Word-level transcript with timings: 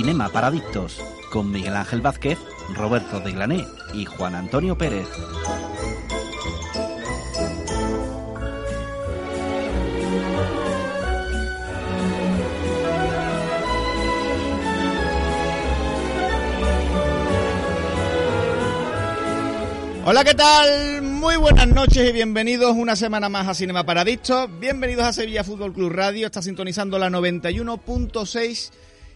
Cinema 0.00 0.30
para 0.30 0.46
Adictos, 0.46 0.98
con 1.30 1.50
Miguel 1.50 1.76
Ángel 1.76 2.00
Vázquez, 2.00 2.38
Roberto 2.74 3.20
de 3.20 3.32
Glané 3.32 3.66
y 3.92 4.06
Juan 4.06 4.34
Antonio 4.34 4.78
Pérez. 4.78 5.06
Hola, 20.06 20.24
¿qué 20.24 20.32
tal? 20.32 21.02
Muy 21.02 21.36
buenas 21.36 21.68
noches 21.68 22.08
y 22.08 22.12
bienvenidos 22.12 22.74
una 22.74 22.96
semana 22.96 23.28
más 23.28 23.46
a 23.48 23.52
Cinema 23.52 23.84
Paradictos. 23.84 24.48
Bienvenidos 24.58 25.04
a 25.04 25.12
Sevilla 25.12 25.44
Fútbol 25.44 25.74
Club 25.74 25.92
Radio. 25.92 26.24
Está 26.24 26.40
sintonizando 26.40 26.98
la 26.98 27.10
91.6 27.10 28.70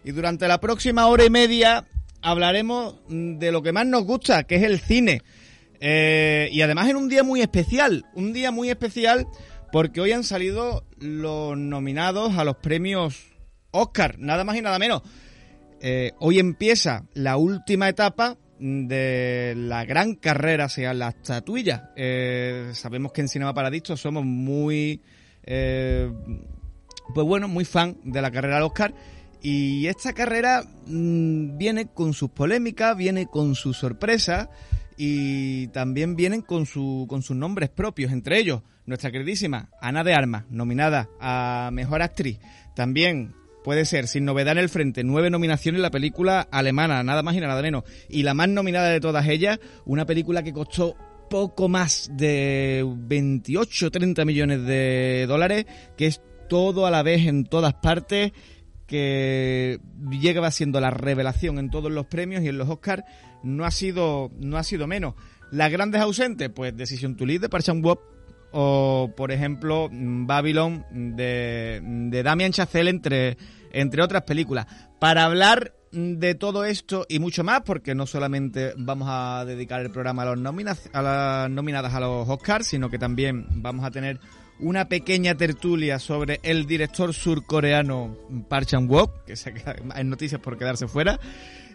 y 0.04 0.12
durante 0.12 0.46
la 0.48 0.60
próxima 0.60 1.06
hora 1.06 1.24
y 1.24 1.30
media 1.30 1.86
hablaremos 2.22 2.96
de 3.08 3.52
lo 3.52 3.62
que 3.62 3.72
más 3.72 3.86
nos 3.86 4.04
gusta, 4.04 4.44
que 4.44 4.56
es 4.56 4.62
el 4.62 4.80
cine. 4.80 5.22
Eh, 5.80 6.48
y 6.52 6.62
además 6.62 6.88
en 6.88 6.96
un 6.96 7.08
día 7.08 7.22
muy 7.22 7.40
especial, 7.40 8.04
un 8.14 8.32
día 8.32 8.50
muy 8.50 8.70
especial 8.70 9.26
porque 9.72 10.00
hoy 10.00 10.12
han 10.12 10.24
salido 10.24 10.84
los 10.98 11.58
nominados 11.58 12.38
a 12.38 12.44
los 12.44 12.56
premios 12.56 13.34
Oscar, 13.72 14.18
nada 14.18 14.44
más 14.44 14.56
y 14.56 14.62
nada 14.62 14.78
menos. 14.78 15.02
Eh, 15.80 16.12
hoy 16.20 16.38
empieza 16.38 17.04
la 17.12 17.36
última 17.36 17.88
etapa 17.88 18.38
de 18.58 19.54
la 19.56 19.84
gran 19.84 20.14
carrera 20.14 20.64
hacia 20.64 20.94
la 20.94 21.08
estatuilla. 21.08 21.90
Eh, 21.96 22.70
sabemos 22.72 23.12
que 23.12 23.20
en 23.20 23.28
Cinema 23.28 23.52
Paradictos 23.52 24.00
somos 24.00 24.24
muy, 24.24 25.02
eh, 25.42 26.10
pues 27.14 27.26
bueno, 27.26 27.48
muy 27.48 27.64
fan 27.64 27.96
de 28.04 28.22
la 28.22 28.30
carrera 28.30 28.54
del 28.54 28.64
Oscar. 28.64 28.94
Y 29.44 29.88
esta 29.88 30.14
carrera 30.14 30.64
mmm, 30.86 31.58
viene 31.58 31.88
con 31.88 32.14
sus 32.14 32.30
polémicas, 32.30 32.96
viene 32.96 33.26
con 33.26 33.54
sus 33.54 33.76
sorpresas 33.76 34.48
y 34.96 35.66
también 35.66 36.16
vienen 36.16 36.40
con, 36.40 36.64
su, 36.64 37.04
con 37.10 37.20
sus 37.20 37.36
nombres 37.36 37.68
propios, 37.68 38.10
entre 38.10 38.38
ellos 38.38 38.62
nuestra 38.86 39.10
queridísima 39.10 39.68
Ana 39.82 40.02
de 40.02 40.14
Armas, 40.14 40.46
nominada 40.48 41.10
a 41.20 41.68
Mejor 41.74 42.00
Actriz. 42.00 42.38
También 42.74 43.34
puede 43.62 43.84
ser, 43.84 44.08
sin 44.08 44.24
novedad 44.24 44.52
en 44.52 44.60
el 44.60 44.70
frente, 44.70 45.04
nueve 45.04 45.28
nominaciones 45.28 45.78
en 45.78 45.82
la 45.82 45.90
película 45.90 46.48
alemana, 46.50 47.02
nada 47.02 47.22
más 47.22 47.36
y 47.36 47.40
nada 47.40 47.60
menos. 47.60 47.84
Y 48.08 48.22
la 48.22 48.32
más 48.32 48.48
nominada 48.48 48.88
de 48.88 49.00
todas 49.00 49.28
ellas, 49.28 49.60
una 49.84 50.06
película 50.06 50.42
que 50.42 50.54
costó 50.54 50.96
poco 51.28 51.68
más 51.68 52.10
de 52.14 52.82
28 52.86 53.90
30 53.90 54.24
millones 54.24 54.64
de 54.64 55.26
dólares, 55.28 55.66
que 55.98 56.06
es 56.06 56.22
todo 56.48 56.86
a 56.86 56.90
la 56.90 57.02
vez 57.02 57.26
en 57.26 57.44
todas 57.44 57.74
partes, 57.74 58.32
que 58.86 59.80
llega 60.10 60.50
siendo 60.50 60.80
la 60.80 60.90
revelación 60.90 61.58
en 61.58 61.70
todos 61.70 61.90
los 61.90 62.06
premios 62.06 62.42
y 62.42 62.48
en 62.48 62.58
los 62.58 62.68
Oscars, 62.68 63.04
no 63.42 63.64
ha 63.64 63.70
sido, 63.70 64.30
no 64.38 64.56
ha 64.56 64.62
sido 64.62 64.86
menos. 64.86 65.14
Las 65.50 65.70
grandes 65.70 66.00
ausentes, 66.00 66.50
pues 66.50 66.76
Decision 66.76 67.16
to 67.16 67.26
Lead 67.26 67.42
de 67.42 67.48
Park 67.48 67.64
Chan-wook, 67.64 68.00
o 68.56 69.12
por 69.16 69.32
ejemplo 69.32 69.88
Babylon 69.90 70.84
de, 71.16 71.80
de 71.82 72.22
Damien 72.22 72.52
Chazelle 72.52 72.90
entre, 72.90 73.36
entre 73.72 74.02
otras 74.02 74.22
películas. 74.22 74.66
Para 75.00 75.24
hablar 75.24 75.74
de 75.90 76.34
todo 76.34 76.64
esto 76.64 77.06
y 77.08 77.18
mucho 77.18 77.44
más, 77.44 77.62
porque 77.62 77.94
no 77.94 78.06
solamente 78.06 78.72
vamos 78.76 79.08
a 79.10 79.44
dedicar 79.44 79.80
el 79.80 79.90
programa 79.90 80.22
a, 80.22 80.34
los 80.34 80.80
a 80.92 81.02
las 81.02 81.50
nominadas 81.50 81.94
a 81.94 82.00
los 82.00 82.28
Oscars, 82.28 82.66
sino 82.66 82.90
que 82.90 82.98
también 82.98 83.46
vamos 83.50 83.84
a 83.84 83.90
tener 83.90 84.20
una 84.64 84.88
pequeña 84.88 85.34
tertulia 85.34 85.98
sobre 85.98 86.40
el 86.42 86.66
director 86.66 87.12
surcoreano 87.12 88.16
Park 88.48 88.66
Chan-wook, 88.66 89.24
que 89.26 89.36
se 89.36 89.52
queda 89.52 89.76
en 89.94 90.08
noticias 90.08 90.40
por 90.40 90.56
quedarse 90.56 90.88
fuera. 90.88 91.20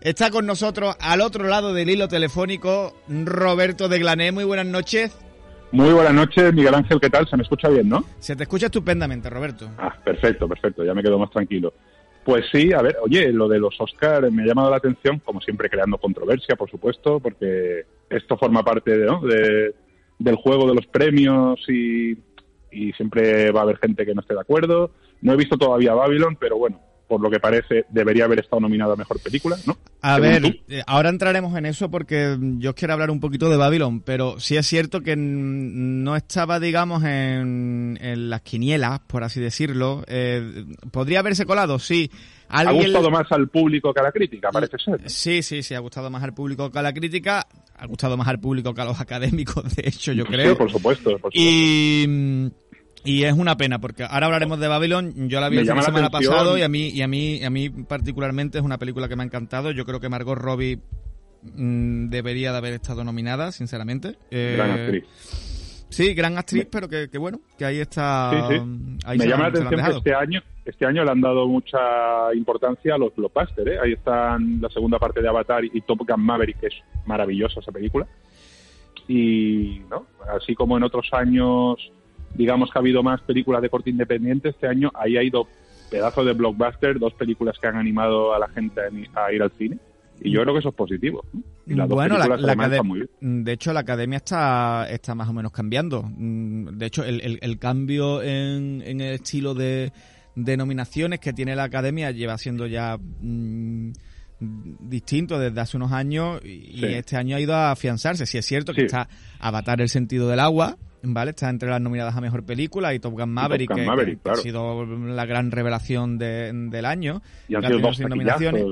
Está 0.01 0.31
con 0.31 0.47
nosotros 0.47 0.95
al 0.99 1.21
otro 1.21 1.47
lado 1.47 1.73
del 1.73 1.89
hilo 1.89 2.07
telefónico 2.07 2.95
Roberto 3.07 3.89
de 3.89 3.99
Glané. 3.99 4.31
Muy 4.31 4.43
buenas 4.43 4.65
noches. 4.65 5.15
Muy 5.71 5.93
buenas 5.93 6.15
noches, 6.15 6.51
Miguel 6.51 6.73
Ángel, 6.73 6.99
¿qué 6.99 7.11
tal? 7.11 7.27
Se 7.29 7.37
me 7.37 7.43
escucha 7.43 7.69
bien, 7.69 7.87
¿no? 7.87 8.03
Se 8.17 8.35
te 8.35 8.43
escucha 8.43 8.65
estupendamente, 8.65 9.29
Roberto. 9.29 9.69
Ah, 9.77 9.95
perfecto, 10.03 10.47
perfecto, 10.47 10.83
ya 10.83 10.95
me 10.95 11.03
quedo 11.03 11.19
más 11.19 11.29
tranquilo. 11.29 11.71
Pues 12.25 12.45
sí, 12.51 12.73
a 12.73 12.81
ver, 12.81 12.97
oye, 13.03 13.31
lo 13.31 13.47
de 13.47 13.59
los 13.59 13.79
Oscars 13.79 14.31
me 14.31 14.41
ha 14.43 14.47
llamado 14.47 14.71
la 14.71 14.77
atención, 14.77 15.19
como 15.19 15.41
siempre 15.41 15.69
creando 15.69 15.99
controversia, 15.99 16.55
por 16.55 16.71
supuesto, 16.71 17.19
porque 17.19 17.85
esto 18.09 18.35
forma 18.35 18.63
parte 18.63 18.97
de, 18.97 19.05
¿no? 19.05 19.21
de 19.21 19.75
del 20.19 20.35
juego 20.35 20.67
de 20.67 20.75
los 20.75 20.85
premios 20.85 21.59
y, 21.67 22.13
y 22.71 22.93
siempre 22.93 23.51
va 23.51 23.61
a 23.61 23.63
haber 23.63 23.77
gente 23.77 24.05
que 24.05 24.13
no 24.13 24.21
esté 24.21 24.33
de 24.33 24.41
acuerdo. 24.41 24.91
No 25.21 25.33
he 25.33 25.37
visto 25.37 25.57
todavía 25.57 25.93
Babylon, 25.93 26.37
pero 26.39 26.57
bueno, 26.57 26.79
por 27.09 27.19
lo 27.19 27.29
que 27.31 27.39
parece, 27.39 27.85
debería 27.89 28.25
haber 28.25 28.39
estado 28.39 28.61
nominada 28.61 28.93
a 28.93 28.95
Mejor 28.95 29.19
Película, 29.19 29.57
¿no? 29.65 29.77
A 30.01 30.19
ver, 30.19 30.61
eh, 30.69 30.83
ahora 30.85 31.09
entraremos 31.09 31.57
en 31.57 31.65
eso 31.65 31.89
porque 31.89 32.37
yo 32.59 32.75
quiero 32.75 32.93
hablar 32.93 33.09
un 33.09 33.19
poquito 33.19 33.49
de 33.49 33.57
Babylon, 33.57 34.01
pero 34.01 34.39
sí 34.39 34.55
es 34.55 34.67
cierto 34.67 35.01
que 35.01 35.15
no 35.17 36.15
estaba, 36.15 36.59
digamos, 36.59 37.03
en, 37.03 37.97
en 37.99 38.29
las 38.29 38.41
quinielas, 38.41 38.99
por 39.07 39.23
así 39.23 39.41
decirlo. 39.41 40.03
Eh, 40.07 40.65
¿Podría 40.91 41.19
haberse 41.19 41.47
colado? 41.47 41.79
Sí. 41.79 42.11
¿Alguien... 42.47 42.83
Ha 42.83 42.85
gustado 42.85 43.09
más 43.09 43.31
al 43.31 43.47
público 43.49 43.91
que 43.91 43.99
a 43.99 44.03
la 44.03 44.11
crítica, 44.11 44.51
parece 44.51 44.77
ser. 44.77 45.09
Sí, 45.09 45.41
sí, 45.41 45.63
sí, 45.63 45.73
ha 45.73 45.79
gustado 45.79 46.11
más 46.11 46.23
al 46.23 46.35
público 46.35 46.71
que 46.71 46.77
a 46.77 46.83
la 46.83 46.93
crítica. 46.93 47.45
Ha 47.75 47.87
gustado 47.87 48.17
más 48.17 48.27
al 48.27 48.39
público 48.39 48.73
que 48.75 48.81
a 48.81 48.85
los 48.85 49.01
académicos, 49.01 49.63
de 49.75 49.87
hecho, 49.87 50.13
yo 50.13 50.25
creo. 50.25 50.51
Sí, 50.51 50.55
por 50.55 50.71
supuesto. 50.71 51.17
Por 51.17 51.33
supuesto. 51.33 51.39
Y... 51.39 52.51
Y 53.03 53.23
es 53.23 53.33
una 53.33 53.55
pena, 53.55 53.79
porque 53.79 54.03
ahora 54.03 54.25
hablaremos 54.25 54.59
de 54.59 54.67
Babylon. 54.67 55.29
Yo 55.29 55.39
la 55.39 55.49
vi 55.49 55.57
de 55.57 55.65
semana 55.65 56.09
pasado 56.09 56.57
y 56.57 56.63
a 56.63 56.69
mí, 56.69 56.89
y 56.89 57.01
a 57.01 57.07
mí, 57.07 57.43
a 57.43 57.49
mí 57.49 57.69
particularmente 57.69 58.57
es 58.57 58.63
una 58.63 58.77
película 58.77 59.07
que 59.07 59.15
me 59.15 59.23
ha 59.23 59.25
encantado. 59.25 59.71
Yo 59.71 59.85
creo 59.85 59.99
que 59.99 60.09
Margot 60.09 60.37
Robbie 60.37 60.79
mmm, 61.43 62.09
debería 62.09 62.51
de 62.51 62.57
haber 62.57 62.73
estado 62.73 63.03
nominada, 63.03 63.51
sinceramente. 63.51 64.17
Eh, 64.31 64.55
gran 64.57 64.71
actriz. 64.71 65.05
Sí, 65.89 66.13
gran 66.13 66.37
actriz, 66.37 66.65
me, 66.65 66.69
pero 66.69 66.87
que, 66.87 67.09
que, 67.09 67.17
bueno, 67.17 67.39
que 67.57 67.65
ahí 67.65 67.79
está. 67.79 68.31
Sí, 68.31 68.55
sí. 68.55 68.97
Ahí 69.05 69.17
me 69.17 69.27
llama 69.27 69.43
la 69.43 69.49
atención 69.49 69.81
que 69.81 69.97
este 69.97 70.13
año, 70.13 70.43
este 70.65 70.85
año 70.85 71.03
le 71.03 71.11
han 71.11 71.21
dado 71.21 71.47
mucha 71.47 71.79
importancia 72.35 72.93
a 72.93 72.97
los 72.97 73.15
blockbusters. 73.15 73.71
¿eh? 73.71 73.79
Ahí 73.83 73.93
están 73.93 74.61
la 74.61 74.69
segunda 74.69 74.99
parte 74.99 75.21
de 75.21 75.27
Avatar 75.27 75.65
y 75.65 75.81
Top 75.81 75.99
Gun 76.07 76.21
Maverick, 76.21 76.59
que 76.59 76.67
es 76.67 76.75
maravillosa 77.07 77.59
esa 77.59 77.71
película. 77.71 78.05
Y, 79.07 79.81
¿no? 79.89 80.05
Así 80.37 80.53
como 80.53 80.77
en 80.77 80.83
otros 80.83 81.09
años 81.11 81.77
digamos 82.35 82.71
que 82.71 82.77
ha 82.77 82.81
habido 82.81 83.03
más 83.03 83.21
películas 83.21 83.61
de 83.61 83.69
corte 83.69 83.89
independiente, 83.89 84.49
este 84.49 84.67
año 84.67 84.91
ahí 84.93 85.17
ha 85.17 85.23
ido 85.23 85.47
pedazos 85.89 86.25
de 86.25 86.33
blockbuster, 86.33 86.99
dos 86.99 87.13
películas 87.13 87.57
que 87.59 87.67
han 87.67 87.75
animado 87.75 88.33
a 88.33 88.39
la 88.39 88.47
gente 88.49 88.81
a 89.15 89.33
ir 89.33 89.41
al 89.41 89.51
cine. 89.51 89.77
Y 90.21 90.31
yo 90.31 90.41
creo 90.41 90.53
que 90.53 90.59
eso 90.59 90.69
es 90.69 90.75
positivo. 90.75 91.23
Y 91.65 91.75
las 91.75 91.87
bueno, 91.87 92.17
dos 92.17 92.27
la, 92.27 92.37
la 92.37 92.51
academia, 92.53 93.05
de 93.21 93.51
hecho, 93.53 93.71
la 93.71 93.79
academia 93.81 94.17
está, 94.17 94.87
está 94.89 95.15
más 95.15 95.29
o 95.29 95.33
menos 95.33 95.51
cambiando. 95.51 96.05
De 96.17 96.85
hecho, 96.85 97.03
el, 97.03 97.21
el, 97.21 97.39
el 97.41 97.57
cambio 97.57 98.21
en, 98.21 98.81
en, 98.85 99.01
el 99.01 99.13
estilo 99.13 99.53
de, 99.53 99.93
de, 100.35 100.57
nominaciones 100.57 101.19
que 101.19 101.31
tiene 101.31 101.55
la 101.55 101.63
academia 101.63 102.11
lleva 102.11 102.37
siendo 102.37 102.67
ya 102.67 102.97
mmm, 102.97 103.91
distinto 104.39 105.39
desde 105.39 105.61
hace 105.61 105.77
unos 105.77 105.91
años 105.91 106.41
y 106.43 106.79
sí. 106.79 106.85
este 106.85 107.15
año 107.15 107.37
ha 107.37 107.39
ido 107.39 107.55
a 107.55 107.71
afianzarse. 107.71 108.25
Si 108.25 108.33
sí, 108.33 108.37
es 108.39 108.45
cierto 108.45 108.73
que 108.73 108.81
sí. 108.81 108.85
está 108.87 109.07
Avatar 109.39 109.79
el 109.79 109.89
sentido 109.89 110.27
del 110.27 110.39
agua, 110.39 110.77
¿vale? 111.03 111.31
Está 111.31 111.49
entre 111.49 111.69
las 111.69 111.81
nominadas 111.81 112.15
a 112.15 112.21
Mejor 112.21 112.45
Película 112.45 112.93
y 112.93 112.99
Top 112.99 113.13
Gun 113.13 113.31
Maverick, 113.31 113.69
Top 113.69 113.77
Gun 113.77 113.85
Maverick 113.85 114.17
que, 114.17 114.23
claro. 114.23 114.39
ha 114.39 114.41
sido 114.41 114.85
la 114.85 115.25
gran 115.25 115.51
revelación 115.51 116.17
de, 116.17 116.51
del 116.53 116.85
año. 116.85 117.21
Y 117.47 117.55
han 117.55 117.63
sido 117.63 117.79
dos 117.79 117.99
nominaciones. 117.99 118.63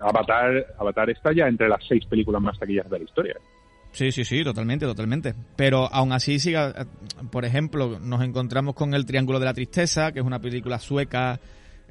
Avatar, 0.00 0.66
Avatar 0.78 1.10
está 1.10 1.32
ya 1.32 1.46
entre 1.46 1.68
las 1.68 1.82
seis 1.86 2.04
películas 2.06 2.42
más 2.42 2.58
taquillas 2.58 2.88
de 2.90 2.98
la 2.98 3.04
historia. 3.04 3.34
Sí, 3.92 4.10
sí, 4.10 4.24
sí, 4.24 4.42
totalmente, 4.42 4.86
totalmente. 4.86 5.34
Pero 5.54 5.88
aún 5.90 6.12
así, 6.12 6.40
siga, 6.40 6.86
por 7.30 7.44
ejemplo, 7.44 8.00
nos 8.00 8.22
encontramos 8.22 8.74
con 8.74 8.92
El 8.92 9.06
Triángulo 9.06 9.38
de 9.38 9.44
la 9.44 9.54
Tristeza, 9.54 10.10
que 10.10 10.18
es 10.18 10.26
una 10.26 10.40
película 10.40 10.80
sueca 10.80 11.38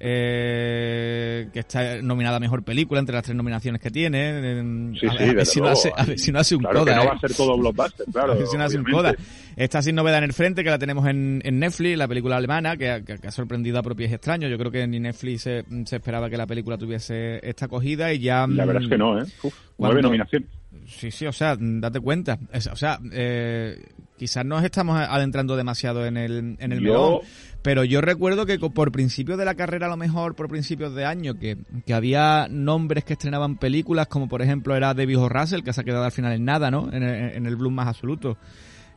eh, 0.05 1.47
que 1.53 1.59
está 1.59 2.01
nominada 2.01 2.35
a 2.35 2.39
Mejor 2.41 2.61
Película 2.61 2.99
entre 2.99 3.15
las 3.15 3.23
tres 3.23 3.37
nominaciones 3.37 3.81
que 3.81 3.89
tiene. 3.89 4.93
Sí, 4.99 5.07
a, 5.07 5.13
ver, 5.13 5.45
si 5.45 5.61
no 5.61 5.69
hace, 5.69 5.93
a 5.95 6.03
ver 6.03 6.19
si 6.19 6.29
no 6.29 6.39
hace 6.39 6.55
un 6.55 6.61
claro 6.61 6.81
coda. 6.81 6.91
Que 6.91 6.97
no 6.97 7.03
¿eh? 7.03 7.07
va 7.07 7.13
a 7.13 7.19
ser 7.19 7.33
todo 7.33 7.57
blockbuster, 7.57 8.05
claro. 8.11 8.33
A 8.33 8.35
ver 8.35 8.47
si 8.47 8.57
no 8.57 8.63
hace 8.65 8.77
un 8.77 8.83
coda. 8.83 9.15
Está 9.55 9.81
sin 9.81 9.95
novedad 9.95 10.17
en 10.17 10.25
el 10.25 10.33
frente, 10.33 10.61
que 10.61 10.69
la 10.69 10.77
tenemos 10.77 11.07
en, 11.07 11.41
en 11.45 11.57
Netflix, 11.57 11.97
la 11.97 12.09
película 12.09 12.35
alemana, 12.35 12.75
que, 12.75 13.01
que, 13.05 13.17
que, 13.17 13.27
ha 13.27 13.31
sorprendido 13.31 13.79
a 13.79 13.83
propios 13.83 14.11
extraños. 14.11 14.51
Yo 14.51 14.57
creo 14.57 14.71
que 14.71 14.85
ni 14.87 14.99
Netflix 14.99 15.43
se, 15.43 15.63
se, 15.85 15.95
esperaba 15.95 16.29
que 16.29 16.35
la 16.35 16.47
película 16.47 16.77
tuviese 16.77 17.39
esta 17.41 17.67
acogida 17.67 18.11
y 18.11 18.19
ya... 18.19 18.45
La 18.45 18.65
verdad 18.65 18.83
es 18.83 18.89
que 18.89 18.97
no, 18.97 19.17
¿eh? 19.21 19.25
Uf, 19.41 19.55
nueve 19.77 20.01
nominaciones. 20.01 20.49
Sí, 20.87 21.11
sí, 21.11 21.25
o 21.25 21.31
sea, 21.31 21.55
date 21.59 21.99
cuenta. 21.99 22.39
O 22.71 22.75
sea, 22.75 22.99
eh, 23.11 23.83
quizás 24.17 24.45
nos 24.45 24.63
estamos 24.63 24.97
adentrando 24.97 25.55
demasiado 25.55 26.05
en 26.05 26.17
el, 26.17 26.55
en 26.59 26.71
el 26.71 26.79
yo... 26.79 26.93
melón, 26.93 27.19
pero 27.61 27.83
yo 27.83 28.01
recuerdo 28.01 28.45
que 28.45 28.59
por 28.59 28.91
principios 28.91 29.37
de 29.37 29.45
la 29.45 29.55
carrera, 29.55 29.87
a 29.87 29.89
lo 29.89 29.97
mejor 29.97 30.35
por 30.35 30.49
principios 30.49 30.93
de 30.95 31.05
año, 31.05 31.35
que, 31.35 31.57
que 31.85 31.93
había 31.93 32.47
nombres 32.49 33.03
que 33.03 33.13
estrenaban 33.13 33.57
películas, 33.57 34.07
como 34.07 34.27
por 34.27 34.41
ejemplo 34.41 34.75
era 34.75 34.93
David 34.93 35.19
O. 35.19 35.29
Russell, 35.29 35.63
que 35.63 35.73
se 35.73 35.81
ha 35.81 35.83
quedado 35.83 36.03
al 36.03 36.11
final 36.11 36.33
en 36.33 36.45
nada, 36.45 36.69
¿no? 36.69 36.91
En 36.91 37.03
el, 37.03 37.35
en 37.35 37.45
el 37.45 37.55
Bloom 37.55 37.73
más 37.73 37.87
absoluto. 37.87 38.37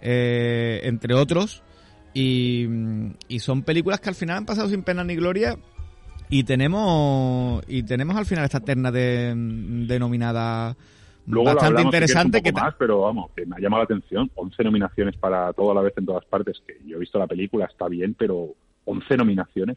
Eh, 0.01 0.81
entre 0.85 1.15
otros. 1.15 1.63
Y, 2.13 2.67
y 3.29 3.41
son 3.41 3.63
películas 3.63 4.01
que 4.01 4.09
al 4.09 4.15
final 4.15 4.39
han 4.39 4.47
pasado 4.47 4.71
sin 4.71 4.83
pena 4.83 5.05
ni 5.05 5.17
gloria 5.17 5.59
y 6.29 6.45
tenemos 6.45 7.63
y 7.69 7.83
tenemos 7.83 8.17
al 8.17 8.27
final 8.27 8.45
esta 8.45 8.61
terna 8.61 8.91
de 8.91 9.33
denominada 9.87 10.77
Luego 11.27 11.55
bastante 11.55 11.83
interesante 11.83 12.39
si 12.39 12.45
que 12.45 12.53
más, 12.53 12.75
pero 12.79 13.01
vamos, 13.01 13.31
que 13.35 13.45
me 13.47 13.57
ha 13.57 13.59
llamado 13.59 13.83
la 13.83 13.85
atención, 13.85 14.31
11 14.35 14.65
nominaciones 14.65 15.17
para 15.17 15.53
toda 15.53 15.75
la 15.75 15.83
vez 15.83 15.93
en 15.97 16.07
todas 16.07 16.25
partes, 16.25 16.63
que 16.67 16.79
yo 16.87 16.97
he 16.97 17.01
visto 17.01 17.19
la 17.19 17.27
película, 17.27 17.67
está 17.67 17.89
bien, 17.89 18.15
pero 18.15 18.55
11 18.85 19.17
nominaciones. 19.17 19.77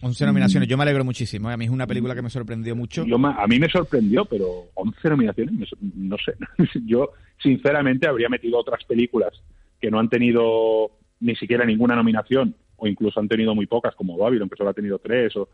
11 0.00 0.26
nominaciones, 0.26 0.68
yo 0.68 0.76
me 0.76 0.84
alegro 0.84 1.04
muchísimo, 1.04 1.50
¿eh? 1.50 1.54
a 1.54 1.56
mí 1.56 1.66
es 1.66 1.70
una 1.70 1.86
película 1.86 2.14
que 2.14 2.22
me 2.22 2.30
sorprendió 2.30 2.74
mucho. 2.74 3.04
Yo, 3.04 3.16
a 3.16 3.46
mí 3.46 3.58
me 3.58 3.68
sorprendió, 3.68 4.24
pero 4.24 4.68
11 4.74 5.08
nominaciones, 5.10 5.70
no 5.80 6.16
sé, 6.24 6.34
yo 6.86 7.10
sinceramente 7.42 8.08
habría 8.08 8.28
metido 8.28 8.58
otras 8.58 8.84
películas 8.84 9.32
que 9.80 9.90
no 9.90 9.98
han 9.98 10.08
tenido 10.08 10.92
ni 11.20 11.34
siquiera 11.36 11.64
ninguna 11.64 11.96
nominación, 11.96 12.54
o 12.76 12.86
incluso 12.86 13.20
han 13.20 13.28
tenido 13.28 13.54
muy 13.54 13.66
pocas, 13.66 13.94
como 13.94 14.16
Babylon, 14.16 14.48
que 14.48 14.56
solo 14.56 14.70
ha 14.70 14.74
tenido 14.74 14.98
tres, 14.98 15.36
o 15.36 15.48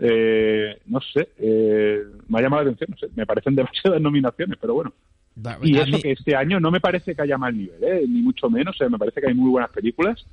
eh, 0.00 0.78
no 0.86 1.00
sé, 1.00 1.28
eh, 1.38 2.02
me 2.28 2.38
ha 2.38 2.42
llamado 2.42 2.64
la 2.64 2.70
atención, 2.70 2.90
no 2.90 2.96
sé, 2.98 3.08
me 3.16 3.26
parecen 3.26 3.54
demasiadas 3.56 4.00
nominaciones, 4.00 4.58
pero 4.60 4.74
bueno. 4.74 4.92
Da, 5.34 5.58
y 5.62 5.76
eso 5.76 5.96
mí- 5.96 6.02
que 6.02 6.12
este 6.12 6.34
año 6.34 6.58
no 6.60 6.70
me 6.70 6.80
parece 6.80 7.14
que 7.14 7.22
haya 7.22 7.36
mal 7.36 7.56
nivel, 7.56 7.82
¿eh? 7.84 8.04
ni 8.08 8.22
mucho 8.22 8.48
menos, 8.48 8.74
o 8.74 8.78
sea, 8.78 8.88
me 8.88 8.98
parece 8.98 9.20
que 9.20 9.28
hay 9.28 9.34
muy 9.34 9.50
buenas 9.50 9.70
películas, 9.70 10.24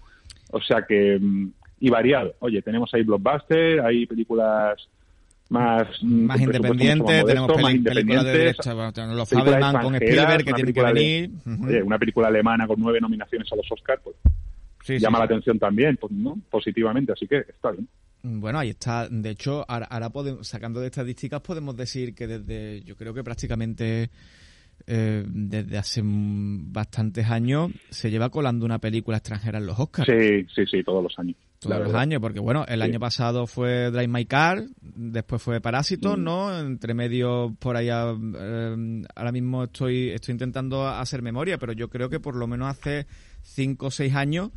o 0.51 0.61
sea 0.61 0.83
que, 0.87 1.17
mm, 1.19 1.51
y 1.81 1.89
variado. 1.89 2.35
Oye, 2.39 2.61
tenemos 2.61 2.93
ahí 2.93 3.03
blockbuster, 3.03 3.81
hay 3.81 4.05
películas 4.05 4.77
más, 5.49 5.87
mm, 6.01 6.25
más 6.25 6.39
independientes, 6.39 7.25
tenemos 7.25 7.47
más 7.49 7.57
películas 7.57 7.71
de 7.73 7.77
independientes, 7.77 8.33
derecha, 8.33 8.91
tenemos 8.93 9.15
los 9.17 9.29
películas 9.29 9.59
Fabelman 9.61 9.83
con 9.83 9.95
Spielberg 9.95 10.43
que 10.45 10.49
una 10.49 10.55
tienen 10.55 10.73
que 10.73 10.81
de- 10.81 10.93
venir. 10.93 11.29
Oye, 11.67 11.83
una 11.83 11.99
película 11.99 12.27
alemana 12.29 12.65
con 12.67 12.79
nueve 12.79 13.01
nominaciones 13.01 13.51
a 13.51 13.55
los 13.57 13.69
Oscars, 13.71 14.01
pues 14.03 14.15
Sí, 14.85 14.95
sí, 14.97 14.99
llama 14.99 15.19
la 15.19 15.27
sí. 15.27 15.33
atención 15.33 15.59
también, 15.59 15.97
pues, 15.97 16.11
¿no? 16.13 16.37
Positivamente, 16.49 17.11
así 17.13 17.25
que 17.27 17.37
está 17.37 17.71
bien. 17.71 17.87
Bueno, 18.25 18.59
ahí 18.59 18.69
está. 18.69 19.09
De 19.09 19.29
hecho, 19.31 19.65
ahora, 19.67 19.85
ahora 19.87 20.09
podemos, 20.09 20.47
sacando 20.47 20.79
de 20.79 20.87
estadísticas, 20.87 21.41
podemos 21.41 21.75
decir 21.75 22.15
que 22.15 22.25
desde, 22.25 22.81
yo 22.83 22.95
creo 22.95 23.13
que 23.13 23.21
prácticamente 23.23 24.09
eh, 24.87 25.25
desde 25.27 25.77
hace 25.77 26.01
bastantes 26.03 27.29
años 27.29 27.71
se 27.89 28.09
lleva 28.09 28.29
colando 28.29 28.65
una 28.65 28.79
película 28.79 29.17
extranjera 29.17 29.59
en 29.59 29.65
los 29.65 29.77
Oscars. 29.77 30.07
Sí, 30.09 30.45
sí, 30.55 30.65
sí, 30.71 30.83
todos 30.83 31.03
los 31.03 31.19
años. 31.19 31.35
Todos 31.59 31.79
los 31.79 31.93
años, 31.93 32.19
porque 32.21 32.39
bueno, 32.39 32.65
el 32.67 32.79
Sí. 32.79 32.85
año 32.85 32.99
pasado 32.99 33.45
fue 33.47 33.89
Drive 33.91 34.07
My 34.09 34.25
Car, 34.25 34.63
después 34.81 35.41
fue 35.41 35.61
Parásitos, 35.61 36.17
Mm. 36.17 36.23
¿no? 36.23 36.59
Entre 36.59 36.93
medio, 36.93 37.55
por 37.59 37.77
allá, 37.77 38.11
eh, 38.11 39.03
ahora 39.15 39.31
mismo 39.31 39.65
estoy, 39.65 40.09
estoy 40.09 40.33
intentando 40.33 40.87
hacer 40.87 41.21
memoria, 41.21 41.57
pero 41.57 41.71
yo 41.73 41.89
creo 41.89 42.09
que 42.09 42.19
por 42.19 42.35
lo 42.35 42.47
menos 42.47 42.69
hace 42.69 43.05
cinco 43.41 43.87
o 43.87 43.91
seis 43.91 44.13
años 44.13 44.51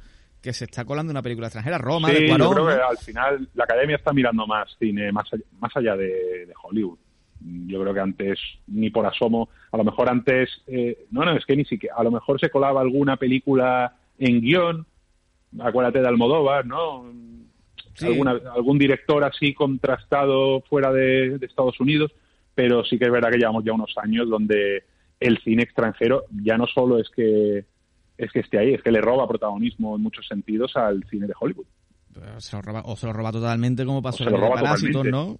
que 0.46 0.52
se 0.52 0.64
está 0.66 0.84
colando 0.84 1.10
una 1.10 1.22
película 1.22 1.48
extranjera, 1.48 1.76
Roma, 1.76 2.08
Sí, 2.08 2.14
de 2.22 2.28
yo 2.28 2.36
creo 2.36 2.66
que 2.68 2.76
¿no? 2.76 2.88
al 2.88 2.98
final 2.98 3.48
la 3.54 3.64
academia 3.64 3.96
está 3.96 4.12
mirando 4.12 4.46
más 4.46 4.76
cine, 4.78 5.10
más 5.10 5.26
allá, 5.32 5.42
más 5.58 5.76
allá 5.76 5.96
de, 5.96 6.46
de 6.46 6.52
Hollywood. 6.62 6.98
Yo 7.66 7.80
creo 7.80 7.92
que 7.92 7.98
antes, 7.98 8.38
ni 8.68 8.90
por 8.90 9.04
asomo, 9.06 9.48
a 9.72 9.76
lo 9.76 9.82
mejor 9.82 10.08
antes, 10.08 10.48
eh, 10.68 11.06
no, 11.10 11.24
no, 11.24 11.36
es 11.36 11.44
que 11.44 11.56
ni 11.56 11.64
siquiera, 11.64 11.96
a 11.96 12.04
lo 12.04 12.12
mejor 12.12 12.38
se 12.38 12.48
colaba 12.48 12.80
alguna 12.80 13.16
película 13.16 13.96
en 14.20 14.40
guion, 14.40 14.86
acuérdate 15.58 16.00
de 16.00 16.06
Almodóvar, 16.06 16.64
¿no? 16.64 17.12
Sí. 17.94 18.06
Alguna, 18.06 18.38
algún 18.54 18.78
director 18.78 19.24
así 19.24 19.52
contrastado 19.52 20.60
fuera 20.60 20.92
de, 20.92 21.38
de 21.38 21.46
Estados 21.46 21.80
Unidos, 21.80 22.12
pero 22.54 22.84
sí 22.84 23.00
que 23.00 23.06
es 23.06 23.10
verdad 23.10 23.30
que 23.32 23.38
llevamos 23.38 23.64
ya 23.64 23.72
unos 23.72 23.92
años 23.98 24.28
donde 24.30 24.84
el 25.18 25.38
cine 25.38 25.64
extranjero 25.64 26.22
ya 26.44 26.56
no 26.56 26.68
solo 26.68 27.00
es 27.00 27.10
que 27.10 27.64
es 28.18 28.32
que 28.32 28.40
esté 28.40 28.58
ahí, 28.58 28.74
es 28.74 28.82
que 28.82 28.90
le 28.90 29.00
roba 29.00 29.28
protagonismo 29.28 29.96
en 29.96 30.02
muchos 30.02 30.26
sentidos 30.26 30.76
al 30.76 31.04
cine 31.10 31.26
de 31.26 31.34
Hollywood. 31.38 31.66
Pero 32.12 32.40
se 32.40 32.56
lo 32.56 32.62
roba, 32.62 32.82
o 32.86 32.96
se 32.96 33.06
lo 33.06 33.12
roba 33.12 33.30
totalmente 33.30 33.84
como 33.84 34.00
pasó 34.00 34.24
en 34.24 34.40
Parásitos. 34.40 35.04
¿no? 35.04 35.38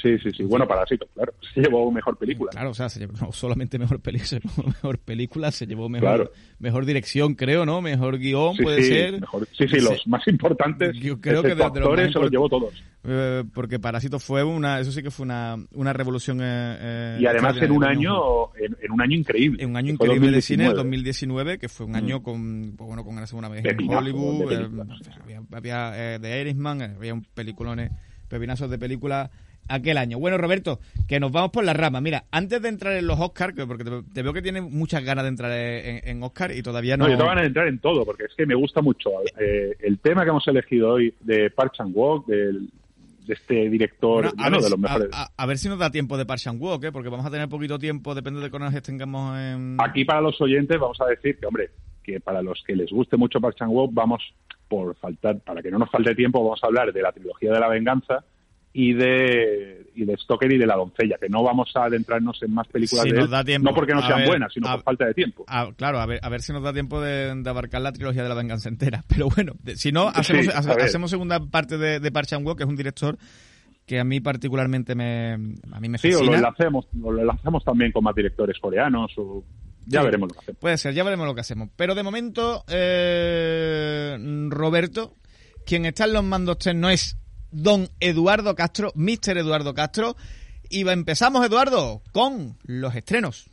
Sí, 0.00 0.18
sí, 0.18 0.30
sí. 0.36 0.44
Bueno, 0.44 0.66
Parásitos, 0.66 1.08
claro. 1.14 1.32
Se 1.54 1.60
llevó 1.60 1.90
mejor 1.90 2.16
película. 2.16 2.50
Claro, 2.50 2.70
o 2.70 2.74
sea, 2.74 2.88
se 2.88 3.00
llevó, 3.00 3.12
no 3.20 3.32
solamente 3.32 3.78
mejor 3.78 4.00
película, 4.00 4.26
se 4.28 4.40
llevó 4.40 4.66
mejor 4.66 4.98
película, 4.98 5.50
se 5.50 5.66
llevó 5.66 5.88
mejor, 5.88 6.08
Claro. 6.08 6.32
Mejor 6.58 6.84
dirección, 6.86 7.34
creo, 7.34 7.64
¿no? 7.64 7.80
Mejor 7.80 8.18
guion, 8.18 8.54
Sí, 8.56 8.62
puede 8.62 8.82
sí, 8.82 8.88
ser. 8.88 9.20
mejor- 9.20 9.46
sí, 9.56 9.68
sí, 9.68 9.80
los 9.80 10.06
más 10.08 10.26
importantes 10.26 10.96
Yo 10.98 11.20
creo 11.20 11.42
que 11.42 11.48
de- 11.50 11.54
de 11.54 11.60
los 11.60 11.70
más 11.72 11.76
actores 11.78 12.12
se 12.12 12.18
los 12.18 12.30
llevó 12.30 12.48
todos. 12.48 12.74
Eh, 13.04 13.44
porque 13.54 13.78
Parásito 13.78 14.18
fue 14.18 14.42
una, 14.42 14.80
eso 14.80 14.90
sí 14.90 15.02
que 15.02 15.10
fue 15.10 15.24
una, 15.24 15.56
una 15.72 15.92
revolución. 15.92 16.40
eh, 16.42 16.44
eh, 16.80 17.18
Y 17.20 17.26
además 17.26 17.56
en 17.62 17.70
un 17.70 17.84
año 17.84 18.54
en, 18.56 18.76
en 18.82 18.90
un 18.92 19.00
año 19.00 19.16
increíble. 19.16 19.62
En 19.62 19.70
un 19.70 19.76
año 19.76 19.92
increíble 19.92 20.30
de 20.32 20.42
cine, 20.42 20.64
el 20.66 20.74
2019. 20.74 20.76
2019, 21.54 21.58
que 21.58 21.68
fue 21.68 21.86
un 21.86 21.94
año 21.96 22.22
con, 22.22 22.74
pues 22.76 22.86
bueno, 22.88 23.04
con 23.04 23.14
la 23.16 23.26
segunda 23.26 23.48
vez 23.48 23.58
en 23.64 23.70
Pepinazo 23.70 23.98
Hollywood. 24.00 24.48
de 24.50 24.54
eh, 24.56 24.68
había 25.22 25.42
había, 25.52 26.14
eh, 26.14 26.18
The 26.20 26.40
Irishman, 26.42 26.82
había 26.82 27.14
un 27.14 27.22
peliculones, 27.22 27.92
pepinazos 28.28 28.68
de 28.68 28.78
películas 28.78 29.30
aquel 29.68 29.98
año. 29.98 30.18
Bueno, 30.18 30.38
Roberto, 30.38 30.80
que 31.06 31.20
nos 31.20 31.30
vamos 31.32 31.50
por 31.50 31.64
las 31.64 31.76
ramas. 31.76 32.02
Mira, 32.02 32.24
antes 32.30 32.60
de 32.62 32.68
entrar 32.68 32.94
en 32.96 33.06
los 33.06 33.18
Oscars, 33.20 33.54
que- 33.54 33.66
porque 33.66 33.84
te, 33.84 33.90
te 34.12 34.22
veo 34.22 34.32
que 34.32 34.42
tienes 34.42 34.62
muchas 34.62 35.04
ganas 35.04 35.24
de 35.24 35.28
entrar 35.28 35.52
en, 35.52 36.08
en 36.08 36.22
Oscar 36.22 36.52
y 36.52 36.62
todavía 36.62 36.96
no. 36.96 37.04
No, 37.04 37.10
yo 37.12 37.18
te 37.18 37.24
van 37.24 37.38
a 37.38 37.44
entrar 37.44 37.68
en 37.68 37.78
todo, 37.78 38.04
porque 38.04 38.24
es 38.24 38.34
que 38.36 38.46
me 38.46 38.54
gusta 38.54 38.80
mucho 38.82 39.10
eh, 39.40 39.76
el 39.80 39.98
tema 39.98 40.24
que 40.24 40.30
hemos 40.30 40.46
elegido 40.48 40.94
hoy 40.94 41.14
de 41.20 41.50
Park 41.50 41.72
Chan 41.76 41.92
del, 42.26 42.68
de 43.26 43.34
este 43.34 43.68
director, 43.68 44.24
Bueno, 44.34 44.42
a, 44.42 44.50
ver, 44.50 44.60
de 44.62 44.70
los 44.70 44.78
mejores. 44.78 45.08
a- 45.12 45.24
a- 45.24 45.30
a 45.36 45.46
ver 45.46 45.58
si 45.58 45.68
nos 45.68 45.78
da 45.78 45.90
tiempo 45.90 46.16
de 46.16 46.24
Park 46.26 46.40
Chan 46.40 46.58
Wook, 46.60 46.84
¿eh? 46.84 46.92
porque 46.92 47.08
vamos 47.08 47.26
a 47.26 47.30
tener 47.30 47.48
poquito 47.48 47.78
tiempo, 47.78 48.14
depende 48.14 48.40
de 48.40 48.50
cuándo 48.50 48.70
nos 48.70 48.82
tengamos 48.82 49.38
en... 49.38 49.76
Aquí 49.80 50.04
para 50.04 50.20
los 50.20 50.40
oyentes 50.40 50.78
vamos 50.80 50.98
a 51.00 51.06
decir 51.06 51.38
que, 51.38 51.46
hombre, 51.46 51.70
que 52.02 52.20
para 52.20 52.40
los 52.42 52.62
que 52.66 52.74
les 52.74 52.90
guste 52.90 53.16
mucho 53.18 53.40
Park 53.40 53.56
Chan 53.58 53.68
Wook, 53.68 53.92
vamos 53.92 54.22
por 54.68 54.94
faltar, 54.96 55.38
para 55.40 55.62
que 55.62 55.70
no 55.70 55.78
nos 55.78 55.90
falte 55.90 56.14
tiempo, 56.14 56.42
vamos 56.42 56.60
a 56.62 56.66
hablar 56.66 56.92
de 56.92 57.02
la 57.02 57.12
trilogía 57.12 57.52
de 57.52 57.60
la 57.60 57.68
venganza 57.68 58.24
y 58.72 58.92
de 58.94 59.86
y 59.94 60.04
de 60.04 60.16
Stoker 60.16 60.52
y 60.52 60.58
de 60.58 60.66
la 60.66 60.76
doncella, 60.76 61.16
que 61.20 61.28
no 61.28 61.42
vamos 61.42 61.70
a 61.74 61.84
adentrarnos 61.86 62.40
en 62.42 62.54
más 62.54 62.68
películas 62.68 63.02
Si 63.04 63.10
de 63.10 63.18
él, 63.20 63.44
tiempo. 63.44 63.68
no 63.68 63.74
porque 63.74 63.94
no 63.94 64.06
sean 64.06 64.20
ver, 64.20 64.28
buenas, 64.28 64.52
sino 64.52 64.68
a- 64.68 64.74
por 64.74 64.84
falta 64.84 65.06
de 65.06 65.14
tiempo. 65.14 65.44
Claro, 65.76 65.98
a 65.98 66.06
ver, 66.06 66.20
a 66.22 66.28
ver 66.28 66.40
si 66.40 66.52
nos 66.52 66.62
da 66.62 66.72
tiempo 66.72 67.00
de, 67.00 67.34
de 67.34 67.50
abarcar 67.50 67.80
la 67.82 67.90
trilogía 67.92 68.22
de 68.22 68.28
la 68.28 68.36
venganza 68.36 68.68
entera. 68.68 69.02
Pero 69.08 69.28
bueno, 69.28 69.54
de- 69.62 69.76
si 69.76 69.90
no, 69.90 70.06
hacemos, 70.08 70.44
Sí, 70.46 70.50
hacemos 70.80 71.10
segunda 71.10 71.40
parte 71.40 71.78
de, 71.78 71.98
de 71.98 72.12
Park 72.12 72.28
Chan 72.28 72.44
Wook, 72.46 72.58
que 72.58 72.62
es 72.64 72.68
un 72.68 72.76
director 72.76 73.18
que 73.86 73.98
a 73.98 74.04
mí 74.04 74.20
particularmente 74.20 74.94
me, 74.94 75.32
a 75.72 75.80
mí 75.80 75.88
me 75.88 75.98
Sí, 75.98 76.08
o 76.08 76.12
lo 76.12 76.18
fascina. 76.18 76.36
enlacemos, 76.36 76.86
o 77.02 77.10
lo 77.10 77.20
enlazamos 77.22 77.64
también 77.64 77.90
con 77.90 78.04
más 78.04 78.14
directores 78.14 78.56
coreanos, 78.60 79.10
o 79.16 79.42
ya 79.86 80.00
Sí. 80.00 80.04
veremos 80.06 80.28
lo 80.28 80.34
que 80.34 80.40
hacemos. 80.40 80.60
Puede 80.60 80.76
ser, 80.78 80.94
ya 80.94 81.02
veremos 81.02 81.26
lo 81.26 81.34
que 81.34 81.40
hacemos. 81.40 81.70
Pero 81.74 81.94
de 81.96 82.02
momento, 82.04 82.62
eh, 82.68 84.16
Roberto, 84.50 85.14
quien 85.66 85.86
está 85.86 86.04
en 86.04 86.12
los 86.12 86.24
mandos 86.24 86.58
TEN 86.58 86.80
no 86.80 86.90
es 86.90 87.16
don 87.50 87.88
Eduardo 88.00 88.54
Castro, 88.54 88.92
Mr. 88.94 89.38
Eduardo 89.38 89.74
Castro. 89.74 90.16
Y 90.68 90.86
empezamos, 90.88 91.44
Eduardo, 91.46 92.02
con 92.12 92.58
los 92.64 92.94
estrenos. 92.94 93.46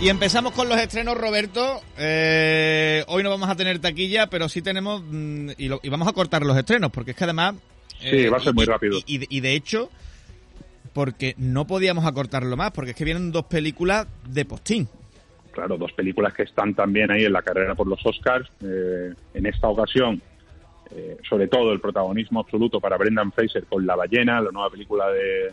Y 0.00 0.10
empezamos 0.10 0.52
con 0.52 0.68
los 0.68 0.78
estrenos, 0.78 1.18
Roberto. 1.18 1.80
Eh, 1.98 3.02
hoy 3.08 3.22
no 3.24 3.30
vamos 3.30 3.48
a 3.48 3.56
tener 3.56 3.80
taquilla, 3.80 4.28
pero 4.28 4.48
sí 4.48 4.62
tenemos. 4.62 5.02
mm, 5.04 5.50
y, 5.58 5.68
lo- 5.68 5.80
y 5.82 5.88
vamos 5.88 6.06
a 6.06 6.12
cortar 6.12 6.42
los 6.42 6.56
estrenos, 6.56 6.90
porque 6.92 7.10
es 7.12 7.16
que 7.16 7.24
además 7.24 7.54
Sí, 7.98 8.26
va 8.28 8.36
a 8.36 8.40
ser 8.40 8.54
muy 8.54 8.64
rápido. 8.64 8.96
Y, 9.06 9.40
de 9.40 9.54
hecho, 9.54 9.90
porque 10.92 11.34
no 11.36 11.66
podíamos 11.66 12.06
acortarlo 12.06 12.56
más, 12.56 12.70
porque 12.70 12.90
es 12.92 12.96
que 12.96 13.04
vienen 13.04 13.32
dos 13.32 13.46
películas 13.46 14.06
de 14.28 14.44
postín. 14.44 14.88
Claro, 15.50 15.76
dos 15.76 15.90
películas 15.92 16.32
que 16.32 16.44
están 16.44 16.74
también 16.74 17.10
ahí 17.10 17.24
en 17.24 17.32
la 17.32 17.42
carrera 17.42 17.74
por 17.74 17.88
los 17.88 17.98
Oscars. 18.06 18.48
Eh, 18.62 19.12
en 19.34 19.46
esta 19.46 19.66
ocasión, 19.66 20.22
eh, 20.94 21.16
sobre 21.28 21.48
todo 21.48 21.72
el 21.72 21.80
protagonismo 21.80 22.38
absoluto 22.38 22.80
para 22.80 22.96
Brendan 22.96 23.32
Fraser 23.32 23.64
con 23.64 23.84
La 23.84 23.96
ballena, 23.96 24.40
la 24.40 24.52
nueva 24.52 24.70
película 24.70 25.08
de, 25.10 25.52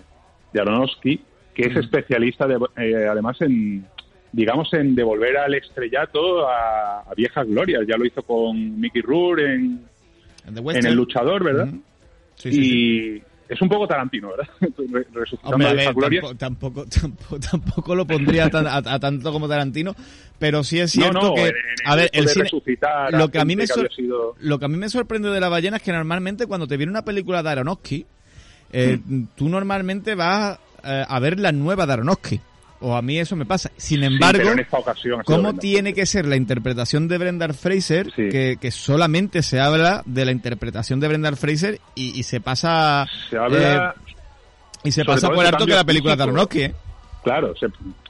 de 0.54 0.62
Aronofsky, 0.62 1.20
que 1.56 1.64
es 1.64 1.76
especialista 1.78 2.46
eh, 2.78 3.08
además 3.10 3.42
en, 3.42 3.88
digamos, 4.36 4.72
en 4.74 4.96
devolver 4.96 5.38
al 5.38 5.54
estrellato 5.56 6.48
a, 6.48 7.06
viejas 7.16 7.48
glorias. 7.48 7.84
Ya 7.88 7.96
lo 7.96 8.06
hizo 8.06 8.22
con 8.22 8.80
Mickey 8.80 9.02
Rourke 9.02 9.46
en, 9.46 9.82
en, 10.46 10.86
El 10.86 10.96
Luchador, 10.96 11.44
¿verdad? 11.44 11.70
Sí, 12.36 12.50
y 12.50 13.24
es 13.48 13.62
un 13.62 13.70
poco 13.70 13.88
Tarantino, 13.88 14.32
¿verdad? 14.32 14.50
Resucitando 15.14 15.68
a 15.68 16.36
tampoco, 16.36 16.86
tampoco, 17.02 17.40
tampoco, 17.40 17.96
lo 17.96 18.06
pondría 18.06 18.50
a, 18.52 19.00
tanto 19.00 19.32
como 19.32 19.48
Tarantino, 19.48 19.96
pero 20.38 20.66
sí 20.66 20.82
es 20.82 20.92
cierto 20.92 21.34
que... 21.34 21.54
a 21.86 21.96
ver, 21.96 22.10
el 22.12 22.28
cine, 22.28 22.50
lo, 23.12 23.30
que 23.30 23.40
a 23.40 23.46
mí 23.46 23.56
me 23.56 23.64
lo 24.40 24.60
que 24.60 24.66
a 24.66 24.68
mí 24.68 24.76
me 24.76 24.90
sorprende 24.90 25.30
de 25.30 25.40
La 25.40 25.48
ballena 25.48 25.78
es 25.78 25.84
que 25.84 25.94
normalmente 25.94 26.46
cuando 26.46 26.68
te 26.68 26.76
viene 26.76 26.92
una 26.92 27.06
película 27.06 27.42
de 27.42 27.50
Aronofsky, 27.52 28.06
eh, 28.74 29.00
hmm. 29.02 29.28
tú 29.38 29.48
normalmente 29.48 30.14
vas 30.14 30.60
eh, 30.84 31.06
a 31.08 31.20
ver 31.22 31.40
la 31.40 31.54
nueva 31.54 31.86
de 31.86 31.94
Aronofsky 31.94 32.42
o 32.80 32.96
a 32.96 33.02
mí 33.02 33.18
eso 33.20 33.36
me 33.36 33.46
pasa. 33.46 33.72
Sin 33.78 34.04
embargo, 34.04 34.50
¿cómo 35.26 35.56
tiene 35.56 35.94
que 35.94 36.06
ser 36.06 36.26
la 36.26 36.36
interpretación 36.36 37.08
de 37.08 37.18
Brendan 37.18 37.54
Fraser? 37.54 38.12
Que, 38.12 38.72
solamente 38.72 39.42
se 39.42 39.60
habla 39.60 40.04
de 40.06 40.26
la 40.26 40.32
interpretación 40.32 41.00
de 41.00 41.08
Brendan 41.08 41.38
Fraser 41.38 41.80
y, 41.96 42.24
se 42.24 42.42
pasa. 42.42 43.08
Se 43.30 43.38
habla. 43.38 43.96
Eh, 43.96 44.16
y 44.86 44.92
se 44.92 45.04
pasa 45.04 45.30
por 45.30 45.46
alto 45.46 45.66
que 45.66 45.74
la 45.74 45.84
película 45.84 46.16
de 46.16 46.24
Aronofsky. 46.24 46.62
¿eh? 46.62 46.76
Claro, 47.24 47.54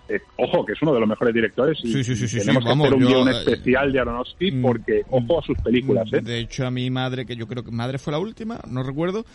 eh, 0.07 0.19
ojo, 0.35 0.63
que 0.63 0.73
es 0.73 0.81
uno 0.83 0.93
de 0.93 0.99
los 0.99 1.09
mejores 1.09 1.33
directores 1.33 1.79
y 1.83 2.03
tenemos 2.03 2.63
que 2.63 2.69
hacer 2.69 2.93
un 2.93 2.99
guion 2.99 3.27
especial 3.29 3.91
de 3.91 3.99
Aronofsky 3.99 4.51
mm, 4.51 4.61
porque, 4.61 5.01
ojo 5.09 5.39
a 5.39 5.41
sus 5.43 5.57
películas, 5.59 6.07
¿eh? 6.13 6.21
De 6.21 6.39
hecho, 6.39 6.67
a 6.67 6.71
mi 6.71 6.91
madre, 6.91 7.25
que 7.25 7.35
yo 7.35 7.47
creo 7.47 7.63
que 7.63 7.71
madre 7.71 7.97
fue 7.97 8.11
la 8.11 8.19
última, 8.19 8.59
no 8.69 8.83
recuerdo, 8.83 9.25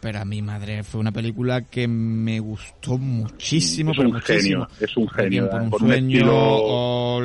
pero 0.00 0.20
a 0.20 0.24
mi 0.24 0.40
madre 0.40 0.82
fue 0.82 1.00
una 1.00 1.12
película 1.12 1.62
que 1.62 1.86
me 1.86 2.40
gustó 2.40 2.96
muchísimo. 2.96 3.92
Es 3.92 3.98
un 3.98 4.14
genio, 4.20 4.68
es 4.80 4.96
un 4.96 5.08
genio. 5.08 5.50
Por 5.70 5.82
un 5.82 5.88
sueño, 5.88 6.26
o, 6.32 7.20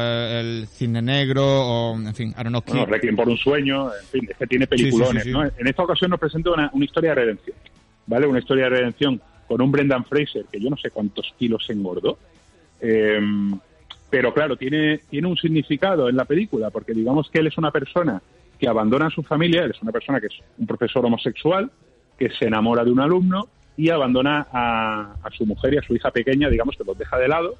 el 0.00 0.66
cine 0.66 1.02
negro, 1.02 1.44
o 1.44 1.94
en 1.94 2.14
fin, 2.14 2.32
Aronofsky. 2.36 2.72
Bueno, 2.72 2.86
Requiem 2.86 3.16
por 3.16 3.28
un 3.28 3.36
sueño, 3.36 3.90
en 3.92 4.06
fin, 4.06 4.28
es 4.30 4.36
que 4.36 4.46
tiene 4.46 4.66
peliculones. 4.66 5.26
¿no? 5.26 5.44
En 5.44 5.66
esta 5.66 5.82
ocasión 5.82 6.10
nos 6.10 6.18
presenta 6.18 6.50
una, 6.50 6.70
historia 6.80 7.10
de 7.10 7.16
redención, 7.16 7.56
¿vale? 8.06 8.26
Una 8.26 8.38
historia 8.38 8.64
de 8.64 8.70
redención 8.70 9.20
con 9.46 9.60
un 9.60 9.70
Brendan 9.70 10.04
Fraser 10.06 10.46
que 10.50 10.58
yo 10.58 10.70
no 10.70 10.76
sé 10.76 10.90
cuántos 10.90 11.34
kilos 11.38 11.68
engordó. 11.68 12.18
Eh, 12.80 13.20
pero 14.08 14.32
claro, 14.32 14.56
tiene, 14.56 15.00
tiene 15.10 15.28
un 15.28 15.36
significado 15.36 16.08
en 16.08 16.16
la 16.16 16.24
película, 16.24 16.70
porque 16.70 16.94
digamos 16.94 17.28
que 17.30 17.40
él 17.40 17.48
es 17.48 17.58
una 17.58 17.70
persona 17.70 18.22
que 18.58 18.68
abandona 18.68 19.06
a 19.06 19.10
su 19.10 19.22
familia, 19.22 19.64
él 19.64 19.72
es 19.72 19.82
una 19.82 19.92
persona 19.92 20.20
que 20.20 20.28
es 20.28 20.34
un 20.56 20.66
profesor 20.66 21.04
homosexual, 21.04 21.70
que 22.18 22.30
se 22.30 22.46
enamora 22.46 22.84
de 22.84 22.90
un 22.90 23.00
alumno 23.00 23.48
y 23.76 23.90
abandona 23.90 24.46
a, 24.52 25.14
su 25.36 25.44
mujer 25.44 25.74
y 25.74 25.78
a 25.78 25.82
su 25.82 25.94
hija 25.94 26.10
pequeña, 26.10 26.48
digamos 26.48 26.76
que 26.76 26.84
los 26.84 26.96
deja 26.96 27.18
de 27.18 27.28
lado. 27.28 27.56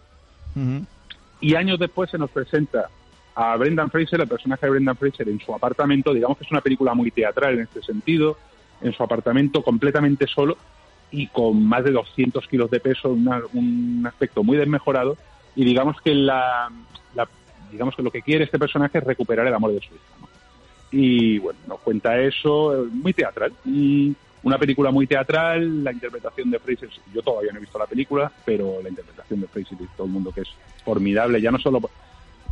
Y 1.41 1.55
años 1.55 1.79
después 1.79 2.11
se 2.11 2.19
nos 2.19 2.31
presenta 2.31 2.89
a 3.35 3.57
Brendan 3.57 3.91
Fraser, 3.91 4.21
el 4.21 4.29
personaje 4.29 4.65
de 4.65 4.71
Brendan 4.71 4.97
Fraser, 4.97 5.29
en 5.29 5.39
su 5.39 5.55
apartamento, 5.55 6.15
digamos 6.15 6.39
que 6.39 6.45
es 6.45 6.51
una 6.51 6.63
película 6.63 6.95
muy 6.95 7.11
teatral 7.11 7.55
en 7.55 7.61
este 7.61 7.83
sentido, 7.83 8.39
en 8.81 8.95
su 8.95 9.03
apartamento 9.03 9.63
completamente 9.63 10.27
solo 10.27 10.57
y 11.11 11.27
con 11.27 11.63
más 11.63 11.85
de 11.85 11.93
200 11.93 12.47
kilos 12.49 12.71
de 12.71 12.81
peso, 12.81 13.11
un 13.11 14.05
aspecto 14.07 14.43
muy 14.43 14.57
desmejorado, 14.57 15.17
y 15.55 15.65
digamos 15.65 16.01
que 16.01 16.15
la, 16.15 16.71
digamos 17.71 17.95
que 17.97 18.03
lo 18.03 18.11
que 18.11 18.23
quiere 18.23 18.45
este 18.45 18.59
personaje 18.59 18.99
es 18.99 19.05
recuperar 19.05 19.47
el 19.47 19.55
amor 19.55 19.73
de 19.73 19.81
su 19.81 19.95
hija. 19.95 20.29
Y 20.91 21.39
bueno, 21.39 21.59
nos 21.67 21.81
cuenta 21.81 22.19
eso, 22.19 22.87
muy 22.93 23.13
teatral. 23.13 23.53
Y 23.65 24.15
una 24.47 24.59
película 24.59 24.93
muy 24.93 25.09
teatral, 25.09 25.83
la 25.83 25.91
interpretación 25.91 26.53
de 26.53 26.61
Fraser, 26.61 26.89
yo 27.13 27.21
todavía 27.21 27.51
no 27.51 27.59
he 27.59 27.63
visto 27.63 27.81
la 27.81 27.87
película, 27.87 28.31
pero 28.45 28.81
la 28.81 28.89
interpretación 28.89 29.41
de 29.41 29.49
Fraser 29.49 29.77
y 29.81 29.87
todo 29.97 30.07
el 30.07 30.13
mundo 30.13 30.31
que 30.31 30.43
es 30.43 30.49
formidable, 30.85 31.41
ya 31.41 31.51
no 31.51 31.59
solo 31.59 31.81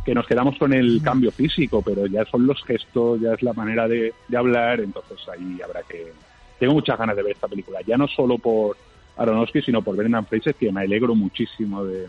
que 0.03 0.13
nos 0.13 0.27
quedamos 0.27 0.57
con 0.57 0.73
el 0.73 1.01
cambio 1.01 1.31
físico, 1.31 1.81
pero 1.81 2.05
ya 2.05 2.25
son 2.25 2.45
los 2.45 2.61
gestos, 2.65 3.21
ya 3.21 3.33
es 3.33 3.41
la 3.41 3.53
manera 3.53 3.87
de, 3.87 4.13
hablar, 4.35 4.81
entonces 4.81 5.17
ahí 5.29 5.61
habrá 5.63 5.83
que... 5.83 6.11
Tengo 6.59 6.73
muchas 6.73 6.99
ganas 6.99 7.15
de 7.15 7.23
ver 7.23 7.31
esta 7.31 7.47
película, 7.47 7.79
ya 7.87 7.95
no 7.95 8.09
solo 8.09 8.39
por 8.39 8.75
Aronofsky, 9.15 9.61
sino 9.61 9.81
por 9.81 9.95
Brendan 9.95 10.25
Fraser, 10.25 10.53
que 10.53 10.73
me 10.73 10.81
alegro 10.81 11.15
muchísimo 11.15 11.85
de... 11.85 12.07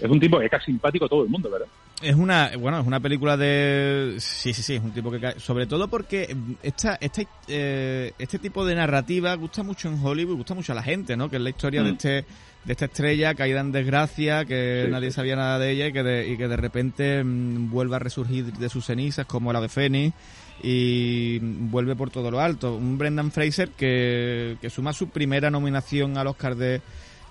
Es 0.00 0.10
un 0.10 0.20
tipo 0.20 0.38
que 0.38 0.46
es 0.46 0.50
casi 0.50 0.66
simpático 0.66 1.06
a 1.06 1.08
todo 1.08 1.24
el 1.24 1.28
mundo, 1.28 1.50
¿verdad? 1.50 1.68
Es 2.02 2.14
una, 2.14 2.50
bueno, 2.58 2.80
es 2.80 2.86
una 2.86 3.00
película 3.00 3.36
de... 3.36 4.16
Sí, 4.18 4.52
sí, 4.52 4.62
sí, 4.62 4.74
es 4.74 4.82
un 4.82 4.92
tipo 4.92 5.10
que 5.10 5.20
cae... 5.20 5.40
Sobre 5.40 5.66
todo 5.66 5.88
porque 5.88 6.36
esta, 6.62 6.96
esta, 7.00 7.22
eh, 7.48 8.12
este 8.18 8.38
tipo 8.38 8.66
de 8.66 8.74
narrativa 8.74 9.34
gusta 9.36 9.62
mucho 9.62 9.88
en 9.88 10.04
Hollywood, 10.04 10.36
gusta 10.36 10.54
mucho 10.54 10.72
a 10.72 10.74
la 10.74 10.82
gente, 10.82 11.16
¿no? 11.16 11.30
Que 11.30 11.36
es 11.36 11.42
la 11.42 11.50
historia 11.50 11.82
de 11.82 11.92
mm. 11.92 11.94
este 11.94 12.24
de 12.64 12.72
esta 12.72 12.86
estrella 12.86 13.34
caída 13.34 13.60
en 13.60 13.72
desgracia, 13.72 14.44
que 14.44 14.88
nadie 14.90 15.10
sabía 15.10 15.36
nada 15.36 15.58
de 15.58 15.70
ella 15.70 15.88
y 15.88 15.92
que 15.92 16.02
de, 16.02 16.28
y 16.28 16.36
que 16.36 16.48
de 16.48 16.56
repente 16.56 17.22
mm, 17.22 17.70
vuelve 17.70 17.96
a 17.96 17.98
resurgir 17.98 18.52
de 18.52 18.68
sus 18.68 18.86
cenizas 18.86 19.26
como 19.26 19.52
la 19.52 19.60
de 19.60 19.68
Fénix 19.68 20.14
y 20.62 21.38
vuelve 21.40 21.94
por 21.94 22.10
todo 22.10 22.30
lo 22.30 22.40
alto. 22.40 22.74
Un 22.74 22.96
Brendan 22.96 23.32
Fraser 23.32 23.70
que, 23.70 24.56
que 24.60 24.70
suma 24.70 24.92
su 24.92 25.10
primera 25.10 25.50
nominación 25.50 26.16
al 26.16 26.26
Oscar 26.26 26.56
de, 26.56 26.80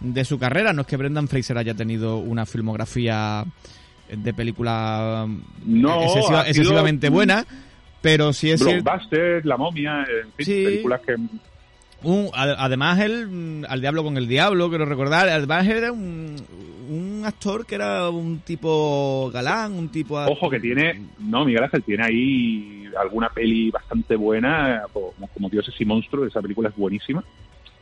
de 0.03 0.25
su 0.25 0.37
carrera. 0.37 0.73
No 0.73 0.81
es 0.81 0.87
que 0.87 0.97
Brendan 0.97 1.27
Fraser 1.27 1.57
haya 1.57 1.73
tenido 1.73 2.17
una 2.17 2.45
filmografía 2.45 3.45
de 4.09 4.33
película 4.33 5.27
no, 5.65 6.03
excesivamente 6.45 7.09
buena, 7.09 7.45
pero 8.01 8.33
sí 8.33 8.51
es 8.51 8.63
Blockbuster, 8.63 9.45
La 9.45 9.57
momia, 9.57 10.01
en 10.01 10.31
fin, 10.33 10.65
películas 10.65 11.01
que... 11.01 11.15
además 12.35 12.99
él, 12.99 13.27
mm, 13.27 13.65
al 13.67 13.81
diablo 13.81 14.03
con 14.03 14.17
el 14.17 14.27
diablo, 14.27 14.69
quiero 14.69 14.85
recordar, 14.85 15.29
además 15.29 15.65
era 15.67 15.91
un, 15.91 16.35
un 16.89 17.23
actor 17.25 17.65
que 17.65 17.75
era 17.75 18.09
un 18.09 18.39
tipo 18.39 19.31
galán, 19.33 19.73
un 19.73 19.89
tipo... 19.89 20.19
Ojo 20.19 20.49
que 20.49 20.59
tiene, 20.59 21.01
no, 21.19 21.45
Miguel 21.45 21.63
Ángel 21.63 21.83
tiene 21.83 22.03
ahí 22.03 22.89
alguna 23.01 23.29
peli 23.29 23.71
bastante 23.71 24.15
buena, 24.15 24.83
como, 24.91 25.13
como 25.33 25.49
Dioses 25.49 25.73
y 25.79 25.85
Monstruos, 25.85 26.27
esa 26.27 26.41
película 26.41 26.69
es 26.69 26.75
buenísima 26.75 27.23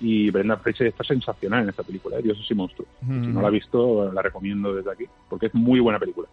y 0.02 0.32
Brenda 0.32 0.58
Fraser 0.58 0.88
está 0.88 1.04
sensacional 1.04 1.64
en 1.64 1.70
esta 1.70 1.84
película, 1.84 2.18
¿eh? 2.18 2.22
Dios 2.24 2.38
y 2.50 2.54
monstruo. 2.56 2.88
Si 3.02 3.08
no 3.08 3.42
la 3.42 3.48
ha 3.48 3.52
visto, 3.52 4.12
la 4.12 4.22
recomiendo 4.22 4.74
desde 4.74 4.92
aquí, 4.92 5.06
porque 5.30 5.46
es 5.46 5.54
muy 5.54 5.80
buena 5.80 6.00
película. 6.00 6.28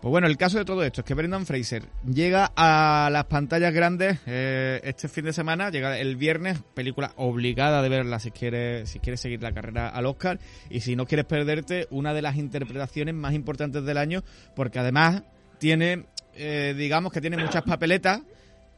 Pues 0.00 0.10
bueno, 0.10 0.26
el 0.26 0.38
caso 0.38 0.56
de 0.56 0.64
todo 0.64 0.82
esto 0.82 1.02
es 1.02 1.04
que 1.04 1.12
Brendan 1.12 1.44
Fraser 1.44 1.82
llega 2.10 2.50
a 2.56 3.10
las 3.12 3.26
pantallas 3.26 3.72
grandes 3.74 4.18
eh, 4.26 4.80
este 4.82 5.08
fin 5.08 5.26
de 5.26 5.34
semana, 5.34 5.70
llega 5.70 5.98
el 5.98 6.16
viernes, 6.16 6.58
película 6.74 7.12
obligada 7.16 7.82
de 7.82 7.90
verla 7.90 8.18
si 8.18 8.30
quieres, 8.30 8.88
si 8.88 8.98
quieres 8.98 9.20
seguir 9.20 9.42
la 9.42 9.52
carrera 9.52 9.90
al 9.90 10.06
Oscar 10.06 10.40
y 10.70 10.80
si 10.80 10.96
no 10.96 11.04
quieres 11.04 11.26
perderte 11.26 11.86
una 11.90 12.14
de 12.14 12.22
las 12.22 12.36
interpretaciones 12.36 13.14
más 13.14 13.34
importantes 13.34 13.84
del 13.84 13.98
año, 13.98 14.22
porque 14.56 14.78
además 14.78 15.22
tiene, 15.58 16.06
eh, 16.34 16.74
digamos 16.78 17.12
que 17.12 17.20
tiene 17.20 17.36
muchas 17.36 17.62
papeletas 17.62 18.22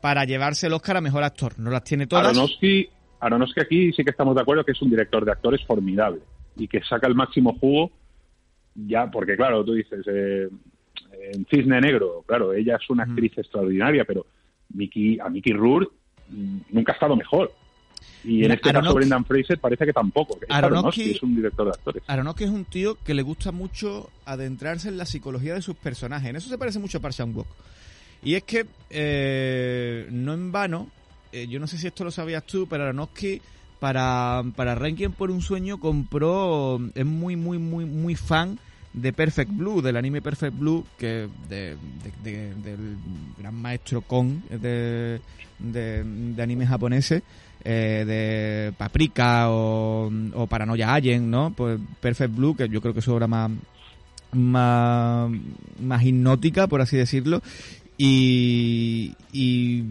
para 0.00 0.24
llevarse 0.24 0.66
el 0.66 0.72
Oscar 0.72 0.96
a 0.96 1.00
Mejor 1.00 1.22
Actor. 1.22 1.56
No 1.56 1.70
las 1.70 1.84
tiene 1.84 2.08
todas. 2.08 2.26
Aronofsky 2.26 2.88
aquí 3.60 3.92
sí 3.92 4.04
que 4.04 4.10
estamos 4.10 4.34
de 4.34 4.42
acuerdo 4.42 4.64
que 4.64 4.72
es 4.72 4.82
un 4.82 4.90
director 4.90 5.24
de 5.24 5.32
actores 5.32 5.64
formidable 5.64 6.20
y 6.56 6.68
que 6.68 6.82
saca 6.82 7.06
el 7.06 7.14
máximo 7.14 7.56
jugo 7.58 7.90
ya, 8.74 9.10
porque 9.10 9.36
claro, 9.36 9.64
tú 9.64 9.74
dices, 9.74 10.04
eh, 10.06 10.48
en 11.32 11.46
Cisne 11.46 11.80
Negro, 11.80 12.24
claro, 12.26 12.52
ella 12.52 12.76
es 12.80 12.90
una 12.90 13.04
actriz 13.04 13.36
extraordinaria, 13.36 14.04
pero 14.04 14.26
Mickey, 14.70 15.18
a 15.20 15.28
Mickey 15.28 15.52
Rourke 15.52 15.92
mm, 16.30 16.58
nunca 16.70 16.92
ha 16.92 16.94
estado 16.94 17.16
mejor. 17.16 17.52
Y 18.24 18.44
en 18.44 18.52
este 18.52 18.72
caso 18.72 18.94
Brendan 18.94 19.24
Fraser 19.24 19.58
parece 19.58 19.84
que 19.84 19.92
tampoco. 19.92 20.38
Aronofsky, 20.48 21.12
es 21.12 21.22
un 21.22 21.36
director 21.36 21.66
de 21.66 21.72
actores. 21.72 22.02
Aronofsky 22.06 22.44
es 22.44 22.50
un 22.50 22.64
tío 22.64 22.96
que 23.04 23.14
le 23.14 23.22
gusta 23.22 23.52
mucho 23.52 24.10
adentrarse 24.24 24.88
en 24.88 24.96
la 24.96 25.06
psicología 25.06 25.54
de 25.54 25.62
sus 25.62 25.76
personajes. 25.76 26.30
En 26.30 26.36
eso 26.36 26.48
se 26.48 26.58
parece 26.58 26.78
mucho 26.78 26.98
a 26.98 27.00
Park 27.00 27.16
Walk. 27.34 27.46
Y 28.24 28.34
es 28.34 28.44
que, 28.44 28.66
eh, 28.90 30.06
no 30.10 30.34
en 30.34 30.52
vano, 30.52 30.88
eh, 31.32 31.46
yo 31.48 31.58
no 31.58 31.66
sé 31.66 31.78
si 31.78 31.86
esto 31.86 32.04
lo 32.04 32.10
sabías 32.10 32.44
tú, 32.44 32.66
pero 32.68 32.84
Aronofsky 32.84 33.40
para, 33.80 34.44
para 34.54 34.74
Ranking 34.74 35.10
por 35.10 35.30
un 35.30 35.42
sueño 35.42 35.80
compró, 35.80 36.80
es 36.94 37.04
muy, 37.04 37.34
muy, 37.34 37.58
muy, 37.58 37.84
muy 37.84 38.14
fan 38.14 38.58
de 38.92 39.12
Perfect 39.12 39.50
Blue, 39.50 39.82
del 39.82 39.96
anime 39.96 40.22
Perfect 40.22 40.56
Blue, 40.56 40.86
que 40.98 41.28
de, 41.48 41.76
del 42.22 42.96
gran 43.38 43.54
maestro 43.54 44.02
Kon 44.02 44.42
de, 44.50 45.20
de, 45.58 46.42
anime 46.42 46.66
japoneses, 46.66 47.22
eh, 47.64 48.04
de 48.06 48.72
Paprika 48.76 49.50
o, 49.50 50.12
o 50.34 50.46
Paranoia 50.46 50.94
Allen, 50.94 51.30
¿no? 51.30 51.52
Pues 51.52 51.80
Perfect 52.00 52.36
Blue, 52.36 52.54
que 52.54 52.68
yo 52.68 52.80
creo 52.80 52.92
que 52.92 53.00
es 53.00 53.04
su 53.04 53.12
obra 53.12 53.26
más, 53.26 53.50
más, 54.32 55.30
más 55.80 56.02
hipnótica, 56.04 56.66
por 56.66 56.80
así 56.82 56.96
decirlo. 56.96 57.42
Y, 57.98 59.14
y 59.32 59.84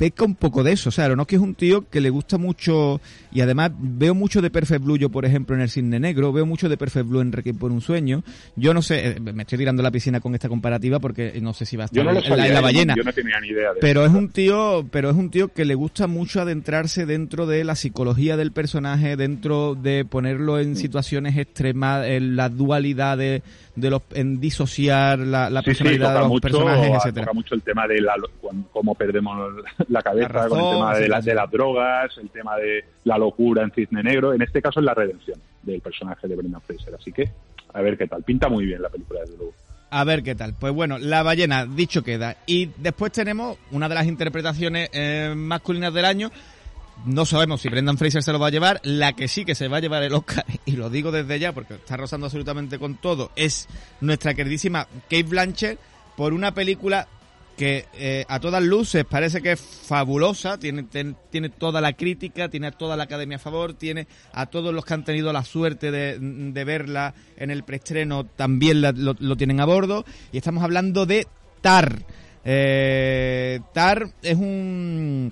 peca 0.00 0.24
un 0.24 0.34
poco 0.34 0.64
de 0.64 0.72
eso. 0.72 0.88
O 0.88 0.92
sea, 0.92 1.04
Aronofsky 1.04 1.34
es 1.34 1.42
un 1.42 1.54
tío 1.54 1.86
que 1.90 2.00
le 2.00 2.08
gusta 2.08 2.38
mucho 2.38 3.02
y 3.32 3.42
además 3.42 3.72
veo 3.78 4.14
mucho 4.14 4.40
de 4.40 4.48
Perfect 4.48 4.82
Blue 4.82 4.96
yo, 4.96 5.10
por 5.10 5.26
ejemplo, 5.26 5.54
en 5.54 5.60
el 5.60 5.68
cine 5.68 6.00
negro, 6.00 6.32
veo 6.32 6.46
mucho 6.46 6.70
de 6.70 6.78
Perfect 6.78 7.06
Blue 7.06 7.20
en 7.20 7.32
Requiem 7.32 7.58
por 7.58 7.70
un 7.70 7.82
sueño. 7.82 8.24
Yo 8.56 8.72
no 8.72 8.80
sé, 8.80 9.08
eh, 9.08 9.20
me 9.20 9.42
estoy 9.42 9.58
tirando 9.58 9.82
la 9.82 9.90
piscina 9.90 10.20
con 10.20 10.34
esta 10.34 10.48
comparativa 10.48 11.00
porque 11.00 11.38
no 11.42 11.52
sé 11.52 11.66
si 11.66 11.76
va 11.76 11.84
a 11.84 11.86
estar 11.86 11.98
en, 12.00 12.14
la, 12.54 12.60
ballena. 12.62 12.94
Yo 12.96 13.02
no 13.02 13.12
tenía 13.12 13.38
ni 13.40 13.48
idea 13.48 13.74
de 13.74 13.80
Pero 13.82 14.06
es 14.06 14.12
un 14.12 14.30
tío, 14.30 14.86
pero 14.90 15.10
es 15.10 15.16
un 15.16 15.30
tío 15.30 15.48
que 15.48 15.66
le 15.66 15.74
gusta 15.74 16.06
mucho 16.06 16.40
adentrarse 16.40 17.04
dentro 17.04 17.44
de 17.44 17.62
la 17.62 17.74
psicología 17.74 18.38
del 18.38 18.52
personaje, 18.52 19.16
dentro 19.16 19.74
de 19.74 20.06
ponerlo 20.06 20.58
en 20.58 20.72
mm. 20.72 20.76
situaciones 20.76 21.36
extremas, 21.36 22.06
en 22.06 22.36
la 22.36 22.48
dualidad 22.48 23.18
de, 23.18 23.42
los 23.76 24.00
en 24.14 24.40
disociar 24.40 25.18
la, 25.18 25.50
personalidad 25.62 26.14
de 26.14 26.20
los 26.20 26.40
personajes, 26.40 26.90
etcétera. 26.90 27.26
Toca 27.26 27.34
mucho 27.34 27.54
el 27.54 27.62
tema 27.62 27.86
de 27.86 28.00
la, 28.00 28.14
cómo 28.72 28.94
perdemos 28.94 29.36
la 29.90 30.02
cabeza 30.02 30.48
con 30.48 30.58
el 30.58 30.70
tema 30.70 30.94
de, 30.96 31.08
las 31.08 31.24
de 31.24 31.34
las 31.34 31.50
drogas, 31.50 32.16
el 32.18 32.30
tema 32.30 32.56
de 32.56 32.84
la 33.04 33.18
locura 33.18 33.64
en 33.64 33.72
Cisne 33.72 34.02
Negro, 34.02 34.32
en 34.32 34.40
este 34.40 34.62
caso 34.62 34.78
es 34.78 34.86
la 34.86 34.94
redención 34.94 35.38
del 35.62 35.80
personaje 35.80 36.28
de 36.28 36.36
Brendan 36.36 36.62
Fraser. 36.62 36.94
Así 36.94 37.12
que, 37.12 37.30
a 37.74 37.80
ver 37.82 37.98
qué 37.98 38.06
tal. 38.06 38.22
Pinta 38.22 38.48
muy 38.48 38.64
bien 38.64 38.80
la 38.80 38.88
película, 38.88 39.20
desde 39.20 39.36
luego. 39.36 39.52
A 39.90 40.04
ver 40.04 40.22
qué 40.22 40.36
tal. 40.36 40.54
Pues 40.54 40.72
bueno, 40.72 40.98
La 40.98 41.24
ballena, 41.24 41.66
dicho 41.66 42.04
queda. 42.04 42.36
Y 42.46 42.70
después 42.76 43.10
tenemos 43.10 43.58
una 43.72 43.88
de 43.88 43.96
las 43.96 44.06
interpretaciones 44.06 44.90
eh, 44.92 45.34
masculinas 45.36 45.92
del 45.92 46.04
año. 46.04 46.30
No 47.04 47.26
sabemos 47.26 47.60
si 47.60 47.68
Brendan 47.68 47.98
Fraser 47.98 48.22
se 48.22 48.30
lo 48.30 48.38
va 48.38 48.46
a 48.46 48.50
llevar. 48.50 48.80
La 48.84 49.14
que 49.14 49.26
sí 49.26 49.44
que 49.44 49.56
se 49.56 49.66
va 49.66 49.78
a 49.78 49.80
llevar 49.80 50.04
el 50.04 50.14
Oscar, 50.14 50.44
y 50.64 50.76
lo 50.76 50.88
digo 50.88 51.10
desde 51.10 51.40
ya 51.40 51.52
porque 51.52 51.74
está 51.74 51.96
rozando 51.96 52.26
absolutamente 52.26 52.78
con 52.78 52.94
todo, 52.94 53.32
es 53.34 53.68
nuestra 54.00 54.34
queridísima 54.34 54.86
Kate 55.04 55.24
Blanchett 55.24 55.80
por 56.16 56.32
una 56.32 56.54
película 56.54 57.08
que 57.60 57.84
eh, 57.92 58.24
a 58.26 58.40
todas 58.40 58.62
luces 58.62 59.04
parece 59.04 59.42
que 59.42 59.52
es 59.52 59.60
fabulosa, 59.60 60.56
tiene, 60.56 60.84
tiene 60.84 61.50
toda 61.50 61.82
la 61.82 61.92
crítica, 61.92 62.48
tiene 62.48 62.72
toda 62.72 62.96
la 62.96 63.02
academia 63.02 63.36
a 63.36 63.38
favor, 63.38 63.74
tiene 63.74 64.06
a 64.32 64.46
todos 64.46 64.72
los 64.72 64.82
que 64.82 64.94
han 64.94 65.04
tenido 65.04 65.30
la 65.30 65.44
suerte 65.44 65.90
de, 65.90 66.64
verla 66.64 67.12
en 67.36 67.50
el 67.50 67.62
preestreno 67.62 68.24
también 68.24 68.80
lo, 68.80 69.36
tienen 69.36 69.60
a 69.60 69.66
bordo. 69.66 70.06
Y 70.32 70.38
estamos 70.38 70.64
hablando 70.64 71.04
de 71.04 71.26
Tar. 71.60 72.02
Eh, 72.46 73.60
Tar 73.74 74.06
es 74.22 74.38
un 74.38 75.30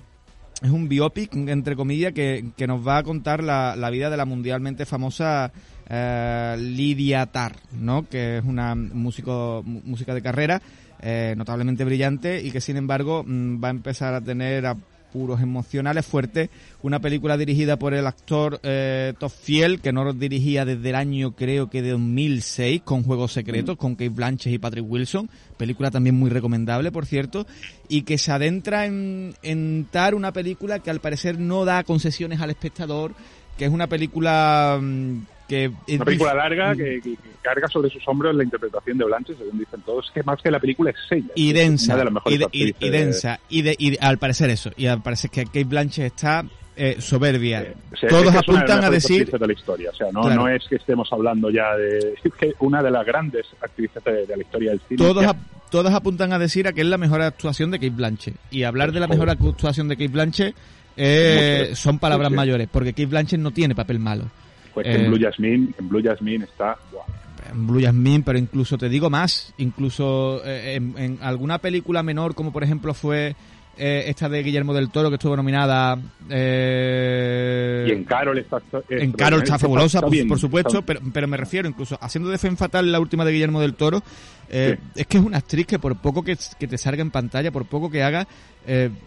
es 0.61 0.69
un 0.69 0.87
biopic, 0.87 1.33
entre 1.33 1.75
comillas, 1.75 2.13
que, 2.13 2.45
nos 2.67 2.87
va 2.87 2.97
a 2.99 3.03
contar 3.03 3.43
la, 3.43 3.89
vida 3.89 4.11
de 4.11 4.17
la 4.17 4.25
mundialmente 4.25 4.85
famosa 4.85 5.51
eh, 5.89 6.55
Lidia 6.59 7.25
Tar, 7.25 7.55
¿no? 7.71 8.07
Que 8.07 8.37
es 8.37 8.43
una 8.45 8.75
músico, 8.75 9.63
música 9.65 10.13
de 10.13 10.21
carrera 10.21 10.61
eh, 11.01 11.33
notablemente 11.37 11.85
brillante 11.85 12.41
y 12.41 12.51
que 12.51 12.61
sin 12.61 12.77
embargo 12.77 13.23
mm, 13.25 13.63
va 13.63 13.69
a 13.69 13.71
empezar 13.71 14.13
a 14.13 14.21
tener 14.21 14.65
apuros 15.09 15.41
emocionales 15.41 16.05
fuertes. 16.05 16.49
Una 16.83 16.99
película 16.99 17.35
dirigida 17.35 17.77
por 17.77 17.93
el 17.93 18.05
actor 18.05 18.59
eh, 18.63 19.13
Fiel, 19.41 19.81
que 19.81 19.91
no 19.91 20.13
dirigía 20.13 20.65
desde 20.65 20.89
el 20.89 20.95
año 20.95 21.31
creo 21.35 21.69
que 21.69 21.81
de 21.81 21.91
2006, 21.91 22.81
con 22.83 23.03
Juegos 23.03 23.33
Secretos, 23.33 23.77
con 23.77 23.95
Kate 23.95 24.09
Blanchett 24.09 24.53
y 24.53 24.59
Patrick 24.59 24.85
Wilson. 24.87 25.29
Película 25.57 25.89
también 25.89 26.15
muy 26.15 26.29
recomendable, 26.29 26.91
por 26.91 27.05
cierto. 27.05 27.47
Y 27.87 28.03
que 28.03 28.17
se 28.17 28.31
adentra 28.31 28.85
en, 28.85 29.33
en 29.41 29.87
Tar, 29.89 30.13
una 30.13 30.31
película 30.31 30.79
que 30.79 30.91
al 30.91 30.99
parecer 30.99 31.39
no 31.39 31.65
da 31.65 31.83
concesiones 31.83 32.39
al 32.39 32.51
espectador, 32.51 33.13
que 33.59 33.65
es 33.65 33.71
una 33.71 33.87
película... 33.87 34.79
Mm, 34.81 35.19
una 35.49 36.05
película 36.05 36.33
larga 36.35 36.75
que, 36.75 37.01
carga 37.41 37.67
sobre 37.67 37.89
sus 37.89 38.07
hombros 38.07 38.35
la 38.35 38.43
interpretación 38.43 38.99
de 38.99 39.05
Blanche, 39.05 39.33
según 39.35 39.57
dicen 39.57 39.81
todos, 39.81 40.09
que 40.13 40.21
más 40.21 40.39
que 40.41 40.51
la 40.51 40.59
película 40.59 40.91
es 40.91 40.97
ella. 41.09 41.31
Y 41.33 41.53
densa, 41.53 41.97
y, 42.25 42.89
densa, 42.89 43.39
y, 43.49 43.97
al 43.99 44.19
parecer 44.19 44.51
eso, 44.51 44.69
y 44.77 44.85
al 44.85 45.01
parecer 45.01 45.31
que 45.31 45.45
Kate 45.45 45.63
Blanche 45.63 46.05
está 46.05 46.45
eh, 46.75 46.97
soberbia. 46.99 47.73
Todos 48.07 48.35
apuntan 48.35 48.83
a 48.83 48.91
decir... 48.91 49.27
De 49.27 49.47
la 49.47 49.53
historia. 49.53 49.89
O 49.89 49.95
sea, 49.95 50.07
no, 50.13 50.29
no 50.29 50.47
es 50.47 50.63
que 50.69 50.75
estemos 50.75 51.11
hablando 51.11 51.49
ya 51.49 51.75
de 51.75 52.15
una 52.59 52.83
de 52.83 52.91
las 52.91 53.03
grandes 53.03 53.47
actrices 53.59 54.03
de, 54.03 54.27
la 54.27 54.43
historia 54.43 54.69
del 54.69 54.81
cine. 54.87 54.97
Todos, 54.99 55.25
todos 55.71 55.91
apuntan 55.91 56.31
a 56.31 56.37
decir 56.37 56.67
a 56.67 56.73
que 56.73 56.81
es 56.81 56.87
la 56.87 56.99
mejor 56.99 57.23
actuación 57.23 57.71
de 57.71 57.79
Kate 57.79 57.89
Blanche. 57.89 58.33
Y 58.51 58.63
hablar 58.63 58.91
de 58.91 58.99
la 58.99 59.07
mejor 59.07 59.31
actuación 59.31 59.87
de 59.87 59.95
Kate 59.95 60.09
Blanche 60.09 60.53
eh, 60.95 61.71
son 61.73 61.99
palabras 61.99 62.31
mayores, 62.31 62.67
porque 62.71 62.91
Kate 62.91 63.05
Blanche 63.05 63.37
no 63.37 63.51
tiene 63.51 63.75
papel 63.75 63.99
malo. 63.99 64.25
Pues 64.73 64.87
en 64.87 65.07
Blue 65.07 65.17
eh, 65.17 65.25
Jasmine, 65.25 65.73
en 65.77 65.89
Blue 65.89 66.01
Jasmine 66.03 66.45
está... 66.45 66.77
En 67.51 67.65
Blue 67.65 67.81
Jasmine, 67.81 68.23
pero 68.23 68.37
incluso 68.37 68.77
te 68.77 68.89
digo 68.89 69.09
más, 69.09 69.53
incluso 69.57 70.41
eh, 70.45 70.75
en, 70.75 71.17
alguna 71.21 71.57
película 71.57 72.03
menor, 72.03 72.35
como 72.35 72.51
por 72.51 72.63
ejemplo 72.63 72.93
fue 72.93 73.35
eh, 73.79 74.03
esta 74.07 74.29
de 74.29 74.43
Guillermo 74.43 74.73
del 74.73 74.89
Toro, 74.89 75.09
que 75.09 75.15
estuvo 75.15 75.35
nominada... 75.35 75.97
y 76.29 76.33
en 77.91 78.03
Carol 78.03 78.37
está... 78.37 78.61
en 78.89 79.11
Carol 79.13 79.41
está 79.41 79.57
fabulosa, 79.57 80.01
por, 80.01 80.39
supuesto, 80.39 80.81
pero, 80.83 80.99
pero 81.13 81.27
me 81.27 81.37
refiero 81.37 81.67
incluso, 81.67 81.97
haciendo 82.01 82.29
de 82.29 82.37
Fen 82.37 82.57
Fatal 82.57 82.91
la 82.91 82.99
última 82.99 83.25
de 83.25 83.31
Guillermo 83.31 83.61
del 83.61 83.75
Toro, 83.75 84.03
es 84.49 85.07
que 85.07 85.17
es 85.17 85.23
una 85.23 85.37
actriz 85.37 85.65
que 85.65 85.79
por 85.79 85.95
poco 85.97 86.23
que, 86.23 86.35
te 86.35 86.77
salga 86.77 87.01
en 87.01 87.11
pantalla, 87.11 87.51
por 87.51 87.65
poco 87.65 87.89
que 87.89 88.03
haga, 88.03 88.27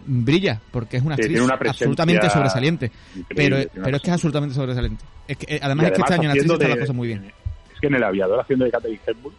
brilla, 0.06 0.60
porque 0.70 0.96
es 0.96 1.02
una 1.02 1.14
actriz 1.14 1.40
absolutamente 1.40 2.30
sobresaliente. 2.30 2.90
Pero, 3.34 3.58
pero 3.72 3.96
es 3.96 4.02
que 4.02 4.08
es 4.08 4.14
absolutamente 4.14 4.54
sobresaliente. 4.54 5.04
Es 5.28 5.36
que, 5.36 5.56
eh, 5.56 5.60
además, 5.62 5.86
es 5.86 5.92
que 5.92 6.00
este 6.00 6.14
año 6.14 6.24
en 6.24 6.30
actriz 6.30 6.52
está 6.52 6.68
la 6.68 6.78
cosa 6.78 6.92
muy 6.92 7.08
bien. 7.08 7.32
Es 7.72 7.80
que 7.80 7.86
en 7.86 7.94
el 7.94 8.02
aviador 8.02 8.40
haciendo 8.40 8.64
de 8.64 8.70
Catherine 8.70 9.00
Hepburn, 9.06 9.34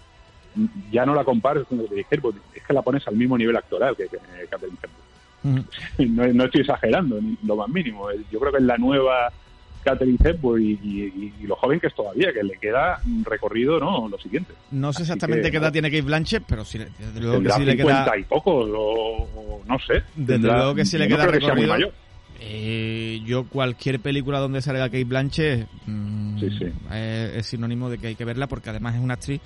ya 0.91 1.05
no 1.05 1.13
la 1.13 1.23
compares 1.23 1.65
con 1.65 1.79
Catherine 1.79 2.07
Hepburn, 2.09 2.41
es 2.53 2.63
que 2.63 2.73
la 2.73 2.81
pones 2.81 3.07
al 3.07 3.15
mismo 3.15 3.37
nivel 3.37 3.55
actoral 3.55 3.95
que, 3.95 4.07
que 4.07 4.17
Catherine 4.49 4.77
Hepburn. 4.81 5.03
no, 5.97 6.27
no, 6.27 6.45
estoy 6.45 6.62
exagerando, 6.62 7.21
ni 7.21 7.38
lo 7.43 7.56
más 7.56 7.69
mínimo. 7.69 8.08
Yo 8.32 8.39
creo 8.39 8.51
que 8.51 8.60
es 8.60 8.63
la 8.63 8.77
nueva 8.77 9.32
Catherine 9.84 10.17
Hepburn 10.23 10.62
y, 10.63 11.34
lo 11.43 11.56
joven 11.56 11.79
que 11.79 11.88
es 11.88 11.95
todavía, 11.95 12.32
que 12.34 12.43
le 12.43 12.58
queda 12.58 12.99
recorrido, 13.23 13.79
¿no? 13.79 14.08
Lo 14.08 14.17
siguiente. 14.17 14.53
No 14.71 14.93
sé 14.93 15.03
exactamente 15.03 15.51
qué 15.51 15.58
edad 15.58 15.71
tiene 15.71 15.89
Kate 15.89 16.01
Blanchett, 16.01 16.43
pero 16.47 16.63
sí, 16.63 16.77
desde 16.77 17.19
luego 17.19 17.41
que 17.41 17.49
sí 17.51 17.65
le 17.65 17.77
queda... 17.77 18.17
y 18.17 18.23
poco, 18.23 18.51
o, 18.56 19.62
no 19.67 19.79
sé. 19.79 20.03
Desde 20.15 20.47
luego 20.47 20.75
que 20.75 20.86
sí 20.86 20.97
le 20.97 21.08
queda 21.08 21.27
recorrido. 21.27 21.91
Eh, 22.45 23.21
yo 23.25 23.45
cualquier 23.45 24.01
película 24.01 24.39
donde 24.39 24.62
salga 24.62 24.89
Kate 24.89 25.06
Blanchett 25.06 25.65
mm, 25.86 26.43
Es, 26.91 27.45
sinónimo 27.45 27.89
de 27.89 27.97
que 27.99 28.08
hay 28.08 28.15
que 28.15 28.25
verla 28.25 28.47
porque 28.47 28.69
además 28.69 28.95
es 28.95 29.01
una 29.01 29.13
actriz 29.13 29.39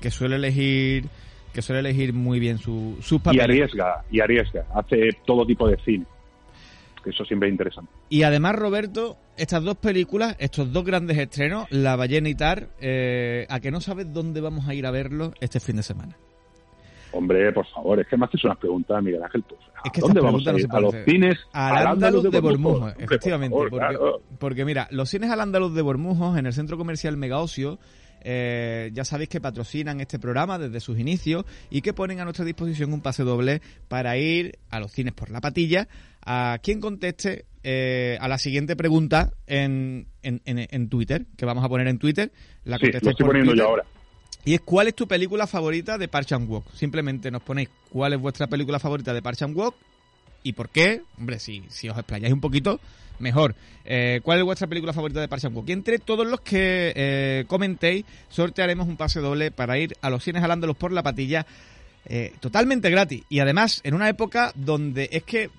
que 0.00 0.10
suele 0.10 0.34
elegir 0.34 1.04
que 1.52 1.62
suele 1.62 1.80
elegir 1.80 2.12
muy 2.12 2.38
bien 2.38 2.58
su, 2.58 2.96
sus 3.00 3.20
papeles. 3.20 3.40
Y 3.40 3.44
arriesga, 3.44 4.04
y 4.10 4.20
arriesga, 4.20 4.66
hace 4.74 5.10
todo 5.24 5.46
tipo 5.46 5.68
de 5.68 5.76
cine. 5.84 6.06
Eso 7.04 7.24
siempre 7.24 7.48
es 7.48 7.52
interesante. 7.52 7.90
Y 8.10 8.22
además, 8.24 8.56
Roberto, 8.56 9.16
estas 9.36 9.64
dos 9.64 9.76
películas, 9.76 10.36
estos 10.38 10.72
dos 10.72 10.84
grandes 10.84 11.16
estrenos, 11.18 11.66
La 11.70 11.96
ballena 11.96 12.28
y 12.28 12.34
Tar, 12.34 12.68
eh, 12.80 13.46
¿a 13.48 13.60
que 13.60 13.70
no 13.70 13.80
sabes 13.80 14.12
dónde 14.12 14.40
vamos 14.40 14.68
a 14.68 14.74
ir 14.74 14.86
a 14.86 14.90
verlos 14.90 15.32
este 15.40 15.60
fin 15.60 15.76
de 15.76 15.82
semana? 15.82 16.16
Hombre, 17.12 17.52
por 17.52 17.66
favor, 17.66 17.98
es 17.98 18.06
que 18.06 18.16
me 18.16 18.26
haces 18.26 18.44
unas 18.44 18.58
preguntas, 18.58 19.02
Miguel 19.02 19.22
Ángel. 19.22 19.42
Pues, 19.42 19.60
¿a 19.74 20.00
¿Dónde 20.00 20.20
vamos 20.20 20.46
a 20.46 20.52
ir? 20.52 20.66
¿A 20.70 20.80
los 20.80 20.94
cines? 21.04 21.38
Al 21.52 21.86
Andaluz 21.86 22.30
de 22.30 22.40
Bormujos, 22.40 22.94
efectivamente. 22.98 23.56
porque, 24.38 24.64
mira, 24.64 24.86
los 24.90 25.08
cines 25.08 25.30
al 25.30 25.40
Andaluz 25.40 25.74
de 25.74 25.82
Bormujos, 25.82 26.38
en 26.38 26.46
el 26.46 26.52
centro 26.52 26.76
comercial 26.76 27.16
Megaocio, 27.16 27.78
eh, 28.22 28.90
ya 28.92 29.04
sabéis 29.04 29.28
que 29.28 29.40
patrocinan 29.40 30.00
este 30.00 30.18
programa 30.18 30.58
desde 30.58 30.80
sus 30.80 30.98
inicios 30.98 31.44
y 31.70 31.82
que 31.82 31.92
ponen 31.92 32.20
a 32.20 32.24
nuestra 32.24 32.44
disposición 32.44 32.92
un 32.92 33.00
pase 33.00 33.22
doble 33.22 33.60
para 33.88 34.16
ir 34.16 34.58
a 34.70 34.80
los 34.80 34.92
cines 34.92 35.12
por 35.12 35.30
la 35.30 35.40
patilla 35.40 35.88
a 36.22 36.58
quien 36.62 36.80
conteste 36.80 37.46
eh, 37.62 38.18
a 38.20 38.28
la 38.28 38.38
siguiente 38.38 38.76
pregunta 38.76 39.32
en, 39.46 40.06
en, 40.22 40.40
en, 40.44 40.88
Twitter, 40.88 41.26
que 41.36 41.44
vamos 41.44 41.64
a 41.64 41.68
poner 41.68 41.88
en 41.88 41.98
Twitter. 41.98 42.32
La 42.64 42.78
sí, 42.78 42.86
lo 42.86 42.98
estoy 42.98 43.26
poniendo 43.26 43.54
yo 43.54 43.66
ahora. 43.66 43.84
Y 44.44 44.54
es 44.54 44.60
¿cuál 44.62 44.88
es 44.88 44.94
tu 44.94 45.06
película 45.06 45.46
favorita 45.46 45.98
de 45.98 46.08
Parch 46.08 46.32
and 46.32 46.48
Walk? 46.48 46.64
Simplemente 46.72 47.30
nos 47.30 47.42
ponéis 47.42 47.68
cuál 47.90 48.14
es 48.14 48.20
vuestra 48.20 48.46
película 48.46 48.78
favorita 48.78 49.12
de 49.12 49.20
Parch 49.20 49.42
and 49.42 49.56
Walk 49.56 49.74
y 50.42 50.52
por 50.52 50.68
qué. 50.68 51.02
Hombre, 51.18 51.38
si, 51.38 51.64
si 51.68 51.88
os 51.88 51.96
explayáis 51.96 52.32
un 52.32 52.40
poquito, 52.40 52.80
mejor. 53.18 53.54
Eh, 53.84 54.20
¿Cuál 54.22 54.38
es 54.38 54.44
vuestra 54.44 54.66
película 54.66 54.92
favorita 54.92 55.20
de 55.20 55.28
Parch 55.28 55.44
and 55.44 55.56
Walk? 55.56 55.68
Y 55.68 55.72
entre 55.72 55.98
todos 55.98 56.26
los 56.26 56.40
que 56.40 56.92
eh, 56.94 57.44
comentéis, 57.46 58.04
sortearemos 58.28 58.88
un 58.88 58.96
pase 58.96 59.20
doble 59.20 59.50
para 59.50 59.78
ir 59.78 59.96
a 60.00 60.10
los 60.10 60.24
cines 60.24 60.42
alándolos 60.42 60.76
por 60.76 60.92
la 60.92 61.02
patilla 61.02 61.46
eh, 62.06 62.32
totalmente 62.40 62.90
gratis. 62.90 63.24
Y 63.28 63.40
además, 63.40 63.80
en 63.84 63.94
una 63.94 64.08
época 64.08 64.52
donde 64.54 65.08
es 65.12 65.22
que 65.22 65.50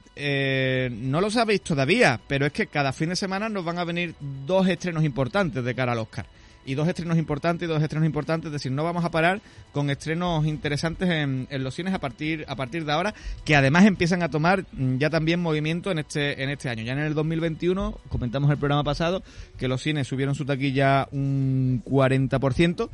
no 0.91 1.21
lo 1.21 1.31
sabéis 1.31 1.61
todavía, 1.61 2.19
pero 2.27 2.45
es 2.45 2.51
que 2.51 2.67
cada 2.67 2.93
fin 2.93 3.09
de 3.09 3.15
semana 3.15 3.49
nos 3.49 3.65
van 3.65 3.79
a 3.79 3.85
venir 3.85 4.13
dos 4.45 4.67
estrenos 4.67 5.03
importantes 5.03 5.63
de 5.63 5.73
cara 5.73 5.93
al 5.93 5.99
Oscar 5.99 6.25
y 6.65 6.76
dos 6.76 6.88
estrenos 6.88 7.17
importantes 7.17 7.67
y 7.67 7.71
dos 7.71 7.82
estrenos 7.82 8.06
importantes, 8.06 8.47
es 8.47 8.54
decir, 8.54 8.71
no 8.71 8.84
vamos 8.84 9.04
a 9.06 9.12
parar 9.12 9.41
con 9.71 9.89
estrenos 9.89 10.45
interesantes 10.45 11.10
en, 11.10 11.47
los 11.63 11.76
cines 11.76 11.93
a 11.93 12.00
partir 12.00 12.45
a 12.47 12.56
partir 12.56 12.86
de 12.86 12.91
ahora, 12.91 13.13
que 13.45 13.56
además 13.56 13.86
empiezan 13.86 14.24
a 14.24 14.30
tomar 14.30 14.65
mm, 14.71 14.97
ya 14.97 15.10
también 15.10 15.41
movimiento 15.41 15.91
en 15.91 16.00
este 16.00 16.43
en 16.43 16.50
este 16.50 16.69
año. 16.69 16.84
Ya 16.84 16.93
en 16.93 17.00
el 17.00 17.13
2021 17.13 18.00
comentamos 18.10 18.52
el 18.52 18.58
programa 18.58 18.84
pasado 18.84 19.24
que 19.58 19.67
los 19.67 19.82
cines 19.82 20.08
subieron 20.08 20.36
su 20.36 20.45
taquilla 20.45 21.08
un 21.12 21.84
40% 21.86 22.89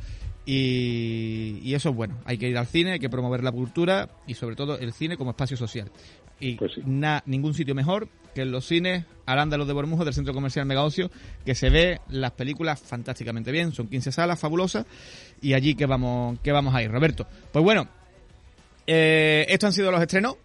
Y, 0.50 1.74
eso 1.74 1.90
es 1.90 1.94
bueno. 1.94 2.16
Hay 2.24 2.38
que 2.38 2.48
ir 2.48 2.56
al 2.56 2.66
cine, 2.66 2.92
hay 2.92 2.98
que 2.98 3.10
promover 3.10 3.44
la 3.44 3.52
cultura 3.52 4.08
y 4.26 4.32
sobre 4.32 4.56
todo 4.56 4.78
el 4.78 4.94
cine 4.94 5.18
como 5.18 5.30
espacio 5.30 5.58
social. 5.58 5.90
Y 6.40 6.54
pues 6.54 6.72
ningún 7.26 7.54
sitio 7.54 7.74
mejor 7.74 8.08
que 8.34 8.42
en 8.42 8.52
los 8.52 8.66
cines 8.66 9.04
Arándalos 9.26 9.66
de 9.66 9.74
Bormujo 9.74 10.06
del 10.06 10.14
Centro 10.14 10.32
Comercial 10.32 10.64
Megaocio, 10.64 11.10
que 11.44 11.54
se 11.54 11.68
ve 11.68 12.00
las 12.08 12.30
películas 12.32 12.80
fantásticamente 12.80 13.52
bien. 13.52 13.72
Son 13.72 13.86
15 13.86 14.10
salas 14.10 14.40
fabulosas 14.40 14.86
y 15.42 15.52
allí 15.52 15.74
que 15.74 15.84
vamos, 15.84 16.38
que 16.40 16.50
vamos 16.50 16.74
a 16.74 16.82
ir. 16.82 16.90
Roberto, 16.90 17.26
pues 17.52 17.62
bueno, 17.62 17.86
eh, 18.86 19.44
estos 19.50 19.68
han 19.68 19.72
sido 19.74 19.90
los 19.90 20.00
estrenos. 20.00 20.36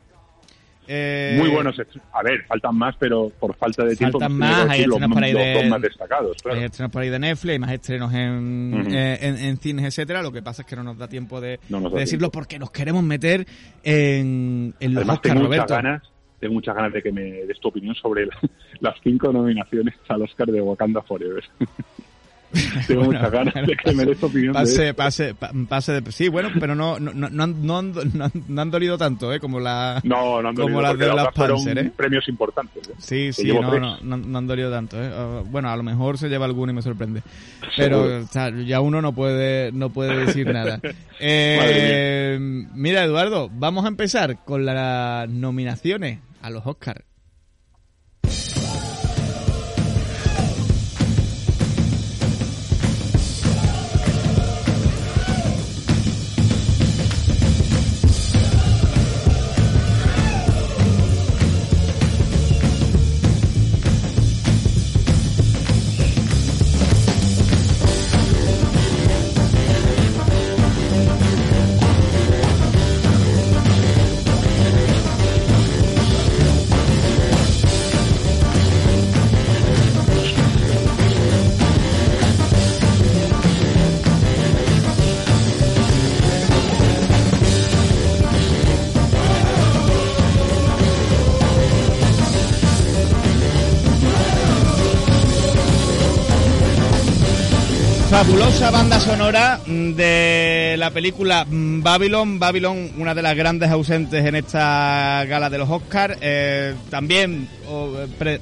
Eh, 0.88 1.38
Muy 1.39 1.50
buenos. 1.50 1.76
A 2.12 2.24
ver, 2.24 2.46
faltan 2.46 2.76
más, 2.76 2.96
pero 3.00 3.32
por 3.39 3.56
falta 3.56 3.84
de 3.86 3.96
tiempo. 3.96 4.19
Faltan 4.19 4.38
más, 4.38 4.69
hay 4.69 4.82
estrenos 4.82 5.12
por 5.12 5.24
ahí 5.24 5.34
de, 5.34 5.69
más 5.69 5.82
destacados. 5.82 6.38
Hay 6.46 6.63
estrenos 6.63 6.91
por 6.91 7.02
ahí 7.02 7.10
de 7.10 7.19
Netflix, 7.19 7.52
hay 7.52 7.60
más 7.60 7.72
estrenos 7.72 8.13
en, 8.13 8.88
eh, 8.91 9.17
en, 9.22 9.58
cines, 9.58 9.86
etcétera. 9.86 10.22
Lo 10.22 10.32
que 10.32 10.41
pasa 10.41 10.63
es 10.63 10.67
que 10.67 10.76
no 10.76 10.84
nos 10.84 10.98
da 10.98 11.08
tiempo 11.08 11.39
de, 11.39 11.60
decirlo 11.93 12.32
porque 12.32 12.60
nos 12.60 12.72
queremos 12.72 13.04
meter 13.04 13.46
en, 13.84 14.74
en 14.80 14.93
los 14.93 15.04
Oscar, 15.04 15.34
tengo 15.34 15.48
Muchas 15.48 15.67
ganas, 15.67 16.04
tengo 16.39 16.54
muchas 16.56 16.76
ganas 16.76 16.93
de 16.93 17.02
que 17.02 17.12
me 17.12 17.22
des 17.46 17.60
tu 17.60 17.69
opinión 17.69 17.96
sobre 17.96 18.28
las 18.80 18.96
cinco 19.04 19.32
nominaciones 19.32 19.96
al 20.10 20.22
Oscar 20.24 20.48
de 20.48 20.62
Wakanda 20.62 21.02
Forever. 21.02 21.43
Tengo 22.88 23.04
muchas 23.04 23.32
ganas 23.32 23.54
de 23.54 23.76
que 23.76 23.94
me 23.94 24.06
des 24.06 24.22
opinión. 24.22 24.54
Pase, 24.54 24.94
pase, 24.94 25.36
pase 25.68 26.02
de, 26.02 26.12
sí, 26.12 26.28
bueno, 26.28 26.50
pero 26.60 26.76
no, 26.76 27.00
no, 27.00 27.13
no, 27.13 27.30
no, 27.30 27.48
no, 27.48 27.78
han, 27.78 27.94
no, 28.48 28.62
han 28.62 28.72
dolido 28.72 28.98
tanto, 28.98 29.34
¿eh? 29.34 29.39
Como, 29.39 29.60
la, 29.60 30.02
no, 30.04 30.42
no 30.42 30.50
han 30.50 30.56
como 30.56 30.82
las 30.82 30.98
de 30.98 31.08
las 31.08 31.34
Panzer, 31.34 31.78
¿eh? 31.78 31.92
premios 31.96 32.28
importantes. 32.28 32.88
¿eh? 32.89 32.94
Sí, 32.98 33.34
sí, 33.34 33.52
no, 33.52 33.80
no, 33.80 34.18
no, 34.18 34.38
han 34.38 34.48
dolido 34.48 34.70
tanto, 34.72 35.02
¿eh? 35.02 35.10
Ah, 35.12 35.42
bueno, 35.46 35.70
a 35.70 35.76
lo 35.76 35.84
mejor 35.84 36.18
se 36.18 36.30
lleva 36.30 36.46
alguno 36.46 36.72
y 36.72 36.76
me 36.76 36.82
sorprende. 36.82 37.24
Pero 37.78 38.20
o 38.20 38.28
sea, 38.28 38.50
ya 38.50 38.82
uno 38.82 39.02
no 39.02 39.13
puede, 39.13 39.72
no 39.72 39.89
puede 39.89 40.26
decir 40.26 40.52
nada. 40.52 40.80
eh, 41.20 42.38
mira, 42.74 43.04
Eduardo, 43.04 43.50
vamos 43.52 43.86
a 43.86 43.88
empezar 43.88 44.44
con 44.44 44.66
las 44.66 45.28
nominaciones 45.30 46.20
a 46.42 46.50
los 46.50 46.66
Oscars. 46.66 47.04
Sonora 99.04 99.60
de 99.68 100.76
la 100.78 100.89
película 100.92 101.46
Babylon. 101.50 102.39
Babylon, 102.39 102.92
una 102.98 103.13
de 103.13 103.22
las 103.22 103.36
grandes 103.36 103.70
ausentes 103.70 104.26
en 104.26 104.36
esta 104.36 105.26
gala 105.28 105.50
de 105.50 105.58
los 105.58 105.70
Oscars. 105.70 106.18
Eh, 106.22 106.74
también 106.89 107.50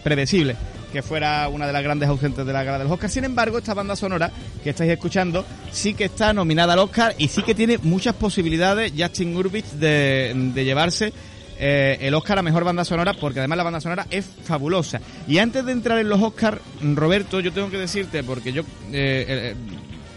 predecible 0.04 0.56
que 0.94 1.02
fuera 1.02 1.48
una 1.50 1.66
de 1.66 1.74
las 1.74 1.82
grandes 1.82 2.08
ausentes 2.10 2.46
de 2.46 2.54
la 2.54 2.64
gala 2.64 2.78
de 2.78 2.84
los 2.84 2.94
Oscars. 2.94 3.12
Sin 3.12 3.24
embargo, 3.24 3.58
esta 3.58 3.74
banda 3.74 3.96
sonora 3.96 4.32
que 4.64 4.70
estáis 4.70 4.92
escuchando 4.92 5.46
sí 5.72 5.96
que 5.96 6.06
está 6.06 6.32
nominada 6.32 6.74
al 6.74 6.80
Oscar 6.80 7.16
y 7.18 7.30
sí 7.30 7.42
que 7.42 7.56
tiene 7.56 7.80
muchas 7.80 8.14
posibilidades 8.14 8.94
Justin 8.96 9.34
Gurbich 9.34 9.66
de, 9.72 10.34
de 10.54 10.64
llevarse 10.64 11.12
eh, 11.60 11.98
el 12.02 12.14
Oscar 12.14 12.38
a 12.38 12.44
Mejor 12.44 12.64
Banda 12.64 12.86
Sonora, 12.86 13.14
porque 13.14 13.40
además 13.40 13.58
la 13.58 13.64
banda 13.64 13.82
sonora 13.82 14.06
es 14.10 14.26
fabulosa. 14.44 15.00
Y 15.28 15.40
antes 15.40 15.66
de 15.66 15.72
entrar 15.72 15.98
en 16.00 16.10
los 16.10 16.22
Oscars, 16.22 16.60
Roberto, 16.82 17.40
yo 17.40 17.52
tengo 17.52 17.70
que 17.70 17.78
decirte, 17.78 18.24
porque 18.24 18.52
yo 18.52 18.64
eh, 18.92 19.56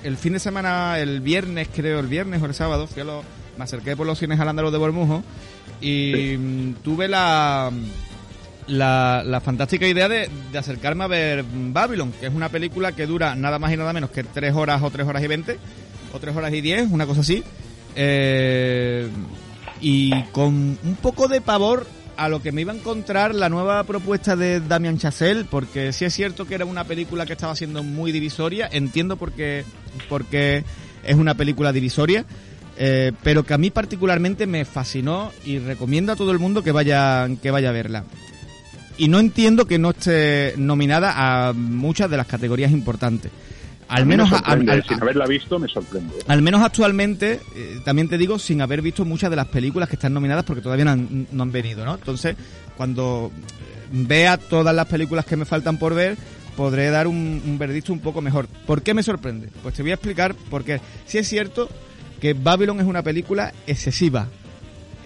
el, 0.04 0.16
fin 0.16 0.34
de 0.34 0.38
semana, 0.38 0.98
el 0.98 1.20
viernes 1.20 1.68
creo, 1.74 1.98
el 1.98 2.06
viernes 2.06 2.42
o 2.42 2.46
el 2.46 2.54
sábado, 2.54 2.86
fui 2.86 3.02
a 3.02 3.06
me 3.56 3.64
acerqué 3.64 3.96
por 3.96 4.06
los 4.06 4.18
cines 4.18 4.38
al 4.40 4.48
Ándalo 4.48 4.70
de 4.70 4.78
Bormujo 4.78 5.22
y 5.80 6.36
mm, 6.38 6.74
tuve 6.82 7.08
la... 7.08 7.70
La, 8.66 9.42
fantástica 9.44 9.86
idea 9.86 10.08
de, 10.08 10.30
acercarme 10.58 11.04
a 11.04 11.06
ver 11.06 11.44
Babylon, 11.46 12.12
que 12.12 12.26
es 12.26 12.34
una 12.34 12.48
película 12.48 12.92
que 12.92 13.06
dura 13.06 13.34
nada 13.34 13.58
más 13.58 13.70
y 13.70 13.76
nada 13.76 13.92
menos 13.92 14.08
que 14.08 14.24
tres 14.24 14.54
horas 14.54 14.82
o 14.82 14.90
tres 14.90 15.06
horas 15.06 15.22
y 15.22 15.26
veinte, 15.26 15.58
o 16.14 16.18
tres 16.18 16.34
horas 16.34 16.50
y 16.54 16.62
diez, 16.62 16.90
una 16.90 17.04
cosa 17.04 17.20
así. 17.20 17.44
Eh, 17.94 19.06
y 19.82 20.22
con 20.32 20.78
un 20.82 20.96
poco 21.02 21.28
de 21.28 21.42
pavor 21.42 21.86
a 22.16 22.28
lo 22.28 22.42
que 22.42 22.52
me 22.52 22.60
iba 22.60 22.72
a 22.72 22.76
encontrar 22.76 23.34
la 23.34 23.48
nueva 23.48 23.82
propuesta 23.84 24.36
de 24.36 24.60
Damian 24.60 24.98
Chazelle, 24.98 25.44
porque 25.44 25.92
sí 25.92 26.04
es 26.04 26.14
cierto 26.14 26.46
que 26.46 26.54
era 26.54 26.64
una 26.64 26.84
película 26.84 27.26
que 27.26 27.32
estaba 27.32 27.56
siendo 27.56 27.82
muy 27.82 28.12
divisoria, 28.12 28.68
entiendo 28.70 29.16
por 29.16 29.32
qué, 29.32 29.64
porque 30.08 30.64
es 31.04 31.16
una 31.16 31.34
película 31.34 31.72
divisoria, 31.72 32.24
eh, 32.76 33.12
pero 33.22 33.44
que 33.44 33.54
a 33.54 33.58
mí 33.58 33.70
particularmente 33.70 34.46
me 34.46 34.64
fascinó 34.64 35.32
y 35.44 35.58
recomiendo 35.58 36.12
a 36.12 36.16
todo 36.16 36.32
el 36.32 36.38
mundo 36.38 36.62
que 36.62 36.72
vaya, 36.72 37.28
que 37.42 37.50
vaya 37.50 37.70
a 37.70 37.72
verla. 37.72 38.04
Y 38.96 39.08
no 39.08 39.18
entiendo 39.18 39.66
que 39.66 39.78
no 39.78 39.90
esté 39.90 40.54
nominada 40.56 41.48
a 41.48 41.52
muchas 41.52 42.08
de 42.10 42.16
las 42.16 42.26
categorías 42.26 42.70
importantes. 42.70 43.32
Al 43.88 44.06
menos 44.06 44.28
sin 44.28 45.02
haberla 45.02 45.26
visto 45.26 45.58
me 45.58 45.68
sorprende. 45.68 46.14
Al 46.26 46.42
menos 46.42 46.62
actualmente, 46.62 47.40
eh, 47.54 47.80
también 47.84 48.08
te 48.08 48.18
digo, 48.18 48.38
sin 48.38 48.60
haber 48.60 48.82
visto 48.82 49.04
muchas 49.04 49.30
de 49.30 49.36
las 49.36 49.48
películas 49.48 49.88
que 49.88 49.96
están 49.96 50.14
nominadas 50.14 50.44
porque 50.44 50.62
todavía 50.62 50.84
no 50.84 50.92
han, 51.42 51.52
venido, 51.52 51.84
¿no? 51.84 51.94
Entonces, 51.94 52.36
cuando 52.76 53.30
vea 53.92 54.38
todas 54.38 54.74
las 54.74 54.86
películas 54.86 55.24
que 55.24 55.36
me 55.36 55.44
faltan 55.44 55.78
por 55.78 55.94
ver, 55.94 56.16
podré 56.56 56.90
dar 56.90 57.06
un, 57.06 57.56
verdicto 57.58 57.92
un 57.92 58.00
poco 58.00 58.20
mejor. 58.20 58.48
¿Por 58.66 58.82
qué 58.82 58.94
me 58.94 59.02
sorprende? 59.02 59.48
Pues 59.62 59.74
te 59.74 59.82
voy 59.82 59.90
a 59.90 59.94
explicar 59.94 60.34
porque 60.50 60.80
si 61.06 61.18
es 61.18 61.28
cierto 61.28 61.68
que 62.20 62.32
Babylon 62.32 62.80
es 62.80 62.86
una 62.86 63.02
película 63.02 63.52
excesiva, 63.66 64.28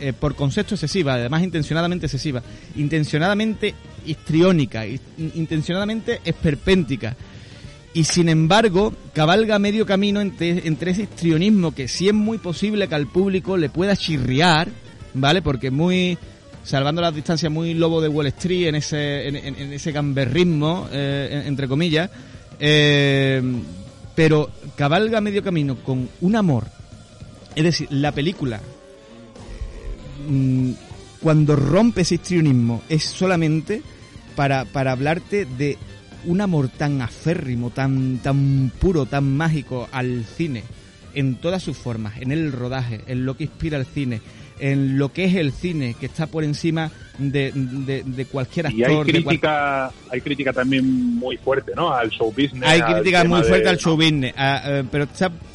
eh, 0.00 0.12
por 0.12 0.36
concepto 0.36 0.76
excesiva, 0.76 1.14
además 1.14 1.42
intencionadamente 1.42 2.06
excesiva, 2.06 2.42
intencionadamente 2.76 3.74
histriónica, 4.06 4.86
intencionadamente 4.86 6.20
esperpéntica 6.24 7.16
y 7.98 8.04
sin 8.04 8.28
embargo 8.28 8.92
cabalga 9.12 9.58
medio 9.58 9.84
camino 9.84 10.20
entre, 10.20 10.90
ese 10.92 11.02
histrionismo 11.02 11.74
que 11.74 11.88
sí 11.88 12.06
es 12.06 12.14
muy 12.14 12.38
posible 12.38 12.86
que 12.86 12.94
al 12.94 13.08
público 13.08 13.56
le 13.56 13.70
pueda 13.70 13.96
chirriar, 13.96 14.68
¿vale? 15.14 15.42
Porque 15.42 15.72
muy, 15.72 16.16
salvando 16.62 17.02
las 17.02 17.12
distancias, 17.12 17.50
muy 17.50 17.74
lobo 17.74 18.00
de 18.00 18.06
Wall 18.06 18.28
Street 18.28 18.68
en 18.68 18.76
ese, 18.76 19.26
en, 19.26 19.72
ese 19.72 19.90
gamberrismo, 19.90 20.88
eh, 20.92 21.42
entre 21.44 21.66
comillas, 21.66 22.08
eh, 22.60 23.42
pero 24.14 24.48
cabalga 24.76 25.20
medio 25.20 25.42
camino 25.42 25.74
con 25.82 26.08
un 26.20 26.36
amor. 26.36 26.66
Es 27.56 27.64
decir, 27.64 27.88
la 27.90 28.12
película, 28.12 28.60
mm, 30.28 30.70
cuando 31.20 31.56
rompe 31.56 32.02
ese 32.02 32.14
histrionismo, 32.14 32.80
es 32.88 33.02
solamente 33.02 33.82
para, 34.36 34.66
para 34.66 34.92
hablarte 34.92 35.46
de 35.46 35.76
un 36.24 36.40
amor 36.40 36.68
tan 36.68 37.00
aférrimo, 37.02 37.70
tan, 37.70 38.18
tan 38.18 38.70
puro, 38.78 39.06
tan 39.06 39.36
mágico 39.36 39.88
al 39.92 40.24
cine, 40.24 40.64
en 41.14 41.36
todas 41.36 41.62
sus 41.62 41.76
formas, 41.76 42.20
en 42.20 42.32
el 42.32 42.52
rodaje, 42.52 43.00
en 43.06 43.24
lo 43.24 43.36
que 43.36 43.44
inspira 43.44 43.78
el 43.78 43.86
cine, 43.86 44.20
en 44.60 44.98
lo 44.98 45.12
que 45.12 45.24
es 45.24 45.34
el 45.34 45.52
cine, 45.52 45.94
que 45.98 46.06
está 46.06 46.26
por 46.26 46.44
encima 46.44 46.90
de, 47.18 47.52
de, 47.54 48.24
cualquier 48.26 48.66
actor. 48.66 48.80
Y 48.80 48.84
hay 48.84 49.02
crítica, 49.22 49.92
hay 50.10 50.20
crítica 50.20 50.52
también 50.52 51.16
muy 51.16 51.36
fuerte, 51.36 51.72
¿no? 51.74 51.92
Al 51.92 52.10
show 52.10 52.30
business. 52.30 52.64
Hay 52.64 52.80
crítica 52.82 53.24
muy 53.24 53.42
fuerte 53.42 53.68
al 53.68 53.78
show 53.78 53.96
business, 53.96 54.34
eh, 54.36 54.84
pero, 54.90 55.06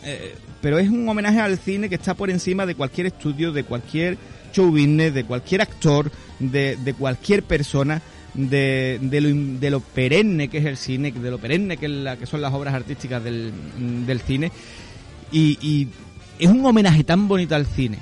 eh, 0.04 0.36
pero 0.62 0.80
es 0.80 0.90
un 0.90 1.08
homenaje 1.08 1.40
al 1.40 1.58
cine 1.58 1.90
que 1.90 1.96
está 1.96 2.14
por 2.14 2.30
encima 2.30 2.66
de 2.66 2.76
cualquier 2.76 3.08
estudio, 3.08 3.52
de 3.52 3.64
cualquier 3.64 4.18
show 4.54 4.70
business, 4.70 5.14
de 5.14 5.26
cualquier 5.26 5.62
actor, 5.62 6.12
de, 6.40 6.78
de 6.78 6.94
cualquier 6.94 7.44
persona 7.44 8.02
de, 8.34 9.00
de, 9.02 9.22
lo, 9.22 9.60
de 9.60 9.70
lo 9.70 9.80
perenne 9.80 10.48
que 10.48 10.60
es 10.60 10.66
el 10.66 10.78
cine, 10.78 11.12
de 11.12 11.32
lo 11.32 11.38
perenne 11.38 11.78
que, 11.78 11.86
es 11.86 11.92
la, 11.92 12.18
que 12.18 12.26
son 12.26 12.42
las 12.42 12.54
obras 12.54 12.74
artísticas 12.74 13.24
del, 13.24 13.52
del 14.06 14.20
cine. 14.22 14.52
Y, 15.32 15.58
y 15.62 15.88
es 16.40 16.50
un 16.50 16.66
homenaje 16.66 17.04
tan 17.04 17.28
bonito 17.28 17.56
al 17.56 17.66
cine 17.66 17.98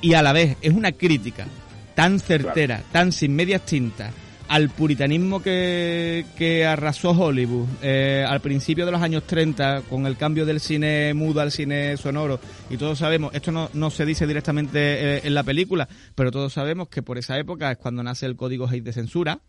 y 0.00 0.14
a 0.14 0.22
la 0.22 0.32
vez 0.32 0.56
es 0.60 0.72
una 0.72 0.92
crítica 0.92 1.46
tan 1.94 2.18
certera, 2.18 2.82
tan 2.92 3.12
sin 3.12 3.34
medias 3.36 3.64
tintas, 3.64 4.12
al 4.48 4.68
puritanismo 4.68 5.42
que, 5.42 6.26
que 6.36 6.66
arrasó 6.66 7.10
Hollywood 7.10 7.66
eh, 7.82 8.24
al 8.28 8.40
principio 8.40 8.84
de 8.84 8.92
los 8.92 9.00
años 9.00 9.24
30 9.26 9.82
con 9.88 10.06
el 10.06 10.16
cambio 10.16 10.44
del 10.44 10.60
cine 10.60 11.14
mudo 11.14 11.40
al 11.40 11.50
cine 11.50 11.96
sonoro 11.96 12.38
y 12.68 12.76
todos 12.76 12.98
sabemos, 12.98 13.34
esto 13.34 13.52
no, 13.52 13.70
no 13.72 13.90
se 13.90 14.04
dice 14.04 14.26
directamente 14.26 14.78
eh, 14.80 15.20
en 15.24 15.34
la 15.34 15.42
película, 15.42 15.88
pero 16.14 16.30
todos 16.30 16.52
sabemos 16.52 16.88
que 16.88 17.02
por 17.02 17.16
esa 17.16 17.38
época 17.38 17.70
es 17.70 17.78
cuando 17.78 18.02
nace 18.02 18.26
el 18.26 18.36
código 18.36 18.68
Hays 18.68 18.84
de 18.84 18.92
censura 18.92 19.40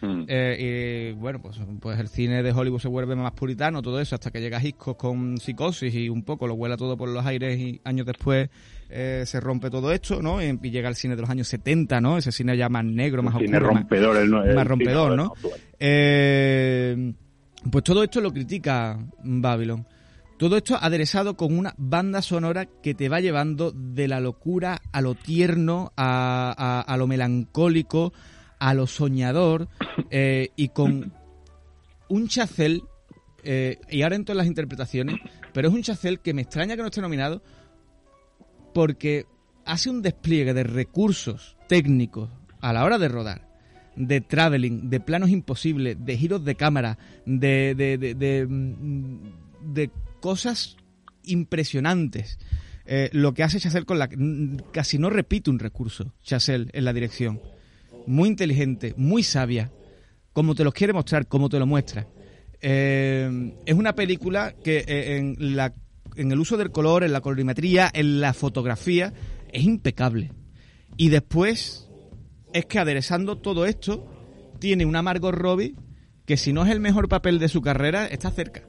Mm. 0.00 0.24
Eh, 0.28 1.12
y 1.12 1.18
bueno, 1.18 1.40
pues, 1.42 1.58
pues 1.80 1.98
el 1.98 2.08
cine 2.08 2.42
de 2.42 2.52
Hollywood 2.52 2.80
se 2.80 2.88
vuelve 2.88 3.14
más 3.16 3.32
puritano, 3.32 3.82
todo 3.82 4.00
eso, 4.00 4.14
hasta 4.14 4.30
que 4.30 4.40
llega 4.40 4.62
Hitchcock 4.62 4.98
con 4.98 5.38
psicosis 5.38 5.94
y 5.94 6.08
un 6.08 6.22
poco 6.22 6.46
lo 6.46 6.56
vuela 6.56 6.76
todo 6.76 6.96
por 6.96 7.08
los 7.08 7.24
aires 7.26 7.58
y 7.58 7.80
años 7.84 8.06
después 8.06 8.48
eh, 8.88 9.24
se 9.26 9.40
rompe 9.40 9.70
todo 9.70 9.92
esto, 9.92 10.22
¿no? 10.22 10.42
Y, 10.42 10.58
llega 10.70 10.88
el 10.88 10.94
cine 10.94 11.16
de 11.16 11.22
los 11.22 11.30
años 11.30 11.48
70, 11.48 12.00
¿no? 12.00 12.18
Ese 12.18 12.32
cine 12.32 12.56
ya 12.56 12.68
más 12.68 12.84
negro, 12.84 13.22
más 13.22 13.34
oscuro. 13.34 13.60
rompedor, 13.60 14.28
más, 14.54 14.66
rompedor, 14.66 15.16
¿no? 15.16 15.34
Eh, 15.78 17.12
pues 17.70 17.84
todo 17.84 18.02
esto 18.02 18.20
lo 18.20 18.32
critica 18.32 18.98
Babylon. 19.22 19.86
Todo 20.38 20.56
esto 20.56 20.78
aderezado 20.80 21.36
con 21.36 21.56
una 21.58 21.74
banda 21.76 22.22
sonora 22.22 22.64
que 22.64 22.94
te 22.94 23.10
va 23.10 23.20
llevando 23.20 23.72
de 23.72 24.08
la 24.08 24.20
locura 24.20 24.80
a 24.90 25.02
lo 25.02 25.14
tierno, 25.14 25.92
a, 25.98 26.80
a 26.80 26.96
lo 26.96 27.06
melancólico, 27.06 28.14
a 28.60 28.74
lo 28.74 28.86
soñador 28.86 29.68
eh, 30.10 30.50
y 30.54 30.68
con 30.68 31.12
un 32.08 32.28
chacel, 32.28 32.82
eh, 33.42 33.78
y 33.90 34.02
ahora 34.02 34.16
entro 34.16 34.34
en 34.34 34.38
las 34.38 34.46
interpretaciones, 34.46 35.16
pero 35.52 35.68
es 35.68 35.74
un 35.74 35.82
chacel 35.82 36.20
que 36.20 36.34
me 36.34 36.42
extraña 36.42 36.76
que 36.76 36.82
no 36.82 36.88
esté 36.88 37.00
nominado 37.00 37.42
porque 38.72 39.26
hace 39.64 39.90
un 39.90 40.02
despliegue 40.02 40.54
de 40.54 40.62
recursos 40.62 41.56
técnicos 41.68 42.30
a 42.60 42.72
la 42.72 42.84
hora 42.84 42.98
de 42.98 43.08
rodar, 43.08 43.48
de 43.96 44.20
traveling, 44.20 44.90
de 44.90 45.00
planos 45.00 45.30
imposibles, 45.30 45.96
de 45.98 46.18
giros 46.18 46.44
de 46.44 46.54
cámara, 46.54 46.98
de, 47.24 47.74
de, 47.74 47.96
de, 47.96 48.46
de, 49.62 49.90
cosas 50.20 50.76
impresionantes. 51.24 52.38
Eh, 52.84 53.08
lo 53.12 53.32
que 53.32 53.42
hace 53.42 53.58
Chazelle 53.58 53.86
con 53.86 53.98
la... 53.98 54.10
Casi 54.72 54.98
no 54.98 55.08
repite 55.08 55.48
un 55.48 55.58
recurso, 55.58 56.12
Chazelle, 56.22 56.68
en 56.72 56.84
la 56.84 56.92
dirección 56.92 57.40
muy 58.10 58.28
inteligente, 58.28 58.94
muy 58.96 59.22
sabia, 59.22 59.70
como 60.32 60.54
te 60.54 60.64
lo 60.64 60.72
quiere 60.72 60.92
mostrar, 60.92 61.26
como 61.26 61.48
te 61.48 61.58
lo 61.58 61.66
muestra. 61.66 62.06
Eh, 62.60 63.54
es 63.64 63.74
una 63.74 63.94
película 63.94 64.54
que 64.62 64.84
eh, 64.86 65.16
en, 65.16 65.56
la, 65.56 65.72
en 66.16 66.32
el 66.32 66.38
uso 66.38 66.56
del 66.56 66.70
color, 66.70 67.04
en 67.04 67.12
la 67.12 67.20
colorimetría, 67.20 67.90
en 67.92 68.20
la 68.20 68.34
fotografía, 68.34 69.12
es 69.52 69.62
impecable. 69.62 70.32
Y 70.96 71.08
después 71.08 71.88
es 72.52 72.66
que 72.66 72.78
aderezando 72.78 73.38
todo 73.38 73.64
esto, 73.64 74.06
tiene 74.58 74.84
una 74.84 75.02
Margot 75.02 75.34
Robbie 75.34 75.74
que 76.26 76.36
si 76.36 76.52
no 76.52 76.64
es 76.64 76.70
el 76.70 76.80
mejor 76.80 77.08
papel 77.08 77.38
de 77.38 77.48
su 77.48 77.62
carrera, 77.62 78.06
está 78.06 78.30
cerca. 78.30 78.62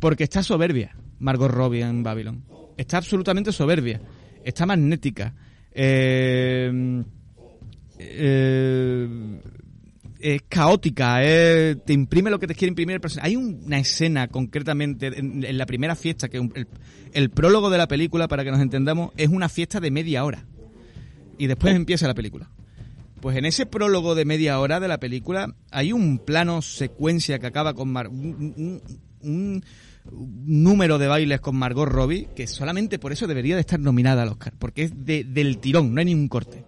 Porque 0.00 0.24
está 0.24 0.42
soberbia, 0.42 0.96
Margot 1.18 1.50
Robbie 1.50 1.82
en 1.82 2.02
Babylon. 2.02 2.44
Está 2.76 2.98
absolutamente 2.98 3.52
soberbia. 3.52 4.00
Está 4.44 4.66
magnética. 4.66 5.34
Eh, 5.72 7.04
eh, 8.16 9.40
es 10.18 10.42
caótica, 10.48 11.20
te 11.20 11.92
imprime 11.92 12.30
lo 12.30 12.38
que 12.38 12.46
te 12.46 12.54
quiere 12.54 12.70
imprimir 12.70 12.94
el 12.94 13.00
personaje. 13.00 13.28
Hay 13.28 13.36
una 13.36 13.78
escena 13.78 14.28
concretamente 14.28 15.18
en, 15.18 15.56
la 15.56 15.66
primera 15.66 15.94
fiesta, 15.94 16.28
que 16.28 16.48
el, 17.12 17.30
prólogo 17.30 17.70
de 17.70 17.78
la 17.78 17.88
película, 17.88 18.28
para 18.28 18.44
que 18.44 18.50
nos 18.50 18.60
entendamos, 18.60 19.12
es 19.16 19.28
una 19.28 19.48
fiesta 19.48 19.80
de 19.80 19.90
media 19.90 20.24
hora. 20.24 20.44
Y 21.38 21.46
después 21.46 21.74
oh. 21.74 21.76
empieza 21.76 22.06
la 22.06 22.14
película. 22.14 22.50
Pues 23.20 23.36
en 23.36 23.44
ese 23.44 23.66
prólogo 23.66 24.14
de 24.14 24.24
media 24.24 24.58
hora 24.60 24.78
de 24.78 24.88
la 24.88 24.98
película 24.98 25.54
hay 25.70 25.92
un 25.92 26.18
plano 26.18 26.62
secuencia 26.62 27.38
que 27.38 27.46
acaba 27.46 27.74
con 27.74 27.94
un, 29.22 29.64
número 30.12 30.98
de 30.98 31.08
bailes 31.08 31.40
con 31.40 31.56
Margot 31.56 31.88
Robbie 31.88 32.28
que 32.36 32.46
solamente 32.46 33.00
por 33.00 33.10
eso 33.10 33.26
debería 33.26 33.56
de 33.56 33.62
estar 33.62 33.80
nominada 33.80 34.22
al 34.22 34.28
Oscar, 34.28 34.52
porque 34.58 34.84
es 34.84 34.92
del 35.04 35.58
tirón, 35.58 35.94
no 35.94 35.98
hay 35.98 36.04
ningún 36.04 36.28
corte. 36.28 36.64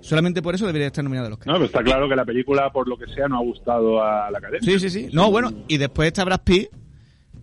Solamente 0.00 0.42
por 0.42 0.54
eso 0.54 0.66
debería 0.66 0.86
estar 0.86 1.04
nominado 1.04 1.26
al 1.26 1.32
Oscar. 1.34 1.48
No, 1.48 1.54
pero 1.54 1.66
está 1.66 1.82
claro 1.82 2.08
que 2.08 2.16
la 2.16 2.24
película, 2.24 2.70
por 2.70 2.88
lo 2.88 2.96
que 2.96 3.06
sea, 3.06 3.28
no 3.28 3.38
ha 3.38 3.42
gustado 3.42 4.02
a 4.02 4.30
la 4.30 4.38
academia. 4.38 4.60
Sí, 4.62 4.78
sí, 4.78 4.90
sí. 4.90 5.08
No, 5.12 5.30
bueno, 5.30 5.50
y 5.68 5.76
después 5.76 6.08
está 6.08 6.24
Brad 6.24 6.40
Pitt, 6.42 6.68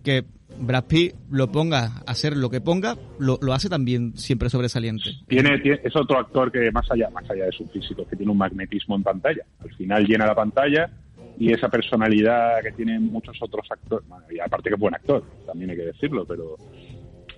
que 0.02 0.24
Brad 0.60 0.84
Pitt 0.84 1.14
lo 1.30 1.50
ponga 1.50 2.02
a 2.06 2.10
hacer 2.10 2.36
lo 2.36 2.50
que 2.50 2.60
ponga, 2.60 2.96
lo, 3.18 3.38
hace 3.52 3.68
también 3.68 4.16
siempre 4.16 4.50
sobresaliente. 4.50 5.10
Tiene, 5.28 5.60
es 5.64 5.94
otro 5.96 6.18
actor 6.18 6.50
que 6.50 6.70
más 6.72 6.90
allá, 6.90 7.08
más 7.10 7.28
allá 7.30 7.44
de 7.44 7.52
su 7.52 7.66
físico, 7.68 8.06
que 8.08 8.16
tiene 8.16 8.32
un 8.32 8.38
magnetismo 8.38 8.96
en 8.96 9.02
pantalla. 9.02 9.44
Al 9.60 9.72
final 9.74 10.04
llena 10.04 10.26
la 10.26 10.34
pantalla 10.34 10.90
y 11.38 11.52
esa 11.52 11.68
personalidad 11.68 12.60
que 12.62 12.72
tienen 12.72 13.04
muchos 13.04 13.36
otros 13.40 13.66
actores, 13.70 14.04
y 14.30 14.40
aparte 14.40 14.70
que 14.70 14.74
es 14.74 14.80
buen 14.80 14.94
actor, 14.94 15.22
también 15.46 15.70
hay 15.70 15.76
que 15.76 15.84
decirlo, 15.84 16.24
pero 16.26 16.56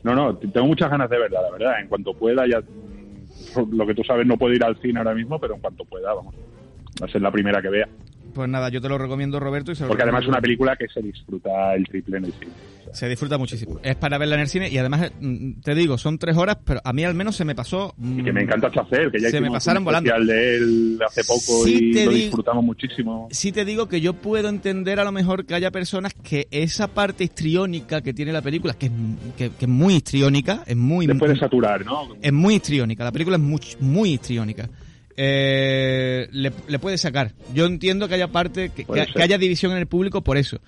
no, 0.02 0.14
no, 0.14 0.36
tengo 0.36 0.66
muchas 0.66 0.90
ganas 0.90 1.10
de 1.10 1.18
verla, 1.18 1.42
la 1.42 1.50
verdad. 1.50 1.80
En 1.80 1.88
cuanto 1.88 2.14
pueda 2.14 2.46
ya 2.46 2.62
lo 3.70 3.86
que 3.86 3.94
tú 3.94 4.02
sabes, 4.04 4.26
no 4.26 4.36
puedo 4.36 4.54
ir 4.54 4.64
al 4.64 4.76
cine 4.80 4.98
ahora 4.98 5.14
mismo, 5.14 5.38
pero 5.38 5.54
en 5.54 5.60
cuanto 5.60 5.84
pueda, 5.84 6.12
vamos. 6.14 6.34
Va 7.00 7.06
a 7.06 7.10
ser 7.10 7.22
la 7.22 7.30
primera 7.30 7.62
que 7.62 7.68
vea. 7.68 7.88
Pues 8.34 8.48
nada, 8.48 8.68
yo 8.68 8.80
te 8.80 8.88
lo 8.88 8.98
recomiendo, 8.98 9.40
Roberto. 9.40 9.72
Y 9.72 9.74
Porque 9.76 10.02
además 10.02 10.22
es 10.22 10.28
una 10.28 10.40
película 10.40 10.76
que 10.76 10.88
se 10.88 11.00
disfruta 11.00 11.74
el 11.74 11.84
triple 11.84 12.18
en 12.18 12.24
el 12.26 12.32
cine. 12.32 12.52
Se 12.92 13.08
disfruta 13.08 13.38
muchísimo. 13.38 13.78
Es 13.82 13.94
para 13.96 14.18
verla 14.18 14.34
en 14.34 14.40
el 14.42 14.48
cine 14.48 14.68
y 14.68 14.76
además, 14.78 15.12
mm, 15.20 15.60
te 15.60 15.74
digo, 15.74 15.96
son 15.96 16.18
tres 16.18 16.36
horas, 16.36 16.58
pero 16.64 16.80
a 16.82 16.92
mí 16.92 17.04
al 17.04 17.14
menos 17.14 17.36
se 17.36 17.44
me 17.44 17.54
pasó... 17.54 17.94
Y 18.02 18.22
que 18.22 18.32
me 18.32 18.42
encanta 18.42 18.70
Chacer, 18.70 19.12
que 19.12 19.20
ya 19.20 19.30
se 19.30 19.40
me 19.40 19.50
pasaron 19.50 19.84
volando. 19.84 20.10
de 20.24 20.56
él 20.56 20.98
hace 21.06 21.22
poco 21.24 21.66
y 21.68 21.92
lo 22.04 22.10
disfrutamos 22.10 22.64
muchísimo. 22.64 23.28
Sí 23.30 23.52
te 23.52 23.64
digo 23.64 23.88
que 23.88 24.00
yo 24.00 24.14
puedo 24.14 24.48
entender 24.48 24.98
a 24.98 25.04
lo 25.04 25.12
mejor 25.12 25.46
que 25.46 25.54
haya 25.54 25.70
personas 25.70 26.14
que 26.14 26.48
esa 26.50 26.88
parte 26.88 27.24
histriónica 27.24 28.02
que 28.02 28.12
tiene 28.12 28.32
la 28.32 28.42
película, 28.42 28.74
que 28.74 28.86
es, 28.86 28.92
que, 29.36 29.50
es 29.60 29.68
muy 29.68 29.94
histriónica, 29.94 30.64
es 30.66 30.76
muy... 30.76 31.06
Le 31.06 31.14
puede 31.14 31.36
saturar, 31.36 31.84
¿no? 31.84 32.16
Es 32.20 32.32
muy 32.32 32.56
histriónica, 32.56 33.04
la 33.04 33.12
película 33.12 33.36
es 33.36 33.42
muy, 33.42 33.60
muy 33.78 34.14
histriónica 34.14 34.68
eh, 35.22 36.28
le, 36.32 36.78
puede 36.78 36.96
sacar. 36.96 37.32
Yo 37.52 37.66
entiendo 37.66 38.08
que 38.08 38.14
haya 38.14 38.28
parte, 38.28 38.70
que, 38.70 38.86
haya 39.20 39.36
división 39.36 39.72
en 39.72 39.78
el 39.78 39.86
público 39.86 40.22
por 40.22 40.38
eso. 40.38 40.60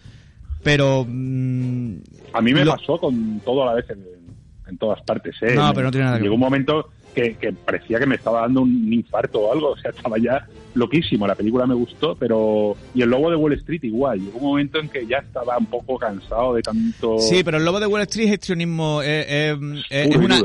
Pero. 0.62 1.06
Mm, 1.08 1.96
a 2.34 2.42
mí 2.42 2.52
me 2.52 2.66
pasó 2.66 2.98
con 2.98 3.40
todo 3.40 3.62
a 3.62 3.66
la 3.66 3.72
vez 3.74 3.86
en, 3.88 4.76
todas 4.76 5.00
partes. 5.04 5.34
¿eh? 5.40 5.54
No, 5.54 5.72
pero 5.72 5.86
no 5.86 5.90
tiene 5.90 6.04
nada 6.04 6.18
que 6.18 6.24
Llegó 6.24 6.34
un 6.34 6.40
momento 6.40 6.90
que, 7.12 7.54
parecía 7.64 7.98
que 7.98 8.06
me 8.06 8.16
estaba 8.16 8.42
dando 8.42 8.62
un 8.62 8.92
infarto 8.92 9.40
o 9.40 9.52
algo. 9.52 9.70
O 9.70 9.76
sea, 9.76 9.90
estaba 9.90 10.18
ya 10.18 10.46
loquísimo. 10.74 11.26
La 11.26 11.34
película 11.34 11.66
me 11.66 11.74
gustó, 11.74 12.16
pero. 12.16 12.76
Y 12.94 13.02
el 13.02 13.10
Lobo 13.10 13.30
de 13.30 13.36
Wall 13.36 13.52
Street 13.54 13.84
igual. 13.84 14.20
Llegó 14.20 14.38
un 14.38 14.44
momento 14.44 14.78
en 14.78 14.88
que 14.88 15.06
ya 15.06 15.18
estaba 15.18 15.58
un 15.58 15.66
poco 15.66 15.98
cansado 15.98 16.54
de 16.54 16.62
tanto. 16.62 17.18
Sí, 17.18 17.42
pero 17.44 17.58
el 17.58 17.64
Lobo 17.64 17.80
de 17.80 17.86
Wall 17.86 18.02
Street 18.02 18.28
es 18.28 18.32
histrionismo. 18.34 19.02
Eh, 19.02 19.26
eh, 19.28 19.56
eh, 19.90 20.08
es, 20.10 20.16
una, 20.16 20.38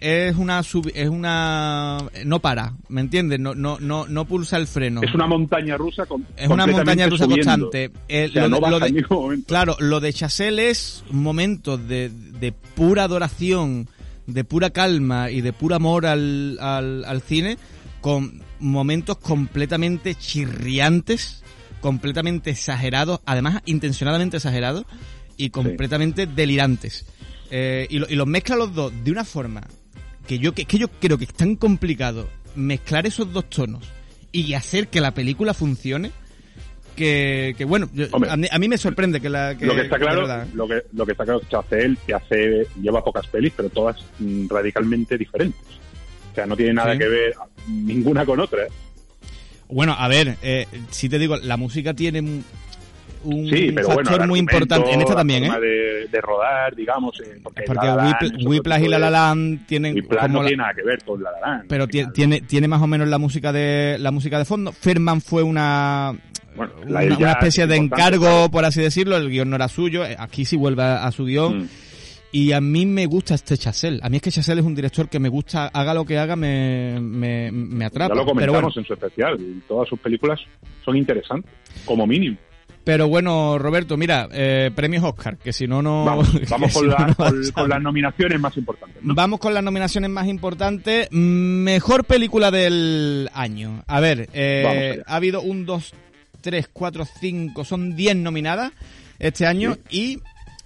es 0.00 0.36
una. 0.36 0.60
es 0.94 1.08
una. 1.08 1.98
No 2.24 2.40
para, 2.40 2.74
¿me 2.88 3.00
entiendes? 3.00 3.40
No, 3.40 3.54
no, 3.54 3.78
no, 3.80 4.06
no 4.06 4.24
pulsa 4.24 4.56
el 4.56 4.66
freno. 4.66 5.00
Es 5.02 5.14
una 5.14 5.26
montaña 5.26 5.76
rusa 5.76 6.06
con, 6.06 6.26
Es 6.36 6.48
una 6.48 6.66
montaña 6.66 7.08
rusa 7.08 7.26
constante. 7.26 7.90
claro, 9.46 9.76
lo 9.78 10.00
de 10.00 10.12
Chazelle 10.12 10.70
es 10.70 11.04
momentos 11.10 11.86
de, 11.88 12.10
de 12.10 12.52
pura 12.52 13.04
adoración 13.04 13.88
de 14.28 14.44
pura 14.44 14.70
calma 14.70 15.30
y 15.30 15.40
de 15.40 15.52
puro 15.52 15.74
amor 15.74 16.06
al, 16.06 16.58
al, 16.60 17.04
al, 17.04 17.22
cine, 17.22 17.56
con 18.02 18.42
momentos 18.60 19.16
completamente 19.16 20.14
chirriantes, 20.14 21.42
completamente 21.80 22.50
exagerados, 22.50 23.20
además 23.24 23.62
intencionadamente 23.64 24.36
exagerados 24.36 24.84
y 25.38 25.48
completamente 25.48 26.26
delirantes. 26.26 27.06
Eh, 27.50 27.86
y, 27.88 27.98
los 27.98 28.26
mezcla 28.26 28.54
los 28.54 28.74
dos 28.74 28.92
de 29.02 29.10
una 29.10 29.24
forma 29.24 29.62
que 30.26 30.38
yo, 30.38 30.52
que, 30.52 30.66
que 30.66 30.78
yo 30.78 30.88
creo 30.88 31.16
que 31.16 31.24
es 31.24 31.32
tan 31.32 31.56
complicado 31.56 32.28
mezclar 32.54 33.06
esos 33.06 33.32
dos 33.32 33.48
tonos 33.48 33.82
y 34.30 34.52
hacer 34.52 34.88
que 34.88 35.00
la 35.00 35.14
película 35.14 35.54
funcione 35.54 36.12
que, 36.98 37.54
que 37.56 37.64
bueno, 37.64 37.88
a, 38.28 38.58
mí, 38.58 38.68
me 38.68 38.76
sorprende 38.76 39.20
que 39.20 39.28
la... 39.28 39.52
lo 39.52 39.74
que 39.74 39.82
está 39.82 39.98
claro, 39.98 40.26
lo 40.52 40.66
que, 40.66 40.82
lo 40.92 41.06
que 41.06 41.12
está 41.12 41.24
claro 41.24 41.40
es 41.40 41.46
que 41.48 41.96
que 42.04 42.14
hace, 42.14 42.66
lleva 42.82 43.04
pocas 43.04 43.26
pelis, 43.28 43.52
pero 43.56 43.70
todas 43.70 44.04
mm, 44.18 44.48
radicalmente 44.48 45.16
diferentes. 45.16 45.60
O 46.32 46.34
sea, 46.34 46.46
no 46.46 46.56
tiene 46.56 46.74
nada 46.74 46.98
que 46.98 47.06
ver 47.06 47.34
ninguna 47.68 48.26
con 48.26 48.40
otra. 48.40 48.64
¿eh? 48.64 48.68
Bueno, 49.68 49.94
a 49.96 50.08
ver, 50.08 50.36
eh, 50.42 50.66
si 50.90 51.08
te 51.08 51.20
digo, 51.20 51.36
la 51.36 51.56
música 51.56 51.94
tiene 51.94 52.20
un, 52.20 53.74
factor 53.84 54.26
muy 54.26 54.40
importante 54.40 54.90
en 54.90 55.00
esta 55.00 55.14
también, 55.14 55.44
¿eh? 55.44 55.60
De, 55.60 56.08
de, 56.08 56.20
rodar, 56.20 56.74
digamos. 56.74 57.20
Eh, 57.20 57.40
porque, 57.42 57.64
Whiplash 58.44 58.82
y 58.82 58.88
La 58.88 58.98
La 58.98 59.10
Land 59.10 59.66
tienen 59.66 59.94
Whiplash 59.94 60.30
no 60.30 60.40
tiene 60.40 60.56
nada 60.56 60.74
que 60.74 60.82
ver 60.82 61.04
con 61.04 61.22
La 61.22 61.30
La 61.30 61.40
Land. 61.40 61.64
Pero 61.68 61.86
tiene, 61.86 62.40
tiene 62.40 62.66
más 62.66 62.82
o 62.82 62.88
menos 62.88 63.06
la 63.06 63.18
música 63.18 63.52
de 63.52 63.96
la 64.00 64.10
música 64.10 64.38
de 64.38 64.44
fondo. 64.44 64.72
Ferman 64.72 65.20
fue 65.20 65.44
una 65.44 66.14
una, 66.86 67.32
especie 67.32 67.66
de 67.66 67.76
encargo, 67.76 68.50
por 68.50 68.64
así 68.64 68.80
decirlo, 68.80 69.16
el 69.16 69.30
guion 69.30 69.50
no 69.50 69.56
era 69.56 69.68
suyo, 69.68 70.02
aquí 70.18 70.44
sí 70.44 70.56
vuelve 70.56 70.82
a, 70.82 71.10
su 71.12 71.24
guion. 71.24 71.62
Mm. 71.62 71.68
Y 72.30 72.52
a 72.52 72.60
mí 72.60 72.84
me 72.84 73.06
gusta 73.06 73.34
este 73.34 73.56
Chazelle. 73.56 74.00
A 74.02 74.10
mí 74.10 74.16
es 74.16 74.22
que 74.22 74.30
Chazelle 74.30 74.60
es 74.60 74.66
un 74.66 74.74
director 74.74 75.08
que 75.08 75.18
me 75.18 75.30
gusta, 75.30 75.68
haga 75.68 75.94
lo 75.94 76.04
que 76.04 76.18
haga, 76.18 76.36
me, 76.36 77.00
me, 77.00 77.50
me 77.50 77.86
atrapa. 77.86 78.14
Ya 78.14 78.20
lo 78.20 78.26
comentamos 78.26 78.76
en 78.76 78.84
su 78.84 78.92
especial. 78.92 79.38
Todas 79.66 79.88
sus 79.88 79.98
películas 79.98 80.38
son 80.84 80.96
interesantes, 80.96 81.50
como 81.86 82.06
mínimo. 82.06 82.36
Pero 82.88 83.06
bueno, 83.06 83.58
Roberto, 83.58 83.98
mira, 83.98 84.30
eh, 84.32 84.70
premios 84.74 85.04
Oscar, 85.04 85.36
que 85.36 85.52
si 85.52 85.66
no, 85.66 85.82
no... 85.82 86.06
Vamos, 86.06 86.30
con, 87.54 87.68
las 87.68 87.82
nominaciones 87.82 88.40
más 88.40 88.56
importantes. 88.56 89.02
Vamos 89.02 89.40
con 89.40 89.52
las 89.52 89.62
nominaciones 89.62 90.08
más 90.08 90.26
importantes. 90.26 91.06
Mejor 91.10 92.04
película 92.04 92.50
del 92.50 93.28
año. 93.34 93.82
A 93.86 94.00
ver, 94.00 94.30
eh, 94.32 95.02
ha 95.06 95.16
habido 95.16 95.42
un, 95.42 95.66
dos, 95.66 95.92
tres, 96.40 96.68
cuatro, 96.72 97.04
cinco, 97.04 97.64
son 97.64 97.96
diez 97.96 98.16
nominadas 98.16 98.72
este 99.18 99.46
año 99.46 99.76
y 99.90 100.20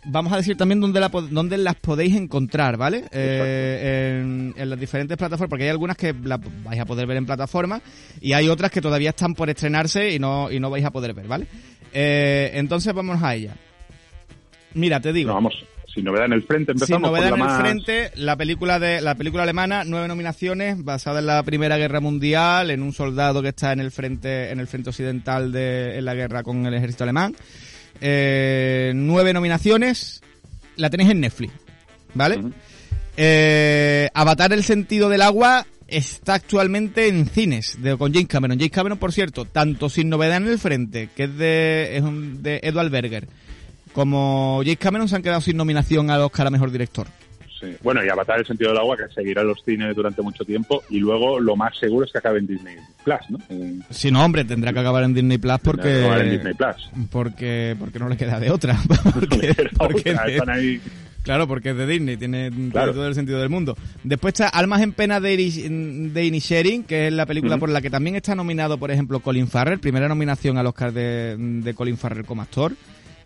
vamos 0.05 0.33
a 0.33 0.37
decir 0.37 0.57
también 0.57 0.81
dónde, 0.81 1.01
la, 1.01 1.09
dónde 1.09 1.59
las 1.59 1.77
podéis 1.77 2.17
encontrar, 2.17 2.77
¿vale? 2.77 3.05
Eh, 3.13 4.21
en, 4.21 4.55
en, 4.57 4.71
las 4.71 4.79
diferentes 4.79 5.17
plataformas, 5.17 5.51
porque 5.51 5.65
hay 5.65 5.71
algunas 5.71 5.97
que 5.97 6.13
las 6.13 6.41
vais 6.65 6.81
a 6.81 6.85
poder 6.85 7.07
ver 7.07 7.17
en 7.17 7.27
plataforma 7.27 7.81
y 8.21 8.33
hay 8.33 8.49
otras 8.49 8.71
que 8.71 8.81
todavía 8.81 9.11
están 9.11 9.35
por 9.35 9.49
estrenarse 9.51 10.13
y 10.13 10.19
no, 10.19 10.51
y 10.51 10.61
no 10.61 10.71
vais 10.71 10.85
a 10.85 10.91
poder 10.91 11.15
ver, 11.15 11.27
¿vale? 11.27 11.47
Eh, 11.93 12.51
entonces 12.55 12.93
vamos 12.93 13.23
a 13.23 13.35
ella. 13.35 13.55
Mira, 14.75 15.01
te 15.01 15.13
digo. 15.13 15.35
vamos, 15.35 15.55
sin 15.93 16.05
novedad 16.05 16.27
en 16.27 16.33
el 16.33 16.43
frente, 16.43 16.73
empezamos 16.73 17.09
Sin 17.09 17.13
novedad 17.13 17.35
en 17.35 17.43
el 17.43 17.61
frente, 17.61 18.11
la 18.17 18.37
película 18.37 18.79
de 18.79 19.01
la 19.01 19.15
película 19.15 19.43
alemana, 19.43 19.85
nueve 19.85 20.09
nominaciones, 20.09 20.83
basada 20.83 21.19
en 21.19 21.27
la 21.27 21.43
Primera 21.43 21.77
Guerra 21.77 22.01
Mundial, 22.01 22.71
en 22.71 22.83
un 22.83 22.93
soldado 22.93 23.43
que 23.43 23.49
está 23.49 23.73
en 23.73 23.81
el 23.81 23.91
frente, 23.91 24.51
en 24.51 24.61
el 24.61 24.67
frente 24.67 24.91
occidental 24.91 25.53
de 25.53 25.99
en 25.99 26.05
la 26.05 26.15
guerra 26.15 26.43
con 26.43 26.65
el 26.67 26.75
ejército 26.75 27.05
alemán. 27.05 27.35
Eh, 28.01 28.93
nueve 28.95 29.33
nominaciones, 29.33 30.23
la 30.77 30.89
tenéis 30.89 31.11
en 31.11 31.21
Netflix, 31.21 31.53
¿vale? 32.15 32.41
eh, 33.17 34.09
Avatar 34.15 34.53
el 34.53 34.65
sentido 34.65 35.09
del 35.09 35.23
agua 35.23 35.67
está 35.89 36.35
actualmente 36.35 37.09
en 37.09 37.27
cines 37.27 37.77
de, 37.83 37.97
con 37.99 38.13
James 38.13 38.29
Cameron. 38.29 38.59
James 38.59 38.73
Cameron, 38.73 38.99
por 38.99 39.13
cierto, 39.13 39.45
tanto 39.45 39.91
Sin 39.91 40.09
Novedad 40.09 40.39
en 40.39 40.47
el 40.47 40.59
Frente, 40.59 41.11
que 41.15 41.25
es 41.25 41.37
de, 41.37 41.97
es 41.97 42.03
un, 42.03 42.43
de 42.43 42.61
Edward 42.63 42.91
Berger, 42.91 43.29
como 43.93 44.61
James 44.63 44.79
Cameron 44.79 45.09
se 45.09 45.17
han 45.17 45.23
quedado 45.23 45.41
sin 45.41 45.57
nominación 45.57 46.11
al 46.11 46.23
Oscar 46.23 46.47
a 46.47 46.51
Mejor 46.51 46.71
Director. 46.71 47.07
Sí. 47.61 47.77
Bueno, 47.81 48.05
y 48.05 48.09
Avatar 48.09 48.41
el 48.41 48.47
sentido 48.47 48.71
del 48.71 48.81
agua, 48.81 48.97
que 48.97 49.15
seguirá 49.15 49.43
en 49.43 49.49
los 49.49 49.63
cines 49.65 49.95
durante 49.95 50.21
mucho 50.21 50.45
tiempo, 50.45 50.83
y 50.91 50.99
luego 50.99 51.39
lo 51.39 51.55
más 51.55 51.79
seguro 51.79 52.05
es 52.05 52.11
que 52.11 52.19
acabe 52.19 52.41
en 52.41 52.49
Disney 52.49 52.75
Plus, 53.05 53.21
¿no? 53.29 53.39
Sí, 53.91 54.11
no, 54.11 54.25
hombre, 54.25 54.45
tendrá 54.45 54.73
que 54.73 54.81
acabar 54.81 55.05
en 55.05 55.15
Disney 55.15 55.39
Plus 55.39 55.61
porque... 55.63 56.05
En 56.05 56.31
Disney 56.31 56.55
Plus. 56.55 56.91
Porque, 57.11 57.77
porque 57.79 58.01
no 58.01 58.09
le 58.09 58.17
queda 58.17 58.41
de 58.41 58.51
otra. 58.51 58.77
porque, 59.15 59.55
porque 59.79 60.11
están 60.11 60.51
ahí 60.51 60.81
Claro, 61.23 61.47
porque 61.47 61.71
es 61.71 61.77
de 61.77 61.87
Disney, 61.87 62.17
tiene, 62.17 62.51
todo 62.73 63.07
el 63.07 63.15
sentido 63.15 63.41
del 63.41 63.49
mundo. 63.49 63.77
Después 64.03 64.35
está 64.35 64.49
Almas 64.49 64.83
en 64.83 64.93
Pena 64.93 65.21
de, 65.21 65.37
de 65.37 66.25
Inisherin, 66.25 66.83
que 66.83 67.07
es 67.07 67.13
la 67.13 67.27
película 67.27 67.59
por 67.59 67.69
la 67.69 67.81
que 67.81 67.91
también 67.91 68.17
está 68.17 68.35
nominado, 68.35 68.77
por 68.77 68.91
ejemplo, 68.91 69.21
Colin 69.21 69.47
Farrell, 69.47 69.79
primera 69.79 70.09
nominación 70.09 70.59
al 70.59 70.67
Oscar 70.67 70.93
de, 70.93 71.73
Colin 71.77 71.97
Farrell 71.97 72.25
como 72.25 72.43
actor. 72.43 72.73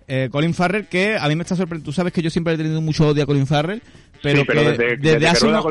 Eh, 0.08 0.28
Colin 0.30 0.54
Farrell, 0.54 0.86
que 0.86 1.16
a 1.16 1.28
mí 1.28 1.34
me 1.34 1.42
está 1.42 1.56
sorprendiendo. 1.56 1.86
Tú 1.86 1.92
sabes 1.92 2.12
que 2.12 2.22
yo 2.22 2.30
siempre 2.30 2.54
he 2.54 2.56
tenido 2.56 2.80
mucho 2.80 3.08
odio 3.08 3.24
a 3.24 3.26
Colin 3.26 3.46
Farrell, 3.46 3.82
pero, 4.22 4.44
que 4.44 4.54
desde, 4.54 4.96
desde, 4.96 5.26
hace 5.26 5.46
unos, 5.46 5.64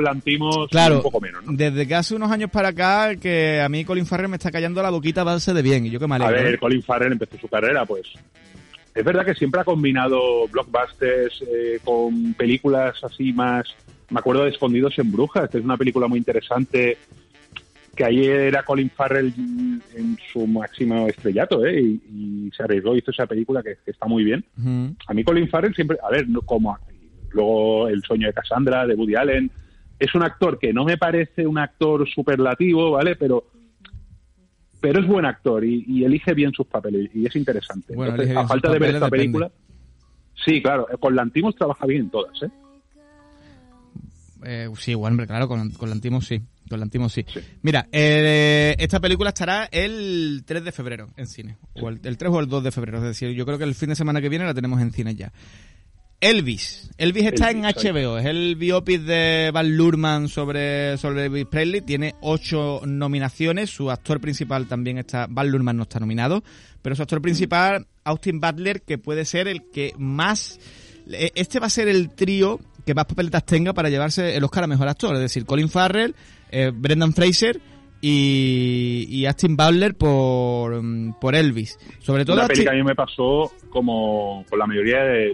claro, 0.69 0.98
un 0.98 1.02
poco 1.02 1.21
menos, 1.21 1.45
¿no? 1.45 1.54
Desde 1.54 1.88
que 1.88 1.95
hace 1.95 2.15
unos 2.15 2.32
años 2.32 2.50
para 2.50 2.69
acá, 2.69 3.15
que 3.15 3.62
a 3.62 3.69
mí 3.69 3.86
Colin 3.86 4.06
Farrell 4.06 4.28
me 4.28 4.36
está 4.36 4.52
callando 4.52 4.82
la 4.82 4.89
boquita 4.89 5.21
a 5.21 5.24
base 5.26 5.54
de 5.54 5.62
bien, 5.62 5.86
y 5.86 5.89
yo 5.89 6.00
que 6.00 6.08
me 6.08 6.15
alegro. 6.15 6.38
A 6.38 6.43
ver, 6.43 6.60
Colin 6.60 6.84
Farrell 6.84 7.13
empezó 7.13 7.38
su 7.38 7.48
carrera, 7.48 7.86
pues, 7.86 8.08
es 8.95 9.04
verdad 9.04 9.26
que 9.26 9.36
siempre 9.36 9.60
ha 9.60 9.65
combinado 9.65 10.48
blockbusters 10.48 11.41
eh, 11.41 11.80
con 11.84 12.34
películas 12.34 12.95
así 13.04 13.34
más. 13.34 13.67
Me 14.10 14.19
acuerdo 14.19 14.43
de 14.43 14.52
Escondidos 14.52 14.98
en 15.00 15.12
Brujas, 15.12 15.50
que 15.50 15.58
es 15.58 15.63
una 15.63 15.76
película 15.76 16.08
muy 16.08 16.19
interesante. 16.19 16.98
Que 17.95 18.03
ahí 18.03 18.25
era 18.25 18.63
Colin 18.63 18.89
Farrell 18.89 19.34
en 19.95 20.17
su 20.31 20.45
máximo 20.45 21.08
estrellato, 21.08 21.65
¿eh? 21.65 21.81
Y, 21.81 22.51
se 22.55 22.63
arriesgó, 22.63 22.95
hizo 22.95 23.12
esa 23.12 23.25
película 23.25 23.63
que, 23.63 23.77
está 23.86 24.05
muy 24.05 24.23
bien. 24.23 24.45
A 25.08 25.13
mí 25.13 25.23
Colin 25.23 25.49
Farrell 25.49 25.73
siempre, 25.73 25.97
a 26.03 26.10
ver, 26.10 26.27
como 26.45 26.77
luego 27.31 27.88
El 27.88 28.01
sueño 28.01 28.27
de 28.27 28.34
Cassandra, 28.34 28.86
de 28.86 28.95
Woody 28.95 29.15
Allen, 29.15 29.51
es 29.99 30.13
un 30.15 30.23
actor 30.23 30.60
que 30.60 30.73
no 30.73 30.86
me 30.86 30.97
parece 30.97 31.45
un 31.45 31.58
actor 31.58 32.08
superlativo, 32.10 32.91
¿vale? 32.91 33.15
Pero 33.15 33.45
pero 34.81 34.99
es 34.99 35.08
buen 35.08 35.25
actor 35.25 35.65
y, 35.65 36.03
elige 36.03 36.36
bien 36.36 36.51
sus 36.51 36.67
papeles 36.67 37.10
y 37.15 37.25
es 37.25 37.36
interesante. 37.36 37.95
a 38.36 38.47
falta 38.47 38.71
de 38.71 38.77
ver 38.77 38.93
esta 38.93 39.10
película, 39.10 39.49
sí, 40.45 40.62
claro, 40.62 40.88
con 40.99 41.15
Lantimos 41.15 41.55
trabaja 41.55 41.88
bien 41.88 42.01
en 42.01 42.10
todas, 42.12 42.43
¿eh? 42.43 42.49
eh 44.43 44.69
sí, 44.77 44.93
bueno, 44.93 45.25
claro, 45.25 45.47
con, 45.47 45.71
con 45.71 45.89
Lantimos 45.89 46.27
sí. 46.27 46.39
Con 46.69 46.80
Lantimos 46.80 47.13
sí. 47.13 47.25
Mira, 47.62 47.88
eh, 47.91 48.75
esta 48.80 48.99
película 48.99 49.30
estará 49.30 49.69
el 49.71 50.43
3 50.45 50.63
de 50.63 50.71
febrero 50.71 51.10
en 51.15 51.28
cine. 51.28 51.58
O 51.75 51.89
el, 51.89 51.99
el, 52.04 52.17
3 52.17 52.32
o 52.32 52.39
el 52.39 52.47
2 52.47 52.63
de 52.63 52.71
febrero. 52.71 52.97
Es 52.97 53.04
decir, 53.04 53.32
yo 53.32 53.45
creo 53.45 53.58
que 53.58 53.63
el 53.63 53.75
fin 53.75 53.89
de 53.89 53.95
semana 53.95 54.21
que 54.21 54.30
viene 54.30 54.45
la 54.45 54.54
tenemos 54.54 54.82
en 54.82 54.91
cine 54.91 55.15
ya. 55.15 55.32
Elvis. 56.21 56.89
Elvis 56.97 57.25
está 57.25 57.51
en 57.51 57.63
HBO. 57.63 58.17
Es 58.17 58.25
el 58.25 58.56
biopic 58.56 59.01
de 59.01 59.51
Van 59.54 59.75
Lurman 59.75 60.28
sobre, 60.28 60.97
sobre 60.97 61.25
Elvis 61.25 61.45
Presley. 61.45 61.82
Tiene 61.82 62.15
ocho 62.21 62.82
nominaciones. 62.86 63.69
Su 63.69 63.91
actor 63.91 64.19
principal 64.19 64.67
también 64.67 64.97
está. 64.97 65.28
Van 65.30 65.49
Lurman 65.49 65.78
no 65.78 65.84
está 65.84 65.99
nominado. 65.99 66.43
Pero 66.82 66.95
su 66.95 67.01
actor 67.01 67.21
principal, 67.21 67.86
Austin 68.04 68.39
Butler, 68.39 68.82
que 68.82 68.97
puede 68.97 69.25
ser 69.25 69.47
el 69.47 69.69
que 69.69 69.93
más. 69.97 70.60
E, 71.12 71.32
este 71.36 71.60
va 71.60 71.67
a 71.67 71.69
ser 71.69 71.88
el 71.88 72.10
trío 72.10 72.60
que 72.86 72.93
más 72.93 73.06
papeletas 73.06 73.45
tenga 73.45 73.73
para 73.73 73.89
llevarse 73.89 74.36
el 74.36 74.43
Oscar 74.43 74.63
a 74.63 74.67
mejor 74.67 74.88
actor. 74.88 75.15
Es 75.15 75.21
decir, 75.21 75.45
Colin 75.45 75.69
Farrell, 75.69 76.15
eh, 76.51 76.71
Brendan 76.73 77.13
Fraser 77.13 77.60
y, 78.01 79.08
y 79.10 79.25
Austin 79.25 79.55
Butler 79.55 79.95
por, 79.95 80.81
por 81.19 81.36
Elvis. 81.36 81.77
Sobre 81.99 82.25
todo. 82.25 82.38
Una 82.38 82.47
película 82.47 82.71
a 82.71 82.75
mí 82.75 82.84
me 82.84 82.95
pasó 82.95 83.51
como 83.69 84.45
con 84.49 84.60
la 84.60 84.67
mayoría 84.67 85.03
de 85.03 85.34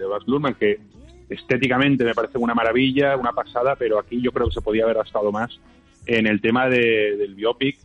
de 0.00 0.06
Baz 0.06 0.26
Luhrmann, 0.26 0.54
que 0.54 0.80
estéticamente 1.28 2.04
me 2.04 2.14
parece 2.14 2.38
una 2.38 2.54
maravilla, 2.54 3.16
una 3.16 3.32
pasada, 3.32 3.76
pero 3.76 3.98
aquí 4.00 4.20
yo 4.20 4.32
creo 4.32 4.48
que 4.48 4.54
se 4.54 4.62
podía 4.62 4.84
haber 4.84 4.96
gastado 4.96 5.30
más 5.30 5.60
en 6.06 6.26
el 6.26 6.40
tema 6.40 6.68
del 6.68 7.34
biopic, 7.36 7.78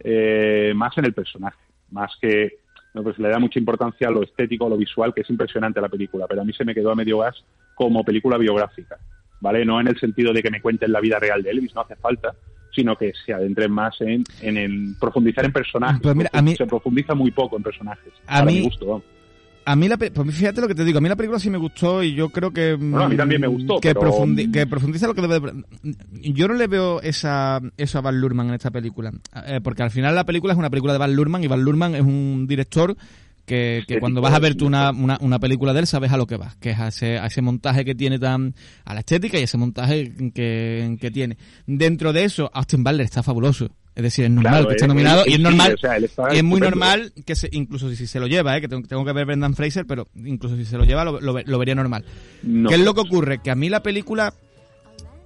eh, 0.00 0.72
más 0.76 0.96
en 0.98 1.06
el 1.06 1.14
personaje, 1.14 1.58
más 1.90 2.12
que 2.20 2.60
pues 2.92 3.18
le 3.18 3.28
da 3.28 3.38
mucha 3.38 3.58
importancia 3.58 4.08
a 4.08 4.10
lo 4.10 4.22
estético, 4.22 4.66
a 4.66 4.70
lo 4.70 4.76
visual, 4.76 5.14
que 5.14 5.20
es 5.22 5.30
impresionante 5.30 5.80
la 5.80 5.88
película, 5.88 6.26
pero 6.28 6.42
a 6.42 6.44
mí 6.44 6.52
se 6.52 6.64
me 6.64 6.74
quedó 6.74 6.90
a 6.90 6.96
medio 6.96 7.18
gas 7.18 7.36
como 7.74 8.04
película 8.04 8.36
biográfica, 8.36 8.98
¿vale? 9.40 9.64
No 9.64 9.80
en 9.80 9.88
el 9.88 9.98
sentido 9.98 10.32
de 10.32 10.42
que 10.42 10.50
me 10.50 10.60
cuenten 10.60 10.92
la 10.92 11.00
vida 11.00 11.18
real 11.18 11.42
de 11.42 11.50
Elvis, 11.50 11.74
no 11.74 11.82
hace 11.82 11.96
falta, 11.96 12.34
sino 12.74 12.96
que 12.96 13.12
se 13.24 13.32
adentren 13.32 13.72
más 13.72 14.00
en, 14.00 14.24
en, 14.40 14.94
profundizar 14.98 15.44
en 15.44 15.52
personajes. 15.52 16.00
Pues 16.02 16.14
mira, 16.14 16.30
a 16.32 16.42
mí, 16.42 16.54
se 16.56 16.66
profundiza 16.66 17.14
muy 17.14 17.30
poco 17.30 17.56
en 17.56 17.62
personajes. 17.62 18.12
A 18.26 18.44
mí, 18.44 18.54
mi 18.54 18.62
gusto, 18.62 19.02
a 19.64 19.76
mí, 19.76 19.88
la, 19.88 19.98
pues 19.98 20.34
fíjate 20.34 20.60
lo 20.60 20.68
que 20.68 20.74
te 20.74 20.84
digo, 20.84 20.98
a 20.98 21.00
mí 21.00 21.08
la 21.08 21.16
película 21.16 21.38
sí 21.38 21.50
me 21.50 21.58
gustó 21.58 22.02
y 22.02 22.14
yo 22.14 22.30
creo 22.30 22.50
que... 22.50 22.74
Bueno, 22.74 23.02
a 23.02 23.08
mí 23.08 23.16
también 23.16 23.40
me 23.40 23.46
gustó, 23.46 23.78
que, 23.78 23.94
que 24.52 24.66
profundiza 24.66 25.06
lo 25.06 25.14
que 25.14 25.20
debe... 25.22 25.52
Yo 26.12 26.48
no 26.48 26.54
le 26.54 26.66
veo 26.66 27.00
esa, 27.02 27.60
eso 27.76 27.98
a 27.98 28.00
Van 28.00 28.20
Lurman 28.20 28.48
en 28.48 28.54
esta 28.54 28.70
película, 28.70 29.12
eh, 29.46 29.60
porque 29.62 29.82
al 29.82 29.90
final 29.90 30.14
la 30.14 30.24
película 30.24 30.54
es 30.54 30.58
una 30.58 30.70
película 30.70 30.92
de 30.92 30.98
Van 30.98 31.14
Lurman 31.14 31.44
y 31.44 31.46
Van 31.46 31.62
Lurman 31.62 31.94
es 31.94 32.02
un 32.02 32.46
director 32.48 32.96
que, 33.50 33.96
cuando 33.98 34.20
vas 34.20 34.32
a 34.32 34.38
ver 34.38 34.54
tú 34.54 34.66
una, 34.66 34.90
una, 34.92 35.38
película 35.40 35.72
de 35.72 35.80
él 35.80 35.86
sabes 35.88 36.12
a 36.12 36.16
lo 36.16 36.26
que 36.26 36.36
vas, 36.36 36.54
que 36.56 36.70
es 36.70 36.78
a 36.78 36.88
ese, 36.88 37.18
a 37.18 37.26
ese 37.26 37.42
montaje 37.42 37.84
que 37.84 37.96
tiene 37.96 38.18
tan... 38.18 38.54
a 38.84 38.94
la 38.94 39.00
estética 39.00 39.40
y 39.40 39.42
ese 39.42 39.58
montaje 39.58 40.12
que, 40.32 40.96
que 41.00 41.10
tiene. 41.10 41.36
Dentro 41.66 42.12
de 42.12 42.24
eso, 42.24 42.48
Austin 42.54 42.84
Butler 42.84 43.04
está 43.04 43.24
fabuloso. 43.24 43.70
Es 43.96 44.04
decir, 44.04 44.24
es 44.26 44.30
normal 44.30 44.68
que 44.68 44.74
esté 44.74 44.86
nominado 44.86 45.24
y 45.26 45.32
es 45.32 45.40
normal 45.40 45.76
y 46.32 46.36
es 46.36 46.44
muy 46.44 46.60
normal 46.60 47.12
que 47.26 47.34
se, 47.34 47.48
incluso 47.50 47.90
si, 47.90 48.06
se 48.06 48.20
lo 48.20 48.28
lleva, 48.28 48.56
¿eh? 48.56 48.60
que 48.60 48.68
tengo, 48.68 49.04
que 49.04 49.12
ver 49.12 49.26
Brendan 49.26 49.54
Fraser, 49.54 49.84
pero 49.84 50.06
incluso 50.14 50.56
si 50.56 50.64
se 50.64 50.78
lo 50.78 50.84
lleva 50.84 51.04
lo, 51.04 51.20
lo, 51.20 51.58
vería 51.58 51.74
normal. 51.74 52.04
¿Qué 52.42 52.74
es 52.74 52.80
lo 52.80 52.94
que 52.94 53.00
ocurre? 53.00 53.42
Que 53.42 53.50
a 53.50 53.56
mí 53.56 53.68
la 53.68 53.82
película 53.82 54.32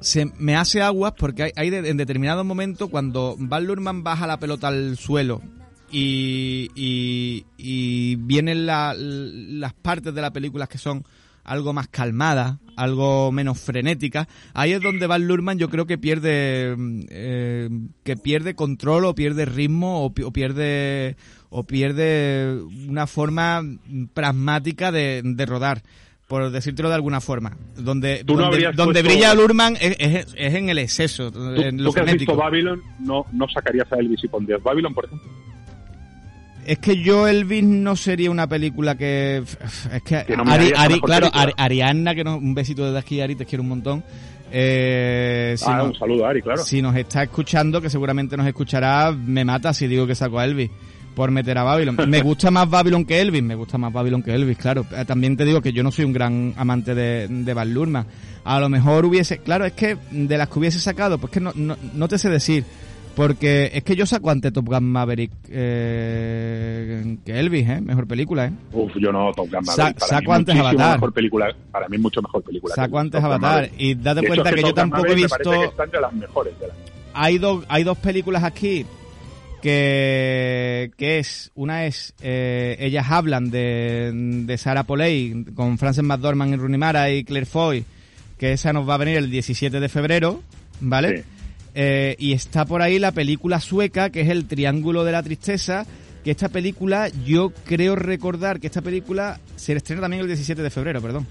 se 0.00 0.32
me 0.38 0.56
hace 0.56 0.80
aguas 0.80 1.12
porque 1.16 1.42
hay, 1.42 1.52
hay 1.56 1.74
en 1.74 1.98
determinado 1.98 2.42
momento 2.42 2.88
cuando 2.88 3.36
Val 3.38 3.66
Lurman 3.66 4.02
baja 4.02 4.26
la 4.26 4.38
pelota 4.38 4.68
al 4.68 4.96
suelo 4.96 5.42
y, 5.90 6.70
y, 6.74 7.46
y 7.56 8.16
vienen 8.16 8.66
las 8.66 9.74
partes 9.74 10.14
de 10.14 10.20
la 10.20 10.32
película 10.32 10.66
que 10.66 10.78
son 10.78 11.04
algo 11.44 11.72
más 11.72 11.88
calmada, 11.88 12.58
algo 12.76 13.30
menos 13.30 13.60
frenética. 13.60 14.26
Ahí 14.54 14.72
es 14.72 14.82
donde 14.82 15.06
Van 15.06 15.26
Lurman 15.26 15.58
yo 15.58 15.68
creo 15.68 15.86
que 15.86 15.98
pierde 15.98 16.74
eh, 17.10 17.68
que 18.02 18.16
pierde 18.16 18.54
control 18.54 19.04
o 19.04 19.14
pierde 19.14 19.44
ritmo 19.44 20.04
o, 20.04 20.10
pierde 20.10 21.16
o 21.50 21.64
pierde 21.64 22.58
una 22.88 23.06
forma 23.06 23.62
pragmática 24.14 24.90
de, 24.90 25.22
rodar 25.46 25.82
por 26.26 26.50
decírtelo 26.50 26.88
de 26.88 26.94
alguna 26.94 27.20
forma. 27.20 27.56
Donde, 27.76 28.24
donde, 28.24 29.02
brilla 29.02 29.34
Lurman 29.34 29.76
es, 29.78 29.96
es, 29.98 30.54
en 30.54 30.70
el 30.70 30.78
exceso. 30.78 31.30
¿Tú, 31.30 31.54
en 31.54 31.84
lo 31.84 31.92
que 31.92 32.00
has 32.00 32.12
visto 32.12 32.34
Babylon, 32.34 32.82
no, 33.00 33.26
no 33.32 33.46
sacarías 33.48 33.92
a 33.92 33.96
Elvis 33.96 34.24
y 34.24 34.28
pondrías 34.28 34.62
Babylon, 34.62 34.94
por 34.94 35.04
ejemplo? 35.04 35.28
Es 36.66 36.78
que 36.78 37.02
yo 37.02 37.28
Elvis 37.28 37.64
no 37.64 37.96
sería 37.96 38.30
una 38.30 38.46
película 38.46 38.96
que 38.96 39.38
es 39.38 40.02
que, 40.02 40.24
claro 41.02 41.30
Arianna 41.56 42.14
que 42.14 42.24
no, 42.24 42.36
un 42.36 42.54
besito 42.54 42.84
desde 42.84 42.98
aquí 42.98 43.20
Ari 43.20 43.36
te 43.36 43.46
quiero 43.46 43.62
un 43.62 43.68
montón 43.68 44.04
eh, 44.50 45.56
ah, 45.66 45.82
un 45.82 45.94
saludo 45.94 46.26
Ari 46.26 46.42
claro 46.42 46.62
si 46.62 46.80
nos 46.80 46.94
está 46.96 47.22
escuchando 47.22 47.80
que 47.80 47.90
seguramente 47.90 48.36
nos 48.36 48.46
escuchará 48.46 49.12
me 49.12 49.44
mata 49.44 49.72
si 49.72 49.86
digo 49.86 50.06
que 50.06 50.14
saco 50.14 50.38
a 50.38 50.44
Elvis 50.44 50.70
por 51.14 51.30
meter 51.30 51.56
a 51.56 51.62
Babylon. 51.62 51.96
Me 52.08 52.20
gusta 52.22 52.50
más 52.50 52.68
Babylon 52.68 53.04
que 53.04 53.20
Elvis, 53.20 53.42
me 53.42 53.54
gusta 53.54 53.78
más 53.78 53.92
Babylon 53.92 54.22
que 54.22 54.34
Elvis, 54.34 54.58
claro. 54.58 54.84
Eh, 54.92 55.04
también 55.04 55.36
te 55.36 55.44
digo 55.44 55.62
que 55.62 55.72
yo 55.72 55.82
no 55.82 55.90
soy 55.90 56.04
un 56.04 56.12
gran 56.12 56.54
amante 56.56 56.94
de, 56.94 57.28
de 57.28 57.64
Luhrmann. 57.66 58.06
A 58.44 58.60
lo 58.60 58.68
mejor 58.68 59.04
hubiese, 59.04 59.38
claro, 59.38 59.64
es 59.64 59.72
que 59.72 59.96
de 60.10 60.36
las 60.36 60.48
que 60.48 60.58
hubiese 60.58 60.78
sacado, 60.78 61.18
pues 61.18 61.32
que 61.32 61.40
no, 61.40 61.52
no, 61.54 61.76
no 61.94 62.08
te 62.08 62.18
sé 62.18 62.28
decir. 62.28 62.64
Porque 63.14 63.70
es 63.72 63.84
que 63.84 63.94
yo 63.94 64.06
saco 64.06 64.30
ante 64.30 64.50
Top 64.50 64.66
Gun 64.66 64.84
Maverick 64.84 65.30
eh, 65.48 67.16
que 67.24 67.38
Elvis, 67.38 67.68
¿eh? 67.68 67.80
Mejor 67.80 68.08
película, 68.08 68.46
¿eh? 68.46 68.52
Uf, 68.72 68.92
yo 68.96 69.12
no, 69.12 69.32
Top 69.32 69.48
Gun 69.50 69.64
Maverick. 69.64 69.98
para 69.98 70.06
saco 70.06 70.32
antes 70.32 70.56
Avatar. 70.56 70.96
Mejor 70.96 71.12
película, 71.12 71.56
para 71.70 71.88
mí 71.88 71.98
mucho 71.98 72.20
mejor 72.20 72.42
película. 72.42 72.74
Saco 72.74 72.98
antes 72.98 73.22
Avatar. 73.22 73.70
Y 73.78 73.94
date 73.94 74.26
cuenta 74.26 74.52
que, 74.52 74.62
yo 74.62 74.74
tampoco 74.74 75.06
he 75.06 75.14
visto... 75.14 75.50
Que 75.50 75.64
están 75.64 75.90
de 75.90 76.00
las 76.00 76.12
mejores 76.12 76.58
de. 76.58 76.66
Hay, 77.14 77.38
dos 77.38 77.64
hay 77.68 77.84
dos 77.84 77.96
películas 77.98 78.42
aquí 78.42 78.84
que, 79.64 80.90
que 80.98 81.20
es, 81.20 81.50
una 81.54 81.86
es, 81.86 82.12
eh, 82.20 82.76
ellas 82.80 83.06
hablan 83.08 83.50
de, 83.50 84.10
de 84.12 84.58
Sarah 84.58 84.82
Polley 84.82 85.46
con 85.54 85.78
Frances 85.78 86.04
McDormand 86.04 86.52
y 86.52 86.56
Rooney 86.56 86.76
Mara 86.76 87.10
y 87.10 87.24
Claire 87.24 87.46
Foy, 87.46 87.84
que 88.36 88.52
esa 88.52 88.74
nos 88.74 88.86
va 88.86 88.96
a 88.96 88.98
venir 88.98 89.16
el 89.16 89.30
17 89.30 89.80
de 89.80 89.88
febrero, 89.88 90.42
¿vale? 90.80 91.24
Eh, 91.74 92.14
y 92.18 92.32
está 92.32 92.64
por 92.64 92.82
ahí 92.82 92.98
la 92.98 93.12
película 93.12 93.60
sueca, 93.60 94.10
que 94.10 94.20
es 94.20 94.28
El 94.28 94.46
Triángulo 94.46 95.04
de 95.04 95.12
la 95.12 95.22
Tristeza, 95.22 95.84
que 96.22 96.30
esta 96.30 96.48
película, 96.48 97.08
yo 97.24 97.52
creo 97.64 97.96
recordar 97.96 98.60
que 98.60 98.68
esta 98.68 98.80
película 98.80 99.40
se 99.56 99.72
estrena 99.72 100.02
también 100.02 100.22
el 100.22 100.28
17 100.28 100.62
de 100.62 100.70
febrero, 100.70 101.02
perdón. 101.02 101.26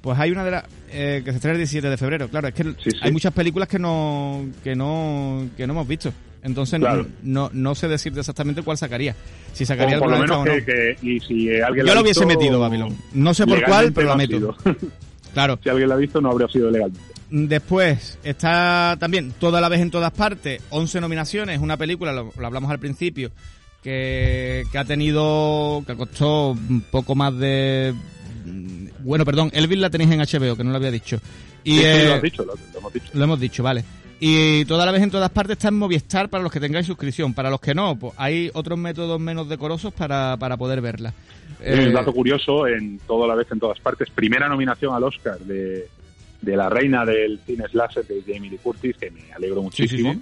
Pues 0.00 0.18
hay 0.18 0.30
una 0.30 0.44
de 0.44 0.50
las 0.52 0.64
eh, 0.90 1.22
que 1.24 1.32
se 1.32 1.36
estrena 1.36 1.54
el 1.54 1.58
17 1.58 1.90
de 1.90 1.96
febrero. 1.96 2.28
Claro, 2.28 2.48
es 2.48 2.54
que 2.54 2.74
hay 3.02 3.12
muchas 3.12 3.32
películas 3.32 3.68
que 3.68 3.80
no 3.80 4.46
que 4.62 4.76
no 4.76 5.48
que 5.56 5.66
no 5.66 5.72
hemos 5.72 5.88
visto. 5.88 6.12
Entonces 6.42 6.80
no, 7.22 7.50
no, 7.52 7.74
sé 7.74 7.88
decirte 7.88 8.20
exactamente 8.20 8.62
cuál 8.62 8.78
sacaría. 8.78 9.14
Si 9.52 9.66
sacaría 9.66 9.98
por 9.98 10.08
lo 10.08 10.18
menos 10.18 10.46
que, 10.64 10.96
y 11.02 11.18
si 11.18 11.60
alguien 11.60 11.84
Yo 11.84 11.94
lo 11.94 12.02
hubiese 12.02 12.24
metido, 12.24 12.60
Babylon. 12.60 12.96
No 13.12 13.34
sé 13.34 13.44
por 13.44 13.62
cuál, 13.64 13.92
pero 13.92 14.08
lo 14.10 14.16
meto. 14.16 14.56
claro. 15.34 15.58
Si 15.62 15.68
alguien 15.68 15.88
la 15.88 15.96
ha 15.96 15.98
visto, 15.98 16.20
no 16.20 16.30
habría 16.30 16.48
sido 16.48 16.70
legalmente. 16.70 17.17
Después 17.30 18.18
está 18.22 18.96
también 18.98 19.32
Toda 19.38 19.60
la 19.60 19.68
vez 19.68 19.80
en 19.80 19.90
todas 19.90 20.12
partes, 20.12 20.62
11 20.70 21.00
nominaciones, 21.00 21.60
una 21.60 21.76
película, 21.76 22.12
lo, 22.12 22.32
hablamos 22.42 22.70
al 22.70 22.78
principio, 22.78 23.30
que, 23.82 24.64
que 24.72 24.78
ha 24.78 24.84
tenido, 24.84 25.82
que 25.86 25.96
costó 25.96 26.50
un 26.50 26.82
poco 26.90 27.14
más 27.14 27.36
de... 27.36 27.94
Bueno, 29.00 29.24
perdón, 29.24 29.50
Elvis 29.52 29.78
la 29.78 29.90
tenéis 29.90 30.10
en 30.10 30.20
HBO, 30.20 30.56
que 30.56 30.64
no 30.64 30.70
lo 30.70 30.76
había 30.76 30.90
dicho. 30.90 31.20
Y, 31.64 31.82
lo, 31.82 32.14
has 32.14 32.22
dicho, 32.22 32.44
lo 32.44 32.54
hemos 32.78 32.92
dicho. 32.92 33.10
Lo 33.12 33.24
hemos 33.24 33.40
dicho, 33.40 33.62
vale. 33.62 33.84
Y 34.20 34.64
toda 34.64 34.84
la 34.84 34.92
vez 34.92 35.02
en 35.02 35.10
todas 35.10 35.30
partes 35.30 35.58
está 35.58 35.68
en 35.68 35.74
Movistar 35.74 36.28
para 36.28 36.42
los 36.42 36.50
que 36.50 36.58
tengáis 36.58 36.86
suscripción. 36.86 37.34
Para 37.34 37.50
los 37.50 37.60
que 37.60 37.74
no, 37.74 37.96
pues 37.96 38.14
hay 38.16 38.50
otros 38.54 38.78
métodos 38.78 39.20
menos 39.20 39.48
decorosos 39.48 39.92
para, 39.92 40.36
para 40.38 40.56
poder 40.56 40.80
verla. 40.80 41.12
Un 41.60 41.66
eh, 41.66 41.92
dato 41.92 42.12
curioso, 42.12 42.66
en 42.66 42.98
toda 43.06 43.28
la 43.28 43.34
vez 43.34 43.46
en 43.52 43.60
todas 43.60 43.78
partes, 43.80 44.08
primera 44.10 44.48
nominación 44.48 44.94
al 44.94 45.04
Oscar 45.04 45.38
de, 45.38 45.88
de 46.40 46.56
la 46.56 46.68
reina 46.68 47.04
del 47.04 47.40
cine 47.46 47.64
slasher 47.68 48.06
de 48.06 48.22
Jamie 48.26 48.50
Lee 48.50 48.58
Curtis, 48.58 48.96
que 48.96 49.10
me 49.10 49.32
alegro 49.32 49.62
muchísimo. 49.62 50.14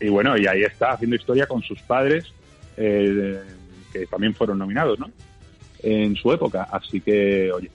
Y 0.00 0.08
bueno, 0.08 0.36
y 0.36 0.46
ahí 0.46 0.62
está 0.62 0.92
haciendo 0.92 1.16
historia 1.16 1.46
con 1.46 1.62
sus 1.62 1.80
padres, 1.82 2.24
eh, 2.76 3.40
que 3.92 4.06
también 4.06 4.34
fueron 4.34 4.58
nominados, 4.58 4.98
¿no? 4.98 5.10
En 5.82 6.16
su 6.16 6.32
época. 6.32 6.68
Así 6.70 7.00
que, 7.00 7.50
oye, 7.52 7.70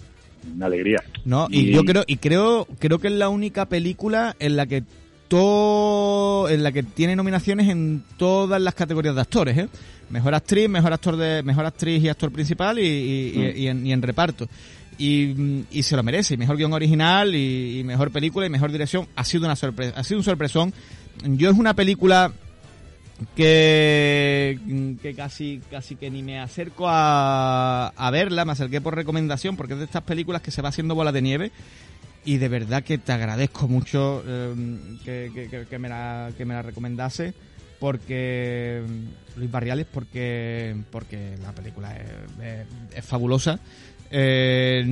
una 0.55 0.65
alegría. 0.65 1.01
No, 1.25 1.47
y, 1.49 1.69
y 1.69 1.73
yo 1.73 1.84
creo, 1.84 2.03
y 2.05 2.17
creo, 2.17 2.67
creo 2.80 2.99
que 2.99 3.07
es 3.07 3.13
la 3.13 3.30
única 3.30 3.65
película 3.65 4.36
en 4.39 4.57
la 4.57 4.65
que 4.65 4.84
en 5.32 6.63
la 6.63 6.71
que 6.71 6.84
tiene 6.84 7.15
nominaciones 7.15 7.69
en 7.69 8.03
todas 8.17 8.61
las 8.61 8.73
categorías 8.73 9.15
de 9.15 9.21
actores, 9.21 9.57
¿eh? 9.57 9.69
Mejor 10.09 10.34
actriz, 10.34 10.67
mejor 10.67 10.91
actor 10.91 11.15
de, 11.15 11.43
mejor 11.43 11.65
actriz 11.65 12.03
y 12.03 12.09
actor 12.09 12.32
principal 12.32 12.80
y, 12.80 13.61
mm. 13.71 13.88
en, 13.88 14.01
reparto. 14.01 14.47
Y, 15.02 15.82
se 15.82 15.95
lo 15.95 16.04
merece, 16.04 16.34
y 16.34 16.38
mejor 16.38 16.58
guion 16.58 16.74
original 16.74 17.34
y, 17.34 17.82
mejor 17.86 18.12
película 18.12 18.45
y 18.45 18.50
mejor 18.50 18.72
dirección. 18.72 19.08
Ha 19.16 19.24
sido 19.24 19.45
una 19.45 19.56
sorpresa, 19.56 19.97
ha 19.97 20.04
sido 20.04 20.20
un 20.20 20.26
sorpresón. 20.26 20.74
Yo 21.24 21.50
es 21.50 21.58
una 21.58 21.74
película 21.74 22.34
que, 23.36 24.60
que 25.02 25.16
casi, 25.16 25.62
casi 25.72 25.95
que 25.95 26.10
ni 26.10 26.22
me 26.22 26.39
acerco 26.39 26.86
a, 26.88 27.88
a 27.88 28.12
verla, 28.12 28.43
me 28.43 28.52
acerqué 28.52 28.82
por 28.82 28.95
recomendación 28.95 29.56
porque 29.56 29.74
es 29.74 29.80
de 29.80 29.86
estas 29.86 30.04
películas 30.04 30.41
que 30.41 30.52
se 30.52 30.62
va 30.62 30.70
haciendo 30.70 30.95
bola 30.95 31.12
de 31.12 31.22
nieve 31.22 31.52
y 32.26 32.38
de 32.38 32.47
verdad 32.47 32.84
que 32.84 32.97
te 32.97 33.12
agradezco 33.12 33.68
mucho 33.68 34.24
em, 34.28 35.00
que, 35.00 35.78
me 35.80 35.89
la, 35.89 36.32
que 36.38 36.45
me 36.45 36.54
la 36.54 36.62
recomendase 36.62 37.34
porque 37.80 38.84
Luis 39.38 39.50
Barriales 39.50 39.88
porque 39.91 40.76
porque 40.91 41.38
la 41.41 41.54
película 41.54 41.95
es, 42.93 43.06
fabulosa 43.06 43.60
eh, 44.12 44.84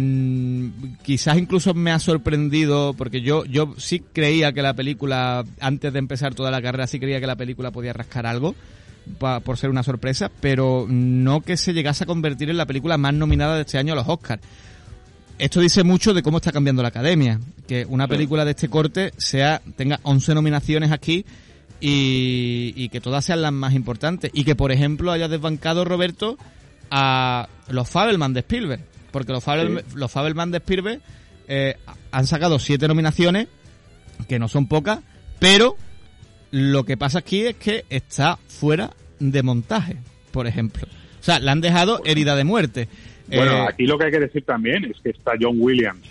quizás 1.04 1.38
incluso 1.38 1.74
me 1.74 1.92
ha 1.92 2.00
sorprendido 2.00 2.94
porque 2.94 3.22
yo 3.22 3.46
yo 3.46 3.74
sí 3.78 4.00
creía 4.14 4.54
que 4.54 4.62
la 4.62 4.74
película 4.74 5.44
antes 5.60 5.92
de 5.92 6.00
empezar 6.00 6.36
toda 6.36 6.52
la 6.52 6.62
carrera 6.62 6.86
sí 6.88 7.00
creía 7.00 7.20
que 7.20 7.28
la 7.28 7.36
película 7.36 7.72
podía 7.72 7.94
rascar 7.94 8.28
algo 8.28 8.54
por 9.18 9.58
ser 9.58 9.70
una 9.70 9.84
sorpresa 9.84 10.30
pero 10.40 10.86
no 10.88 11.42
que 11.42 11.58
se 11.58 11.74
llegase 11.74 12.04
a 12.04 12.08
convertir 12.08 12.50
en 12.50 12.58
la 12.58 12.66
película 12.66 12.98
más 12.98 13.14
nominada 13.14 13.56
de 13.56 13.62
este 13.62 13.78
año 13.78 13.94
a 13.94 13.96
los 13.96 14.08
Oscars 14.08 14.42
esto 15.38 15.60
dice 15.60 15.84
mucho 15.84 16.14
de 16.14 16.24
cómo 16.24 16.38
está 16.38 16.52
cambiando 16.52 16.82
la 16.82 16.88
academia. 16.88 17.40
Que 17.68 17.86
una 17.88 18.08
película 18.08 18.44
de 18.44 18.52
este 18.52 18.70
corte 18.70 19.12
sea 19.18 19.62
tenga 19.76 20.00
11 20.04 20.34
nominaciones 20.34 20.92
aquí 20.92 21.26
y, 21.80 22.90
que 22.90 23.00
todas 23.02 23.26
sean 23.26 23.44
las 23.44 23.54
más 23.54 23.74
importantes. 23.74 24.32
Y 24.34 24.44
que, 24.46 24.56
por 24.56 24.72
ejemplo, 24.72 25.12
haya 25.12 25.28
desbancado 25.28 25.86
Roberto 25.86 26.38
a 26.90 27.50
los 27.70 27.88
Fabelman 27.88 28.34
de 28.34 28.40
Spielberg. 28.40 28.84
Porque 29.18 29.34
los, 29.34 29.44
los 29.96 30.12
Fabelman 30.12 30.52
de 30.52 30.60
Spielberg 30.60 31.02
eh, 31.48 31.76
han 32.12 32.28
sacado 32.28 32.60
siete 32.60 32.88
nominaciones, 32.88 33.48
que 34.28 34.38
no 34.38 34.48
son 34.48 34.68
pocas, 34.68 35.00
pero 35.40 35.76
lo 36.52 36.84
que 36.84 36.98
pasa 36.98 37.18
aquí 37.18 37.48
es 37.48 37.56
que 37.56 37.84
está 37.90 38.38
fuera 38.48 38.92
de 39.20 39.42
montaje, 39.42 39.98
por 40.30 40.46
ejemplo. 40.46 40.88
O 41.20 41.24
sea, 41.24 41.40
le 41.40 41.50
han 41.50 41.62
dejado 41.62 42.00
herida 42.06 42.36
de 42.36 42.44
muerte. 42.44 42.90
Bueno, 43.28 43.54
eh, 43.54 43.68
aquí 43.70 43.88
lo 43.88 43.98
que 43.98 44.06
hay 44.06 44.12
que 44.12 44.20
decir 44.20 44.44
también 44.46 44.86
es 44.86 45.02
que 45.02 45.10
está 45.10 45.32
John 45.42 45.56
Williams. 45.58 46.08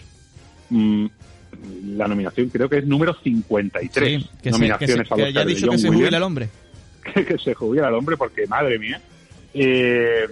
Mm, 0.71 1.07
la 1.91 2.09
nominación 2.09 2.49
creo 2.49 2.69
que 2.69 2.79
es 2.79 2.87
número 2.87 3.15
53. 3.23 4.21
Sí, 4.21 4.29
que 4.43 4.51
nominaciones 4.51 5.07
se, 5.07 5.15
que, 5.15 5.33
ya 5.33 5.43
ha 5.43 5.45
dicho 5.45 5.71
que 5.71 5.79
se 5.79 5.89
jubila 5.91 6.17
el 6.17 6.23
hombre. 6.25 6.49
que, 7.15 7.39
se 7.39 7.55
jubila 7.55 7.87
el 7.87 7.95
hombre 7.95 8.17
porque, 8.17 8.49
madre 8.49 8.81
mía. 8.81 9.01
Eh, 9.55 10.27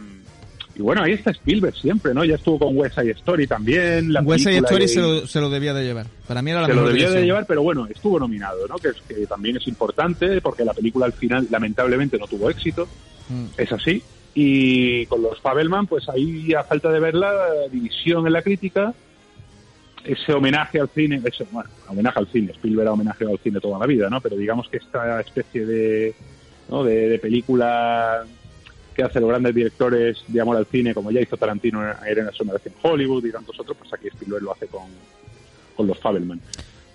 y 0.77 0.83
bueno, 0.83 1.03
ahí 1.03 1.13
está 1.13 1.31
Spielberg 1.31 1.77
siempre, 1.77 2.13
¿no? 2.15 2.25
Ya 2.25 2.35
estuvo 2.35 2.59
con 2.59 2.77
West 2.77 2.97
Side 2.97 3.13
Story 3.13 3.47
también. 3.47 4.13
La 4.13 4.23
West 4.23 4.45
Side 4.45 4.59
Story 4.59 4.89
se, 4.89 5.01
lo, 5.01 5.27
se, 5.27 5.41
lo, 5.41 5.49
debía 5.49 5.73
de 5.73 5.85
llevar. 5.85 6.07
Para 6.27 6.43
mí 6.43 6.51
era 6.51 6.63
la 6.63 6.67
Se 6.67 6.75
lo 6.75 6.89
debía 6.89 7.11
de 7.11 7.25
llevar, 7.25 7.47
pero 7.47 7.63
bueno, 7.63 7.87
estuvo 7.87 8.19
nominado, 8.19 8.67
¿no? 8.67 8.77
Que, 8.77 8.91
que, 9.09 9.27
también 9.27 9.57
es 9.57 9.69
importante 9.69 10.41
porque 10.41 10.65
la 10.65 10.75
película 10.75 11.07
al 11.07 11.13
final 11.13 11.47
lamentablemente 11.51 12.19
no 12.19 12.27
tuvo 12.27 12.51
éxito. 12.51 12.89
Mm. 13.29 13.47
Es 13.57 13.73
así. 13.73 14.03
Y 14.35 15.07
con 15.07 15.23
los 15.23 15.41
Fabelman, 15.41 15.87
pues 15.87 16.09
ahí 16.09 16.53
a 16.55 16.65
falta 16.65 16.91
de 16.91 16.99
ver 16.99 17.15
la 17.15 17.33
división 17.71 18.27
en 18.27 18.33
la 18.33 18.43
crítica, 18.43 18.93
ese 20.05 20.33
homenaje 20.33 20.81
al 20.81 20.89
cine, 20.89 21.21
ese, 21.25 21.47
bueno, 21.51 21.71
homenaje 21.89 22.19
al 22.19 22.27
cine, 22.29 22.53
Spielberg 22.53 22.89
ha 22.89 22.93
homenaje 22.93 23.25
al 23.25 23.39
cine 23.39 23.61
toda 23.61 23.79
la 23.79 23.87
vida, 23.87 24.11
¿no? 24.11 24.21
Pero 24.21 24.37
digamos 24.37 24.69
que 24.69 24.79
esta 24.79 25.21
especie 25.21 25.65
de, 25.65 26.15
¿no? 26.69 26.85
de, 26.85 27.19
película 27.21 28.25
que 28.95 29.03
hacen 29.03 29.23
los 29.23 29.31
grandes 29.31 29.55
directores 29.55 30.23
de 30.29 30.41
amor 30.41 30.57
al 30.57 30.67
cine, 30.67 30.95
como 30.95 31.11
ya 31.11 31.21
hizo 31.21 31.37
Tarantino 31.37 31.83
en 31.83 31.95
Era 32.07 32.23
en 32.23 32.73
Hollywood 32.83 33.25
y 33.27 33.33
tantos 33.33 33.59
otros, 33.59 33.77
pues 33.77 33.93
aquí 33.93 34.09
Spielberg 34.09 34.43
lo 34.43 34.53
hace 34.53 34.67
con, 34.67 34.85
con 35.77 35.87
los 35.87 35.99
Fabelman 35.99 36.41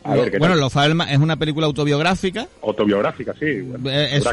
bueno, 0.04 0.56
Los 0.56 0.72
Fabelman 0.72 1.10
es 1.10 1.18
una 1.18 1.36
película 1.36 1.68
autobiográfica. 1.68 2.48
Autobiográfica, 2.64 3.34
sí. 3.40 3.46
es, 3.86 4.26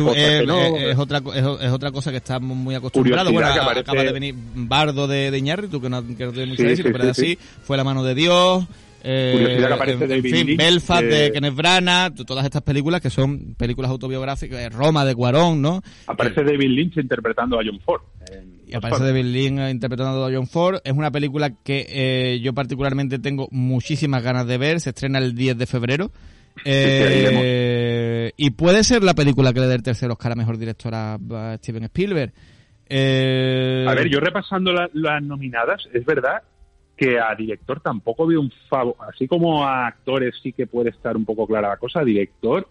otra 0.99 1.19
es, 1.35 1.71
otra 1.73 1.91
cosa 1.91 2.11
que 2.11 2.19
estamos 2.19 2.57
muy 2.57 2.75
acostumbrados. 2.75 3.33
Bueno, 3.33 3.49
acaba 3.49 4.03
de 4.03 4.13
venir 4.13 4.35
Bardo 4.37 5.07
de, 5.07 5.31
de 5.31 5.39
Iñárritu, 5.39 5.81
que 5.81 5.89
no, 5.89 6.07
que 6.07 6.27
no 6.27 6.33
tiene 6.33 6.47
mucho 6.47 6.63
éxito, 6.63 6.91
pero 6.93 7.11
así 7.11 7.39
fue 7.65 7.77
La 7.77 7.85
mano 7.85 8.05
de 8.05 8.15
Dios. 8.15 8.65
Eh, 9.09 9.65
en 10.09 10.23
fin, 10.25 10.57
Belfast 10.57 11.05
de 11.05 11.31
Kenneth 11.31 11.55
Branagh, 11.55 12.15
todas 12.27 12.45
estas 12.45 12.63
películas 12.63 13.01
que 13.01 13.09
son 13.09 13.55
películas 13.55 13.89
autobiográficas, 13.93 14.59
eh, 14.59 14.69
Roma 14.69 15.05
de 15.05 15.15
Cuarón, 15.15 15.63
¿no? 15.63 15.81
Aparece 16.09 16.43
David 16.43 16.71
Lynch 16.71 16.97
interpretando 16.97 17.57
a 17.57 17.63
John 17.65 17.79
Ford. 17.79 18.03
Y 18.67 18.75
aparece 18.75 19.05
David 19.05 19.27
Lynch 19.27 19.71
interpretando 19.71 20.27
a 20.27 20.33
John 20.33 20.49
Ford. 20.49 20.81
Es 20.83 20.93
una 20.93 21.13
película 21.13 21.51
que 21.63 21.87
eh, 21.89 22.41
yo 22.41 22.53
particularmente 22.53 23.21
tengo 23.21 23.47
muchísimas 23.53 24.25
ganas 24.25 24.49
de 24.49 24.59
ver. 24.59 24.81
Se 24.81 24.91
estrena 24.91 25.21
el 25.21 25.37
10 25.37 25.57
de 25.57 25.67
febrero. 25.67 26.11
Eh, 26.65 28.33
y 28.37 28.51
puede 28.51 28.83
ser 28.83 29.05
la 29.05 29.15
película 29.15 29.53
que 29.53 29.61
le 29.61 29.67
dé 29.69 29.77
el 29.77 29.85
tercer 29.85 30.11
Oscar 30.11 30.33
a 30.33 30.35
Mejor 30.35 30.59
Director 30.59 30.93
a 30.93 31.19
Steven 31.59 31.85
Spielberg. 31.85 32.33
Eh... 32.89 33.85
A 33.87 33.95
ver, 33.95 34.09
yo 34.09 34.19
repasando 34.19 34.73
las 34.73 35.23
nominadas, 35.23 35.85
es 35.93 36.05
verdad 36.05 36.43
que 36.97 37.19
a 37.21 37.35
director 37.35 37.81
tampoco 37.81 38.27
veo 38.27 38.41
un 38.41 38.51
favor, 38.69 38.97
así 39.09 39.29
como 39.29 39.65
a 39.65 39.87
actores 39.87 40.35
sí 40.43 40.53
que 40.53 40.67
puede 40.67 40.91
estar 40.91 41.17
un 41.17 41.25
poco 41.25 41.47
clara 41.47 41.69
la 41.69 41.77
cosa, 41.77 42.01
a 42.01 42.05
director 42.05 42.67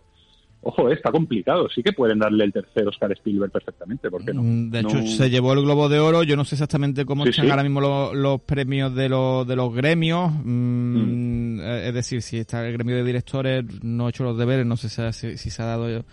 ojo, 0.65 0.89
está 0.89 1.11
complicado. 1.11 1.69
Sí 1.69 1.84
que 1.84 1.93
pueden 1.93 2.19
darle 2.19 2.43
el 2.43 2.51
tercer 2.51 2.88
Oscar 2.88 3.11
Spielberg 3.11 3.51
perfectamente, 3.51 4.09
¿por 4.09 4.26
qué 4.26 4.34
no? 4.34 4.41
Mm, 4.41 4.71
de 4.71 4.80
hecho, 4.80 5.01
se 5.03 5.30
llevó 5.30 5.53
el 5.53 5.61
Globo 5.61 5.89
de 5.89 5.99
Oro. 5.99 6.23
Yo 6.23 6.36
no 6.36 6.43
sé 6.43 6.55
exactamente 6.55 7.05
cómo 7.05 7.26
están 7.26 7.49
ahora 7.49 7.63
mismo 7.63 7.82
los, 7.82 8.41
premios 8.41 8.93
de, 8.95 9.07
los, 9.07 9.47
de 9.47 9.55
los 9.55 9.73
gremios. 9.73 10.32
Mm, 10.43 11.57
mm. 11.57 11.59
Es 11.61 11.93
decir, 11.93 12.21
si 12.21 12.39
está 12.39 12.65
el 12.65 12.73
gremio 12.73 12.95
de 12.95 13.03
directores, 13.03 13.63
no 13.84 14.07
he 14.07 14.09
hecho 14.09 14.23
los 14.23 14.38
deberes, 14.38 14.65
no 14.65 14.76
sé 14.76 14.89
si, 15.13 15.38
si 15.38 15.49
se 15.49 15.61
ha 15.61 15.65
dado 15.65 16.03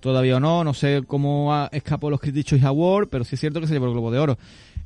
todavía 0.00 0.36
o 0.36 0.40
no. 0.40 0.64
No 0.64 0.74
sé 0.74 1.04
cómo 1.06 1.68
escapó 1.70 2.10
los 2.10 2.20
Critics 2.20 2.46
Choice 2.46 2.66
Award, 2.66 3.08
pero 3.08 3.24
sí 3.24 3.36
es 3.36 3.40
cierto 3.40 3.60
que 3.60 3.68
se 3.68 3.74
llevó 3.74 3.86
el 3.86 3.92
Globo 3.92 4.10
de 4.10 4.18
Oro. 4.18 4.38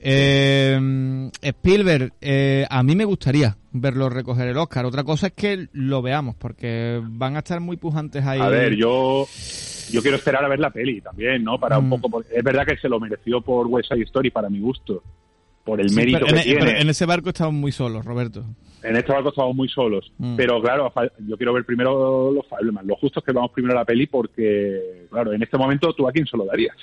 Eh, 0.06 1.30
Spielberg, 1.40 2.12
eh, 2.20 2.66
a 2.68 2.82
mí 2.82 2.94
me 2.94 3.06
gustaría 3.06 3.56
verlo 3.72 4.10
recoger 4.10 4.48
el 4.48 4.58
Oscar. 4.58 4.84
Otra 4.84 5.02
cosa 5.02 5.28
es 5.28 5.32
que 5.32 5.68
lo 5.72 6.02
veamos, 6.02 6.36
porque 6.36 7.00
van 7.02 7.36
a 7.36 7.38
estar 7.38 7.60
muy 7.60 7.78
pujantes 7.78 8.22
ahí. 8.26 8.38
A 8.38 8.48
ver, 8.48 8.76
yo 8.76 9.26
yo 9.90 10.02
quiero 10.02 10.18
esperar 10.18 10.44
a 10.44 10.48
ver 10.48 10.60
la 10.60 10.70
peli 10.70 11.00
también, 11.00 11.42
¿no? 11.42 11.58
Para 11.58 11.78
un 11.78 11.88
mm. 11.88 12.00
poco, 12.00 12.20
es 12.20 12.44
verdad 12.44 12.66
que 12.66 12.76
se 12.76 12.88
lo 12.88 13.00
mereció 13.00 13.40
por 13.40 13.66
West 13.66 13.90
Side 13.90 14.04
Story 14.04 14.30
para 14.30 14.50
mi 14.50 14.60
gusto, 14.60 15.02
por 15.64 15.80
el 15.80 15.90
mérito 15.92 16.26
que 16.26 16.32
en, 16.32 16.38
e, 16.38 16.42
tiene. 16.42 16.80
en 16.80 16.90
ese 16.90 17.06
barco 17.06 17.30
estamos 17.30 17.54
muy 17.54 17.72
solos, 17.72 18.04
Roberto. 18.04 18.44
En 18.82 18.96
este 18.96 19.10
barco 19.10 19.30
estamos 19.30 19.56
muy 19.56 19.70
solos, 19.70 20.12
mm. 20.18 20.36
pero 20.36 20.60
claro, 20.60 20.92
yo 21.26 21.38
quiero 21.38 21.54
ver 21.54 21.64
primero 21.64 22.30
los 22.30 22.44
Lo 22.84 22.96
justo 22.96 23.20
es 23.20 23.24
que 23.24 23.32
vamos 23.32 23.52
primero 23.52 23.74
a 23.74 23.80
la 23.80 23.84
peli 23.86 24.06
porque, 24.06 25.06
claro, 25.10 25.32
en 25.32 25.42
este 25.42 25.56
momento 25.56 25.94
tú 25.94 26.06
a 26.06 26.12
quién 26.12 26.26
se 26.26 26.36
lo 26.36 26.44
darías 26.44 26.76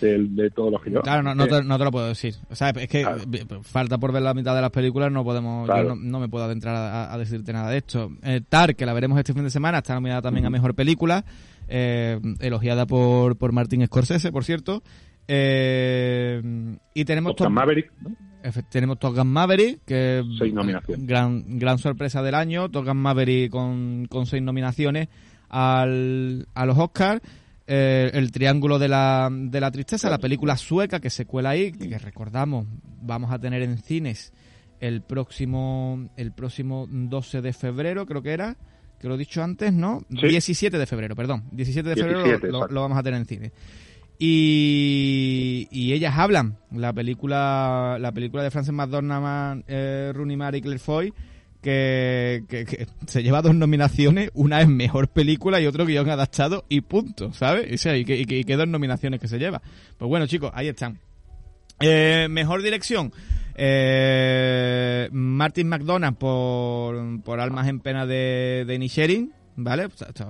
de, 0.00 0.50
todos 0.50 0.72
los 0.72 0.82
que 0.82 0.90
yo. 0.90 1.02
Claro, 1.02 1.22
no, 1.22 1.46
te, 1.46 1.62
no, 1.62 1.78
te, 1.78 1.84
lo 1.84 1.90
puedo 1.90 2.08
decir. 2.08 2.34
O 2.50 2.54
sea, 2.54 2.70
es 2.70 2.88
que 2.88 3.06
falta 3.62 3.98
por 3.98 4.12
ver 4.12 4.22
la 4.22 4.34
mitad 4.34 4.54
de 4.54 4.60
las 4.60 4.70
películas, 4.70 5.10
no 5.10 5.24
podemos, 5.24 5.68
no, 5.98 6.20
me 6.20 6.28
puedo 6.28 6.44
adentrar 6.44 7.10
a, 7.10 7.18
decirte 7.18 7.52
nada 7.52 7.70
de 7.70 7.78
esto. 7.78 8.10
Eh, 8.22 8.40
Tar, 8.48 8.76
que 8.76 8.86
la 8.86 8.92
veremos 8.92 9.18
este 9.18 9.32
fin 9.32 9.44
de 9.44 9.50
semana, 9.50 9.78
está 9.78 9.94
nominada 9.94 10.22
también 10.22 10.46
a 10.46 10.50
Mejor 10.50 10.74
Película, 10.74 11.24
eh, 11.68 12.20
elogiada 12.40 12.86
por, 12.86 13.36
por 13.36 13.52
Martin 13.52 13.86
Scorsese, 13.86 14.32
por 14.32 14.44
cierto. 14.44 14.82
Eh, 15.28 16.40
y 16.94 17.04
tenemos 17.04 17.34
Top 17.34 17.46
Gun 17.46 17.54
Maverick, 17.54 17.92
Tenemos 18.70 18.98
Top 18.98 19.16
Gun 19.16 19.28
Maverick, 19.28 19.80
que 19.84 20.22
seis 20.38 20.54
nominaciones. 20.54 21.06
Gran, 21.06 21.58
gran 21.58 21.78
sorpresa 21.78 22.22
del 22.22 22.34
año. 22.34 22.68
Top 22.70 22.86
Gun 22.86 22.98
Maverick 22.98 23.50
con, 23.50 24.06
con 24.08 24.26
seis 24.26 24.42
nominaciones 24.42 25.08
al, 25.48 26.46
a 26.54 26.66
los 26.66 26.78
Oscars. 26.78 27.20
Eh, 27.68 28.10
el 28.14 28.30
Triángulo 28.30 28.78
de 28.78 28.88
la, 28.88 29.28
de 29.32 29.60
la 29.60 29.70
Tristeza, 29.70 30.08
la 30.08 30.18
película 30.18 30.56
sueca 30.56 31.00
que 31.00 31.10
se 31.10 31.26
cuela 31.26 31.50
ahí, 31.50 31.72
que 31.72 31.98
recordamos, 31.98 32.66
vamos 33.02 33.32
a 33.32 33.38
tener 33.38 33.62
en 33.62 33.78
cines 33.78 34.32
el 34.80 35.02
próximo, 35.02 36.08
el 36.16 36.32
próximo 36.32 36.86
12 36.88 37.42
de 37.42 37.52
febrero, 37.52 38.06
creo 38.06 38.22
que 38.22 38.32
era, 38.32 38.56
que 39.00 39.08
lo 39.08 39.14
he 39.14 39.18
dicho 39.18 39.42
antes, 39.42 39.72
¿no? 39.72 40.02
17 40.08 40.78
de 40.78 40.86
febrero, 40.86 41.16
perdón. 41.16 41.44
17 41.52 41.88
de 41.88 41.96
febrero 41.96 42.68
lo, 42.68 42.80
vamos 42.80 42.98
a 42.98 43.02
tener 43.02 43.20
en 43.20 43.26
cines. 43.26 43.52
Y, 44.18 45.68
y, 45.70 45.92
ellas 45.92 46.16
hablan, 46.16 46.56
la 46.70 46.92
película 46.92 47.98
la 48.00 48.12
película 48.12 48.42
de 48.42 48.50
Frances 48.50 48.72
McDormand, 48.72 49.64
eh, 49.66 50.12
Rooney 50.14 50.36
Mara 50.36 50.56
y 50.56 50.62
Claire 50.62 50.78
Foy, 50.78 51.12
que, 51.66 52.86
se 53.06 53.22
lleva 53.22 53.42
dos 53.42 53.54
nominaciones, 53.54 54.30
una 54.34 54.60
es 54.60 54.68
mejor 54.68 55.08
película 55.08 55.60
y 55.60 55.66
otro 55.66 55.84
guion 55.84 56.08
adaptado 56.08 56.64
y 56.68 56.82
punto, 56.82 57.32
¿sabes? 57.32 57.80
Sea, 57.80 57.96
y 57.96 58.04
que, 58.04 58.56
dos 58.56 58.68
nominaciones 58.68 59.20
que 59.20 59.28
se 59.28 59.38
lleva. 59.38 59.60
Pues 59.98 60.08
bueno, 60.08 60.26
chicos, 60.26 60.52
ahí 60.54 60.68
están. 60.68 60.98
Eh, 61.80 62.28
mejor 62.30 62.62
dirección. 62.62 63.12
Eh, 63.56 65.08
Martin 65.12 65.68
McDonald 65.68 66.16
por, 66.16 67.22
por 67.22 67.40
Almas 67.40 67.66
en 67.68 67.80
Pena 67.80 68.06
de, 68.06 68.64
de 68.66 68.78
Nisherin. 68.78 69.32
¿Vale? 69.56 69.88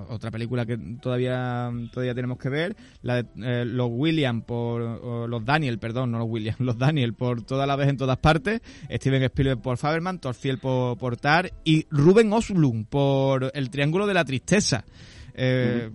Otra 0.09 0.31
película 0.31 0.65
que 0.65 0.77
todavía 1.01 1.71
todavía 1.91 2.15
tenemos 2.15 2.37
que 2.37 2.49
ver. 2.49 2.75
La 3.01 3.21
de 3.21 3.25
eh, 3.43 3.65
los 3.65 3.89
Williams 3.91 4.43
por. 4.45 5.29
los 5.29 5.45
Daniel, 5.45 5.79
perdón, 5.79 6.11
no 6.11 6.19
los 6.19 6.27
Williams, 6.29 6.59
los 6.61 6.77
Daniel 6.77 7.13
por 7.13 7.43
toda 7.43 7.65
la 7.65 7.75
vez 7.75 7.89
en 7.89 7.97
todas 7.97 8.17
partes. 8.17 8.61
Steven 8.89 9.23
Spielberg 9.23 9.61
por 9.61 9.77
Faberman, 9.77 10.19
Torfiel 10.19 10.57
por, 10.57 10.97
por 10.97 11.17
Tar 11.17 11.51
y 11.63 11.85
Ruben 11.89 12.31
Oslund 12.33 12.87
por 12.87 13.51
El 13.53 13.69
Triángulo 13.69 14.07
de 14.07 14.13
la 14.13 14.25
Tristeza. 14.25 14.85
Eh, 15.33 15.89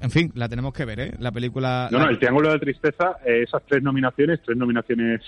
en 0.00 0.10
fin, 0.10 0.32
la 0.34 0.48
tenemos 0.48 0.74
que 0.74 0.84
ver, 0.84 1.00
¿eh? 1.00 1.14
La 1.18 1.32
película. 1.32 1.88
No, 1.90 1.98
no, 1.98 2.08
El 2.08 2.18
Triángulo 2.18 2.48
de 2.48 2.54
la 2.54 2.60
Tristeza, 2.60 3.16
esas 3.24 3.62
tres 3.66 3.82
nominaciones, 3.82 4.40
tres 4.44 4.56
nominaciones 4.58 5.22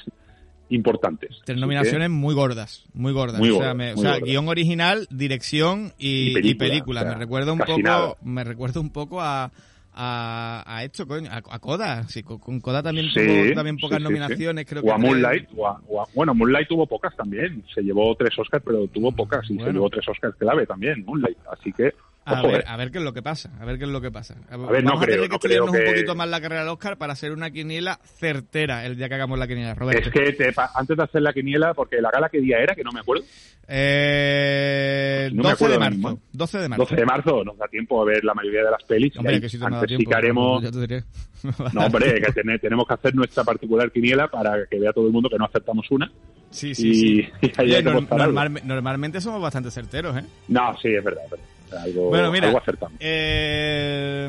importantes. 0.69 1.41
Tres 1.45 1.59
nominaciones 1.59 2.11
muy 2.11 2.35
gordas, 2.35 2.85
muy 2.95 3.13
gordas. 3.13 3.41
o 3.41 4.01
sea, 4.01 4.19
guion 4.19 4.49
original, 4.49 5.07
dirección 5.11 5.93
y, 5.99 6.55
película. 6.55 7.05
me 7.05 7.15
recuerda 7.15 7.53
un 7.53 7.59
poco, 7.59 8.19
me 8.23 8.45
recuerda 8.45 8.81
un 8.81 8.91
poco 8.91 9.21
a, 9.21 9.51
a, 9.97 10.81
esto, 10.85 11.07
coño, 11.07 11.31
a, 11.33 11.59
Coda. 11.59 12.05
Sí, 12.09 12.23
con, 12.23 12.61
Coda 12.61 12.83
también 12.83 13.09
tuvo 13.13 13.55
también 13.55 13.79
pocas 13.79 14.01
nominaciones, 14.01 14.67
creo 14.67 14.83
o 14.83 14.93
A 14.93 14.99
Moonlight, 14.99 15.49
o 15.57 16.07
bueno, 16.15 16.35
Moonlight 16.35 16.69
tuvo 16.69 16.87
pocas 16.87 17.17
también. 17.17 17.65
Se 17.75 17.83
llevó 17.83 18.15
tres 18.15 18.39
Oscars, 18.39 18.63
pero 18.65 18.87
tuvo 18.89 19.13
pocas 19.13 19.49
y 19.51 19.59
se 19.59 19.73
llevó 19.73 19.89
tres 19.89 20.07
Oscars 20.09 20.37
clave 20.37 20.67
también, 20.67 21.05
Moonlight. 21.05 21.39
Así 21.51 21.73
que 21.73 21.95
a 22.27 22.43
ver, 22.43 22.65
a 22.67 22.77
ver 22.77 22.91
qué 22.91 22.99
es 22.99 23.05
lo 23.05 23.13
que 23.13 23.23
pasa, 23.23 23.51
a 23.61 23.65
ver 23.65 23.79
qué 23.79 23.85
es 23.85 23.91
lo 23.91 24.01
que 24.01 24.11
pasa. 24.11 24.35
Vamos 24.51 24.71
a 24.71 25.07
tener 25.07 25.29
que 25.29 25.35
estudiarnos 25.37 25.71
un 25.71 25.85
poquito 25.85 26.15
más 26.17 26.29
la 26.29 26.41
carrera 26.41 26.63
del 26.63 26.71
Oscar 26.71 26.99
para 26.99 27.13
hacer 27.13 27.31
una 27.31 27.51
quiniela 27.51 28.01
certera 28.03 28.85
el 28.85 28.97
día 28.97 29.09
que 29.09 29.15
hagamos 29.15 29.39
la 29.39 29.47
quiniela, 29.47 29.75
Roberto. 29.75 30.09
Es 30.09 30.37
que 30.37 30.53
antes 30.75 30.97
de 30.97 31.03
hacer 31.03 31.23
la 31.23 31.33
quiniela, 31.33 31.73
porque 31.75 32.01
la 32.01 32.11
gala 32.11 32.29
qué 32.29 32.41
día 32.41 32.59
era, 32.59 32.75
que 32.75 32.83
no 32.83 32.91
me 32.91 33.01
acuerdo. 33.01 33.25
Eh, 33.69 35.31
12 35.33 35.69
de 35.69 35.79
marzo. 35.79 36.21
12 36.33 36.59
de 36.59 36.69
marzo. 36.69 36.83
12 36.83 36.97
de 36.97 37.05
marzo, 37.05 37.45
nos 37.45 37.59
da 37.59 37.69
tiempo 37.69 38.03
a 38.03 38.05
ver 38.05 38.25
la 38.25 38.35
mayoría 38.35 38.65
de 38.65 38.71
las 38.73 38.83
pelis. 38.83 39.17
Hombre, 39.17 39.41
que 39.41 39.49
si 39.49 39.59
antes 39.63 39.87
tiempo, 39.87 40.11
no, 41.75 41.87
hombre, 41.87 42.21
que 42.21 42.59
tenemos 42.59 42.89
que 42.89 42.95
hacer 42.95 43.15
nuestra 43.15 43.45
particular 43.45 43.93
quiniela 43.93 44.27
para 44.29 44.67
que 44.67 44.81
vea 44.81 44.93
todo 44.93 45.07
el 45.07 45.13
mundo 45.13 45.29
que 45.29 45.39
no 45.39 45.45
aceptamos 45.45 45.89
una. 45.91 46.11
Sí, 46.51 46.75
sí, 46.75 46.95
sí. 46.95 47.29
normalmente 48.65 49.21
somos 49.21 49.41
bastante 49.41 49.71
certeros, 49.71 50.17
¿eh? 50.17 50.25
No, 50.49 50.77
sí, 50.79 50.89
es 50.89 51.05
verdad. 51.05 51.25
Es 51.25 51.31
verdad 51.31 51.56
bueno, 51.95 52.31
mira, 52.31 52.53
eh, 53.01 54.29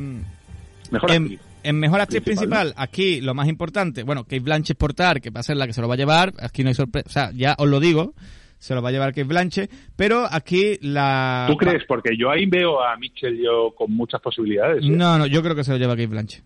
mejor 0.92 1.12
en, 1.12 1.40
en, 1.64 1.80
mejor 1.80 2.02
actriz 2.02 2.22
principal. 2.22 2.74
aquí 2.78 3.22
lo 3.22 3.34
más 3.34 3.48
importante, 3.48 4.04
bueno, 4.04 4.24
Kate 4.24 4.40
Blanchett 4.40 4.78
portar, 4.78 5.22
que 5.22 5.30
va 5.30 5.42
a 5.42 5.44
ser 5.44 5.58
la 5.58 5.68
que 5.68 5.74
se 5.74 5.82
lo 5.82 5.88
va 5.88 5.96
a 5.96 5.98
llevar, 5.98 6.34
aquí 6.40 6.64
no 6.64 6.70
hay 6.70 6.76
sorpresa, 6.76 7.08
o 7.08 7.12
sea, 7.12 7.32
ya 7.34 7.56
os 7.58 7.68
lo 7.68 7.80
digo, 7.80 8.14
se 8.58 8.74
lo 8.74 8.82
va 8.82 8.90
a 8.90 8.92
llevar 8.92 9.10
Kate 9.10 9.24
Blanchett, 9.24 9.72
pero 9.96 10.26
aquí 10.30 10.78
la... 10.82 11.46
¿Tú 11.48 11.58
crees? 11.58 11.84
Porque 11.88 12.18
yo 12.18 12.30
ahí 12.30 12.46
veo 12.46 12.84
a 12.84 12.98
Mitchell 12.98 13.38
yo 13.38 13.74
con 13.76 13.92
muchas 13.92 14.22
posibilidades. 14.22 14.84
¿eh? 14.84 14.90
No, 14.90 15.18
no, 15.18 15.28
yo 15.28 15.44
creo 15.44 15.56
que 15.56 15.64
se 15.64 15.72
lo 15.72 15.78
lleva 15.78 15.94
Kate 15.94 16.08
Blanchett. 16.08 16.44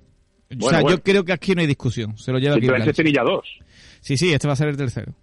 o 0.60 0.70
sea, 0.70 0.82
yo 0.82 1.02
creo 1.02 1.24
que 1.24 1.34
aquí 1.34 1.56
no 1.56 1.62
hay 1.62 1.68
discusión, 1.68 2.18
se 2.18 2.32
lo 2.32 2.40
lleva 2.40 2.56
Kate 2.56 2.68
Blanchett. 2.68 2.96
tiene 2.96 3.14
ya 3.14 3.24
dos. 3.24 3.48
Sí, 4.02 4.18
sí, 4.18 4.34
este 4.34 4.48
va 4.48 4.54
a 4.54 4.58
ser 4.58 4.70
el 4.70 4.78
tercero. 4.78 5.14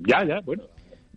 Ya, 0.00 0.24
ya, 0.26 0.40
bueno. 0.44 0.64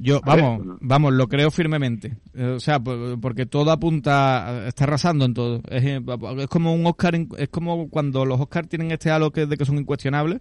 Yo, 0.02 0.22
vamos, 0.26 0.78
vamos, 0.80 1.14
lo 1.14 1.28
creo 1.28 1.52
firmemente. 1.52 2.14
Eh, 2.34 2.54
o 2.56 2.60
sea, 2.62 2.80
porque 2.80 3.46
todo 3.46 3.70
apunta, 3.70 4.66
está 4.66 4.86
arrasando 4.86 5.26
en 5.26 5.34
todo. 5.34 5.62
Es, 5.70 5.84
eh, 5.84 6.02
es 6.38 6.48
como 6.48 6.74
un 6.74 6.86
Oscar, 6.86 7.16
es 7.38 7.50
como 7.50 7.90
cuando 7.90 8.26
los 8.26 8.40
Oscars 8.40 8.70
tienen 8.70 8.92
este 8.92 9.12
halo 9.12 9.32
que, 9.32 9.46
de 9.46 9.58
que 9.58 9.66
son 9.66 9.78
incuestionables. 9.78 10.40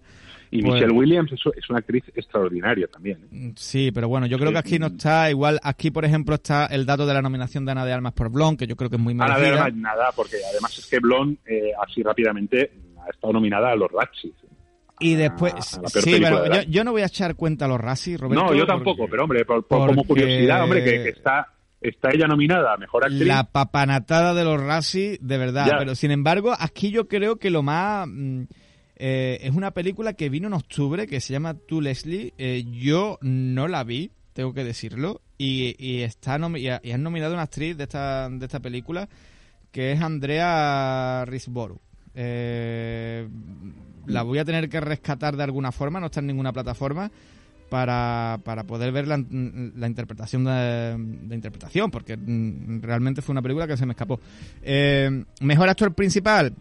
Y 0.49 0.61
pues 0.61 0.75
Michelle 0.75 0.93
Williams 0.93 1.31
es, 1.33 1.41
es, 1.57 1.69
una 1.69 1.79
actriz 1.79 2.05
extraordinaria 2.15 2.87
también. 2.87 3.17
¿eh? 3.17 3.27
Mm, 3.31 3.51
sí, 3.57 3.91
pero 3.91 4.07
bueno, 4.07 4.27
yo 4.27 4.39
creo 4.39 4.53
que 4.53 4.59
aquí 4.59 4.79
no 4.79 4.87
está 4.87 5.29
igual. 5.29 5.59
Aquí, 5.61 5.91
por 5.91 6.05
ejemplo, 6.05 6.35
está 6.35 6.65
el 6.67 6.85
dato 6.85 7.05
de 7.05 7.13
la 7.13 7.21
nominación 7.21 7.65
de 7.65 7.73
Ana 7.73 7.85
de 7.85 7.91
Almas 7.91 8.13
por 8.13 8.31
Blond, 8.31 8.57
que 8.57 8.65
yo 8.65 8.77
creo 8.77 8.89
que 8.89 8.95
es 8.95 9.01
muy 9.01 9.13
merecida. 9.13 9.35
Ana 9.35 9.45
de 9.45 9.59
Almas, 9.59 9.75
nada, 9.75 10.09
porque 10.15 10.37
además 10.49 10.77
es 10.77 10.87
que 10.87 10.99
Blond, 10.99 11.37
así 11.85 12.01
rápidamente, 12.01 12.71
ha 13.05 13.09
estado 13.09 13.33
nominada 13.33 13.71
a 13.71 13.75
los 13.75 13.91
Razzies. 13.91 14.33
Y 14.99 15.15
después, 15.15 15.53
sí, 15.85 16.19
pero 16.21 16.61
yo, 16.63 16.83
no 16.83 16.91
voy 16.91 17.01
a 17.01 17.05
echar 17.05 17.35
cuenta 17.35 17.65
a 17.65 17.67
los 17.67 17.79
Razzie, 17.79 18.17
Roberto. 18.17 18.43
No, 18.43 18.53
yo 18.53 18.65
tampoco, 18.65 19.07
pero 19.09 19.23
hombre, 19.23 19.45
como 19.45 20.03
curiosidad, 20.03 20.63
hombre, 20.63 20.83
que, 20.83 21.09
está, 21.09 21.47
está 21.79 22.09
ella 22.11 22.27
nominada 22.27 22.73
a 22.73 22.77
Mejor 22.77 23.05
Actriz. 23.05 23.25
La 23.25 23.45
papanatada 23.45 24.33
de 24.33 24.43
los 24.43 24.61
Razzie, 24.61 25.17
de 25.21 25.37
verdad. 25.37 25.67
Pero 25.77 25.95
sin 25.95 26.11
embargo, 26.11 26.53
aquí 26.57 26.91
yo 26.91 27.07
creo 27.07 27.37
que 27.37 27.49
lo 27.49 27.63
más... 27.63 28.07
Mm, 28.07 28.43
eh, 29.01 29.39
es 29.43 29.55
una 29.55 29.71
película 29.71 30.11
que 30.13 30.27
vino 30.27 30.47
en 30.47 30.53
octubre, 30.53 31.07
que 31.07 31.21
se 31.21 31.31
llama 31.31 31.53
Tú, 31.53 31.79
Leslie. 31.79 32.33
Eh, 32.37 32.65
yo 32.69 33.17
no 33.21 33.69
la 33.69 33.85
vi, 33.85 34.11
tengo 34.33 34.53
que 34.53 34.65
decirlo. 34.65 35.21
Y, 35.37 35.73
y 35.79 36.01
está 36.01 36.37
y, 36.57 36.67
han 36.67 37.03
nominado 37.03 37.31
a 37.31 37.35
una 37.35 37.43
actriz 37.43 37.77
de 37.77 37.83
esta, 37.83 38.29
de 38.29 38.45
esta 38.45 38.59
película, 38.59 39.07
que 39.71 39.93
es 39.93 40.01
Andrea 40.01 41.23
Risborough. 41.25 41.79
Eh, 42.15 43.27
la 44.07 44.23
voy 44.23 44.39
a 44.39 44.45
tener 44.45 44.69
que 44.69 44.79
rescatar 44.79 45.35
de 45.35 45.43
alguna 45.43 45.71
forma, 45.71 45.99
no 45.99 46.07
está 46.07 46.19
en 46.19 46.27
ninguna 46.27 46.51
plataforma, 46.51 47.11
para, 47.69 48.39
para 48.43 48.63
poder 48.63 48.91
ver 48.91 49.07
la, 49.07 49.17
interpretación 49.17 50.43
de, 50.43 51.35
interpretación, 51.35 51.91
porque 51.91 52.17
mm, 52.17 52.81
realmente 52.81 53.21
fue 53.21 53.33
una 53.33 53.41
película 53.41 53.67
que 53.67 53.77
se 53.77 53.85
me 53.85 53.93
escapó. 53.93 54.19
Eh, 54.61 55.23
mejor 55.41 55.69
actor 55.69 55.93
principal, 55.93 56.53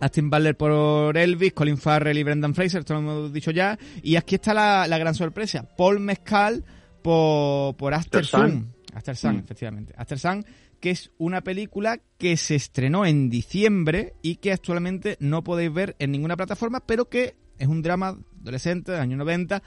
Austin 0.00 0.28
Butler 0.28 0.56
por 0.56 1.16
Elvis, 1.16 1.52
Colin 1.52 1.78
Farrell 1.78 2.18
y 2.18 2.22
Brendan 2.22 2.54
Fraser, 2.54 2.80
esto 2.80 2.94
lo 2.94 3.00
hemos 3.00 3.32
dicho 3.32 3.50
ya. 3.50 3.78
Y 4.02 4.16
aquí 4.16 4.34
está 4.36 4.52
la, 4.52 4.98
gran 4.98 5.14
sorpresa. 5.14 5.66
Paul 5.76 6.00
Mescal 6.00 6.64
por, 7.02 7.76
por 7.76 7.94
After 7.94 8.24
Sun. 8.24 8.72
After 8.94 9.16
Sun, 9.16 9.36
mm. 9.36 9.38
efectivamente. 9.40 9.94
After 9.96 10.18
Sun, 10.18 10.44
que 10.80 10.90
es 10.90 11.10
una 11.18 11.42
película 11.42 12.00
que 12.18 12.36
se 12.36 12.54
estrenó 12.54 13.06
en 13.06 13.30
diciembre 13.30 14.14
y 14.22 14.36
que 14.36 14.52
actualmente 14.52 15.16
no 15.20 15.44
podéis 15.44 15.72
ver 15.72 15.96
en 15.98 16.10
ninguna 16.10 16.36
plataforma, 16.36 16.80
pero 16.80 17.08
que 17.08 17.36
es 17.58 17.68
un 17.68 17.82
drama 17.82 18.18
adolescente 18.40 18.92
de 18.92 18.98
años 18.98 19.18
90 19.18 19.62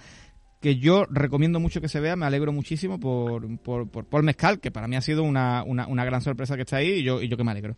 que 0.63 0.77
yo 0.77 1.05
recomiendo 1.09 1.59
mucho 1.59 1.81
que 1.81 1.89
se 1.89 1.99
vea, 1.99 2.15
me 2.15 2.25
alegro 2.25 2.53
muchísimo 2.53 2.97
por, 2.97 3.59
por, 3.59 3.89
por 3.91 4.05
Paul 4.05 4.23
Mescal, 4.23 4.61
que 4.61 4.71
para 4.71 4.87
mí 4.87 4.95
ha 4.95 5.01
sido 5.01 5.21
una, 5.21 5.61
una, 5.63 5.87
una, 5.87 6.05
gran 6.05 6.21
sorpresa 6.21 6.55
que 6.55 6.61
está 6.61 6.77
ahí 6.77 6.99
y 6.99 7.03
yo, 7.03 7.21
y 7.21 7.27
yo 7.27 7.35
que 7.35 7.43
me 7.43 7.51
alegro. 7.51 7.75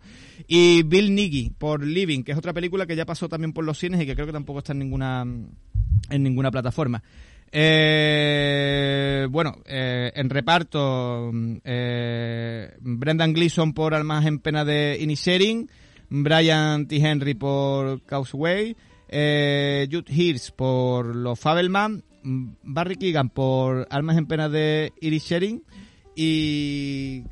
Y 0.47 0.83
Bill 0.83 1.15
Nighy 1.15 1.49
por 1.49 1.83
Living, 1.83 2.21
que 2.21 2.33
es 2.33 2.38
otra 2.38 2.53
película 2.53 2.86
que 2.86 2.95
ya 2.95 3.03
pasó 3.03 3.27
también 3.27 3.53
por 3.53 3.65
los 3.65 3.79
cines 3.79 3.99
y 3.99 4.05
que 4.05 4.13
creo 4.13 4.27
que 4.27 4.33
tampoco 4.33 4.59
está 4.59 4.73
en 4.73 4.79
ninguna, 4.79 5.25
en 6.11 6.23
ninguna 6.23 6.51
plataforma. 6.51 7.01
Eh, 7.57 9.27
bueno, 9.29 9.55
eh, 9.65 10.11
en 10.13 10.29
reparto, 10.29 11.31
eh, 11.63 12.69
Brendan 12.81 13.31
Gleeson 13.31 13.73
por 13.73 13.93
Almas 13.93 14.25
en 14.25 14.39
Pena 14.39 14.65
de 14.65 14.97
Inisherin, 14.99 15.69
Brian 16.09 16.85
T. 16.85 16.97
Henry 16.97 17.33
por 17.33 18.01
Causeway, 18.03 18.75
eh, 19.07 19.87
Jude 19.89 20.13
Hirsch 20.13 20.51
por 20.51 21.15
Los 21.15 21.39
Fabelman, 21.39 22.03
Barry 22.23 22.97
Keegan 22.97 23.29
por 23.29 23.87
Almas 23.89 24.17
en 24.17 24.25
Pena 24.25 24.49
de 24.49 24.91
Iris 24.99 25.23
Sharing 25.23 25.63
y 26.13 27.23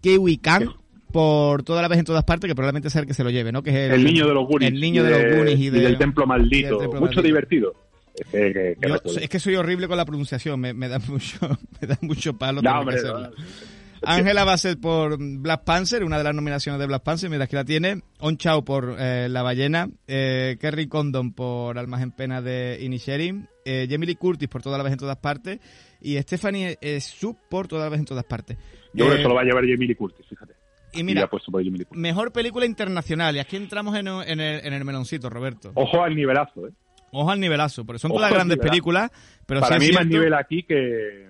Kiwi 0.00 0.38
Kang 0.38 0.70
por 1.12 1.62
toda 1.62 1.80
la 1.80 1.86
vez 1.86 2.00
en 2.00 2.06
todas 2.06 2.24
partes, 2.24 2.48
que 2.48 2.56
probablemente 2.56 2.90
sea 2.90 3.02
el 3.02 3.06
que 3.06 3.14
se 3.14 3.22
lo 3.22 3.30
lleve, 3.30 3.52
¿no? 3.52 3.62
Que 3.62 3.70
es 3.70 3.92
el, 3.92 4.02
niño 4.02 4.26
de 4.26 4.34
los 4.34 4.48
Goonies. 4.48 4.72
El 4.72 4.80
niño 4.80 5.04
de, 5.04 5.10
los 5.10 5.36
Goonies 5.36 5.60
y, 5.60 5.70
del 5.70 5.96
Templo 5.96 6.26
Maldito. 6.26 6.80
Mucho 6.98 7.22
divertido. 7.22 7.87
Es 8.32 9.28
que, 9.28 9.38
soy 9.38 9.56
horrible 9.56 9.88
con 9.88 9.96
la 9.96 10.04
pronunciación, 10.04 10.60
me, 10.60 10.88
da 10.88 10.98
mucho 11.08 11.38
me 11.80 11.88
da 11.88 11.98
mucho 12.00 12.36
palo. 12.36 12.62
No, 12.62 12.84
Ángela 14.02 14.44
Bassett 14.44 14.80
por 14.80 15.16
Black 15.18 15.64
Panther, 15.64 16.04
una 16.04 16.18
de 16.18 16.24
las 16.24 16.34
nominaciones 16.34 16.80
de 16.80 16.86
Black 16.86 17.02
Panther, 17.02 17.28
mientras 17.28 17.48
que 17.48 17.56
la 17.56 17.64
tiene. 17.64 18.00
On 18.20 18.36
Chao 18.36 18.64
por 18.64 18.96
eh, 18.98 19.28
La 19.28 19.42
Ballena. 19.42 19.88
Eh, 20.06 20.56
Kerry 20.60 20.88
Condon 20.88 21.32
por 21.32 21.78
Almas 21.78 22.02
en 22.02 22.12
Pena 22.12 22.40
de 22.40 22.78
Inisherin. 22.80 23.48
Eh, 23.64 23.86
Jamie 23.90 24.14
Curtis 24.16 24.48
por 24.48 24.62
Toda 24.62 24.78
la 24.78 24.84
vez 24.84 24.92
en 24.92 24.98
todas 24.98 25.16
partes. 25.16 25.58
Y 26.00 26.16
Stephanie 26.18 26.78
Sub 27.00 27.36
por 27.50 27.66
Toda 27.66 27.84
la 27.84 27.90
vez 27.90 28.00
en 28.00 28.06
todas 28.06 28.24
partes. 28.24 28.56
Yo 28.94 29.06
creo 29.06 29.16
que 29.16 29.22
se 29.22 29.28
lo 29.28 29.34
va 29.34 29.42
a 29.42 29.44
llevar 29.44 29.64
Jamie 29.66 29.94
Curtis, 29.96 30.26
fíjate. 30.28 30.54
Y 30.94 31.02
mira, 31.02 31.28
mejor 31.90 32.32
película 32.32 32.64
internacional. 32.64 33.36
Y 33.36 33.40
aquí 33.40 33.56
entramos 33.56 33.94
en, 33.96 34.06
el, 34.08 34.66
en 34.66 34.72
el 34.72 34.84
meloncito, 34.84 35.28
Roberto. 35.28 35.72
Ojo 35.74 36.02
al 36.02 36.16
nivelazo, 36.16 36.66
¿eh? 36.66 36.70
Ojo 37.12 37.30
al 37.30 37.40
nivelazo, 37.40 37.84
porque 37.84 37.98
son 37.98 38.12
todas 38.12 38.32
grandes 38.32 38.58
películas. 38.58 39.10
Pero 39.46 39.60
Para 39.60 39.78
mí 39.78 39.90
más 39.92 40.06
nivel 40.06 40.34
aquí 40.34 40.62
que 40.62 41.28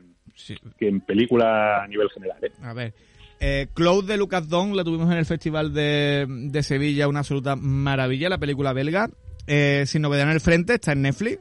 que 0.79 0.89
en 0.89 1.01
película 1.01 1.83
a 1.83 1.87
nivel 1.89 2.09
general. 2.11 2.39
¿eh? 2.43 2.53
A 2.63 2.73
ver. 2.73 2.95
Eh, 3.41 3.69
Cloud 3.75 4.05
de 4.05 4.17
Lucas 4.17 4.49
Don 4.49 4.77
la 4.77 4.85
tuvimos 4.85 5.11
en 5.11 5.19
el 5.19 5.27
Festival 5.27 5.73
de, 5.73 6.27
de 6.29 6.63
Sevilla, 6.63 7.09
una 7.09 7.21
absoluta 7.21 7.57
maravilla, 7.57 8.29
la 8.29 8.39
película 8.39 8.73
belga. 8.73 9.11
Eh, 9.47 9.85
sin 9.87 10.03
novedad 10.03 10.27
en 10.27 10.35
el 10.35 10.41
frente, 10.41 10.75
está 10.75 10.93
en 10.93 11.03
Netflix. 11.03 11.41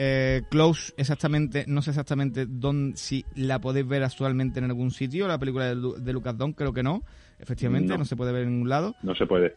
Eh, 0.00 0.42
Close, 0.48 0.94
exactamente, 0.96 1.64
no 1.66 1.82
sé 1.82 1.90
exactamente 1.90 2.46
dónde, 2.48 2.96
si 2.96 3.24
la 3.34 3.60
podéis 3.60 3.86
ver 3.86 4.04
actualmente 4.04 4.60
en 4.60 4.66
algún 4.66 4.92
sitio, 4.92 5.26
la 5.26 5.38
película 5.38 5.74
de, 5.74 6.12
Lucas 6.12 6.38
Don, 6.38 6.52
creo 6.52 6.72
que 6.72 6.84
no, 6.84 7.02
efectivamente, 7.40 7.98
no. 7.98 8.04
se 8.04 8.14
puede 8.14 8.30
ver 8.30 8.44
en 8.44 8.52
ningún 8.52 8.68
lado. 8.68 8.94
No 9.02 9.16
se 9.16 9.26
puede. 9.26 9.54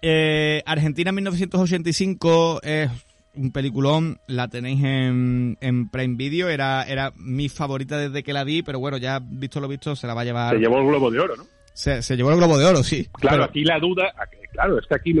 Eh, 0.00 0.62
Argentina 0.64 1.12
1985 1.12 2.60
es 2.62 2.90
un 3.36 3.52
peliculón, 3.52 4.18
la 4.26 4.48
tenéis 4.48 4.82
en, 4.82 5.56
en 5.60 5.88
Prime 5.88 6.16
Video, 6.16 6.48
era, 6.48 6.82
era 6.84 7.12
mi 7.16 7.48
favorita 7.48 7.98
desde 7.98 8.22
que 8.22 8.32
la 8.32 8.44
vi, 8.44 8.62
pero 8.62 8.78
bueno, 8.78 8.96
ya 8.96 9.20
visto 9.22 9.60
lo 9.60 9.68
visto, 9.68 9.94
se 9.94 10.06
la 10.06 10.14
va 10.14 10.22
a 10.22 10.24
llevar. 10.24 10.54
Se 10.54 10.60
llevó 10.60 10.78
el 10.78 10.86
Globo 10.86 11.10
de 11.10 11.20
Oro, 11.20 11.36
¿no? 11.36 11.44
Se, 11.72 12.02
se 12.02 12.16
llevó 12.16 12.30
el 12.30 12.36
Globo 12.36 12.58
de 12.58 12.64
Oro, 12.64 12.82
sí. 12.82 13.06
Claro, 13.12 13.44
aquí 13.44 13.64
la 13.64 13.78
duda, 13.78 14.12
claro, 14.52 14.78
es 14.78 14.86
que 14.86 14.94
aquí 14.94 15.14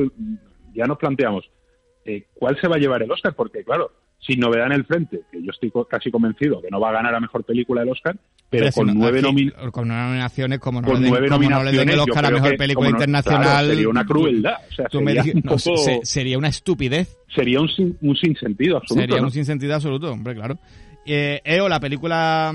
ya 0.74 0.86
nos 0.86 0.98
planteamos, 0.98 1.44
eh, 2.04 2.26
¿cuál 2.34 2.58
se 2.60 2.68
va 2.68 2.76
a 2.76 2.78
llevar 2.78 3.02
el 3.02 3.10
Oscar? 3.10 3.34
Porque, 3.34 3.62
claro, 3.64 3.92
sin 4.18 4.40
novedad 4.40 4.66
en 4.66 4.72
el 4.72 4.86
frente, 4.86 5.22
que 5.30 5.42
yo 5.42 5.50
estoy 5.50 5.72
casi 5.88 6.10
convencido 6.10 6.62
que 6.62 6.70
no 6.70 6.80
va 6.80 6.90
a 6.90 6.94
ganar 6.94 7.14
a 7.14 7.20
mejor 7.20 7.44
película 7.44 7.82
del 7.82 7.90
Oscar, 7.90 8.16
pero, 8.48 8.70
con, 8.72 8.86
nueve 8.94 9.22
con 9.72 9.88
nueve 9.88 10.02
nominaciones, 10.04 10.58
como 10.60 10.80
no, 10.80 10.88
con 10.88 11.02
nueve 11.02 11.28
nominaciones, 11.28 11.94
el 11.94 12.00
Oscar 12.00 12.26
a 12.26 12.30
mejor 12.30 12.56
película 12.56 12.90
internacional. 12.90 13.68
sería 13.68 13.88
una 13.88 14.04
crueldad. 14.04 14.56
sería, 16.02 16.38
una 16.38 16.48
estupidez. 16.48 17.16
Sería 17.34 17.60
un, 17.60 17.68
un 18.00 18.16
sinsentido 18.16 18.76
absoluto. 18.76 19.06
Sería 19.06 19.22
un 19.22 19.30
sinsentido 19.30 19.74
absoluto, 19.74 20.12
hombre, 20.12 20.34
claro. 20.34 20.58
Eh, 21.04 21.40
EO, 21.44 21.68
la 21.68 21.80
película 21.80 22.52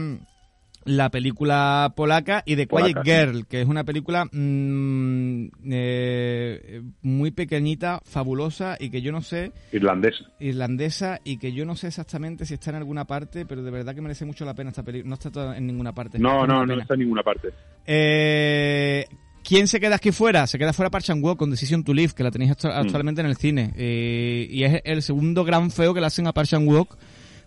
la 0.85 1.09
película 1.09 1.93
polaca 1.95 2.43
y 2.45 2.55
The 2.55 2.67
Quiet 2.67 3.03
Girl, 3.03 3.45
que 3.47 3.61
es 3.61 3.67
una 3.67 3.83
película 3.83 4.25
mm, 4.25 5.47
eh, 5.71 6.81
muy 7.01 7.31
pequeñita, 7.31 8.01
fabulosa 8.03 8.77
y 8.79 8.89
que 8.89 9.01
yo 9.01 9.11
no 9.11 9.21
sé... 9.21 9.51
Irlandesa. 9.71 10.25
Irlandesa 10.39 11.19
y 11.23 11.37
que 11.37 11.53
yo 11.53 11.65
no 11.65 11.75
sé 11.75 11.87
exactamente 11.87 12.45
si 12.45 12.55
está 12.55 12.71
en 12.71 12.77
alguna 12.77 13.05
parte, 13.05 13.45
pero 13.45 13.63
de 13.63 13.71
verdad 13.71 13.93
que 13.93 14.01
merece 14.01 14.25
mucho 14.25 14.45
la 14.45 14.53
pena 14.53 14.69
esta 14.69 14.83
película. 14.83 15.09
No 15.09 15.15
está 15.15 15.57
en 15.57 15.67
ninguna 15.67 15.93
parte. 15.93 16.17
No, 16.17 16.47
no, 16.47 16.65
no 16.65 16.79
está 16.79 16.95
en 16.95 16.99
ninguna 17.01 17.23
parte. 17.23 17.49
Eh, 17.85 19.05
¿Quién 19.43 19.67
se 19.67 19.79
queda 19.79 19.95
aquí 19.95 20.11
fuera? 20.11 20.45
Se 20.47 20.57
queda 20.57 20.73
fuera 20.73 20.89
Park 20.89 21.05
Chan 21.05 21.23
Wook 21.23 21.37
con 21.37 21.49
Decision 21.49 21.83
to 21.83 21.93
Live, 21.93 22.13
que 22.15 22.23
la 22.23 22.31
tenéis 22.31 22.51
mm. 22.51 22.67
actualmente 22.67 23.21
en 23.21 23.27
el 23.27 23.35
cine. 23.35 23.73
Eh, 23.75 24.47
y 24.49 24.63
es 24.63 24.81
el 24.83 25.01
segundo 25.01 25.43
gran 25.43 25.71
feo 25.71 25.93
que 25.93 25.99
le 25.99 26.07
hacen 26.07 26.27
a 26.27 26.33
Park 26.33 26.47
Chan 26.47 26.67
Wook 26.67 26.97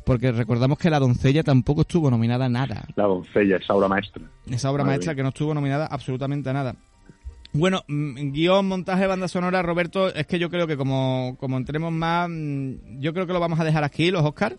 porque 0.05 0.33
recordamos 0.33 0.79
que 0.79 0.91
La 0.91 0.99
doncella 0.99 1.43
tampoco 1.43 1.83
estuvo 1.83 2.11
nominada 2.11 2.47
a 2.47 2.49
nada. 2.49 2.85
La 2.97 3.05
doncella, 3.05 3.57
esa 3.57 3.75
obra 3.75 3.89
maestra. 3.89 4.23
Esa 4.51 4.71
obra 4.71 4.85
maestra 4.85 5.15
que 5.15 5.23
no 5.23 5.31
estuvo 5.31 5.55
nominada 5.55 5.87
absolutamente 5.87 6.51
a 6.51 6.53
nada. 6.53 6.77
Bueno, 7.53 7.85
mm, 7.87 8.33
guion, 8.33 8.67
montaje, 8.67 9.07
banda 9.07 9.29
sonora, 9.29 9.63
Roberto, 9.63 10.13
es 10.13 10.27
que 10.27 10.41
yo 10.41 10.51
creo 10.51 10.67
que 10.67 10.77
como, 10.77 11.37
como 11.39 11.57
entremos 11.57 11.93
más, 11.93 12.29
mm, 12.29 12.99
yo 12.99 13.13
creo 13.13 13.27
que 13.27 13.33
lo 13.33 13.39
vamos 13.39 13.61
a 13.61 13.65
dejar 13.65 13.85
aquí, 13.85 14.11
los 14.11 14.25
Oscars. 14.25 14.57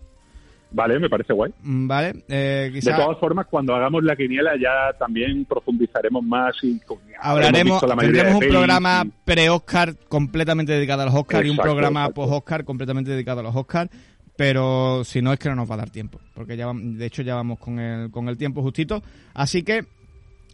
Vale, 0.71 0.99
me 0.99 1.09
parece 1.09 1.33
guay. 1.33 1.53
Mm, 1.61 1.87
vale. 1.87 2.23
Eh, 2.27 2.71
De 2.73 2.91
todas 2.93 3.17
formas, 3.19 3.47
cuando 3.47 3.75
hagamos 3.75 4.03
la 4.03 4.15
quiniela 4.15 4.53
ya 4.59 4.97
también 4.97 5.45
profundizaremos 5.45 6.23
más 6.23 6.55
y 6.63 6.81
hablaremos. 7.19 7.81
Tendremos 7.81 8.43
un 8.43 8.49
programa 8.49 9.05
pre-Oscar 9.23 9.95
completamente 10.07 10.73
dedicado 10.73 11.03
a 11.03 11.05
los 11.05 11.15
Oscars 11.15 11.45
y 11.45 11.49
un 11.49 11.57
programa 11.57 12.09
post-Oscar 12.09 12.65
completamente 12.65 13.11
dedicado 13.11 13.41
a 13.41 13.43
los 13.43 13.55
Oscars 13.55 13.89
pero 14.37 15.03
si 15.03 15.21
no 15.21 15.31
es 15.33 15.39
que 15.39 15.49
no 15.49 15.55
nos 15.55 15.69
va 15.69 15.75
a 15.75 15.79
dar 15.79 15.89
tiempo, 15.89 16.19
porque 16.33 16.57
ya 16.57 16.71
de 16.73 17.05
hecho 17.05 17.21
ya 17.21 17.35
vamos 17.35 17.59
con 17.59 17.79
el, 17.79 18.11
con 18.11 18.27
el 18.27 18.37
tiempo 18.37 18.61
justito. 18.61 19.01
Así 19.33 19.63
que 19.63 19.85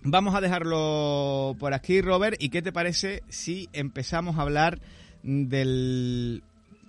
vamos 0.03 0.35
a 0.35 0.41
dejarlo 0.41 1.55
por 1.59 1.73
aquí, 1.73 2.01
Robert. 2.01 2.37
¿Y 2.39 2.49
qué 2.49 2.61
te 2.61 2.71
parece 2.71 3.23
si 3.29 3.69
empezamos 3.73 4.37
a 4.37 4.43
hablar 4.43 4.79
del... 5.23 6.43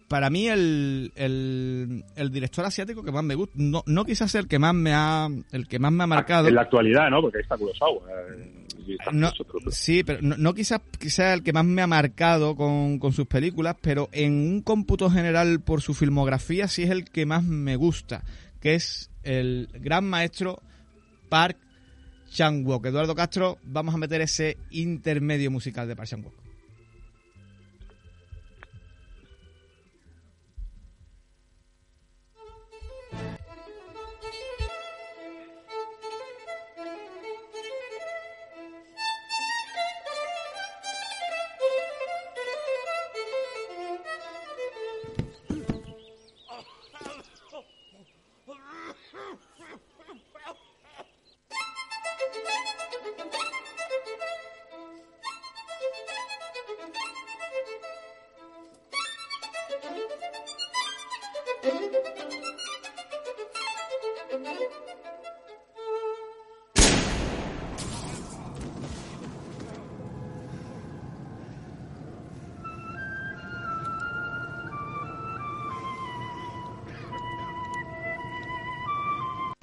Para 0.09 0.29
mí 0.29 0.47
el, 0.47 1.11
el, 1.17 2.31
director 2.31 2.67
asiático 2.67 3.03
que 3.03 3.13
más 3.13 3.25
me 3.25 3.35
gusta, 3.35 3.55
no, 3.57 3.83
no 3.87 4.05
quizás 4.05 4.35
el 4.35 4.47
que 4.47 4.59
más 4.59 4.75
me 4.75 4.93
ha 4.93 5.27
el 5.53 5.67
que 5.67 5.79
más 5.79 5.91
me 5.91 6.05
ha 6.05 6.07
marcado. 6.07 6.49
En 6.49 6.55
la 6.55 6.61
actualidad, 6.61 7.09
¿no? 7.09 7.23
Porque 7.23 7.39
está 7.39 7.57
Kurosawa. 7.57 8.03
Eh 8.11 8.62
no, 9.13 9.33
sí, 9.71 10.03
pero 10.05 10.21
no, 10.23 10.55
quizás 10.55 10.81
quizá 10.99 11.35
el 11.35 11.43
que 11.43 11.53
más 11.53 11.65
me 11.65 11.83
ha 11.83 11.87
marcado 11.87 12.57
con, 12.57 13.01
sus 13.13 13.27
películas, 13.27 13.77
pero 13.81 14.09
en 14.13 14.33
un 14.33 14.63
cómputo 14.63 15.11
general 15.11 15.61
por 15.61 15.83
su 15.83 15.95
filmografía 15.95 16.69
sí 16.69 16.83
es 16.83 16.91
el 16.91 17.05
que 17.05 17.27
más 17.27 17.45
me 17.45 17.77
gusta, 17.77 18.25
que 18.61 18.75
es 18.75 19.11
el 19.23 19.69
gran 19.75 20.05
maestro 20.05 20.61
Park 21.29 21.59
Chan-wook. 22.31 22.87
Eduardo 22.87 23.15
Castro, 23.15 23.59
vamos 23.65 23.95
a 23.95 23.99
meter 23.99 24.21
ese 24.21 24.57
intermedio 24.71 25.51
musical 25.51 25.87
de 25.89 25.97
Park 25.97 26.09
Chan-wook. 26.09 26.42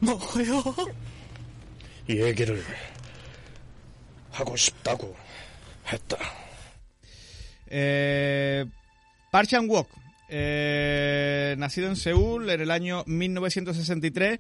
뭐요? 0.09 0.63
얘기를 2.09 2.63
하고 4.31 4.57
싶다고 4.57 5.17
했다. 5.87 6.17
Eh, 7.71 8.65
Park 9.31 9.49
Chan-wook, 9.49 9.89
eh, 10.29 11.55
nacido 11.59 11.89
en 11.89 11.97
Seúl 11.97 12.51
en 12.51 12.61
el 12.61 12.71
año 12.71 13.03
1963, 13.07 14.39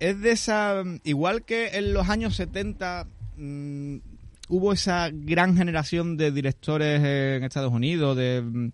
es 0.00 0.20
de 0.20 0.32
esa, 0.32 0.82
igual 1.04 1.44
que 1.44 1.76
en 1.78 1.92
los 1.92 2.08
años 2.08 2.34
70 2.36 3.06
mm, 3.36 3.96
hubo 4.48 4.72
esa 4.72 5.10
gran 5.12 5.56
generación 5.56 6.16
de 6.16 6.32
directores 6.32 7.00
en 7.02 7.44
Estados 7.44 7.72
Unidos, 7.72 8.16
de, 8.16 8.72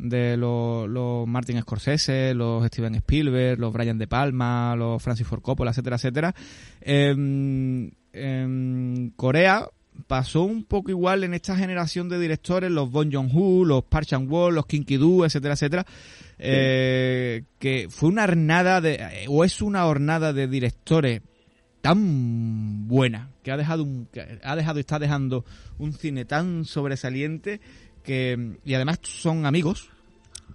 de 0.00 0.36
los, 0.36 1.26
Martin 1.26 1.60
Scorsese, 1.60 2.34
los 2.34 2.66
Steven 2.66 2.94
Spielberg, 2.96 3.58
los 3.58 3.72
Brian 3.72 3.98
De 3.98 4.06
Palma, 4.06 4.74
los 4.76 5.02
Francis 5.02 5.26
Ford 5.26 5.42
Coppola, 5.42 5.70
etcétera, 5.70 5.96
etcétera. 5.96 6.34
en 6.82 7.92
Corea 9.16 9.68
pasó 10.06 10.42
un 10.42 10.64
poco 10.64 10.90
igual 10.90 11.24
en 11.24 11.34
esta 11.34 11.56
generación 11.56 12.08
de 12.08 12.18
directores, 12.18 12.70
los 12.70 12.90
Bon 12.90 13.10
Joon-ho, 13.12 13.64
los 13.64 13.84
Park 13.84 14.06
Chan-wook, 14.06 14.52
los 14.52 14.66
Kim 14.66 14.84
Ki-doo, 14.84 15.24
etcétera, 15.24 15.54
etcétera, 15.54 15.86
eh, 16.38 17.44
que 17.58 17.88
fue 17.90 18.08
una 18.08 18.24
hornada 18.24 18.80
de, 18.80 19.26
o 19.28 19.44
es 19.44 19.62
una 19.62 19.86
hornada 19.86 20.32
de 20.32 20.48
directores 20.48 21.22
tan 21.80 22.88
buena, 22.88 23.30
que 23.42 23.52
ha 23.52 23.56
dejado 23.56 23.84
un, 23.84 24.06
que 24.12 24.38
ha 24.42 24.56
dejado 24.56 24.80
está 24.80 24.98
dejando 24.98 25.44
un 25.78 25.92
cine 25.92 26.24
tan 26.24 26.64
sobresaliente 26.64 27.60
que, 28.02 28.56
y 28.64 28.74
además 28.74 28.98
son 29.02 29.46
amigos, 29.46 29.90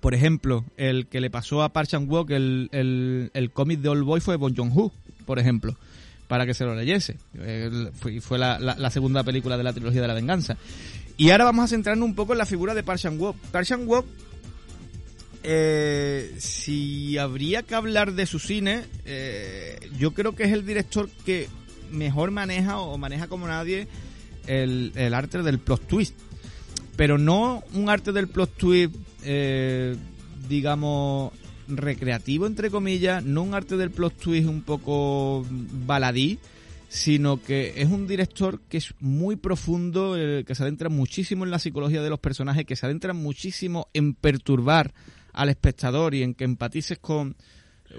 por 0.01 0.13
ejemplo, 0.13 0.65
el 0.77 1.07
que 1.07 1.21
le 1.21 1.29
pasó 1.29 1.63
a 1.63 1.69
Park 1.69 1.89
Chan-wook 1.89 2.29
el, 2.31 2.69
el, 2.71 3.31
el 3.33 3.51
cómic 3.51 3.79
de 3.79 3.89
Old 3.89 4.03
Boy 4.03 4.21
fue 4.21 4.35
Bon 4.35 4.55
Joon-ho, 4.55 4.91
por 5.25 5.39
ejemplo 5.39 5.75
para 6.27 6.45
que 6.45 6.53
se 6.53 6.65
lo 6.65 6.75
leyese. 6.75 7.17
fue, 7.99 8.21
fue 8.21 8.37
la, 8.37 8.59
la, 8.59 8.89
segunda 8.89 9.23
película 9.23 9.57
de 9.57 9.63
la 9.63 9.73
trilogía 9.73 10.01
de 10.01 10.07
la 10.07 10.13
venganza. 10.13 10.57
Y 11.17 11.29
ahora 11.29 11.45
vamos 11.45 11.65
a 11.65 11.67
centrarnos 11.67 12.07
un 12.07 12.15
poco 12.15 12.33
en 12.33 12.39
la 12.39 12.45
figura 12.45 12.73
de 12.73 12.83
Park 12.83 12.99
Chan-wook. 12.99 13.37
Park 13.51 13.65
Chan-wook, 13.65 14.05
eh, 15.43 16.35
si 16.37 17.17
habría 17.17 17.63
que 17.63 17.75
hablar 17.75 18.13
de 18.13 18.25
su 18.25 18.39
cine, 18.39 18.83
eh, 19.05 19.79
yo 19.97 20.13
creo 20.13 20.35
que 20.35 20.43
es 20.43 20.51
el 20.51 20.65
director 20.65 21.09
que 21.25 21.47
mejor 21.91 22.31
maneja 22.31 22.79
o 22.79 22.97
maneja 22.97 23.27
como 23.27 23.47
nadie 23.47 23.87
el, 24.47 24.91
el 24.95 25.13
arte 25.13 25.41
del 25.43 25.59
plot 25.59 25.87
twist. 25.87 26.15
Pero 26.95 27.17
no 27.17 27.63
un 27.73 27.89
arte 27.89 28.11
del 28.11 28.27
plot 28.27 28.55
twist, 28.55 28.95
eh, 29.23 29.95
digamos, 30.47 31.33
recreativo, 31.67 32.47
entre 32.47 32.69
comillas, 32.69 33.23
no 33.23 33.43
un 33.43 33.53
arte 33.53 33.77
del 33.77 33.91
plot 33.91 34.15
twist 34.17 34.47
un 34.47 34.61
poco 34.61 35.45
baladí, 35.49 36.39
sino 36.87 37.41
que 37.41 37.73
es 37.81 37.89
un 37.89 38.07
director 38.07 38.61
que 38.69 38.77
es 38.77 38.93
muy 38.99 39.35
profundo, 39.35 40.15
eh, 40.17 40.43
que 40.45 40.55
se 40.55 40.63
adentra 40.63 40.89
muchísimo 40.89 41.43
en 41.43 41.51
la 41.51 41.59
psicología 41.59 42.01
de 42.01 42.09
los 42.09 42.19
personajes, 42.19 42.65
que 42.65 42.75
se 42.75 42.85
adentra 42.85 43.13
muchísimo 43.13 43.87
en 43.93 44.13
perturbar 44.13 44.93
al 45.33 45.49
espectador 45.49 46.15
y 46.15 46.23
en 46.23 46.33
que 46.33 46.45
empatices 46.45 46.97
con 46.99 47.35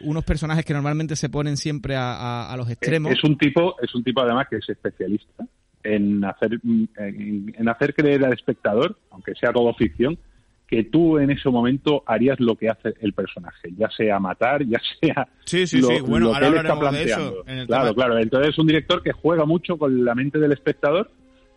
unos 0.03 0.25
personajes 0.25 0.65
que 0.65 0.73
normalmente 0.73 1.17
se 1.17 1.29
ponen 1.29 1.57
siempre 1.57 1.95
a, 1.97 2.55
los 2.57 2.71
extremos. 2.71 3.13
Es 3.13 3.25
un 3.25 3.37
tipo, 3.37 3.77
es 3.81 3.95
un 3.95 4.03
tipo 4.03 4.21
además 4.21 4.47
que 4.49 4.57
es 4.57 4.69
especialista 4.69 5.47
en 5.95 6.25
hacer, 6.25 6.61
en 6.65 7.69
hacer 7.69 7.95
creer 7.95 8.25
al 8.25 8.33
espectador, 8.33 8.99
aunque 9.11 9.35
sea 9.35 9.53
todo 9.53 9.75
ficción, 9.75 10.19
que 10.67 10.85
tú 10.85 11.19
en 11.19 11.31
ese 11.31 11.49
momento 11.49 12.03
harías 12.07 12.41
lo 12.41 12.57
que 12.57 12.69
hace 12.69 12.95
el 13.01 13.13
personaje, 13.13 13.73
ya 13.77 13.89
sea 13.91 14.19
matar, 14.19 14.65
ya 14.67 14.81
sea 15.01 15.29
sí, 15.45 15.67
sí, 15.67 15.81
sí. 15.81 16.01
Bueno, 16.07 16.35
ahora 16.35 16.41
que 16.41 16.47
él 16.47 16.57
está 16.57 16.79
planteando. 16.79 17.45
claro, 17.67 17.95
claro. 17.95 18.19
Entonces 18.19 18.51
es 18.51 18.59
un 18.59 18.67
director 18.67 19.03
que 19.03 19.13
juega 19.13 19.45
mucho 19.45 19.79
con 19.79 20.05
la 20.05 20.15
mente 20.15 20.39
del 20.39 20.53
espectador 20.53 21.11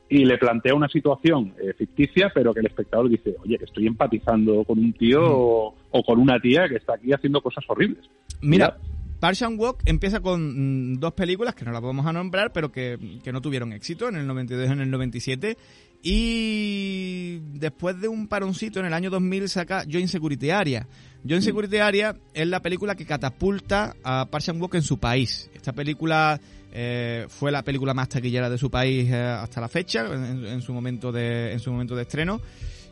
y 0.09 0.25
le 0.25 0.37
plantea 0.37 0.73
una 0.73 0.87
situación 0.87 1.53
eh, 1.61 1.73
ficticia, 1.73 2.31
pero 2.33 2.53
que 2.53 2.61
el 2.61 2.67
espectador 2.67 3.09
dice, 3.09 3.35
oye, 3.43 3.59
estoy 3.61 3.87
empatizando 3.87 4.63
con 4.63 4.79
un 4.79 4.93
tío 4.93 5.21
o, 5.23 6.03
con 6.05 6.19
una 6.19 6.39
tía 6.39 6.67
que 6.67 6.75
está 6.75 6.95
aquí 6.95 7.13
haciendo 7.13 7.41
cosas 7.41 7.63
horribles. 7.67 8.09
Mira, 8.41 8.77
Park 9.19 9.37
Walk 9.57 9.81
empieza 9.85 10.19
con 10.19 10.93
mm, 10.93 10.99
dos 10.99 11.13
películas 11.13 11.55
que 11.55 11.65
no 11.65 11.71
las 11.71 11.81
vamos 11.81 12.05
a 12.05 12.13
nombrar, 12.13 12.51
pero 12.53 12.71
que, 12.71 13.19
que, 13.23 13.31
no 13.31 13.41
tuvieron 13.41 13.73
éxito 13.73 14.07
en 14.07 14.15
el 14.15 14.27
92 14.27 14.69
y 14.69 14.71
en 14.71 14.81
el 14.81 14.89
97 14.89 15.57
y 16.01 17.39
después 17.53 17.99
de 17.99 18.07
un 18.07 18.27
paroncito 18.27 18.79
en 18.79 18.85
el 18.85 18.93
año 18.93 19.09
2000 19.09 19.49
saca 19.49 19.83
Joint 19.89 20.07
Security 20.07 20.49
Area. 20.49 20.87
Joint 21.27 21.43
Security 21.43 21.77
Area 21.77 22.15
es 22.33 22.47
la 22.47 22.61
película 22.61 22.95
que 22.95 23.05
catapulta 23.05 23.95
a 24.03 24.25
Park 24.29 24.45
Chan-wook 24.45 24.75
en 24.75 24.81
su 24.81 24.97
país. 24.97 25.49
Esta 25.53 25.73
película 25.73 26.39
eh, 26.71 27.25
fue 27.27 27.51
la 27.51 27.63
película 27.63 27.93
más 27.93 28.07
taquillera 28.07 28.49
de 28.49 28.57
su 28.57 28.71
país 28.71 29.11
eh, 29.11 29.21
hasta 29.21 29.59
la 29.59 29.67
fecha, 29.67 30.05
en, 30.05 30.61
su 30.61 30.73
momento 30.73 31.11
de, 31.11 31.51
en 31.51 31.59
su 31.59 31.71
momento 31.71 31.95
de 31.95 32.03
estreno. 32.03 32.39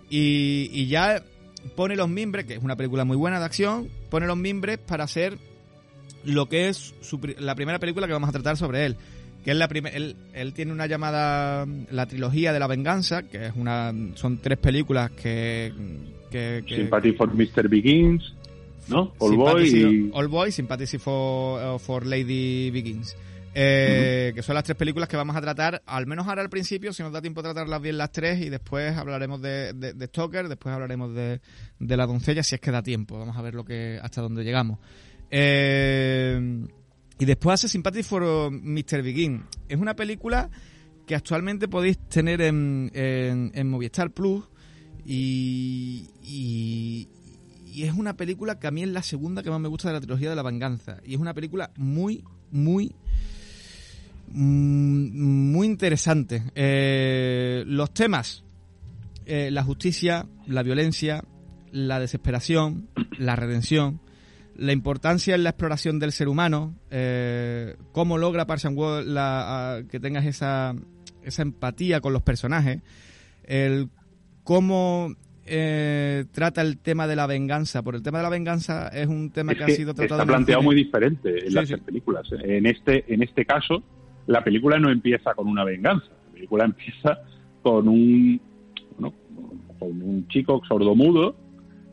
Y, 0.10 0.88
ya 0.88 1.24
pone 1.76 1.96
los 1.96 2.10
mimbres, 2.10 2.46
que 2.46 2.56
es 2.56 2.64
una 2.64 2.76
película 2.76 3.06
muy 3.06 3.18
buena 3.18 3.40
de 3.40 3.46
acción, 3.46 3.90
pone 4.10 4.28
los 4.28 4.38
mimbres 4.38 4.80
para 4.80 5.06
hacer 5.06 5.38
lo 6.26 6.48
que 6.48 6.70
es 6.70 6.94
la 7.40 7.56
primera 7.56 7.80
película 7.80 8.08
que 8.08 8.14
vamos 8.14 8.30
a 8.30 8.34
tratar 8.34 8.58
sobre 8.58 8.86
él 8.86 8.98
que 9.44 9.52
es 9.52 9.58
la 9.58 9.66
él, 9.66 10.16
él, 10.34 10.54
tiene 10.54 10.74
una 10.74 10.88
llamada 10.88 11.66
la 11.92 12.06
trilogía 12.06 12.52
de 12.52 12.60
la 12.60 12.68
venganza 12.68 13.24
que 13.24 13.48
es 13.48 13.54
una 13.56 13.94
son 14.16 14.40
tres 14.40 14.58
películas 14.58 15.12
que, 15.12 15.72
que, 16.30 16.64
Sympathy 16.68 17.14
for 17.14 17.34
Mr. 17.34 17.70
Begins 17.70 18.34
no 18.90 19.14
All 19.20 19.36
Boy 19.36 19.68
y... 19.68 20.10
All 20.14 20.28
Boy 20.28 20.52
Sympathy 20.52 20.98
for, 20.98 21.76
uh, 21.76 21.80
for 21.80 22.06
Lady 22.06 22.72
Begins 22.72 23.16
eh, 23.60 24.34
que 24.36 24.44
son 24.44 24.54
las 24.54 24.64
tres 24.64 24.78
películas 24.78 25.10
que 25.10 25.18
vamos 25.18 25.36
a 25.36 25.42
tratar, 25.42 25.82
al 25.88 26.06
menos 26.06 26.28
ahora 26.28 26.44
al 26.44 26.50
principio, 26.50 26.94
si 26.94 27.02
nos 27.02 27.12
da 27.12 27.24
tiempo 27.24 27.42
de 27.42 27.52
tratarlas 27.54 27.82
bien 27.82 27.98
las 27.98 28.12
tres, 28.12 28.40
y 28.40 28.50
después 28.50 28.96
hablaremos 28.96 29.42
de, 29.42 29.74
de, 29.74 29.94
de 29.94 30.06
Stoker, 30.06 30.48
después 30.48 30.76
hablaremos 30.76 31.12
de, 31.16 31.42
de, 31.80 31.98
la 31.98 32.06
doncella, 32.06 32.44
si 32.44 32.54
es 32.54 32.62
que 32.62 32.70
da 32.70 32.84
tiempo. 32.84 33.18
Vamos 33.18 33.36
a 33.36 33.42
ver 33.42 33.56
lo 33.56 33.66
que 33.66 34.00
hasta 34.00 34.22
dónde 34.22 34.44
llegamos. 34.44 34.78
Eh, 35.30 36.68
y 37.20 37.26
después 37.26 37.56
hace 37.56 37.68
Sympathy 37.68 38.04
for 38.04 38.24
uh, 38.24 38.52
Mr. 38.52 39.02
Begin. 39.02 39.44
Es 39.68 39.80
una 39.80 39.96
película 39.96 40.50
que 41.08 41.16
actualmente 41.16 41.68
podéis 41.68 41.98
tener 42.10 42.42
en, 42.42 42.92
en, 42.94 43.70
Movistar 43.70 44.12
Plus 44.12 44.44
y, 45.06 46.10
y, 46.22 47.08
es 47.82 47.94
una 47.94 48.18
película 48.18 48.60
que 48.60 48.68
a 48.68 48.72
mí 48.72 48.84
es 48.84 48.90
la 48.90 49.04
segunda 49.04 49.42
que 49.42 49.50
más 49.50 49.60
me 49.60 49.68
gusta 49.68 49.88
de 49.88 49.94
la 49.94 50.02
trilogía 50.02 50.30
de 50.30 50.36
la 50.36 50.44
venganza. 50.44 50.98
Y 51.06 51.14
es 51.14 51.20
una 51.20 51.34
película 51.34 51.72
muy, 51.78 52.24
muy, 52.52 52.94
mm, 54.32 55.52
muy 55.52 55.68
interesante. 55.68 56.44
Eh, 56.56 57.64
los 57.68 57.94
temas, 57.94 58.44
eh, 59.26 59.50
la 59.52 59.64
justicia, 59.64 60.28
la 60.46 60.64
violencia, 60.64 61.24
la 61.72 62.00
desesperación, 62.00 62.90
la 63.18 63.36
redención, 63.36 64.02
la 64.58 64.72
importancia 64.72 65.36
en 65.36 65.44
la 65.44 65.52
exploración 65.52 66.00
del 66.00 66.12
ser 66.12 66.28
humano, 66.28 66.76
eh, 66.90 67.76
cómo 67.92 68.18
logra 68.18 68.48
Parson 68.48 68.76
la, 69.14 69.84
que 69.90 70.00
tengas 70.00 70.26
esa, 70.26 70.74
esa 71.24 71.42
empatía 71.44 72.02
con 72.02 72.14
los 72.14 72.24
personajes, 72.24 72.82
el 73.44 73.90
cómo 74.44 75.16
eh, 75.46 76.26
trata 76.32 76.62
el 76.62 76.80
tema 76.80 77.08
de 77.08 77.16
la 77.16 77.28
venganza, 77.28 77.84
por 77.84 77.96
el 77.96 78.02
tema 78.02 78.18
de 78.18 78.24
la 78.24 78.30
venganza 78.30 78.88
es 78.88 79.08
un 79.08 79.30
tema 79.30 79.54
que, 79.54 79.64
ha 79.64 79.70
sido 79.70 79.94
tratado 79.94 80.22
está 80.22 80.28
planteado 80.28 80.64
muy 80.64 80.76
diferente 80.76 81.48
en 81.48 81.54
las 81.54 81.72
películas. 81.80 82.28
En 82.44 82.66
este 82.66 83.06
en 83.14 83.22
este 83.22 83.46
caso, 83.46 83.84
la 84.26 84.44
película 84.44 84.80
no 84.80 84.90
empieza 84.90 85.36
con 85.36 85.48
una 85.48 85.64
venganza, 85.64 86.08
la 86.28 86.34
película 86.34 86.66
empieza 86.66 87.20
con 87.62 87.88
un 87.88 88.42
con 89.80 90.02
un 90.02 90.28
chico 90.30 90.62
sordomudo 90.68 91.36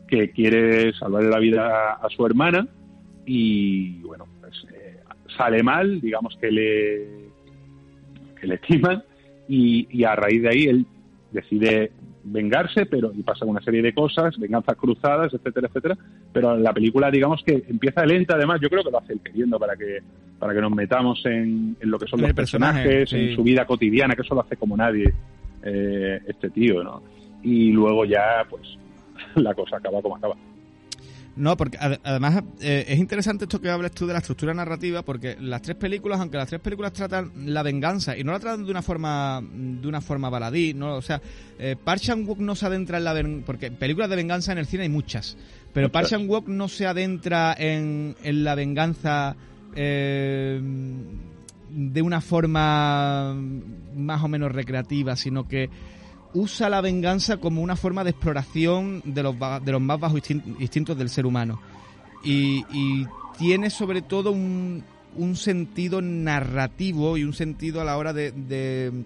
que 0.07 0.31
quiere 0.31 0.93
salvarle 0.93 1.29
la 1.29 1.39
vida 1.39 1.93
a, 1.93 2.09
su 2.09 2.25
hermana 2.25 2.67
y 3.25 4.01
bueno, 4.01 4.27
pues 4.39 4.65
eh, 4.73 4.99
sale 5.35 5.63
mal, 5.63 5.99
digamos 5.99 6.37
que 6.39 6.51
le, 6.51 7.07
que 8.39 8.47
le 8.47 8.55
estiman 8.55 9.03
y, 9.47 10.03
a 10.03 10.15
raíz 10.15 10.41
de 10.41 10.49
ahí 10.49 10.63
él 10.65 10.85
decide 11.31 11.91
vengarse, 12.23 12.85
pero 12.85 13.11
y 13.13 13.21
pasa 13.21 13.45
una 13.45 13.61
serie 13.61 13.81
de 13.81 13.93
cosas, 13.93 14.37
venganzas 14.39 14.75
cruzadas, 14.77 15.33
etcétera, 15.33 15.67
etcétera. 15.67 15.97
Pero 16.33 16.57
la 16.57 16.73
película, 16.73 17.11
digamos 17.11 17.43
que 17.43 17.63
empieza 17.67 18.05
lenta, 18.05 18.35
además, 18.35 18.59
yo 18.61 18.69
creo 18.69 18.83
que 18.83 18.89
lo 18.89 18.99
hace 18.99 19.13
el 19.13 19.19
queriendo 19.19 19.59
para 19.59 19.75
que 19.75 19.99
para 20.39 20.53
que 20.53 20.61
nos 20.61 20.71
metamos 20.71 21.25
en, 21.25 21.77
lo 21.81 21.97
que 21.97 22.07
son 22.07 22.21
los 22.21 22.33
personajes, 22.33 23.11
en 23.13 23.35
su 23.35 23.43
vida 23.43 23.65
cotidiana, 23.65 24.15
que 24.15 24.21
eso 24.21 24.35
lo 24.35 24.41
hace 24.41 24.57
como 24.57 24.75
nadie 24.75 25.13
eh, 25.63 26.21
este 26.27 26.49
tío, 26.49 26.83
¿no? 26.83 27.01
Y 27.41 27.71
luego 27.71 28.05
ya, 28.05 28.45
pues, 28.49 28.77
la 29.41 29.53
cosa 29.53 29.77
acaba 29.77 30.01
como 30.01 30.15
acaba. 30.15 30.35
No, 31.35 31.57
porque 31.57 31.77
además 31.77 32.43
eh, 32.61 32.85
es 32.87 32.97
interesante 32.97 33.43
esto 33.43 33.59
que 33.59 33.69
hables 33.69 33.91
tú 33.91 34.07
de 34.07 34.13
la 34.13 34.19
estructura 34.19 34.53
narrativa, 34.53 35.01
porque 35.01 35.35
las 35.37 35.61
tres 35.61 35.75
películas, 35.75 36.21
aunque 36.21 36.37
las 36.37 36.47
tres 36.47 36.61
películas 36.61 36.93
tratan 36.93 37.31
la 37.45 37.61
venganza 37.61 38.17
y 38.17 38.23
no 38.23 38.31
la 38.31 38.39
tratan 38.39 38.63
de 38.63 38.71
una 38.71 38.81
forma 38.81 39.41
de 39.43 39.85
una 39.85 39.99
forma 39.99 40.29
baladí, 40.29 40.73
no, 40.73 40.95
o 40.95 41.01
sea, 41.01 41.21
eh, 41.59 41.75
Park 41.81 41.99
Chan 41.99 42.25
Wook 42.25 42.39
no 42.39 42.55
se 42.55 42.65
adentra 42.67 42.99
en 42.99 43.03
la 43.03 43.41
porque 43.45 43.69
películas 43.69 44.09
de 44.09 44.15
venganza 44.15 44.53
en 44.53 44.59
el 44.59 44.65
cine 44.65 44.83
hay 44.83 44.89
muchas, 44.89 45.37
pero 45.73 45.91
Park 45.91 46.07
Chan 46.07 46.29
Wook 46.29 46.47
no 46.47 46.69
se 46.69 46.87
adentra 46.87 47.53
en, 47.57 48.15
en 48.23 48.43
la 48.45 48.55
venganza 48.55 49.35
eh, 49.75 50.61
de 51.69 52.01
una 52.01 52.21
forma 52.21 53.35
más 53.93 54.23
o 54.23 54.29
menos 54.29 54.53
recreativa, 54.53 55.17
sino 55.17 55.45
que 55.49 55.69
usa 56.35 56.69
la 56.69 56.81
venganza 56.81 57.37
como 57.37 57.61
una 57.61 57.77
forma 57.77 58.03
de 58.03 58.11
exploración 58.11 59.01
de 59.05 59.23
los, 59.23 59.35
de 59.63 59.71
los 59.71 59.81
más 59.81 59.99
bajos 59.99 60.21
instintos 60.29 60.97
del 60.97 61.09
ser 61.09 61.25
humano. 61.25 61.59
Y, 62.23 62.63
tiene 63.37 63.69
sobre 63.69 64.01
todo 64.01 64.31
un, 64.31 64.81
un, 65.17 65.35
sentido 65.35 66.01
narrativo 66.01 67.17
y 67.17 67.25
un 67.25 67.33
sentido 67.33 67.81
a 67.81 67.83
la 67.83 67.97
hora 67.97 68.13
de, 68.13 68.31
de, 68.31 69.03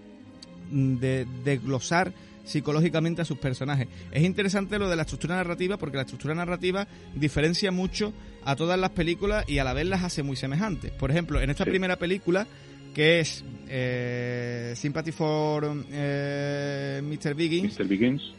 de, 0.69 1.57
glosar 1.57 2.13
psicológicamente 2.45 3.23
a 3.23 3.25
sus 3.25 3.39
personajes. 3.39 3.87
Es 4.11 4.23
interesante 4.23 4.77
lo 4.77 4.87
de 4.87 4.95
la 4.95 5.01
estructura 5.01 5.35
narrativa 5.35 5.77
porque 5.77 5.97
la 5.97 6.03
estructura 6.03 6.35
narrativa 6.35 6.87
diferencia 7.15 7.71
mucho 7.71 8.13
a 8.45 8.55
todas 8.55 8.79
las 8.79 8.91
películas 8.91 9.45
y 9.49 9.57
a 9.57 9.63
la 9.63 9.73
vez 9.73 9.87
las 9.87 10.03
hace 10.03 10.21
muy 10.21 10.35
semejantes. 10.35 10.91
Por 10.91 11.09
ejemplo, 11.09 11.41
en 11.41 11.49
esta 11.49 11.65
primera 11.65 11.95
película 11.95 12.45
que 12.93 13.19
es 13.19 13.43
eh, 13.69 14.73
Sympathy 14.75 15.11
for 15.11 15.71
eh, 15.91 17.01
Mr. 17.03 17.35
Biggins. 17.35 17.77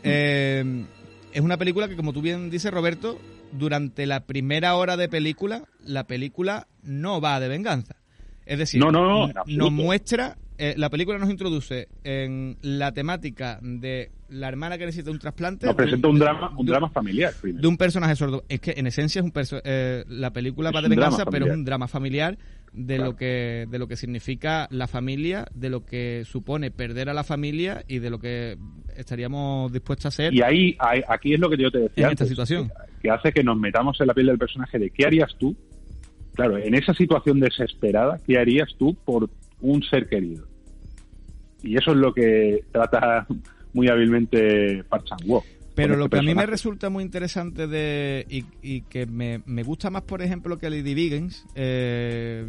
Eh, 0.02 0.84
es 1.32 1.40
una 1.40 1.56
película 1.56 1.88
que, 1.88 1.96
como 1.96 2.12
tú 2.12 2.20
bien 2.20 2.50
dices, 2.50 2.72
Roberto, 2.72 3.18
durante 3.52 4.06
la 4.06 4.20
primera 4.20 4.74
hora 4.74 4.96
de 4.96 5.08
película, 5.08 5.62
la 5.84 6.04
película 6.06 6.66
no 6.82 7.20
va 7.20 7.38
de 7.40 7.48
venganza. 7.48 7.96
Es 8.46 8.58
decir, 8.58 8.80
no, 8.80 8.90
no, 8.90 9.30
nos 9.46 9.70
muestra, 9.70 10.36
eh, 10.58 10.74
la 10.76 10.90
película 10.90 11.18
nos 11.18 11.30
introduce 11.30 11.88
en 12.02 12.56
la 12.62 12.92
temática 12.92 13.60
de 13.62 14.10
la 14.28 14.48
hermana 14.48 14.76
que 14.76 14.86
necesita 14.86 15.10
un 15.10 15.20
trasplante. 15.20 15.66
Nos 15.66 15.76
presenta 15.76 16.08
un 16.08 16.18
drama, 16.18 16.52
un 16.56 16.66
drama 16.66 16.88
familiar. 16.90 17.32
De 17.42 17.68
un 17.68 17.76
personaje 17.76 18.16
sordo. 18.16 18.44
Es 18.48 18.60
que 18.60 18.74
en 18.76 18.86
esencia 18.86 19.20
es 19.20 19.24
un 19.24 19.32
eh, 19.64 20.04
la 20.08 20.32
película 20.32 20.72
va 20.72 20.82
de 20.82 20.88
venganza, 20.88 21.24
pero 21.26 21.46
es 21.46 21.52
un 21.52 21.64
drama 21.64 21.86
familiar 21.86 22.36
de 22.72 22.98
lo 22.98 23.16
que 23.16 23.66
de 23.68 23.78
lo 23.78 23.88
que 23.88 23.96
significa 23.96 24.68
la 24.70 24.86
familia, 24.86 25.46
de 25.54 25.70
lo 25.70 25.84
que 25.84 26.22
supone 26.24 26.70
perder 26.70 27.08
a 27.08 27.14
la 27.14 27.24
familia 27.24 27.84
y 27.88 27.98
de 27.98 28.10
lo 28.10 28.18
que 28.18 28.56
estaríamos 28.96 29.72
dispuestos 29.72 30.06
a 30.06 30.08
hacer. 30.08 30.34
Y 30.34 30.42
ahí, 30.42 30.76
aquí 31.08 31.34
es 31.34 31.40
lo 31.40 31.50
que 31.50 31.56
yo 31.56 31.70
te 31.70 31.78
decía. 31.78 32.06
En 32.06 32.12
esta 32.12 32.26
situación. 32.26 32.70
Que 33.02 33.10
hace 33.10 33.32
que 33.32 33.42
nos 33.42 33.58
metamos 33.58 34.00
en 34.00 34.06
la 34.06 34.14
piel 34.14 34.26
del 34.26 34.38
personaje 34.38 34.78
de 34.78 34.90
qué 34.90 35.06
harías 35.06 35.34
tú. 35.38 35.56
Claro, 36.34 36.56
en 36.58 36.74
esa 36.74 36.94
situación 36.94 37.40
desesperada, 37.40 38.18
¿qué 38.26 38.38
harías 38.38 38.68
tú 38.78 38.94
por 39.04 39.28
un 39.60 39.82
ser 39.82 40.08
querido? 40.08 40.46
Y 41.62 41.76
eso 41.76 41.90
es 41.90 41.96
lo 41.96 42.14
que 42.14 42.64
trata 42.72 43.26
muy 43.72 43.88
hábilmente 43.88 44.84
Park 44.84 45.06
Pero 45.82 45.96
lo 45.96 46.04
este 46.04 46.16
que 46.16 46.20
a 46.20 46.22
mí 46.22 46.34
me 46.34 46.46
resulta 46.46 46.90
muy 46.90 47.04
interesante 47.04 47.66
de 47.66 48.26
y, 48.28 48.82
que 48.82 49.06
me, 49.06 49.62
gusta 49.62 49.90
más, 49.90 50.02
por 50.02 50.22
ejemplo, 50.22 50.58
que 50.58 50.70
Lady 50.70 50.94
Biggins, 50.94 51.44
eh, 51.54 52.46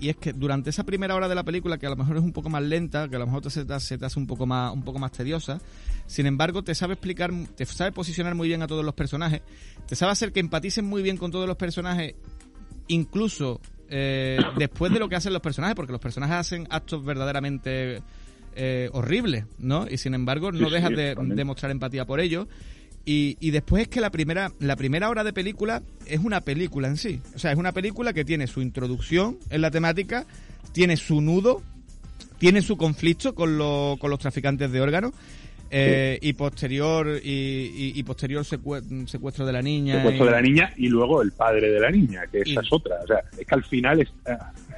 y 0.00 0.08
es 0.08 0.16
que 0.16 0.32
durante 0.32 0.70
esa 0.70 0.84
primera 0.84 1.14
hora 1.14 1.28
de 1.28 1.34
la 1.34 1.44
película, 1.44 1.78
que 1.78 1.86
a 1.86 1.90
lo 1.90 1.96
mejor 1.96 2.16
es 2.16 2.22
un 2.22 2.32
poco 2.32 2.48
más 2.48 2.62
lenta, 2.62 3.08
que 3.08 3.16
a 3.16 3.18
lo 3.18 3.26
mejor 3.26 3.42
te, 3.42 3.50
se, 3.50 3.64
te, 3.64 3.74
hace 3.74 4.18
un 4.18 4.26
poco 4.26 4.46
más 4.46 4.72
un 4.72 4.82
poco 4.82 4.98
más 4.98 5.12
tediosa, 5.12 5.60
sin 6.06 6.26
embargo, 6.26 6.62
te 6.62 6.74
sabe 6.74 6.94
explicar, 6.94 7.32
te 7.56 7.66
sabe 7.66 7.92
posicionar 7.92 8.34
muy 8.34 8.48
bien 8.48 8.62
a 8.62 8.66
todos 8.66 8.84
los 8.84 8.94
personajes, 8.94 9.42
te 9.86 9.96
sabe 9.96 10.12
hacer 10.12 10.32
que 10.32 10.40
empaticen 10.40 10.84
muy 10.84 11.02
bien 11.02 11.16
con 11.16 11.30
todos 11.30 11.46
los 11.46 11.56
personajes, 11.56 12.14
incluso 12.86 13.60
eh, 13.88 14.38
después 14.56 14.92
de 14.92 14.98
lo 14.98 15.08
que 15.08 15.16
hacen 15.16 15.32
los 15.32 15.42
personajes, 15.42 15.74
porque 15.74 15.92
los 15.92 16.00
personajes 16.00 16.36
hacen 16.36 16.66
actos 16.70 17.04
verdaderamente 17.04 18.02
eh, 18.60 18.90
horrible, 18.92 19.46
¿no? 19.58 19.86
Y 19.88 19.98
sin 19.98 20.14
embargo 20.14 20.50
no 20.50 20.68
dejas 20.68 20.90
de, 20.90 21.44
mostrar 21.44 21.70
empatía 21.70 22.04
por 22.06 22.18
ello. 22.18 22.48
Y, 23.04 23.50
después 23.52 23.84
es 23.84 23.88
que 23.88 24.00
la 24.00 24.10
primera, 24.10 24.52
la 24.58 24.74
primera 24.74 25.08
hora 25.08 25.22
de 25.24 25.32
película 25.32 25.80
es 26.06 26.18
una 26.18 26.40
película 26.40 26.88
en 26.88 26.96
sí. 26.96 27.20
O 27.36 27.38
sea, 27.38 27.52
es 27.52 27.56
una 27.56 27.72
película 27.72 28.12
que 28.12 28.24
tiene 28.24 28.48
su 28.48 28.60
introducción 28.60 29.38
en 29.48 29.62
la 29.62 29.70
temática, 29.70 30.26
tiene 30.72 30.96
su 30.96 31.20
nudo, 31.20 31.62
tiene 32.38 32.60
su 32.60 32.76
conflicto 32.76 33.34
con, 33.34 33.56
con 33.98 34.10
los 34.10 34.18
traficantes 34.18 34.72
de 34.72 34.80
órganos. 34.80 35.12
Eh, 35.70 36.18
y 36.22 36.32
posterior 36.32 37.20
y, 37.22 38.02
posterior 38.04 38.44
secuestro 38.44 39.44
de 39.44 39.52
la 39.52 39.60
niña 39.60 39.96
secuestro 39.96 40.24
de 40.24 40.32
la 40.32 40.40
niña 40.40 40.72
y 40.76 40.88
luego 40.88 41.20
el 41.20 41.32
padre 41.32 41.70
de 41.70 41.78
la 41.78 41.90
niña 41.90 42.22
que 42.32 42.40
esa 42.40 42.62
es 42.62 42.68
otra 42.72 42.96
o 43.04 43.06
sea 43.06 43.22
es 43.38 43.46
que 43.46 43.54
al 43.54 43.64
final 43.64 44.00
es, 44.00 44.08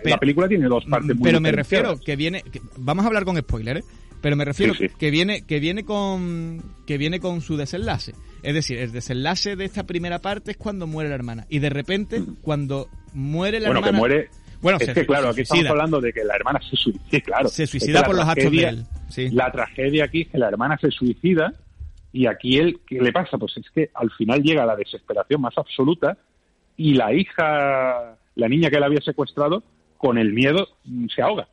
la 0.05 0.18
película 0.18 0.49
tiene 0.49 0.66
dos 0.66 0.84
partes 0.86 1.14
muy 1.16 1.24
Pero 1.24 1.41
me 1.41 1.53
refiero 1.53 1.99
que 1.99 2.16
viene. 2.16 2.45
vamos 2.76 3.05
a 3.05 3.09
hablar 3.09 3.24
con 3.24 3.36
spoilers, 3.36 3.80
¿eh? 3.80 3.84
Pero 4.20 4.36
me 4.36 4.45
refiero 4.45 4.74
que 4.99 5.11
viene 5.11 5.43
que 5.43 5.61
viene 5.61 5.84
con 5.84 6.62
que 6.86 6.99
viene 6.99 7.20
con 7.20 7.41
su 7.41 7.57
desenlace. 7.57 8.14
Es 8.43 8.55
decir, 8.55 8.78
el 8.78 8.93
desenlace 8.93 9.57
de 9.57 9.64
esta 9.64 9.86
primera 9.86 10.18
parte 10.18 10.51
es 10.51 10.57
cuando 10.59 10.86
muere 10.86 11.09
la 11.09 11.14
hermana 11.14 11.47
y 11.49 11.59
de 11.59 11.70
repente 11.70 12.20
mm. 12.20 12.36
cuando 12.43 12.88
muere 13.14 13.61
la 13.61 13.68
bueno, 13.68 13.80
hermana 13.80 13.93
que 13.93 13.99
muere 13.99 14.28
bueno, 14.61 14.78
es 14.80 14.92
que 14.92 15.06
claro, 15.06 15.30
aquí 15.30 15.42
estamos 15.42 15.66
hablando 15.66 16.00
de 16.00 16.12
que 16.12 16.24
la 16.24 16.36
hermana 16.36 16.61
se 16.68 16.76
suicida, 16.76 17.20
claro. 17.20 17.48
Se 17.48 17.66
suicida 17.66 18.02
por 18.02 18.14
los 18.14 18.26
actos 18.26 18.50
de 18.50 18.64
él. 18.64 18.84
La 19.32 19.50
tragedia 19.50 20.04
aquí 20.04 20.22
es 20.22 20.28
que 20.28 20.38
la 20.38 20.48
hermana 20.48 20.78
se 20.78 20.90
suicida 20.90 21.52
y 22.12 22.26
aquí 22.26 22.58
él, 22.58 22.80
¿qué 22.86 23.00
le 23.00 23.12
pasa? 23.12 23.38
Pues 23.38 23.56
es 23.56 23.70
que 23.70 23.90
al 23.94 24.11
final 24.12 24.42
llega 24.42 24.66
la 24.66 24.76
desesperación 24.76 25.40
más 25.40 25.56
absoluta 25.56 26.18
y 26.76 26.94
la 26.94 27.12
hija, 27.12 28.16
la 28.34 28.48
niña 28.48 28.70
que 28.70 28.76
él 28.76 28.82
había 28.82 29.00
secuestrado, 29.00 29.62
con 29.96 30.18
el 30.18 30.32
miedo 30.32 30.68
mm, 30.84 31.06
se 31.14 31.22
ahoga. 31.22 31.48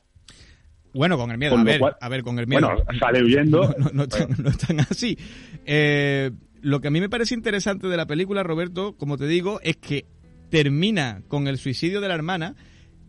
Bueno, 0.94 1.18
con 1.18 1.30
el 1.32 1.38
miedo, 1.38 1.56
a 1.58 1.64
ver, 1.64 1.82
a 2.00 2.10
ver, 2.10 2.24
con 2.24 2.40
el 2.40 2.48
miedo. 2.48 2.68
Bueno, 2.68 3.00
sale 3.00 3.24
huyendo. 3.24 3.76
No, 3.94 4.06
no, 4.06 4.50
están, 4.50 4.80
así. 4.80 5.18
Eh, 5.66 6.32
lo 6.62 6.80
que 6.82 6.88
a 6.88 6.92
mí 6.92 7.00
me 7.00 7.10
parece 7.10 7.36
interesante 7.36 7.88
de 7.88 7.98
la 7.98 8.08
película, 8.08 8.42
Roberto, 8.42 8.96
como 8.98 9.18
te 9.18 9.28
digo, 9.28 9.60
es 9.62 9.78
que 9.78 10.06
termina 10.50 11.22
con 11.28 11.48
el 11.48 11.58
suicidio 11.58 12.02
de 12.02 12.08
la 12.08 12.16
hermana 12.16 12.56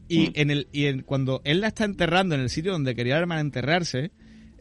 y, 0.09 0.29
mm. 0.29 0.33
en 0.35 0.51
el, 0.51 0.69
y 0.73 0.87
en, 0.87 1.03
cuando 1.03 1.41
él 1.45 1.61
la 1.61 1.69
está 1.69 1.85
enterrando 1.85 2.35
en 2.35 2.41
el 2.41 2.51
sitio 2.51 2.73
donde 2.73 2.95
quería 2.95 3.15
la 3.15 3.21
hermana 3.21 3.41
enterrarse, 3.41 4.11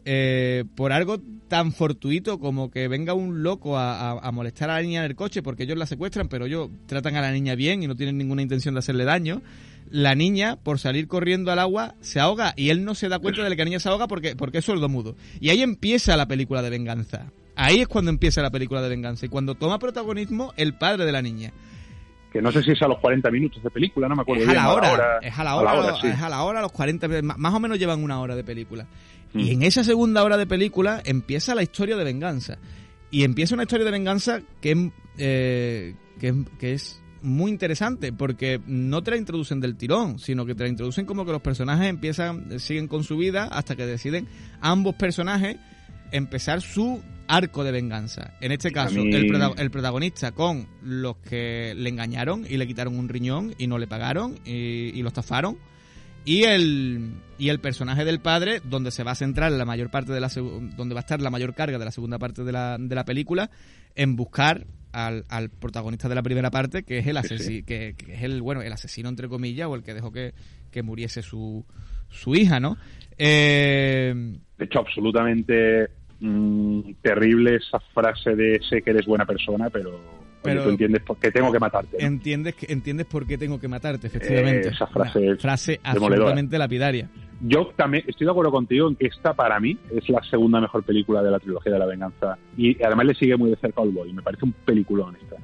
eh, 0.04 0.64
por 0.74 0.92
algo 0.92 1.20
tan 1.48 1.72
fortuito 1.72 2.38
como 2.38 2.70
que 2.70 2.88
venga 2.88 3.12
un 3.14 3.42
loco 3.42 3.76
a, 3.76 4.12
a, 4.12 4.32
molestar 4.32 4.70
a 4.70 4.74
la 4.74 4.82
niña 4.82 5.00
en 5.00 5.10
el 5.10 5.16
coche 5.16 5.42
porque 5.42 5.64
ellos 5.64 5.76
la 5.76 5.86
secuestran, 5.86 6.28
pero 6.28 6.46
ellos 6.46 6.70
tratan 6.86 7.16
a 7.16 7.20
la 7.20 7.32
niña 7.32 7.54
bien 7.54 7.82
y 7.82 7.86
no 7.86 7.96
tienen 7.96 8.16
ninguna 8.16 8.42
intención 8.42 8.74
de 8.74 8.78
hacerle 8.78 9.04
daño 9.04 9.42
la 9.90 10.14
niña, 10.14 10.56
por 10.56 10.78
salir 10.78 11.08
corriendo 11.08 11.50
al 11.52 11.58
agua, 11.58 11.94
se 12.00 12.20
ahoga 12.20 12.52
y 12.56 12.70
él 12.70 12.84
no 12.84 12.94
se 12.94 13.08
da 13.08 13.18
cuenta 13.18 13.42
de 13.42 13.50
que 13.50 13.56
la 13.56 13.64
niña 13.64 13.80
se 13.80 13.88
ahoga 13.88 14.08
porque, 14.08 14.36
porque 14.36 14.58
es 14.58 14.64
sordomudo. 14.64 15.16
Y 15.40 15.50
ahí 15.50 15.62
empieza 15.62 16.16
la 16.16 16.28
película 16.28 16.62
de 16.62 16.70
venganza. 16.70 17.32
Ahí 17.56 17.80
es 17.80 17.88
cuando 17.88 18.10
empieza 18.10 18.42
la 18.42 18.50
película 18.50 18.82
de 18.82 18.88
venganza 18.88 19.26
y 19.26 19.28
cuando 19.28 19.54
toma 19.54 19.78
protagonismo 19.78 20.52
el 20.56 20.74
padre 20.74 21.04
de 21.04 21.12
la 21.12 21.22
niña. 21.22 21.52
Que 22.32 22.42
no 22.42 22.52
sé 22.52 22.62
si 22.62 22.72
es 22.72 22.82
a 22.82 22.88
los 22.88 22.98
40 22.98 23.30
minutos 23.30 23.62
de 23.62 23.70
película, 23.70 24.08
no 24.08 24.14
me 24.14 24.22
acuerdo. 24.22 24.44
Es 24.44 24.50
a 24.50 24.54
la 24.54 24.72
hora, 24.72 25.18
es 25.22 25.38
a 25.38 25.44
la 25.44 25.56
hora, 25.56 25.94
es 26.02 26.20
a 26.20 26.28
la 26.28 26.42
hora, 26.42 26.60
los 26.60 26.72
40, 26.72 27.08
más 27.22 27.54
o 27.54 27.60
menos 27.60 27.78
llevan 27.78 28.02
una 28.02 28.20
hora 28.20 28.36
de 28.36 28.44
película. 28.44 28.86
Y 29.34 29.44
mm. 29.44 29.52
en 29.52 29.62
esa 29.62 29.84
segunda 29.84 30.22
hora 30.22 30.36
de 30.36 30.46
película 30.46 31.02
empieza 31.04 31.54
la 31.54 31.62
historia 31.62 31.96
de 31.96 32.04
venganza. 32.04 32.58
Y 33.10 33.24
empieza 33.24 33.54
una 33.54 33.64
historia 33.64 33.86
de 33.86 33.90
venganza 33.90 34.42
que, 34.60 34.90
eh, 35.16 35.94
que, 36.20 36.44
que 36.58 36.74
es 36.74 37.02
muy 37.22 37.50
interesante 37.50 38.12
porque 38.12 38.60
no 38.66 39.02
te 39.02 39.12
la 39.12 39.16
introducen 39.16 39.60
del 39.60 39.76
tirón, 39.76 40.18
sino 40.18 40.46
que 40.46 40.54
te 40.54 40.64
la 40.64 40.68
introducen 40.68 41.06
como 41.06 41.24
que 41.24 41.32
los 41.32 41.42
personajes 41.42 41.88
empiezan, 41.88 42.60
siguen 42.60 42.88
con 42.88 43.04
su 43.04 43.16
vida 43.16 43.44
hasta 43.44 43.76
que 43.76 43.86
deciden 43.86 44.28
ambos 44.60 44.94
personajes 44.94 45.56
empezar 46.12 46.60
su 46.60 47.02
arco 47.28 47.62
de 47.62 47.70
venganza. 47.70 48.34
En 48.40 48.50
este 48.52 48.72
caso, 48.72 49.00
el, 49.00 49.70
protagonista 49.70 50.32
con 50.32 50.66
los 50.82 51.18
que 51.18 51.74
le 51.76 51.90
engañaron 51.90 52.44
y 52.48 52.56
le 52.56 52.66
quitaron 52.66 52.98
un 52.98 53.08
riñón 53.08 53.54
y 53.58 53.66
no 53.66 53.78
le 53.78 53.86
pagaron 53.86 54.38
y, 54.44 55.00
lo 55.02 55.08
estafaron. 55.08 55.58
Y 56.24 56.42
el, 56.44 57.12
y 57.38 57.48
el 57.50 57.60
personaje 57.60 58.04
del 58.04 58.20
padre, 58.20 58.60
donde 58.64 58.90
se 58.90 59.04
va 59.04 59.12
a 59.12 59.14
centrar 59.14 59.52
la 59.52 59.64
mayor 59.64 59.90
parte 59.90 60.12
de 60.12 60.20
la 60.20 60.28
donde 60.28 60.94
va 60.94 61.00
a 61.00 61.02
estar 61.02 61.22
la 61.22 61.30
mayor 61.30 61.54
carga 61.54 61.78
de 61.78 61.84
la 61.84 61.90
segunda 61.90 62.18
parte 62.18 62.44
de 62.44 62.52
la, 62.52 62.76
de 62.78 62.94
la 62.94 63.04
película, 63.04 63.50
en 63.94 64.16
buscar 64.16 64.66
al, 64.92 65.24
al, 65.28 65.48
protagonista 65.48 66.08
de 66.08 66.14
la 66.14 66.22
primera 66.22 66.50
parte, 66.50 66.82
que 66.82 66.98
es 66.98 67.06
el 67.06 67.16
asesino, 67.16 67.64
que, 67.64 67.94
es 68.08 68.22
el 68.22 68.42
bueno, 68.42 68.62
el 68.62 68.72
asesino 68.72 69.08
entre 69.08 69.28
comillas, 69.28 69.68
o 69.68 69.74
el 69.74 69.82
que 69.82 69.94
dejó 69.94 70.12
que, 70.12 70.32
muriese 70.82 71.22
su, 71.22 71.64
su 72.08 72.34
hija, 72.34 72.60
¿no? 72.60 72.76
Eh, 73.16 74.14
de 74.58 74.64
hecho, 74.64 74.80
absolutamente 74.80 75.88
mm, 76.20 76.80
terrible 77.02 77.56
esa 77.56 77.80
frase 77.80 78.34
de 78.34 78.60
sé 78.68 78.82
que 78.82 78.90
eres 78.90 79.06
buena 79.06 79.26
persona, 79.26 79.70
pero, 79.70 80.00
pero 80.42 80.64
tú 80.64 80.70
entiendes 80.70 81.02
por 81.02 81.18
qué 81.18 81.30
tengo 81.30 81.52
que 81.52 81.58
matarte. 81.58 82.04
Entiendes, 82.04 82.54
entiendes 82.68 83.06
por 83.06 83.26
qué 83.26 83.38
tengo 83.38 83.58
que 83.60 83.68
matarte, 83.68 84.06
efectivamente. 84.06 84.68
esa 84.68 84.86
frase, 84.86 85.36
frase 85.36 85.80
absolutamente 85.82 86.58
lapidaria. 86.58 87.08
Yo 87.40 87.68
también 87.76 88.04
estoy 88.08 88.24
de 88.24 88.32
acuerdo 88.32 88.50
contigo 88.50 88.88
en 88.88 88.96
que 88.96 89.06
esta 89.06 89.32
para 89.32 89.60
mí 89.60 89.78
es 89.94 90.08
la 90.08 90.22
segunda 90.24 90.60
mejor 90.60 90.82
película 90.82 91.22
de 91.22 91.30
la 91.30 91.38
trilogía 91.38 91.72
de 91.72 91.78
la 91.78 91.86
venganza 91.86 92.36
y 92.56 92.82
además 92.82 93.06
le 93.06 93.14
sigue 93.14 93.36
muy 93.36 93.50
de 93.50 93.56
cerca 93.56 93.80
al 93.80 93.90
Boy. 93.90 94.12
Me 94.12 94.22
parece 94.22 94.44
un 94.44 94.52
peliculón 94.52 95.16
esta, 95.16 95.36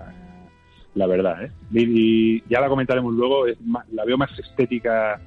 la 0.95 1.07
verdad. 1.07 1.45
¿eh? 1.45 1.53
Y, 1.73 2.43
ya 2.49 2.61
la 2.61 2.69
comentaremos 2.69 3.15
luego, 3.15 3.47
es 3.47 3.59
la 3.93 4.05
veo 4.05 4.19
más 4.19 4.37
estética 4.39 5.21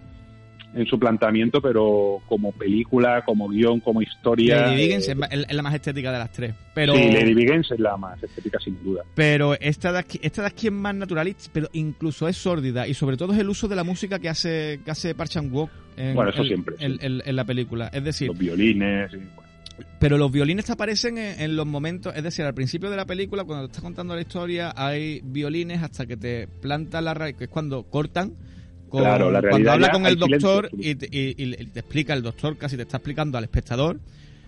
en 0.77 0.85
su 0.85 0.99
planteamiento, 0.99 1.61
pero 1.61 2.21
como 2.27 2.51
película, 2.51 3.23
como 3.25 3.49
guion, 3.49 3.79
como 3.79 4.01
historia. 4.01 4.67
Lady 4.67 4.87
Biggins 4.87 5.09
es, 5.09 5.17
la 5.17 5.63
más 5.63 5.73
estética 5.73 6.11
de 6.11 6.19
las 6.19 6.31
tres. 6.31 6.53
Pero... 6.73 6.95
Sí, 6.95 7.11
Lady 7.11 7.33
Biggins 7.33 7.71
es 7.71 7.79
la 7.79 7.97
más 7.97 8.21
estética, 8.21 8.59
sin 8.59 8.81
duda. 8.83 9.03
Pero 9.15 9.55
esta 9.59 9.91
de 9.91 9.99
aquí, 9.99 10.19
esta 10.21 10.43
de 10.43 10.47
aquí 10.47 10.67
es 10.67 10.73
más 10.73 10.95
naturalista, 10.95 11.49
pero 11.51 11.67
incluso 11.73 12.27
es 12.27 12.37
sórdida. 12.37 12.87
Y 12.87 12.93
sobre 12.93 13.17
todo 13.17 13.33
es 13.33 13.39
el 13.39 13.49
uso 13.49 13.67
de 13.67 13.75
la 13.75 13.83
música 13.83 14.19
que 14.19 14.29
hace, 14.29 14.79
que 14.85 14.91
hace 14.91 15.15
Park 15.15 15.31
Chan 15.31 15.51
Wook 15.51 15.69
en, 15.97 16.13
bueno, 16.13 16.29
eso 16.29 16.43
siempre, 16.43 16.75
en, 16.79 17.35
la 17.35 17.43
película. 17.43 17.89
Es 17.91 18.03
decir, 18.03 18.27
los 18.27 18.37
violines. 18.37 19.11
Pero 19.99 20.17
los 20.17 20.31
violines 20.31 20.65
te 20.65 20.71
aparecen 20.71 21.17
en, 21.17 21.55
los 21.55 21.65
momentos, 21.65 22.15
es 22.15 22.23
decir, 22.23 22.45
al 22.45 22.53
principio 22.53 22.89
de 22.89 22.97
la 22.97 23.05
película, 23.05 23.43
cuando 23.43 23.65
te 23.65 23.71
estás 23.71 23.83
contando 23.83 24.15
la 24.15 24.21
historia, 24.21 24.73
hay 24.75 25.21
violines 25.23 25.81
hasta 25.81 26.05
que 26.05 26.17
te 26.17 26.47
planta 26.47 27.01
la 27.01 27.13
raíz, 27.13 27.35
que 27.35 27.45
es 27.45 27.49
cuando 27.49 27.83
cortan 27.83 28.33
claro, 28.89 29.31
la 29.31 29.41
cuando 29.41 29.71
habla 29.71 29.91
con 29.91 30.05
el 30.05 30.17
doctor 30.17 30.69
y, 30.77 30.95
te 30.95 31.79
explica, 31.79 32.13
el 32.13 32.21
doctor 32.21 32.57
casi 32.57 32.75
te 32.75 32.83
está 32.83 32.97
explicando 32.97 33.37
al 33.37 33.43
espectador, 33.43 33.99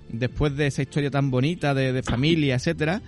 después 0.09 0.55
de 0.55 0.67
esa 0.67 0.81
historia 0.81 1.11
tan 1.11 1.31
bonita 1.31 1.73
de, 1.73 2.01
familia, 2.03 2.55
etcétera, 2.55 3.01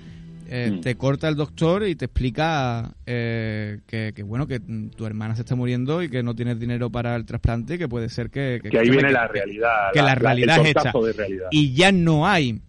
eh, 0.47 0.71
mm. 0.71 0.81
te 0.81 0.95
corta 0.95 1.29
el 1.29 1.35
doctor 1.35 1.87
y 1.87 1.95
te 1.95 2.05
explica 2.05 2.93
eh, 3.05 3.79
que, 3.87 4.13
bueno 4.23 4.47
que 4.47 4.59
tu 4.59 5.05
hermana 5.05 5.35
se 5.35 5.41
está 5.41 5.55
muriendo 5.55 6.03
y 6.03 6.09
que 6.09 6.23
no 6.23 6.35
tienes 6.35 6.59
dinero 6.59 6.89
para 6.89 7.15
el 7.15 7.25
trasplante 7.25 7.77
que 7.77 7.87
puede 7.87 8.09
ser 8.09 8.29
que 8.29 8.59
que, 8.61 8.77
ahí 8.77 8.89
viene 8.89 9.11
la 9.11 9.27
realidad 9.27 9.91
que 9.93 10.01
la, 10.01 10.13
realidad 10.13 10.59
es 10.65 10.71
hecha 10.71 10.91
y 11.51 11.73
ya 11.73 11.91
no 11.91 12.27
hay 12.27 12.61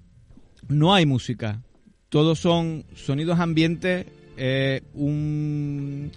no 0.69 0.95
hay 0.95 1.07
música. 1.07 1.61
Todos 2.09 2.39
son 2.39 2.85
sonidos 2.95 3.41
ambientes 3.41 4.07
eh, 4.37 4.83
un 4.95 6.11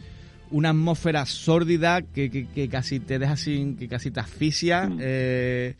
una 0.55 0.69
atmósfera 0.69 1.25
sórdida 1.25 2.01
que, 2.01 2.47
que, 2.47 2.69
casi 2.69 3.01
te 3.01 3.19
deja 3.19 3.35
sin, 3.35 3.75
que 3.75 3.89
casi 3.89 4.09
te 4.09 4.21
asfixia, 4.21 4.87
mm. 4.87 4.99
eh, 5.01 5.75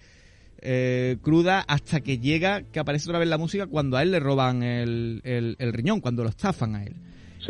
eh, 0.60 1.16
cruda, 1.22 1.62
hasta 1.62 2.02
que 2.02 2.20
llega, 2.20 2.62
que 2.62 2.80
aparece 2.80 3.08
otra 3.08 3.20
vez 3.20 3.30
la 3.30 3.38
música 3.38 3.68
cuando 3.68 3.96
a 3.96 4.04
él 4.04 4.12
le 4.12 4.20
roban 4.20 4.64
el, 4.64 5.22
el, 5.24 5.74
riñón, 5.74 6.02
cuando 6.02 6.24
lo 6.24 6.30
estafan 6.30 6.76
a 6.76 6.84
él. 6.84 6.94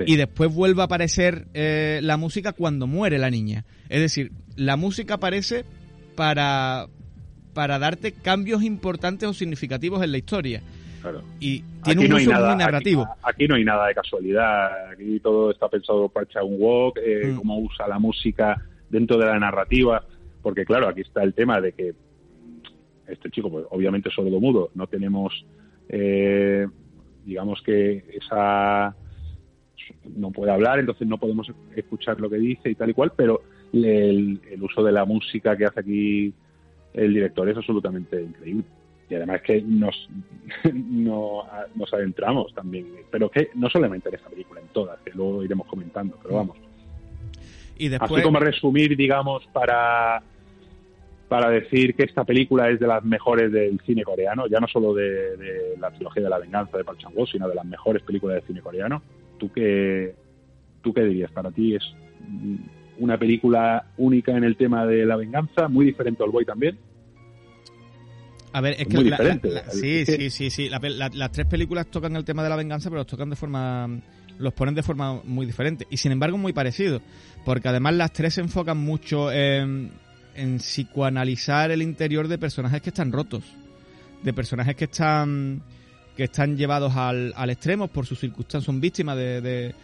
Y 0.05 0.17
después 0.17 0.53
vuelve 0.53 0.81
a 0.81 0.85
aparecer 0.85 1.47
eh, 1.55 1.99
la 2.03 2.17
música 2.17 2.53
cuando 2.53 2.85
muere 2.85 3.17
la 3.17 3.31
niña. 3.31 3.65
Es 3.89 4.01
decir, 4.01 4.31
la 4.55 4.75
música 4.75 5.15
aparece 5.15 5.65
para, 6.15 6.85
para 7.55 7.79
darte 7.79 8.11
cambios 8.11 8.61
importantes 8.61 9.27
o 9.27 9.33
significativos 9.33 10.03
en 10.03 10.11
la 10.11 10.19
historia. 10.19 10.61
Y 11.39 11.63
tiene 11.83 12.05
un 12.05 12.13
uso 12.13 12.31
muy 12.31 12.55
narrativo. 12.55 13.07
Aquí, 13.23 13.47
no 13.47 13.55
hay 13.55 13.65
nada 13.65 13.87
de 13.87 13.95
casualidad. 13.95 14.91
Aquí 14.91 15.19
todo 15.19 15.51
está 15.51 15.69
pensado 15.69 16.09
para 16.09 16.25
echar 16.25 16.43
un 16.43 16.55
walk, 16.57 16.97
eh, 16.97 17.27
mm. 17.27 17.37
cómo 17.37 17.59
usa 17.59 17.87
la 17.87 17.99
música 17.99 18.61
dentro 18.89 19.17
de 19.17 19.25
la 19.25 19.39
narrativa. 19.39 20.03
Porque, 20.41 20.65
claro, 20.65 20.87
aquí 20.87 21.01
está 21.01 21.23
el 21.23 21.33
tema 21.33 21.59
de 21.59 21.73
que 21.73 21.93
este 23.07 23.29
chico, 23.29 23.49
pues 23.49 23.65
obviamente 23.69 24.09
es 24.09 24.15
sordo 24.15 24.39
mudo, 24.39 24.71
no 24.73 24.87
tenemos, 24.87 25.45
eh, 25.89 26.67
digamos 27.23 27.61
que 27.61 28.03
esa. 28.13 28.95
no 30.15 30.31
puede 30.31 30.51
hablar, 30.51 30.79
entonces 30.79 31.07
no 31.07 31.17
podemos 31.17 31.51
escuchar 31.75 32.19
lo 32.19 32.29
que 32.29 32.37
dice 32.37 32.69
y 32.69 32.75
tal 32.75 32.89
y 32.89 32.93
cual, 32.93 33.11
pero 33.15 33.41
el 33.73 34.39
uso 34.61 34.83
de 34.83 34.91
la 34.91 35.05
música 35.05 35.55
que 35.57 35.65
hace 35.65 35.79
aquí 35.79 36.33
el 36.93 37.13
director 37.13 37.49
es 37.49 37.57
absolutamente 37.57 38.21
increíble 38.21 38.65
y 39.09 39.15
además 39.15 39.41
que 39.41 39.61
nos, 39.61 40.09
nos 40.73 41.93
adentramos 41.93 42.53
también, 42.53 42.87
pero 43.11 43.29
que 43.29 43.49
no 43.55 43.69
solamente 43.69 44.09
en 44.09 44.15
esta 44.15 44.29
película, 44.29 44.61
en 44.61 44.67
todas, 44.67 44.99
que 45.01 45.11
luego 45.11 45.43
iremos 45.43 45.67
comentando, 45.67 46.17
pero 46.21 46.35
vamos. 46.35 46.57
Y 47.77 47.89
después... 47.89 48.11
Así 48.11 48.21
como 48.21 48.39
resumir, 48.39 48.95
digamos, 48.95 49.45
para, 49.47 50.23
para 51.27 51.49
decir 51.49 51.93
que 51.95 52.03
esta 52.03 52.23
película 52.23 52.69
es 52.69 52.79
de 52.79 52.87
las 52.87 53.03
mejores 53.03 53.51
del 53.51 53.79
cine 53.81 54.03
coreano, 54.03 54.47
ya 54.47 54.59
no 54.59 54.67
solo 54.67 54.93
de, 54.93 55.75
la 55.79 55.91
trilogía 55.91 56.23
de 56.23 56.29
la 56.29 56.39
venganza 56.39 56.77
de 56.77 56.83
Park 56.83 56.99
chan 56.99 57.11
sino 57.31 57.47
de 57.47 57.55
las 57.55 57.65
mejores 57.65 58.01
películas 58.01 58.35
del 58.37 58.47
cine 58.47 58.61
coreano, 58.61 59.01
¿tú 59.37 59.51
qué, 59.51 60.15
¿tú 60.81 60.93
qué 60.93 61.03
dirías? 61.03 61.31
Para 61.31 61.51
ti 61.51 61.75
es 61.75 61.83
una 62.97 63.17
película 63.17 63.87
única 63.97 64.31
en 64.31 64.43
el 64.43 64.55
tema 64.55 64.85
de 64.85 65.05
la 65.05 65.15
venganza, 65.15 65.67
muy 65.67 65.85
diferente 65.85 66.23
al 66.23 66.31
Boy 66.31 66.45
también. 66.45 66.77
A 68.55 68.61
ver, 68.61 68.77
es, 68.79 68.87
que. 68.87 69.59
sí, 69.69 70.05
sí, 70.05 70.29
sí, 70.29 70.49
sí, 70.49 70.69
las 70.69 71.31
tres 71.33 71.45
películas 71.45 71.87
tocan 71.87 72.15
el 72.15 72.23
tema 72.23 72.41
de 72.41 72.47
la 72.47 72.55
venganza, 72.55 72.89
pero 72.89 72.99
los 72.99 73.07
tocan 73.07 73.29
de 73.29 73.35
forma. 73.35 73.89
Los 74.39 74.53
ponen 74.53 74.73
de 74.73 74.81
forma 74.81 75.19
muy 75.25 75.45
diferente. 75.45 75.85
Y 75.89 75.97
sin 75.97 76.13
embargo, 76.13 76.37
muy 76.37 76.53
parecido. 76.53 77.01
Porque 77.43 77.67
además 77.67 77.95
las 77.95 78.13
tres 78.13 78.35
se 78.35 78.39
enfocan 78.39 78.77
mucho 78.77 79.29
en, 79.29 79.91
en 80.35 80.59
psicoanalizar 80.59 81.69
el 81.71 81.81
interior 81.81 82.29
de 82.29 82.37
personajes 82.37 82.81
que 82.81 82.91
están 82.91 83.11
rotos. 83.11 83.43
De 84.23 84.31
personajes 84.31 84.77
que 84.77 84.85
están. 84.85 85.61
que 86.15 86.23
están 86.23 86.55
llevados 86.55 86.95
al, 86.95 87.33
al 87.35 87.49
extremo 87.49 87.89
por 87.89 88.05
sus 88.05 88.21
circunstancias, 88.21 88.63
son 88.63 88.79
víctimas 88.79 89.17
de 89.17 89.41
de, 89.41 89.75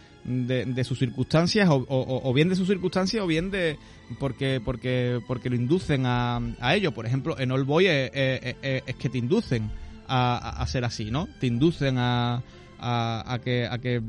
sus 0.84 0.98
circunstancias 0.98 1.68
o, 1.70 2.32
bien 2.34 2.48
de 2.48 2.56
sus 2.56 2.68
circunstancias 2.68 3.22
o 3.22 3.26
bien 3.26 3.50
de 3.50 3.78
porque 4.18 4.60
porque 4.64 5.20
porque 5.26 5.50
lo 5.50 5.56
inducen 5.56 6.06
a, 6.06 6.40
a 6.60 6.74
ello. 6.74 6.92
Por 6.92 7.06
ejemplo 7.06 7.38
en 7.38 7.50
All 7.50 7.64
Boy 7.64 7.86
es, 7.86 8.96
que 8.98 9.08
te 9.10 9.18
inducen 9.18 9.70
a, 10.06 10.64
ser 10.68 10.84
así 10.84 11.10
no 11.10 11.28
te 11.40 11.46
inducen 11.46 11.96
a, 11.98 12.42
a, 12.78 13.40
que 13.42 13.66
a 13.66 13.78
que 13.78 14.00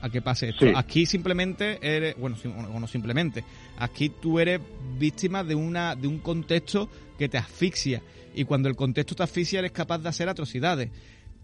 a 0.00 0.10
que 0.10 0.22
pase 0.22 0.50
esto. 0.50 0.66
Aquí 0.76 1.06
simplemente 1.06 1.78
eres 1.80 2.16
bueno 2.16 2.36
o 2.74 2.80
no 2.80 2.86
simplemente 2.86 3.44
aquí 3.78 4.10
tú 4.10 4.38
eres 4.38 4.60
víctima 4.98 5.44
de 5.44 5.54
una 5.54 5.96
de 5.96 6.08
un 6.08 6.18
contexto 6.18 6.88
que 7.18 7.28
te 7.28 7.38
asfixia. 7.38 8.02
Y 8.34 8.44
cuando 8.44 8.68
el 8.68 8.76
contexto 8.76 9.14
te 9.14 9.22
asfixia 9.22 9.58
eres 9.58 9.72
capaz 9.72 9.98
de 9.98 10.08
hacer 10.08 10.28
atrocidades 10.28 10.90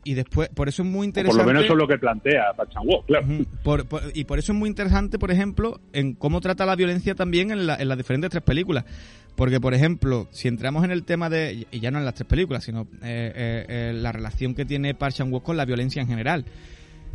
y 0.05 0.15
después, 0.15 0.49
por 0.51 0.69
eso 0.69 0.83
es 0.83 0.89
muy 0.89 1.07
interesante. 1.07 1.37
por 1.37 1.47
lo 1.47 1.53
menos 1.53 1.65
eso 1.65 1.75
es 1.75 1.79
lo 1.79 1.89
que 1.89 1.99
plantea 1.99 2.53
Bachan 2.57 2.83
claro. 3.07 3.27
y 4.15 4.25
por 4.25 4.39
eso 4.39 4.53
es 4.53 4.59
muy 4.59 4.69
interesante, 4.69 5.19
por 5.19 5.31
ejemplo, 5.31 5.81
en 5.93 6.15
cómo 6.15 6.41
trata 6.41 6.65
la 6.67 6.77
violencia 6.77 7.15
también 7.15 7.51
en, 7.51 7.59
en 7.59 7.89
las 7.89 7.97
diferentes 7.99 8.31
tres 8.31 8.43
películas. 8.43 8.85
Porque, 9.39 9.61
por 9.61 9.73
ejemplo, 9.73 10.27
si 10.33 10.49
entramos 10.49 10.83
en 10.83 10.91
el 10.91 11.05
tema 11.05 11.31
de, 11.31 11.69
y 11.71 11.79
ya 11.79 11.93
no 11.93 11.99
en 11.99 12.05
las 12.05 12.15
tres 12.15 12.27
películas, 12.27 12.65
sino 12.65 12.89
eh, 13.05 13.33
eh, 13.37 13.67
eh, 13.69 13.93
la 13.95 14.11
relación 14.11 14.53
que 14.53 14.65
tiene 14.65 14.95
Park 14.95 15.15
chan 15.15 15.31
con 15.31 15.57
la 15.57 15.65
violencia 15.65 16.03
en 16.03 16.09
general. 16.09 16.45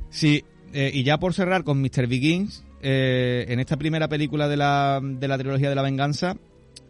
Sí, 0.10 0.46
y 0.74 1.04
ya 1.04 1.18
por 1.18 1.34
cerrar 1.34 1.66
con 1.66 1.82
Mr. 1.82 2.08
Begins, 2.08 2.64
en 2.82 3.60
esta 3.60 3.76
primera 3.76 4.08
película 4.08 4.48
de 4.48 4.56
la, 4.56 5.02
de 5.04 5.28
la 5.28 5.38
trilogía 5.38 5.68
de 5.68 5.76
la 5.76 5.82
venganza, 5.82 6.38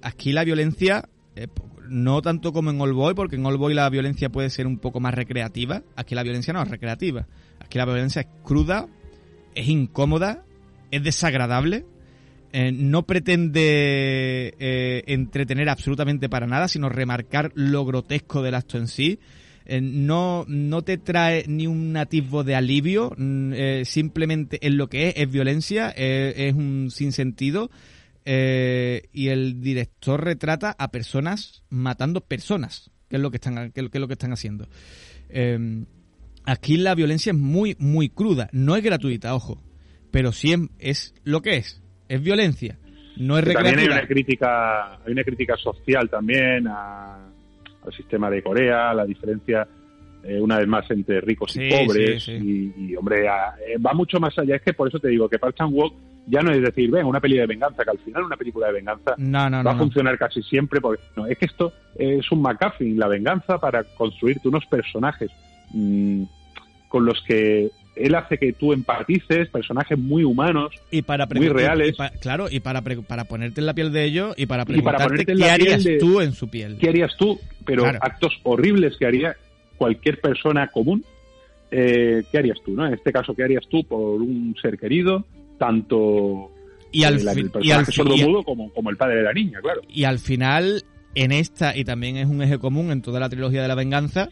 aquí 0.04 0.34
la 0.34 0.44
violencia 0.44 1.10
no 1.94 2.22
tanto 2.24 2.52
como 2.52 2.72
en 2.72 2.82
All 2.82 2.94
Boy, 2.94 3.14
porque 3.14 3.36
en 3.36 3.46
All 3.46 3.58
Boy 3.58 3.74
la 3.74 3.89
violencia 3.89 4.30
puede 4.30 4.50
ser 4.50 4.66
un 4.66 4.80
poco 4.80 5.00
más 5.00 5.14
recreativa. 5.14 5.84
Aquí 5.96 6.16
la 6.16 6.24
violencia 6.24 6.52
no 6.52 6.62
es 6.62 6.68
recreativa. 6.68 7.28
Aquí 7.60 7.78
la 7.78 7.86
violencia 7.86 8.24
es 8.24 8.28
cruda, 8.44 8.88
es 9.54 9.68
incómoda, 9.70 10.44
es 10.89 11.04
desagradable. 11.04 11.86
Eh, 12.52 12.72
no 12.72 13.06
pretende 13.06 14.56
eh, 14.60 15.04
entretener 15.08 15.70
absolutamente 15.70 16.30
para 16.30 16.48
nada, 16.48 16.68
sino 16.68 16.89
remarcar 16.89 17.52
lo 17.54 17.86
grotesco 17.86 18.41
del 18.41 18.56
acto 18.56 18.78
en 18.78 18.88
sí. 18.88 19.20
Eh, 19.66 19.80
no, 19.80 20.46
no 20.48 20.82
te 20.82 20.98
trae 20.98 21.46
ni 21.48 21.68
un 21.68 21.96
atisbo 21.96 22.44
de 22.44 22.56
alivio, 22.56 23.14
mm, 23.16 23.54
simplemente 23.86 24.60
es 24.66 24.74
lo 24.74 24.88
que 24.88 25.10
es, 25.10 25.14
es 25.18 25.32
violencia, 25.32 25.89
es 25.89 26.54
un 26.54 26.89
sinsentido 26.91 27.72
eh, 28.26 29.10
y 29.12 29.30
el 29.30 29.62
director 29.62 30.24
retrata 30.24 30.76
a 30.78 30.92
personas 30.92 31.64
matando 31.70 32.22
personas, 32.22 32.92
que 33.10 33.18
es 33.18 33.22
lo 33.22 33.32
que 33.32 33.38
están, 33.38 33.72
que, 33.72 33.82
es 33.82 34.00
lo 34.00 34.08
que 34.08 34.14
están 34.14 34.34
haciendo. 34.34 34.68
Eh, 35.30 35.86
aquí 36.46 36.78
la 36.78 36.96
violencia 36.96 37.32
es 37.32 37.38
muy, 37.38 37.76
muy 37.80 38.10
cruda, 38.10 38.50
no 38.52 38.76
es 38.76 38.84
gratuita, 38.84 39.36
ojo, 39.36 39.62
pero 40.12 40.32
sí 40.32 40.54
es, 40.80 41.14
lo 41.24 41.42
que 41.42 41.58
es, 41.58 41.82
es 42.08 42.22
violencia, 42.22 42.78
no 43.18 43.38
es 43.38 43.44
recreativa. 43.44 43.72
También 43.72 43.92
hay 43.92 43.98
una 44.00 44.08
crítica, 44.08 44.94
hay 44.96 45.12
una 45.12 45.24
crítica 45.24 45.58
social 45.58 46.10
también 46.10 46.68
al 46.68 47.94
sistema 47.96 48.30
de 48.30 48.42
Corea, 48.42 48.92
a 48.92 48.94
la 48.94 49.06
diferencia 49.06 49.68
eh, 50.24 50.40
una 50.40 50.58
vez 50.58 50.68
más 50.68 50.90
entre 50.90 51.20
ricos 51.22 51.56
y 51.56 51.70
pobres 51.70 52.28
Y, 52.30 52.96
hombre 52.96 53.26
va 53.26 53.94
mucho 53.94 54.20
más 54.20 54.38
allá 54.38 54.56
es 54.56 54.62
que 54.62 54.74
por 54.74 54.88
eso 54.88 55.00
te 55.00 55.10
digo 55.10 55.28
que 55.28 55.40
Park 55.40 55.56
Chan 55.58 55.74
Wook 55.74 55.94
ya 56.26 56.42
no 56.42 56.52
es 56.52 56.62
decir, 56.62 56.90
ven, 56.90 57.06
una 57.06 57.20
peli 57.20 57.38
de 57.38 57.46
venganza, 57.46 57.84
que 57.84 57.90
al 57.90 58.00
final 58.00 58.24
una 58.24 58.38
película 58.38 58.68
de 58.68 58.74
venganza 58.74 59.16
va 59.18 59.72
a 59.72 59.78
funcionar 59.78 60.18
casi 60.18 60.42
siempre, 60.44 60.80
porque 60.80 61.04
no, 61.16 61.26
es 61.28 61.38
que 61.38 61.46
esto 61.46 61.74
es 61.96 62.32
un 62.32 62.42
McCaffrey, 62.42 62.94
la 62.94 63.08
venganza 63.08 63.58
para 63.58 63.84
construirte 63.84 64.48
unos 64.48 64.66
personajes 64.66 65.32
mm, 65.72 66.24
con 66.88 67.06
los 67.06 67.22
que 67.24 67.70
él 67.96 68.16
hace 68.16 68.38
que 68.38 68.54
tú 68.54 68.74
empatices, 68.74 69.50
personajes 69.50 69.98
muy 69.98 70.24
humanos, 70.24 70.74
y 70.90 71.02
para 71.02 71.28
muy 71.28 71.50
reales. 71.50 71.96
claro, 72.22 72.48
y 72.50 72.60
para, 72.60 72.82
para 72.82 73.26
ponerte 73.26 73.60
en 73.60 73.68
la 73.68 73.74
piel 73.74 73.92
de 73.92 74.06
ellos 74.06 74.34
y 74.38 74.46
para 74.46 74.66
preguntarte 74.66 75.26
qué 75.26 75.50
harías 75.50 75.86
tú 76.00 76.22
en 76.22 76.34
su 76.34 76.48
piel. 76.50 76.78
¿Qué 76.80 76.90
harías 76.90 77.16
tú? 77.18 77.40
Pero 77.66 77.86
actos 77.86 78.40
horribles 78.44 78.98
que 78.98 79.06
haría 79.06 79.36
cualquier 79.78 80.20
persona 80.22 80.68
común. 80.68 81.04
Eh, 81.72 82.24
¿Qué 82.32 82.38
harías 82.38 82.58
tú? 82.64 82.72
¿no? 82.72 82.86
En 82.86 82.94
este 82.94 83.12
caso, 83.12 83.34
¿qué 83.34 83.44
harías 83.44 83.68
tú 83.68 83.84
por 83.84 84.22
un 84.22 84.56
ser 84.62 84.78
querido? 84.78 85.26
tanto 85.58 86.52
y 86.92 87.04
al, 87.04 87.16
el, 87.28 87.50
personaje 87.50 87.92
sordo 87.92 88.18
mudo 88.18 88.44
como, 88.44 88.72
como 88.72 88.90
el 88.90 88.98
padre 88.98 89.18
de 89.18 89.24
la 89.24 89.34
niña, 89.34 89.60
claro. 89.62 89.82
Y 89.90 90.04
al 90.04 90.20
final 90.20 90.84
en 91.16 91.32
esta, 91.32 91.76
y 91.76 91.84
también 91.84 92.18
es 92.18 92.28
un 92.28 92.42
eje 92.42 92.60
común 92.60 92.92
en 92.92 93.02
toda 93.02 93.20
la 93.20 93.30
trilogía 93.30 93.62
de 93.62 93.68
la 93.68 93.76
venganza, 93.76 94.30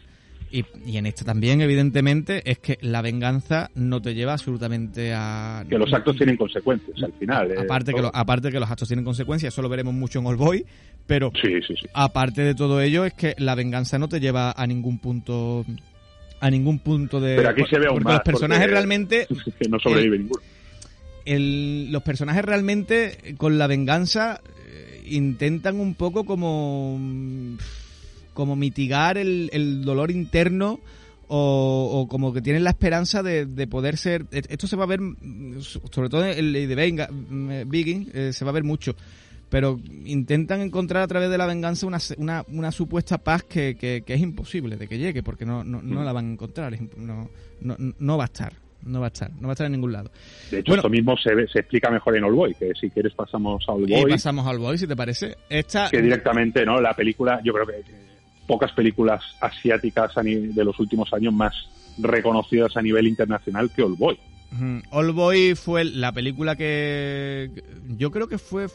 y, 0.52 0.98
en 0.98 1.06
esta 1.06 1.24
también, 1.24 1.62
evidentemente, 1.62 2.42
es 2.44 2.58
que 2.58 2.76
la 2.82 3.00
venganza 3.00 3.70
no 3.74 4.02
te 4.02 4.14
lleva 4.14 4.34
absolutamente 4.34 5.14
a... 5.14 5.64
Que 5.66 5.78
los 5.78 5.90
actos 5.94 6.14
tienen 6.16 6.36
consecuencias 6.36 7.02
al 7.02 7.12
final. 7.14 7.56
aparte, 7.58 7.94
que 7.94 8.10
aparte 8.12 8.50
que 8.50 8.60
los 8.60 8.70
actos 8.70 8.86
tienen 8.86 9.04
consecuencias, 9.04 9.54
eso 9.54 9.62
lo 9.62 9.70
veremos 9.70 9.94
mucho 9.94 10.18
en 10.18 10.26
All 10.26 10.36
Boy, 10.36 10.66
pero 11.06 11.32
sí, 11.40 11.60
sí, 11.66 11.74
sí. 11.80 11.86
aparte 11.94 12.42
de 12.42 12.54
todo 12.54 12.80
ello 12.80 13.04
es 13.04 13.14
que 13.14 13.34
la 13.38 13.54
venganza 13.54 13.98
no 13.98 14.08
te 14.08 14.20
lleva 14.20 14.52
a 14.56 14.66
ningún 14.66 14.98
punto 14.98 15.64
a 16.40 16.50
ningún 16.50 16.78
punto 16.78 17.20
de 17.20 17.36
pero 17.36 17.50
aquí 17.50 17.62
se 17.68 17.78
ve 17.78 17.86
porque 17.88 18.12
los 18.12 18.22
personajes 18.22 18.70
realmente 18.70 19.26
no 19.68 19.78
sobrevive 19.78 20.18
ninguno 20.18 20.42
los 21.24 22.02
personajes 22.02 22.44
realmente 22.44 23.34
con 23.36 23.58
la 23.58 23.66
venganza 23.66 24.40
eh, 24.66 25.02
intentan 25.06 25.78
un 25.78 25.94
poco 25.94 26.24
como 26.24 26.98
como 28.34 28.56
mitigar 28.56 29.18
el, 29.18 29.50
el 29.52 29.84
dolor 29.84 30.10
interno 30.10 30.80
o, 31.34 32.08
como 32.10 32.34
que 32.34 32.42
tienen 32.42 32.62
la 32.62 32.70
esperanza 32.70 33.22
de, 33.22 33.46
de, 33.46 33.66
poder 33.66 33.96
ser 33.96 34.26
esto 34.32 34.66
se 34.66 34.76
va 34.76 34.84
a 34.84 34.88
ver 34.88 35.00
sobre 35.90 36.10
todo 36.10 36.26
en 36.26 36.38
el 36.38 36.52
de 36.52 37.64
Begin 37.66 38.10
eh, 38.12 38.32
se 38.34 38.44
va 38.44 38.50
a 38.50 38.54
ver 38.54 38.64
mucho 38.64 38.94
pero 39.52 39.78
intentan 40.06 40.62
encontrar 40.62 41.02
a 41.02 41.06
través 41.06 41.28
de 41.28 41.36
la 41.36 41.44
venganza 41.44 41.86
una, 41.86 41.98
una, 42.16 42.42
una 42.48 42.72
supuesta 42.72 43.18
paz 43.18 43.42
que, 43.42 43.76
que, 43.76 44.02
es 44.06 44.20
imposible 44.22 44.78
de 44.78 44.88
que 44.88 44.96
llegue, 44.96 45.22
porque 45.22 45.44
no, 45.44 45.62
no, 45.62 45.82
no 45.82 46.00
mm. 46.00 46.04
la 46.06 46.12
van 46.14 46.24
a 46.24 46.32
encontrar, 46.32 46.74
no, 46.96 47.28
no, 47.60 47.76
no 47.98 48.16
va 48.16 48.24
a 48.24 48.26
estar. 48.26 48.54
No 48.84 48.98
va 48.98 49.06
a 49.06 49.08
estar, 49.08 49.30
no 49.30 49.42
va 49.42 49.50
a 49.50 49.52
estar 49.52 49.66
en 49.66 49.72
ningún 49.72 49.92
lado. 49.92 50.10
De 50.50 50.58
hecho, 50.58 50.74
esto 50.74 50.88
mismo 50.88 51.16
se, 51.16 51.30
se 51.48 51.60
explica 51.60 51.88
mejor 51.88 52.16
en 52.16 52.24
All 52.24 52.32
Boy, 52.32 52.54
que 52.54 52.72
si 52.74 52.90
quieres 52.90 53.12
pasamos 53.12 53.62
a 53.68 53.72
All 53.72 53.86
Boy. 53.86 54.00
Y 54.00 54.10
pasamos 54.10 54.44
a 54.44 54.50
All 54.50 54.58
Boy, 54.58 54.76
si 54.78 54.88
te 54.88 54.96
parece. 54.96 55.36
Esta... 55.48 55.88
Que 55.88 56.02
directamente, 56.02 56.64
¿no? 56.64 56.80
La 56.80 56.94
película, 56.94 57.40
yo 57.44 57.52
creo 57.52 57.66
que 57.66 57.74
pocas 58.46 58.72
películas 58.72 59.22
asiáticas 59.40 60.14
de 60.16 60.64
los 60.64 60.80
últimos 60.80 61.12
años 61.12 61.32
más 61.32 61.54
reconocidas 61.98 62.76
a 62.76 62.82
nivel 62.82 63.06
internacional 63.06 63.70
que 63.70 63.82
All 63.82 63.94
Boy. 63.96 64.18
All 64.90 65.12
Boy 65.12 65.54
fue 65.54 65.84
la 65.84 66.10
película 66.10 66.56
que 66.56 67.50
yo 67.96 68.10
creo 68.10 68.26
que 68.26 68.38
fue 68.38 68.66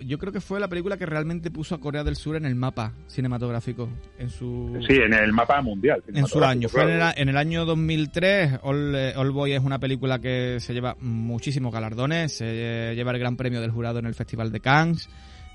yo 0.00 0.18
creo 0.18 0.32
que 0.32 0.40
fue 0.40 0.60
la 0.60 0.68
película 0.68 0.96
que 0.96 1.06
realmente 1.06 1.50
puso 1.50 1.74
a 1.74 1.80
Corea 1.80 2.04
del 2.04 2.16
Sur 2.16 2.36
en 2.36 2.44
el 2.44 2.54
mapa 2.54 2.92
cinematográfico. 3.06 3.88
En 4.18 4.30
su, 4.30 4.78
sí, 4.86 4.94
en 4.94 5.12
el 5.14 5.32
mapa 5.32 5.60
mundial. 5.62 6.02
En 6.12 6.26
su 6.26 6.42
año. 6.42 6.68
Fue 6.68 6.82
en 6.82 7.28
el, 7.28 7.36
año 7.36 7.64
2003. 7.64 8.60
All, 8.62 9.30
Boy 9.30 9.52
es 9.52 9.62
una 9.62 9.78
película 9.78 10.18
que 10.18 10.58
se 10.60 10.74
lleva 10.74 10.96
muchísimos 11.00 11.72
galardones. 11.72 12.36
Se 12.36 12.94
lleva 12.94 13.12
el 13.12 13.18
Gran 13.18 13.36
Premio 13.36 13.60
del 13.60 13.70
Jurado 13.70 13.98
en 13.98 14.06
el 14.06 14.14
Festival 14.14 14.52
de 14.52 14.60
Cannes. 14.60 15.08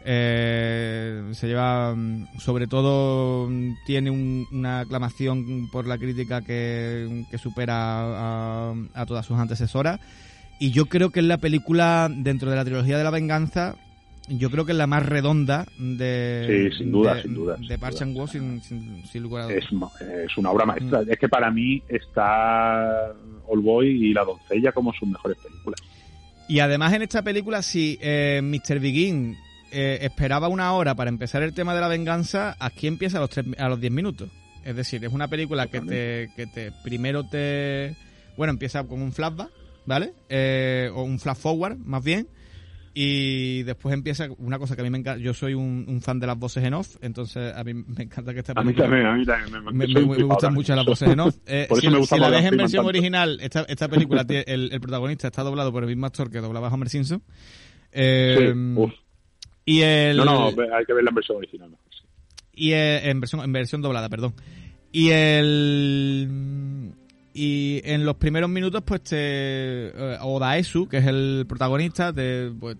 Eh, 0.06 1.30
se 1.32 1.48
lleva, 1.48 1.96
mm, 1.96 2.38
sobre 2.40 2.68
todo, 2.68 3.48
mm, 3.50 3.76
tiene 3.86 4.12
una 4.12 4.82
aclamación 4.82 5.70
por 5.72 5.88
la 5.88 5.98
crítica 5.98 6.42
que, 6.42 7.26
supera 7.42 8.72
a 8.94 9.06
todas 9.06 9.26
sus 9.26 9.38
antecesoras. 9.38 10.00
Y 10.60 10.72
yo 10.72 10.86
creo 10.86 11.10
que 11.10 11.20
es 11.20 11.26
la 11.26 11.40
película, 11.40 12.10
dentro 12.10 12.50
de 12.50 12.56
la 12.56 12.64
trilogía 12.64 12.98
de 12.98 13.04
la 13.04 13.10
venganza, 13.10 13.76
yo 14.30 14.50
creo 14.50 14.66
que 14.66 14.72
es 14.72 14.78
la 14.78 14.88
más 14.88 15.06
redonda 15.06 15.66
de. 15.78 16.70
Sí, 16.72 16.78
sin 16.78 16.92
duda, 16.92 17.22
sin 17.22 17.34
duda. 17.34 17.58
De 17.68 17.78
Park 17.78 17.96
Chan 17.96 18.16
Wook, 18.16 18.30
sin, 18.30 18.62
sin, 18.62 19.24
lugar 19.24 19.44
a 19.44 19.48
dudas. 19.48 19.66
Es, 20.00 20.38
una 20.38 20.50
obra 20.52 20.66
maestra. 20.66 21.02
Mm. 21.02 21.12
Es 21.12 21.20
que 21.20 21.28
para 21.28 21.52
mí 21.52 21.82
está 21.90 23.12
All 23.48 23.60
Boy 23.60 23.90
y 23.90 24.14
La 24.14 24.24
Doncella 24.24 24.72
como 24.72 24.94
sus 24.94 25.10
mejores 25.10 25.38
películas. 25.40 25.82
Y 26.48 26.60
además 26.60 26.94
en 26.94 27.02
esta 27.02 27.22
película, 27.22 27.62
si 27.62 27.98
eh, 28.02 28.42
Mr. 28.42 28.80
Begin 28.80 29.38
eh, 29.72 30.00
esperaba 30.02 30.48
una 30.48 30.72
hora 30.74 30.96
para 30.96 31.10
empezar 31.10 31.44
el 31.44 31.54
tema 31.54 31.76
de 31.76 31.82
la 31.82 31.88
venganza, 31.88 32.56
aquí 32.60 32.88
empieza 32.88 33.18
a 33.18 33.22
los, 33.22 33.30
tres, 33.30 33.46
a 33.58 33.68
los 33.68 33.80
10 33.80 33.92
minutos. 33.92 34.30
Es 34.64 34.76
decir, 34.76 35.04
es 35.04 35.12
una 35.12 35.28
película 35.28 35.68
que 35.68 35.82
te, 35.82 36.30
que 36.36 36.48
te 36.48 36.72
primero 36.84 37.26
te. 37.26 37.96
Bueno, 38.38 38.52
empieza 38.52 38.86
con 38.86 39.02
un 39.02 39.12
flashback, 39.12 39.50
¿vale? 39.86 40.14
Eh, 40.30 40.90
o 40.94 41.04
un 41.04 41.20
flash 41.20 41.38
forward, 41.38 41.78
más 41.78 42.02
bien 42.04 42.28
y 42.96 43.64
después 43.64 43.94
empieza 43.94 44.28
una 44.38 44.60
cosa 44.60 44.76
que 44.76 44.82
a 44.82 44.84
mí 44.84 44.92
me 44.92 45.00
encanta. 45.00 45.20
Yo 45.20 45.34
soy 45.34 45.56
un, 45.56 46.00
fan 46.02 46.20
de 46.20 46.28
las 46.28 46.38
voces 46.38 46.64
en 46.64 46.76
off, 46.76 46.98
entonces 47.02 47.54
a 47.56 47.64
mí 47.64 47.74
me 47.74 48.04
encanta 48.04 48.34
que 48.34 48.40
esta 48.40 48.54
película. 48.54 48.86
A 48.86 48.90
mí 48.90 48.94
también, 48.96 49.08
a 49.08 49.16
mí 49.16 49.26
también. 49.26 49.78
Me, 49.78 49.88
me, 49.88 50.24
gustan 50.24 50.54
mucho 50.54 50.76
las 50.76 50.86
voces 50.86 51.10
en 51.10 51.20
off. 51.20 51.36
Eh, 51.48 51.68
si, 51.80 52.18
la 52.20 52.30
ves 52.30 52.46
en 52.46 52.58
versión 52.58 52.86
original, 52.86 53.38
esta, 53.42 53.62
esta 53.64 53.88
película, 53.88 54.26
el, 54.28 54.72
el, 54.72 54.80
protagonista 54.82 55.28
está 55.28 55.44
doblado 55.44 55.72
por 55.72 55.84
el 55.84 55.90
mismo 55.90 56.06
actor 56.06 56.30
que 56.30 56.40
doblaba 56.40 56.68
a 56.68 56.74
Homer 56.74 56.90
Simpson. 56.90 57.22
Eh, 57.92 58.54
y 59.66 59.82
el, 59.82 60.18
no, 60.18 60.26
no, 60.26 60.48
hay 60.48 60.86
que 60.86 60.94
verla 60.94 61.10
en 61.10 61.16
versión 61.16 61.38
original. 61.38 61.70
Y 62.54 62.74
eh, 62.74 63.10
en, 63.10 63.20
versión, 63.20 63.44
en 63.44 63.52
versión 63.52 63.82
doblada, 63.82 64.10
perdón. 64.10 64.36
Y 64.92 65.10
el 65.10 66.94
y 67.34 67.82
en 67.84 68.06
los 68.06 68.16
primeros 68.16 68.50
minutos, 68.50 68.84
pues 68.86 69.02
te. 69.02 69.18
Eh, 69.18 70.18
Odaesu, 70.22 70.88
que 70.88 70.98
es 70.98 71.06
el 71.08 71.46
protagonista, 71.48 72.14
te, 72.14 72.52
pues, 72.60 72.78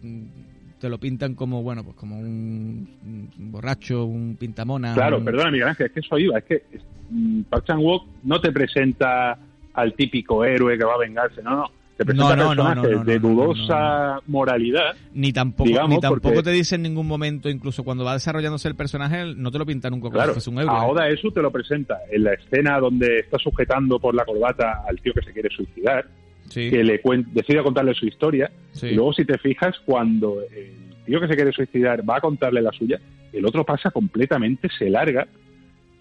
te 0.80 0.90
lo 0.90 1.00
pintan 1.00 1.34
como, 1.34 1.64
bueno, 1.64 1.84
pues 1.84 1.96
como 1.96 2.20
un, 2.20 3.30
borracho, 3.38 4.06
un 4.06 4.36
pintamona. 4.40 4.94
Claro, 4.94 5.24
perdona, 5.24 5.50
Miguel 5.50 5.70
Ángel, 5.70 5.88
es 5.88 5.92
que 5.94 6.00
eso 6.02 6.18
iba. 6.20 6.38
Es 6.38 6.44
que 6.46 6.64
mm, 7.10 7.42
Park 7.44 7.66
Chan 7.66 7.80
Wook 7.80 8.06
no 8.24 8.40
te 8.40 8.52
presenta 8.52 9.38
al 9.74 9.94
típico 9.94 10.46
héroe 10.46 10.78
que 10.78 10.84
va 10.84 10.94
a 10.94 11.00
vengarse, 11.00 11.42
no, 11.42 11.56
no 11.56 11.72
te 12.06 12.14
presenta 12.14 12.36
no, 12.36 12.50
personajes 12.50 13.06
de 13.06 13.20
dudosa 13.20 14.20
moralidad. 14.28 14.96
Ni 15.14 15.32
tampoco, 15.32 15.88
ni 15.88 16.00
tampoco 16.00 16.44
te 16.44 16.52
dice 16.52 16.76
en 16.76 16.84
ningún 16.84 17.08
momento, 17.08 17.50
incluso 17.50 17.84
cuando 17.84 18.04
va 18.04 18.14
desarrollándose 18.14 18.68
el 18.68 18.76
personaje, 18.76 19.34
no 19.36 19.52
te 19.52 19.60
lo 19.60 19.66
pintan 19.66 19.94
un 19.94 20.00
como 20.00 20.14
claro, 20.14 20.34
un 20.48 20.60
euro. 20.60 20.72
Ahora 20.72 21.10
eso 21.10 21.32
te 21.32 21.42
lo 21.42 21.52
presenta 21.52 22.00
en 22.12 22.24
la 22.24 22.34
escena 22.34 22.80
donde 22.80 23.20
está 23.20 23.38
sujetando 23.38 24.00
por 24.00 24.16
la 24.16 24.26
corbata 24.26 24.84
al 24.88 25.00
tío 25.00 25.14
que 25.14 25.22
se 25.22 25.34
quiere 25.34 25.50
suicidar, 25.50 26.06
que 26.54 26.84
le 26.84 27.02
decide 27.32 27.64
contarle 27.64 27.94
su 27.94 28.06
historia, 28.06 28.52
y 28.82 28.92
luego 28.92 29.14
si 29.14 29.26
te 29.26 29.38
fijas, 29.38 29.76
cuando 29.86 30.42
el 30.42 30.96
tío 31.06 31.20
que 31.20 31.28
se 31.28 31.36
quiere 31.36 31.52
suicidar 31.52 32.08
va 32.08 32.18
a 32.18 32.22
contarle 32.22 32.62
la 32.62 32.72
suya, 32.72 33.00
el 33.32 33.46
otro 33.46 33.64
pasa 33.66 33.92
completamente, 33.92 34.70
se 34.78 34.90
larga, 34.90 35.28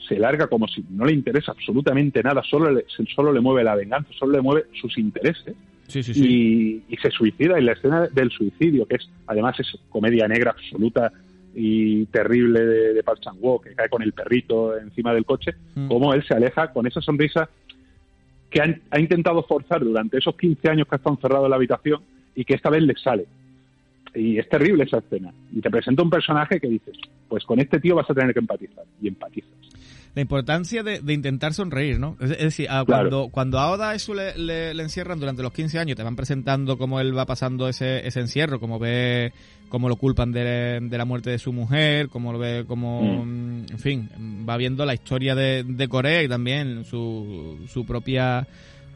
se 0.07 0.19
larga 0.19 0.49
como 0.49 0.69
si 0.69 0.85
no 0.91 1.05
le 1.05 1.15
interesa 1.15 1.53
absolutamente 1.53 2.23
nada, 2.23 2.43
solo 2.43 2.71
le, 2.71 2.85
solo 3.15 3.33
le 3.33 3.41
mueve 3.41 3.65
la 3.65 3.75
venganza, 3.75 4.11
solo 4.19 4.33
le 4.33 4.43
mueve 4.43 4.67
sus 4.81 4.99
intereses 4.99 5.55
y, 5.89 6.83
se 7.01 7.11
suicida. 7.11 7.59
Y 7.59 7.65
la 7.65 7.73
escena 7.73 8.09
del 8.09 8.31
suicidio, 8.31 8.87
que 8.87 8.97
es 8.97 9.09
además 9.27 9.59
es 9.61 9.79
comedia 9.89 10.29
negra 10.29 10.53
absoluta 10.53 11.13
y 11.55 12.07
terrible 12.07 12.61
de, 12.65 12.95
de 12.95 13.03
Park 13.03 13.21
Chan 13.21 13.37
Wook, 13.41 13.65
que 13.65 13.75
cae 13.75 13.89
con 13.89 14.03
el 14.03 14.13
perrito 14.13 14.79
encima 14.79 15.13
del 15.13 15.25
coche, 15.25 15.53
mm. 15.75 15.89
como 15.89 16.15
él 16.15 16.25
se 16.27 16.35
aleja 16.35 16.73
con 16.73 16.87
esa 16.87 17.01
sonrisa 17.01 17.49
que 18.51 18.61
ha, 18.61 19.01
intentado 19.01 19.43
forzar 19.45 19.83
durante 19.83 20.19
esos 20.19 20.37
15 20.37 20.69
años 20.69 20.87
que 20.87 20.95
ha 20.95 20.99
estado 20.99 21.17
encerrado 21.17 21.45
en 21.45 21.51
la 21.51 21.57
habitación 21.57 22.03
y 22.35 22.45
que 22.45 22.55
esta 22.55 22.71
vez 22.71 22.83
le 22.83 22.95
sale. 22.97 23.27
Y 24.15 24.39
es 24.39 24.49
terrible 24.49 24.85
esa 24.85 24.99
escena. 24.99 25.33
Y 25.53 25.61
te 25.61 25.71
presenta 25.71 26.03
un 26.03 26.11
personaje 26.11 26.61
que 26.61 26.69
dices, 26.69 26.97
pues 27.29 27.45
con 27.45 27.61
este 27.61 27.81
tío 27.81 27.95
vas 27.95 28.11
a 28.11 28.15
tener 28.15 28.35
que 28.35 28.41
empatizar. 28.41 28.85
Y 29.01 29.09
empatizas 29.09 29.51
la 30.15 30.21
importancia 30.21 30.83
de, 30.83 31.01
intentar 31.13 31.55
sonreír, 31.55 31.99
¿no? 31.99 32.17
Es, 32.21 32.29
decir, 32.29 32.69
cuando, 32.87 33.29
cuando 33.31 33.59
a 33.59 33.71
Oda 33.71 33.95
eso 33.95 34.13
le, 34.13 34.71
encierran 34.73 35.19
durante 35.19 35.43
los 35.43 35.53
15 35.53 35.79
años, 35.79 35.97
te 35.97 36.03
van 36.03 36.17
presentando 36.17 36.77
cómo 36.77 37.01
él 37.01 37.17
va 37.17 37.25
pasando 37.25 37.67
ese, 37.67 38.07
ese 38.07 38.21
encierro, 38.21 38.61
cómo 38.61 38.79
ve, 38.79 39.33
cómo 39.71 39.89
lo 39.89 39.97
culpan 39.97 40.31
de, 40.31 40.87
la 40.91 41.05
muerte 41.07 41.31
de 41.31 41.39
su 41.39 41.53
mujer, 41.53 42.09
cómo 42.09 42.33
lo 42.33 42.39
ve, 42.39 42.65
cómo, 42.67 43.25
mm. 43.25 43.67
en 43.71 43.79
fin, 43.79 44.11
va 44.47 44.59
viendo 44.59 44.85
la 44.85 44.93
historia 44.93 45.35
de, 45.35 45.89
Corea 45.89 46.23
y 46.23 46.29
también 46.29 46.85
su, 46.85 47.67
su 47.69 47.85
propia 47.87 48.47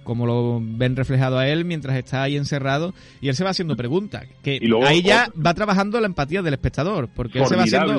como 0.05 0.24
lo 0.24 0.60
ven 0.62 0.94
reflejado 0.97 1.36
a 1.36 1.48
él 1.48 1.64
mientras 1.64 1.97
está 1.97 2.22
ahí 2.22 2.36
encerrado. 2.36 2.94
Y 3.20 3.28
él 3.28 3.34
se 3.34 3.43
va 3.43 3.51
haciendo 3.51 3.76
preguntas 3.76 4.26
que 4.43 4.60
ahí 4.86 5.02
ya 5.02 5.30
va 5.44 5.52
trabajando 5.55 5.98
la 6.01 6.06
empatía 6.06 6.43
del 6.43 6.55
espectador 6.55 7.09
porque 7.14 7.40
él 7.40 7.47
se 7.47 7.56
va 7.56 7.64
haciendo 7.64 7.98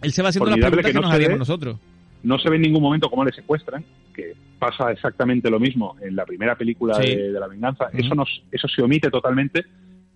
él 0.00 0.12
se 0.12 0.22
va 0.22 0.28
haciendo 0.28 0.50
las 0.50 0.58
preguntas 0.58 0.92
que, 0.92 1.00
nos 1.00 1.12
haríamos 1.12 1.38
nosotros 1.40 1.78
no 2.22 2.38
se 2.38 2.50
ve 2.50 2.56
en 2.56 2.62
ningún 2.62 2.82
momento 2.82 3.08
cómo 3.10 3.24
le 3.24 3.32
secuestran, 3.32 3.84
que 4.14 4.34
pasa 4.58 4.90
exactamente 4.90 5.50
lo 5.50 5.60
mismo 5.60 5.96
en 6.00 6.16
la 6.16 6.26
primera 6.26 6.56
película 6.56 6.98
de, 6.98 7.30
La 7.30 7.46
Venganza. 7.46 7.88
Eso, 7.92 8.14
nos, 8.14 8.42
eso 8.50 8.68
se 8.68 8.82
omite 8.82 9.10
totalmente, 9.10 9.64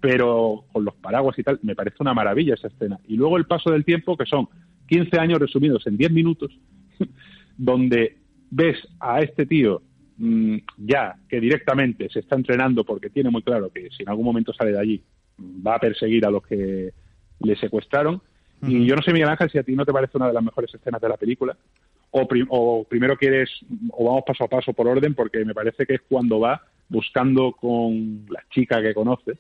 pero 0.01 0.65
con 0.73 0.85
los 0.85 0.95
paraguas 0.97 1.39
y 1.39 1.43
tal, 1.43 1.61
me 1.63 1.75
parece 1.75 1.97
una 2.01 2.15
maravilla 2.15 2.55
esa 2.55 2.69
escena. 2.69 2.99
Y 3.07 3.17
luego 3.17 3.37
el 3.37 3.47
paso 3.47 3.71
del 3.71 3.85
tiempo, 3.85 4.17
que 4.17 4.27
son 4.27 4.49
15 4.89 5.19
años 5.19 5.39
resumidos 5.39 5.87
en 5.87 5.97
10 5.97 6.11
minutos, 6.11 6.51
donde 7.57 8.19
ves 8.51 8.77
a 9.01 9.21
este 9.21 9.47
tío 9.47 9.83
mm, 10.19 10.57
ya 10.79 11.15
que 11.29 11.41
directamente 11.41 12.09
se 12.11 12.19
está 12.19 12.37
entrenando 12.37 12.85
porque 12.85 13.11
tiene 13.11 13.31
muy 13.31 13.43
claro 13.43 13.71
que 13.73 13.89
si 13.91 14.03
en 14.03 14.11
algún 14.11 14.27
momento 14.27 14.53
sale 14.53 14.73
de 14.73 14.81
allí 14.81 15.03
va 15.67 15.77
a 15.77 15.81
perseguir 15.81 16.27
a 16.27 16.31
los 16.31 16.43
que 16.47 16.93
le 17.41 17.57
secuestraron. 17.57 18.21
Y 18.65 18.87
yo 18.87 18.95
no 18.95 19.03
sé, 19.03 19.13
Miguel 19.13 19.29
Ángel, 19.29 19.51
si 19.51 19.59
a 19.59 19.65
ti 19.65 19.75
no 19.75 19.85
te 19.85 19.93
parece 19.93 20.17
una 20.17 20.29
de 20.29 20.35
las 20.35 20.45
mejores 20.45 20.73
escenas 20.73 21.01
de 21.01 21.09
la 21.09 21.17
película, 21.17 21.57
o, 22.13 22.85
primero 22.85 23.17
quieres, 23.17 23.51
o 23.91 24.05
vamos 24.05 24.25
paso 24.27 24.45
a 24.45 24.49
paso 24.49 24.73
por 24.73 24.87
orden, 24.87 25.15
porque 25.15 25.45
me 25.45 25.55
parece 25.55 25.87
que 25.87 25.95
es 25.95 26.01
cuando 26.09 26.41
va 26.41 26.63
buscando 26.89 27.53
con 27.53 28.27
la 28.29 28.43
chica 28.51 28.83
que 28.83 28.93
conoce, 28.93 29.39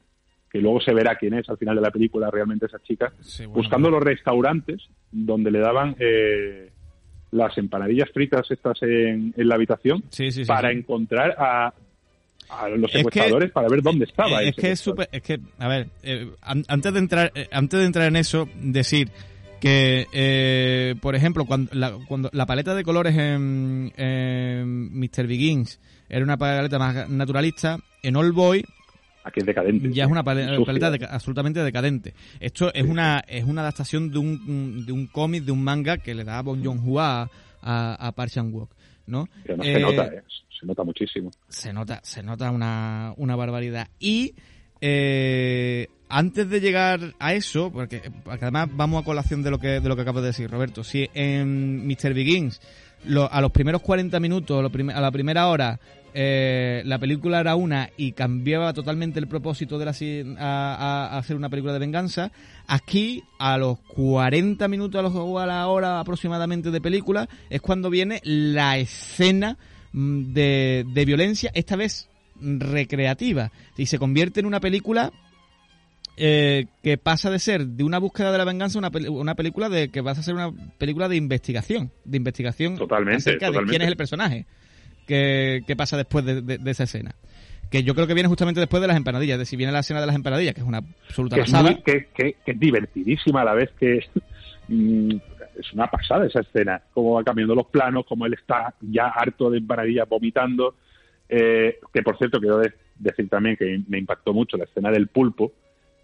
que 0.51 0.59
luego 0.59 0.81
se 0.81 0.95
verá 0.95 1.17
quién 1.17 1.35
es 1.35 1.49
al 1.49 1.59
final 1.59 1.77
de 1.77 1.83
la 1.83 1.91
película 1.91 2.31
realmente 2.31 2.67
esa 2.67 2.83
chica, 2.83 3.13
buscando 3.49 3.91
los 3.91 4.03
restaurantes 4.03 4.83
donde 5.11 5.51
le 5.51 5.59
daban 5.59 5.95
eh, 5.99 6.71
las 7.31 7.57
empanadillas 7.59 8.11
fritas 8.11 8.51
estas 8.51 8.83
en, 8.83 9.35
la 9.37 9.55
habitación 9.55 10.03
para 10.47 10.73
encontrar 10.73 11.35
a, 11.39 11.75
los 12.77 12.91
secuestradores 12.91 13.51
para 13.51 13.69
ver 13.69 13.83
dónde 13.83 14.05
estaba. 14.05 14.43
Es 14.43 14.55
que 14.55 14.73
es 14.73 14.81
súper, 14.81 15.09
es 15.13 15.23
que, 15.23 15.39
a 15.59 15.69
ver, 15.69 15.87
eh, 16.03 16.31
antes 16.43 16.93
de 16.93 16.99
entrar, 16.99 17.33
eh, 17.35 17.49
antes 17.51 17.81
de 17.81 17.87
entrar 17.87 18.09
en 18.09 18.17
eso, 18.17 18.49
decir 18.57 19.09
que, 19.63 20.09
eh, 20.13 20.97
por 21.01 21.15
ejemplo, 21.15 21.45
cuando 21.45 21.71
la, 21.73 21.97
cuando 22.09 22.29
la 22.33 22.47
paleta 22.47 22.75
de 22.75 22.83
colores 22.83 23.17
en, 23.17 23.93
en 23.97 24.99
Mr. 24.99 25.29
Begins 25.29 25.79
era 26.09 26.25
una 26.25 26.37
paleta 26.37 26.81
más 26.81 27.09
naturalista, 27.09 27.79
en 28.03 28.17
All 28.17 28.33
Boy 28.33 28.65
Aquí 29.23 29.39
es 29.39 29.47
decadente. 29.47 29.93
Ya 29.93 30.03
es 30.03 30.11
una 30.11 30.25
paleta, 30.25 30.97
absolutamente 31.09 31.63
decadente. 31.63 32.13
Esto 32.41 32.75
es 32.75 32.83
una 32.83 33.23
es 33.29 33.45
una 33.45 33.61
adaptación 33.61 34.11
de 34.11 34.19
un, 34.19 34.85
de 34.85 34.91
un 34.91 35.07
cómic, 35.07 35.45
de 35.45 35.53
un 35.53 35.63
manga 35.63 35.99
que 35.99 36.13
le 36.13 36.25
da 36.25 36.43
Bon 36.43 36.61
Joon-ho 36.61 36.99
a, 36.99 37.31
a, 37.61 38.13
Park 38.17 38.33
Chan-wook, 38.33 38.69
¿no? 39.07 39.29
se 39.47 39.79
nota, 39.79 40.07
eh, 40.07 40.25
se 40.59 40.67
nota 40.67 40.83
muchísimo. 40.83 41.31
Se 41.47 41.73
nota, 41.73 42.01
se 42.03 42.25
nota 42.25 42.51
una, 42.51 43.15
una 43.17 43.37
barbaridad. 43.37 43.87
Y 44.01 44.35
eh, 44.81 45.87
antes 46.13 46.51
de 46.51 46.61
llegar 46.61 47.15
a 47.19 47.33
eso, 47.33 47.73
porque, 47.73 48.03
además 48.27 48.69
vamos 48.73 49.01
a 49.01 49.05
colación 49.05 49.43
de 49.43 49.51
lo 49.51 49.59
que 49.59 49.81
de 49.81 49.89
lo 49.89 49.97
que 49.97 50.03
acabo 50.03 50.21
de 50.21 50.27
decir, 50.29 50.51
Roberto, 50.51 50.85
si 50.85 51.09
en 51.15 51.87
Mr. 51.87 52.13
Begins 52.13 52.61
a 53.31 53.41
los 53.41 53.51
primeros 53.51 53.81
40 53.83 54.21
minutos, 54.21 54.59
a 54.59 55.01
la 55.01 55.11
primera 55.11 55.49
hora, 55.49 55.81
eh, 56.15 56.83
la 56.85 56.99
película 56.99 57.41
era 57.41 57.57
una 57.57 57.89
y 57.97 58.13
cambiaba 58.13 58.75
totalmente 58.75 59.19
el 59.19 59.27
propósito 59.27 59.79
de 59.79 59.87
la, 59.87 59.95
a, 60.39 61.17
hacer 61.17 61.35
una 61.35 61.49
película 61.49 61.73
de 61.73 61.79
venganza. 61.79 62.31
Aquí, 62.67 63.25
a 63.39 63.57
los 63.57 63.79
40 63.95 64.69
minutos, 64.69 65.03
a, 65.03 65.43
a 65.43 65.47
la 65.47 65.67
hora 65.67 65.99
aproximadamente 65.99 66.71
de 66.71 66.81
película, 66.83 67.27
es 67.49 67.63
cuando 67.63 67.89
viene 67.89 68.21
la 68.23 68.77
escena 68.77 69.57
mm, 69.93 70.33
de, 70.35 70.85
de 70.93 71.05
violencia, 71.07 71.51
esta 71.55 71.77
vez 71.77 72.09
recreativa, 72.39 73.51
y 73.77 73.87
se 73.87 73.99
convierte 73.99 74.41
en 74.41 74.47
una 74.47 74.61
película 74.61 75.13
eh, 76.17 76.67
que 76.83 76.99
pasa 76.99 77.31
de 77.31 77.39
ser 77.39 77.67
de 77.67 77.85
una 77.85 77.99
búsqueda 77.99 78.33
de 78.33 78.39
la 78.39 78.45
venganza 78.45 78.79
una, 78.79 78.91
una 79.11 79.35
película 79.35 79.69
de 79.69 79.89
que 79.91 80.01
vas 80.01 80.19
a 80.19 80.23
ser 80.23 80.35
una 80.35 80.53
película 80.79 81.09
de 81.09 81.17
investigación, 81.17 81.91
de 82.05 82.17
investigación 82.17 82.77
totalmente, 82.77 83.31
acerca 83.31 83.51
de 83.51 83.65
quién 83.65 83.83
es 83.83 83.89
el 83.89 83.97
personaje 83.97 84.47
que, 85.07 85.75
pasa 85.77 85.97
después 85.97 86.25
de, 86.25 86.59
esa 86.71 86.85
escena. 86.85 87.15
Que 87.71 87.83
yo 87.83 87.95
creo 87.95 88.07
que 88.07 88.15
viene 88.15 88.29
justamente 88.29 88.61
después 88.61 88.81
de 88.81 88.87
las 88.87 88.97
empanadillas, 88.97 89.39
de 89.39 89.47
si 89.47 89.57
viene 89.57 89.73
la 89.73 89.81
escena 89.81 90.01
de 90.01 90.07
las 90.07 90.17
empanadillas, 90.17 90.55
que 90.55 90.61
es 90.61 90.67
una 90.67 90.79
absoluta 90.79 91.37
pasada. 91.37 91.71
Es 91.71 92.07
que, 92.15 92.37
es 92.45 92.61
divertidísima 92.61 93.43
a 93.43 93.45
la 93.45 93.55
vez 93.55 93.71
que 93.81 94.05
mm, 94.69 95.17
es 95.59 95.73
una 95.73 95.87
pasada 95.87 96.27
esa 96.27 96.41
escena, 96.41 96.83
cómo 96.93 97.15
va 97.15 97.25
cambiando 97.25 97.55
los 97.55 97.67
planos, 97.67 98.05
cómo 98.07 98.27
él 98.27 98.35
está 98.35 98.75
ya 98.81 99.09
harto 99.09 99.51
de 99.51 99.59
empanadillas 99.59 100.09
vomitando. 100.09 100.77
Eh, 101.29 101.79
que 101.93 102.03
por 102.03 102.19
cierto, 102.19 102.41
quiero 102.41 102.61
decir 102.99 103.29
también 103.31 103.57
que 103.57 103.81
me 103.89 103.99
impactó 103.99 104.35
mucho 104.35 104.59
la 104.59 104.65
escena 104.65 104.91
del 104.91 105.09
pulpo, 105.09 105.53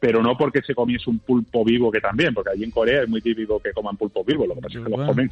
pero 0.01 0.23
no 0.23 0.37
porque 0.37 0.63
se 0.63 0.75
comiese 0.75 1.11
un 1.11 1.19
pulpo 1.19 1.65
vivo 1.65 1.91
que 1.91 2.01
también, 2.01 2.33
porque 2.35 2.51
allí 2.51 2.65
en 2.65 2.71
Corea 2.71 3.03
es 3.03 3.09
muy 3.09 3.21
típico 3.21 3.61
que 3.61 3.73
coman 3.73 3.97
pulpo 3.97 4.25
vivo, 4.25 4.47
lo 4.47 4.55
que 4.55 4.61
pasa 4.61 4.79
es 4.79 4.85
que 4.85 4.91
los 4.91 5.07
comen 5.07 5.31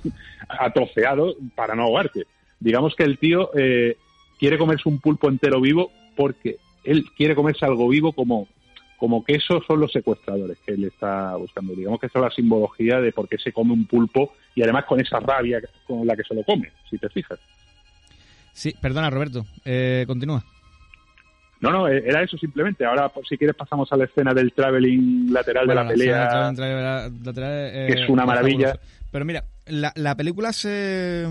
atroceados 0.48 1.36
para 1.55 1.74
no 1.74 1.84
ahogarse. 1.84 2.26
Digamos 2.59 2.94
que 2.94 3.05
el 3.05 3.18
tío 3.18 3.51
eh, 3.55 3.97
quiere 4.38 4.59
comerse 4.59 4.88
un 4.88 5.01
pulpo 5.01 5.28
entero 5.28 5.60
vivo 5.60 5.90
porque 6.16 6.56
él 6.84 7.05
quiere 7.16 7.34
comerse 7.34 7.64
algo 7.64 7.88
vivo 7.88 8.12
como, 8.12 8.48
como 8.97 9.24
que 9.24 9.34
esos 9.34 9.64
son 9.66 9.80
los 9.80 9.93
secuestradores 9.93 10.59
que 10.64 10.72
él 10.72 10.84
está 10.84 11.36
buscando. 11.36 11.74
Digamos 11.74 12.01
que 12.01 12.06
esa 12.06 12.18
es 12.18 12.24
la 12.24 12.30
simbología 12.30 13.01
de 13.01 13.12
por 13.12 13.28
qué 13.28 13.38
se 13.38 13.52
come 13.52 13.72
un 13.72 13.86
pulpo 13.86 14.32
y 14.55 14.62
además 14.62 14.84
con 14.86 15.01
esa 15.01 15.20
rabia 15.20 15.60
con 15.86 16.06
la 16.06 16.16
que 16.16 16.24
se 16.24 16.34
lo 16.34 16.43
come, 16.43 16.72
si 16.90 16.98
te 16.98 17.09
fijas. 17.10 17.38
Sí, 18.52 18.74
perdona 18.80 19.10
Roberto, 19.10 19.44
eh, 19.64 20.05
continúa. 20.06 20.43
No, 21.60 21.70
no, 21.70 21.88
eh, 21.88 22.02
era 22.06 22.22
eso 22.22 22.36
simplemente. 22.36 22.84
Ahora, 22.84 23.10
si 23.28 23.38
quieres, 23.38 23.56
pasamos 23.56 23.90
a 23.92 23.96
la 23.96 24.04
escena 24.04 24.34
del 24.34 24.52
traveling 24.52 25.32
lateral 25.32 25.66
de 25.66 25.74
la, 25.74 25.88
pelea. 25.88 26.52
que 27.86 27.92
es 28.02 28.08
una 28.08 28.26
maravilla. 28.26 28.78
Pero 29.10 29.24
mira, 29.24 29.44
la, 29.66 29.92
la 29.96 30.14
película 30.14 30.52
se, 30.52 31.26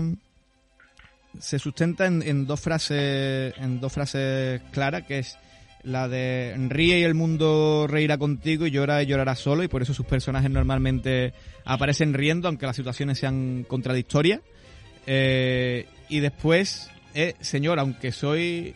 se 1.38 1.58
sustenta 1.58 2.06
en, 2.06 2.46
dos 2.46 2.60
frases 2.60 3.54
en 3.58 3.80
dos 3.80 3.92
frases 3.92 4.62
claras, 4.72 5.04
que 5.04 5.18
es 5.20 5.38
la 5.82 6.08
de 6.08 6.54
ríe 6.68 6.98
y 6.98 7.04
el 7.04 7.14
mundo 7.14 7.86
reirá 7.88 8.18
contigo 8.18 8.66
y 8.66 8.72
llora 8.72 9.02
y 9.02 9.06
llorará 9.06 9.36
solo 9.36 9.62
y 9.62 9.68
por 9.68 9.82
eso 9.82 9.94
sus 9.94 10.04
personajes 10.04 10.50
normalmente 10.50 11.32
aparecen 11.64 12.12
riendo 12.12 12.48
aunque 12.48 12.66
las 12.66 12.76
situaciones 12.76 13.18
sean 13.18 13.64
contradictorias. 13.68 14.40
Eh, 15.06 15.86
y 16.08 16.18
después, 16.18 16.90
eh, 17.14 17.34
señor, 17.40 17.78
aunque 17.78 18.10
soy 18.10 18.74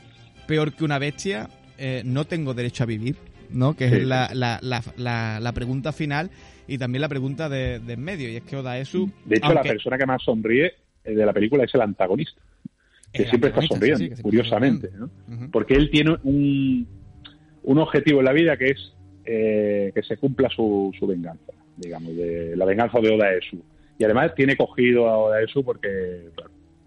peor 0.51 0.73
que 0.73 0.83
una 0.83 0.99
bestia, 0.99 1.49
eh, 1.79 2.03
no 2.05 2.25
tengo 2.25 2.55
derecho 2.55 2.83
a 2.83 2.87
vivir, 2.87 3.15
¿no? 3.53 3.77
Que 3.77 3.85
es 3.85 4.05
la, 4.05 4.31
la, 4.35 4.59
la, 4.97 5.39
la, 5.41 5.53
pregunta 5.53 5.93
final 5.93 6.29
y 6.67 6.77
también 6.77 7.03
la 7.03 7.09
pregunta 7.09 7.49
de, 7.49 7.77
en 7.77 8.01
medio. 8.03 8.29
Y 8.29 8.35
es 8.35 8.43
que 8.43 8.57
Oda 8.57 8.77
Esu... 8.77 9.09
De 9.27 9.37
hecho, 9.37 9.55
la 9.55 9.63
persona 9.63 9.97
que 9.97 10.07
más 10.07 10.21
sonríe 10.25 10.73
eh, 11.05 11.15
de 11.15 11.25
la 11.25 11.33
película 11.33 11.63
es 11.63 11.73
el 11.73 11.83
antagonista, 11.83 12.41
que 13.13 13.27
siempre 13.27 13.51
está 13.51 13.63
sonriendo, 13.63 14.05
curiosamente, 14.23 14.91
¿no? 14.93 15.09
Porque 15.53 15.75
él 15.75 15.89
tiene 15.89 16.17
un, 16.25 16.89
un 17.63 17.79
objetivo 17.79 18.19
en 18.19 18.25
la 18.25 18.33
vida 18.33 18.57
que 18.57 18.71
es 18.71 18.93
eh, 19.27 19.93
que 19.95 20.03
se 20.03 20.17
cumpla 20.17 20.49
su, 20.49 20.93
su 20.99 21.07
venganza, 21.07 21.53
digamos, 21.77 22.17
de 22.17 22.57
la 22.57 22.65
venganza 22.65 22.99
de 22.99 23.09
Oda 23.15 23.33
Esu. 23.35 23.63
Y 24.01 24.03
además 24.03 24.35
tiene 24.35 24.57
cogido 24.57 25.07
a 25.07 25.17
Oda 25.17 25.43
Esu 25.43 25.63
porque 25.63 26.31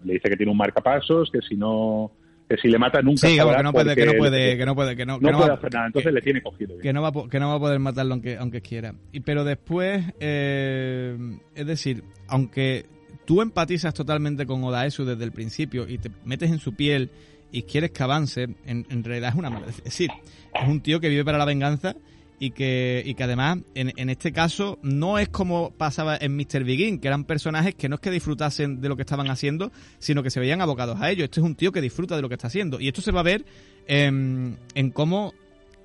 le 0.04 0.14
dice 0.14 0.30
que 0.30 0.36
tiene 0.36 0.52
un 0.52 0.58
marcapasos, 0.58 1.32
que 1.32 1.40
si 1.48 1.56
no 1.56 2.12
que 2.50 2.58
si 2.58 2.68
le 2.68 2.78
mata 2.78 3.02
nunca 3.02 3.28
sí, 3.28 3.38
que 3.38 3.64
no 3.64 3.72
puede 3.72 3.96
que 3.96 4.06
no 4.06 4.14
puede 4.14 4.58
que 4.58 4.66
no 4.66 4.76
puede 4.76 4.96
que 4.96 5.06
no, 5.06 5.20
no, 5.20 5.38
puede 5.38 5.54
hacer 5.54 5.74
nada 5.74 5.88
entonces 5.88 6.14
le 6.14 6.22
tiene 6.22 6.42
cogido 6.42 6.78
que 6.78 6.94
no 6.94 7.02
va 7.02 7.12
que 7.30 7.40
no 7.40 7.50
va 7.50 7.56
a 7.56 7.60
poder 7.60 7.80
matarlo 7.80 8.14
aunque 8.14 8.38
aunque 8.38 8.62
quiera. 8.62 8.94
Y 9.12 9.22
pero 9.22 9.44
después 9.44 10.04
eh, 10.20 11.18
es 11.56 11.66
decir 11.66 12.04
aunque 12.28 12.86
tú 13.26 13.42
empatizas 13.42 13.94
totalmente 13.94 14.46
con 14.46 14.64
Odaesu 14.64 15.06
desde 15.06 15.24
el 15.24 15.32
principio 15.32 15.88
y 15.88 15.98
te 15.98 16.12
metes 16.26 16.52
en 16.52 16.60
su 16.60 16.76
piel 16.76 17.10
y 17.52 17.64
quieres 17.64 17.92
que 17.92 18.04
avance 18.04 18.44
en, 18.66 18.86
en 18.90 19.04
realidad 19.04 19.30
es 19.30 19.36
una 19.36 19.50
mala 19.50 19.68
es 19.68 19.84
decir 19.84 20.10
es 20.54 20.68
un 20.68 20.82
tío 20.82 21.00
que 21.00 21.10
vive 21.10 21.24
para 21.24 21.38
la 21.38 21.46
venganza 21.46 21.96
y 22.44 22.52
que, 22.52 23.02
y 23.06 23.16
que 23.16 23.24
además 23.24 23.60
en, 23.74 23.94
en, 23.96 24.10
este 24.10 24.34
caso 24.34 24.78
no 24.82 25.18
es 25.18 25.30
como 25.30 25.72
pasaba 25.72 26.18
en 26.20 26.36
Mr. 26.36 26.66
Begin, 26.66 27.00
que 27.00 27.08
eran 27.08 27.24
personajes 27.24 27.74
que 27.74 27.88
no 27.88 27.96
es 27.96 28.02
que 28.02 28.12
disfrutasen 28.12 28.82
de 28.82 28.90
lo 28.90 28.98
que 28.98 29.04
estaban 29.04 29.30
haciendo, 29.30 29.72
sino 29.98 30.24
que 30.24 30.30
se 30.30 30.42
veían 30.42 30.60
abocados 30.60 31.00
a 31.00 31.10
ello. 31.10 31.24
Este 31.24 31.40
es 31.40 31.46
un 31.46 31.56
tío 31.56 31.72
que 31.72 31.80
disfruta 31.80 32.18
de 32.18 32.22
lo 32.22 32.28
que 32.28 32.36
está 32.36 32.48
haciendo. 32.48 32.82
Y 32.82 32.90
esto 32.90 33.02
se 33.02 33.14
va 33.14 33.22
a 33.22 33.24
ver 33.24 33.46
en, 33.88 34.58
en 34.76 34.92
cómo 34.92 35.34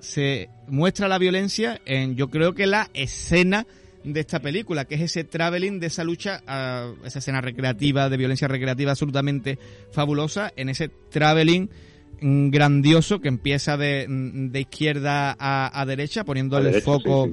se 0.01 0.49
muestra 0.67 1.07
la 1.07 1.17
violencia 1.17 1.79
en 1.85 2.17
yo 2.17 2.29
creo 2.29 2.53
que 2.53 2.67
la 2.67 2.89
escena 2.93 3.65
de 4.03 4.19
esta 4.19 4.41
película, 4.41 4.83
que 4.83 4.95
es 4.95 5.01
ese 5.01 5.23
traveling 5.23 5.79
de 5.79 5.87
esa 5.87 6.03
lucha, 6.03 6.43
esa 7.05 7.19
escena 7.19 7.39
recreativa, 7.39 8.09
de 8.09 8.17
violencia 8.17 8.49
recreativa 8.49 8.91
absolutamente 8.91 9.57
fabulosa, 9.93 10.51
en 10.57 10.67
ese 10.67 10.89
traveling 10.89 11.69
grandioso 12.21 13.19
que 13.19 13.27
empieza 13.27 13.77
de, 13.77 14.05
de 14.07 14.59
izquierda 14.59 15.35
a, 15.39 15.85
derecha, 15.85 16.23
poniendo 16.23 16.57
el 16.57 16.81
foco, 16.81 17.29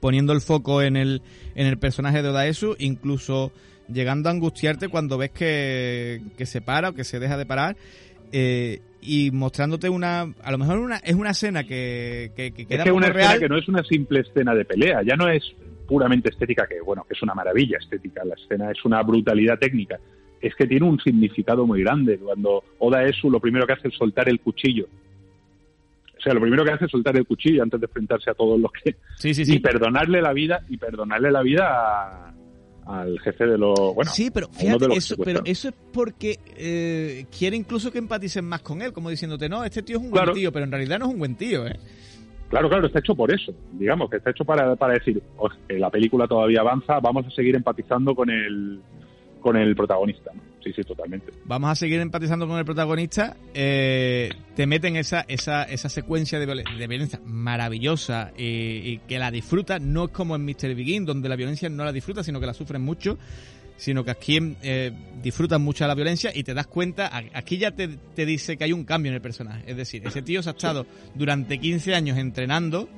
poniendo 0.00 0.32
el 0.32 0.40
foco 0.40 0.82
en 0.82 0.96
el, 0.96 1.22
en 1.54 1.66
el 1.66 1.78
personaje 1.78 2.22
de 2.22 2.28
Odaesu, 2.28 2.76
incluso 2.78 3.52
llegando 3.88 4.28
a 4.28 4.32
angustiarte 4.32 4.88
cuando 4.88 5.18
ves 5.18 5.30
que, 5.30 6.22
que 6.36 6.46
se 6.46 6.60
para 6.60 6.90
o 6.90 6.92
que 6.94 7.04
se 7.04 7.18
deja 7.18 7.36
de 7.36 7.46
parar. 7.46 7.76
Eh, 8.32 8.80
y 9.02 9.30
mostrándote 9.30 9.88
una 9.88 10.32
a 10.42 10.52
lo 10.52 10.58
mejor 10.58 10.78
una 10.78 10.98
es 10.98 11.14
una 11.14 11.30
escena 11.30 11.64
que, 11.64 12.32
que, 12.36 12.52
que 12.52 12.66
queda 12.66 12.80
es 12.80 12.84
que 12.84 12.92
una 12.92 13.08
real 13.08 13.40
que 13.40 13.48
no 13.48 13.56
es 13.56 13.66
una 13.66 13.82
simple 13.82 14.20
escena 14.20 14.54
de 14.54 14.64
pelea 14.64 15.02
ya 15.02 15.16
no 15.16 15.28
es 15.28 15.42
puramente 15.88 16.28
estética 16.28 16.66
que 16.68 16.80
bueno 16.80 17.04
que 17.08 17.14
es 17.14 17.22
una 17.22 17.34
maravilla 17.34 17.78
estética 17.78 18.22
la 18.24 18.34
escena 18.34 18.70
es 18.70 18.84
una 18.84 19.02
brutalidad 19.02 19.58
técnica 19.58 19.98
es 20.40 20.54
que 20.54 20.66
tiene 20.66 20.86
un 20.86 20.98
significado 21.00 21.66
muy 21.66 21.82
grande. 21.82 22.18
Cuando 22.18 22.64
Oda 22.78 23.04
Esu 23.04 23.30
lo 23.30 23.40
primero 23.40 23.66
que 23.66 23.74
hace 23.74 23.88
es 23.88 23.94
soltar 23.94 24.28
el 24.28 24.40
cuchillo. 24.40 24.86
O 26.18 26.22
sea, 26.22 26.34
lo 26.34 26.40
primero 26.40 26.64
que 26.64 26.72
hace 26.72 26.84
es 26.84 26.90
soltar 26.90 27.16
el 27.16 27.26
cuchillo 27.26 27.62
antes 27.62 27.80
de 27.80 27.86
enfrentarse 27.86 28.30
a 28.30 28.34
todos 28.34 28.60
los 28.60 28.70
que... 28.72 28.96
Sí, 29.16 29.32
sí, 29.32 29.44
sí. 29.46 29.54
Y 29.56 29.58
perdonarle 29.60 30.20
la 30.20 30.32
vida, 30.32 30.60
y 30.68 30.76
perdonarle 30.76 31.30
la 31.30 31.42
vida 31.42 32.34
al 32.86 33.18
jefe 33.20 33.46
de 33.46 33.56
los... 33.56 33.74
Bueno, 33.94 34.10
sí, 34.10 34.30
pero 34.30 34.48
fíjate, 34.48 34.86
eso, 34.94 35.16
pero 35.16 35.40
eso 35.44 35.68
es 35.68 35.74
porque 35.92 36.38
eh, 36.56 37.24
quiere 37.36 37.56
incluso 37.56 37.90
que 37.90 37.98
empaticen 37.98 38.44
más 38.44 38.60
con 38.60 38.82
él, 38.82 38.92
como 38.92 39.08
diciéndote, 39.08 39.48
no, 39.48 39.64
este 39.64 39.82
tío 39.82 39.96
es 39.96 40.02
un 40.02 40.10
buen 40.10 40.32
tío, 40.32 40.52
pero 40.52 40.64
en 40.64 40.72
realidad 40.72 40.98
no 40.98 41.06
es 41.06 41.12
un 41.12 41.18
buen 41.18 41.36
tío, 41.36 41.66
¿eh? 41.66 41.78
Claro, 42.50 42.68
claro, 42.68 42.88
está 42.88 42.98
hecho 42.98 43.14
por 43.14 43.32
eso, 43.32 43.54
digamos, 43.74 44.10
que 44.10 44.16
está 44.16 44.30
hecho 44.30 44.44
para, 44.44 44.74
para 44.74 44.94
decir, 44.94 45.22
la 45.68 45.88
película 45.88 46.26
todavía 46.26 46.60
avanza, 46.60 46.98
vamos 46.98 47.24
a 47.26 47.30
seguir 47.30 47.54
empatizando 47.54 48.12
con 48.12 48.28
el, 48.28 48.80
con 49.40 49.56
el 49.56 49.74
protagonista. 49.74 50.30
sí, 50.62 50.72
sí, 50.72 50.82
totalmente. 50.82 51.32
Vamos 51.44 51.70
a 51.70 51.74
seguir 51.74 52.00
empatizando 52.00 52.46
con 52.46 52.58
el 52.58 52.64
protagonista. 52.64 53.36
Eh, 53.54 54.30
te 54.54 54.66
meten 54.66 54.96
esa, 54.96 55.24
esa, 55.28 55.64
esa 55.64 55.88
secuencia 55.88 56.38
de, 56.38 56.46
violencia 56.86 57.20
maravillosa 57.24 58.32
y, 58.36 58.98
que 58.98 59.18
la 59.18 59.30
disfruta. 59.30 59.78
No 59.78 60.04
es 60.04 60.10
como 60.10 60.36
en 60.36 60.44
Mr. 60.44 60.74
Begin, 60.74 61.04
donde 61.04 61.28
la 61.28 61.36
violencia 61.36 61.68
no 61.68 61.84
la 61.84 61.92
disfruta, 61.92 62.22
sino 62.22 62.40
que 62.40 62.46
la 62.46 62.54
sufren 62.54 62.82
mucho. 62.82 63.18
Sino 63.76 64.04
que 64.04 64.10
aquí 64.10 64.38
eh, 64.62 64.92
disfrutan 65.22 65.62
mucho 65.62 65.84
de 65.84 65.88
la 65.88 65.94
violencia 65.94 66.30
y 66.34 66.42
te 66.44 66.52
das 66.52 66.66
cuenta, 66.66 67.10
aquí 67.32 67.56
ya 67.56 67.70
te, 67.70 67.88
te 67.88 68.26
dice 68.26 68.58
que 68.58 68.64
hay 68.64 68.74
un 68.74 68.84
cambio 68.84 69.08
en 69.08 69.14
el 69.14 69.22
personaje. 69.22 69.64
Es 69.66 69.74
decir, 69.74 70.06
ese 70.06 70.20
tío 70.20 70.42
se 70.42 70.50
ha 70.50 70.52
estado 70.52 70.84
durante 71.14 71.58
15 71.58 71.94
años 71.94 72.18
entrenando 72.18 72.90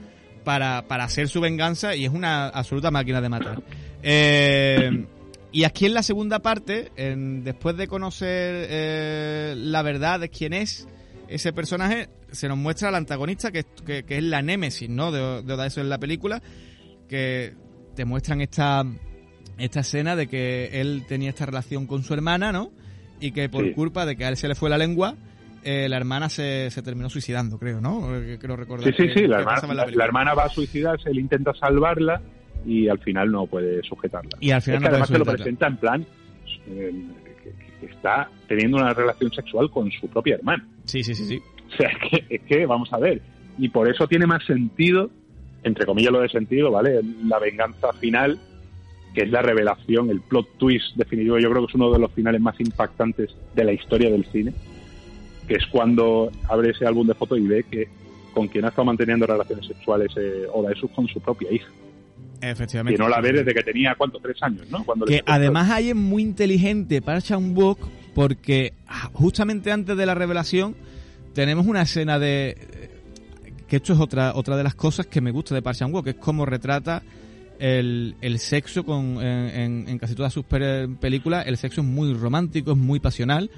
para, 0.43 0.83
para 0.89 1.05
hacer 1.05 1.29
su 1.29 1.41
venganza 1.41 1.95
y 1.95 2.05
es 2.05 2.11
una 2.11 2.49
absoluta 2.49 2.91
máquina 2.91 3.21
de 3.21 3.29
matar. 3.29 3.63
Eh, 4.03 5.07
y 5.53 5.65
aquí 5.65 5.87
en 5.87 5.95
la 5.95 6.03
segunda 6.03 6.39
parte, 6.39 6.91
después 6.97 7.77
de 7.77 7.87
conocer 7.87 8.67
eh, 8.71 9.55
la 9.57 9.83
verdad 9.83 10.21
de 10.21 10.31
quién 10.31 10.55
es 10.55 10.89
ese 11.29 11.53
personaje, 11.53 12.09
se 12.31 12.49
nos 12.49 12.57
muestra 12.57 12.89
al 12.89 12.95
antagonista, 12.95 13.53
que, 13.53 13.65
que, 13.85 14.05
es 14.09 14.23
la 14.25 14.43
némesis, 14.43 14.89
¿no? 14.89 15.13
De, 15.13 15.43
de 15.43 15.67
eso 15.67 15.81
en 15.81 15.89
la 15.89 15.99
película, 15.99 16.43
que 17.09 17.55
te 17.95 18.05
muestran 18.05 18.41
esta, 18.41 18.85
esta 19.59 19.81
escena 19.81 20.17
de 20.17 20.27
que 20.27 20.81
él 20.81 21.05
tenía 21.07 21.31
esta 21.31 21.47
relación 21.47 21.87
con 21.87 22.03
su 22.03 22.15
hermana, 22.15 22.53
¿no? 22.53 22.73
Y 23.21 23.33
que 23.33 23.49
por 23.49 23.73
culpa 23.75 24.07
de 24.07 24.17
que 24.17 24.25
a 24.25 24.29
él 24.31 24.37
se 24.37 24.49
le 24.49 24.55
fue 24.55 24.71
la 24.71 24.79
lengua, 24.79 25.17
eh, 25.63 25.89
la 25.89 25.97
hermana 25.97 26.29
se, 26.29 26.71
se, 26.71 26.83
terminó 26.83 27.09
suicidando, 27.09 27.59
creo, 27.59 27.81
¿no? 27.81 28.09
Creo 28.41 28.57
recordar. 28.57 28.93
Sí, 28.95 28.95
sí, 28.97 29.13
sí, 29.15 29.27
la, 29.27 29.41
hermana, 29.41 29.75
la, 29.75 30.05
hermana 30.05 30.35
va 30.35 30.45
a 30.45 30.49
suicidarse, 30.49 31.11
él 31.11 31.19
intenta 31.19 31.53
salvarla 31.55 32.21
y 32.67 32.89
al 32.89 32.99
final 32.99 33.31
no 33.31 33.47
puede 33.47 33.83
sujetarla. 33.83 34.31
Y 34.41 34.51
al 34.51 34.63
final 34.63 34.87
además 34.87 35.09
se 35.09 35.19
lo 35.19 35.25
presenta 35.25 35.67
en 35.67 35.77
plan 35.77 36.07
eh, 36.69 36.93
que, 37.81 37.87
está 37.87 38.31
teniendo 38.47 38.77
una 38.77 38.95
relación 38.95 39.33
sexual 39.33 39.71
con 39.71 39.91
su 39.91 40.09
propia 40.09 40.37
hermana. 40.37 40.67
Sí, 40.85 41.03
sí, 41.03 41.15
sí, 41.15 41.25
sí. 41.25 41.43
O 41.73 41.77
sea, 41.77 41.89
es 41.89 41.99
que, 41.99 42.37
es 42.37 42.43
que 42.43 42.67
vamos 42.67 42.93
a 42.93 42.99
ver. 42.99 43.21
Y 43.59 43.69
por 43.69 43.89
eso 43.89 44.07
tiene 44.07 44.27
más 44.27 44.45
sentido, 44.45 45.11
entre 45.63 45.85
comillas 45.87 46.13
lo 46.13 46.21
de 46.21 46.29
sentido, 46.29 46.71
¿vale? 46.71 47.01
La 47.25 47.39
venganza 47.39 47.93
final, 47.95 48.39
que 49.15 49.23
es 49.23 49.31
la 49.31 49.43
revelación, 49.43 50.11
el 50.11 50.21
plot 50.21 50.59
twist 50.59 50.97
definitivo. 50.97 51.39
Yo 51.39 51.51
creo 51.51 51.63
que 51.67 51.71
es 51.71 51.75
uno 51.75 51.91
de 51.91 51.99
los 51.99 52.13
finales 52.13 52.41
más 52.41 52.59
impactantes 52.61 53.35
de 53.55 53.65
la 53.65 53.73
historia 53.73 54.11
del 54.11 54.25
cine, 54.27 54.53
que 55.49 55.55
es 55.55 55.67
cuando 55.67 56.31
abre 56.49 56.71
ese 56.71 56.87
álbum 56.87 57.07
de 57.07 57.15
fotos 57.15 57.39
y 57.39 57.47
ve 57.47 57.65
que 57.69 57.89
con 58.33 58.49
quien 58.49 58.65
ha 58.65 58.69
estado 58.69 58.87
manteniendo 58.87 59.27
relaciones 59.27 59.67
sexuales 59.67 60.11
eh, 60.17 60.47
Oda 60.53 60.73
es 60.73 60.81
con 60.95 61.07
su 61.09 61.21
propia 61.21 61.53
hija. 61.53 61.69
Efectivamente. 62.41 62.97
Que 62.97 63.03
no 63.03 63.09
la 63.09 63.21
ve 63.21 63.33
desde 63.33 63.55
que 63.55 63.63
tenía, 63.63 63.95
¿cuánto? 63.97 64.19
Tres 64.19 64.37
años, 64.43 64.69
¿no? 64.69 64.85
Cuando 64.85 65.07
que 65.07 65.23
además 65.25 65.71
ahí 65.71 65.91
es 65.91 65.97
muy 65.97 66.23
inteligente 66.23 67.01
para 67.01 67.21
Wook 67.39 67.79
porque 68.15 68.75
justamente 69.13 69.71
antes 69.71 69.97
de 69.97 70.07
la 70.07 70.15
revelación 70.15 70.75
tenemos 71.35 71.67
una 71.67 71.83
escena 71.83 72.19
de... 72.19 72.57
que 73.69 73.77
esto 73.77 73.93
es 73.93 74.01
otra, 74.01 74.33
otra 74.35 74.57
de 74.57 74.65
las 74.65 74.75
cosas 74.75 75.07
que 75.07 75.21
me 75.21 75.31
gusta 75.31 75.55
de 75.55 75.63
Park 75.63 75.79
Chan 75.79 75.95
Wook, 75.95 76.05
que 76.05 76.11
es 76.11 76.17
cómo 76.17 76.45
retrata 76.45 77.03
el, 77.59 78.17
el 78.21 78.39
sexo 78.41 78.85
con, 78.85 79.23
en, 79.23 79.89
en, 79.89 79.99
casi 79.99 80.15
todas 80.15 80.33
sus 80.33 80.45
películas. 80.45 81.47
El 81.47 81.57
sexo 81.57 81.81
es 81.81 81.87
muy 81.87 82.13
romántico, 82.13 82.73
es 82.73 82.79
muy 82.79 82.99
pasional. 82.99 83.51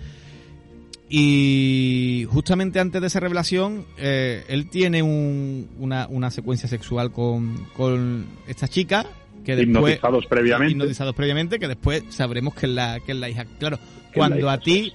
Y 1.08 2.26
justamente 2.30 2.80
antes 2.80 3.00
de 3.00 3.06
esa 3.06 3.20
revelación, 3.20 3.84
eh, 3.98 4.44
él 4.48 4.68
tiene 4.70 5.02
una, 5.02 6.06
una, 6.08 6.30
secuencia 6.30 6.68
sexual 6.68 7.12
con, 7.12 7.66
con 7.76 8.26
esta 8.48 8.68
chica. 8.68 9.06
Que 9.44 9.54
después, 9.56 9.94
hipnotizados 9.94 10.26
previamente. 10.26 10.72
Hipnotizados 10.72 11.14
previamente, 11.14 11.58
que 11.58 11.68
después 11.68 12.04
sabremos 12.08 12.54
que 12.54 12.66
es 12.66 12.72
la, 12.72 13.00
que 13.00 13.12
es 13.12 13.18
la 13.18 13.28
hija. 13.28 13.44
Claro, 13.58 13.78
cuando 14.14 14.48
a 14.48 14.58
ti. 14.58 14.92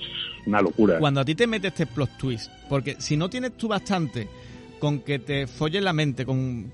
Una 0.48 0.62
locura. 0.62 0.98
Cuando 0.98 1.22
a 1.22 1.26
ti 1.26 1.36
te 1.36 1.46
mete 1.46 1.68
este 1.68 1.86
plot 1.86 2.18
twist, 2.18 2.52
porque 2.68 2.96
si 3.00 3.16
no 3.16 3.30
tienes 3.30 3.54
tú 3.54 3.68
bastante 3.68 4.28
con 4.80 5.02
que 5.02 5.20
te 5.20 5.48
follen 5.48 5.84
la 5.84 5.94
mente, 5.94 6.26
con, 6.26 6.72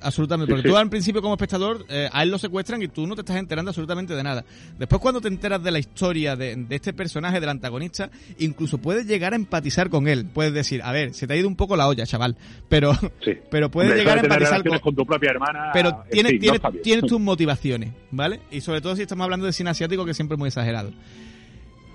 absolutamente. 0.00 0.52
Porque 0.52 0.68
tú 0.68 0.76
al 0.76 0.88
principio 0.88 1.20
como 1.20 1.34
espectador, 1.34 1.84
eh, 1.88 2.08
a 2.12 2.22
él 2.22 2.30
lo 2.30 2.38
secuestran 2.38 2.82
y 2.82 2.88
tú 2.88 3.06
no 3.06 3.14
te 3.14 3.22
estás 3.22 3.36
enterando 3.36 3.70
absolutamente 3.70 4.14
de 4.14 4.22
nada. 4.22 4.44
Después 4.78 5.00
cuando 5.00 5.20
te 5.20 5.28
enteras 5.28 5.62
de 5.62 5.70
la 5.70 5.78
historia 5.78 6.36
de, 6.36 6.66
este 6.70 6.92
personaje, 6.92 7.40
del 7.40 7.48
antagonista, 7.48 8.10
incluso 8.38 8.78
puedes 8.78 9.06
llegar 9.06 9.32
a 9.32 9.36
empatizar 9.36 9.90
con 9.90 10.06
él. 10.06 10.26
Puedes 10.32 10.52
decir, 10.52 10.82
a 10.82 10.92
ver, 10.92 11.14
se 11.14 11.26
te 11.26 11.34
ha 11.34 11.36
ido 11.36 11.48
un 11.48 11.56
poco 11.56 11.76
la 11.76 11.88
olla, 11.88 12.06
chaval. 12.06 12.36
Pero, 12.68 12.92
pero 13.50 13.70
puedes 13.70 13.96
llegar 13.96 14.18
a 14.18 14.20
empatizar 14.22 14.62
con, 14.80 14.94
tu 14.94 15.04
propia 15.04 15.30
hermana. 15.30 15.70
Pero 15.72 16.04
tienes, 16.10 16.40
tienes 16.82 17.06
tus 17.06 17.20
motivaciones, 17.20 17.92
¿vale? 18.10 18.40
Y 18.50 18.60
sobre 18.60 18.80
todo 18.80 18.94
si 18.96 19.02
estamos 19.02 19.24
hablando 19.24 19.46
de 19.46 19.52
cine 19.52 19.70
asiático, 19.70 20.04
que 20.04 20.14
siempre 20.14 20.34
es 20.34 20.38
muy 20.38 20.48
exagerado. 20.48 20.92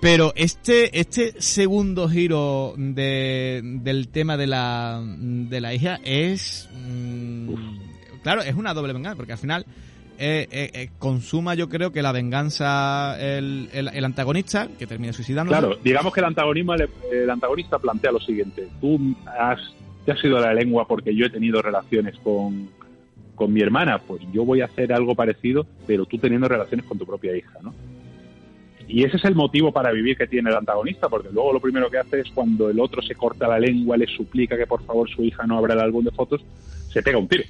Pero 0.00 0.32
este, 0.36 0.98
este 1.00 1.40
segundo 1.40 2.08
giro 2.08 2.74
de, 2.76 3.60
del 3.82 4.08
tema 4.08 4.36
de 4.36 4.46
la, 4.46 5.02
de 5.02 5.60
la 5.60 5.74
hija 5.74 5.98
es... 6.04 6.68
Mm, 6.86 7.54
claro, 8.22 8.42
es 8.42 8.54
una 8.54 8.74
doble 8.74 8.92
venganza, 8.92 9.16
porque 9.16 9.32
al 9.32 9.38
final 9.38 9.66
eh, 10.18 10.48
eh, 10.50 10.70
eh, 10.72 10.88
consuma 10.98 11.54
yo 11.54 11.68
creo 11.68 11.92
que 11.92 12.00
la 12.00 12.10
venganza 12.10 13.16
el, 13.20 13.68
el, 13.72 14.04
antagonista, 14.04 14.68
que 14.78 14.86
termina 14.86 15.12
suicidando. 15.12 15.50
Claro, 15.50 15.76
digamos 15.82 16.12
que 16.12 16.20
el, 16.20 16.26
antagonismo, 16.26 16.74
el, 16.74 17.30
antagonista 17.30 17.78
plantea 17.78 18.12
lo 18.12 18.20
siguiente. 18.20 18.68
Tú 18.80 18.98
has, 19.26 19.60
te 20.04 20.12
has 20.12 20.24
ido 20.24 20.38
la 20.38 20.54
lengua 20.54 20.86
porque 20.86 21.14
yo 21.14 21.26
he 21.26 21.30
tenido 21.30 21.60
relaciones 21.60 22.16
con, 22.20 22.70
con 23.34 23.52
mi 23.52 23.60
hermana, 23.60 23.98
pues 23.98 24.22
yo 24.32 24.44
voy 24.44 24.62
a 24.62 24.66
hacer 24.66 24.92
algo 24.92 25.14
parecido, 25.14 25.66
pero 25.86 26.06
tú 26.06 26.16
teniendo 26.18 26.48
relaciones 26.48 26.86
con 26.86 26.98
tu 26.98 27.04
propia 27.04 27.36
hija, 27.36 27.58
¿no? 27.62 27.74
Y 28.88 29.04
ese 29.04 29.16
es 29.16 29.24
el 29.24 29.34
motivo 29.34 29.72
para 29.72 29.92
vivir 29.92 30.16
que 30.16 30.26
tiene 30.26 30.50
el 30.50 30.56
antagonista, 30.56 31.08
porque 31.08 31.28
luego 31.32 31.52
lo 31.52 31.60
primero 31.60 31.90
que 31.90 31.98
hace 31.98 32.20
es 32.20 32.30
cuando 32.30 32.70
el 32.70 32.78
otro 32.78 33.02
se 33.02 33.14
corta 33.14 33.48
la 33.48 33.58
lengua, 33.58 33.96
le 33.96 34.06
suplica 34.06 34.56
que 34.56 34.66
por 34.66 34.84
favor 34.84 35.08
su 35.10 35.22
hija 35.22 35.46
no 35.46 35.58
abra 35.58 35.74
el 35.74 35.80
álbum 35.80 36.04
de 36.04 36.12
fotos, 36.12 36.44
se 36.92 37.02
pega 37.02 37.18
un 37.18 37.28
tiro. 37.28 37.44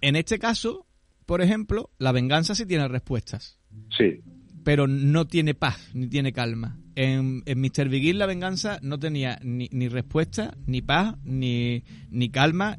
En 0.00 0.16
este 0.16 0.38
caso, 0.38 0.86
por 1.26 1.42
ejemplo, 1.42 1.90
la 1.98 2.12
venganza 2.12 2.54
sí 2.54 2.64
tiene 2.64 2.88
respuestas. 2.88 3.58
Sí. 3.96 4.20
Pero 4.64 4.86
no 4.86 5.26
tiene 5.26 5.54
paz, 5.54 5.90
ni 5.94 6.08
tiene 6.08 6.32
calma. 6.32 6.78
En, 6.94 7.42
en 7.46 7.60
Mr. 7.60 7.88
Begin 7.88 8.18
la 8.18 8.26
venganza 8.26 8.78
no 8.82 8.98
tenía 8.98 9.38
ni, 9.42 9.68
ni 9.70 9.88
respuesta, 9.88 10.56
ni 10.66 10.82
paz, 10.82 11.16
ni, 11.22 11.84
ni 12.10 12.30
calma, 12.30 12.78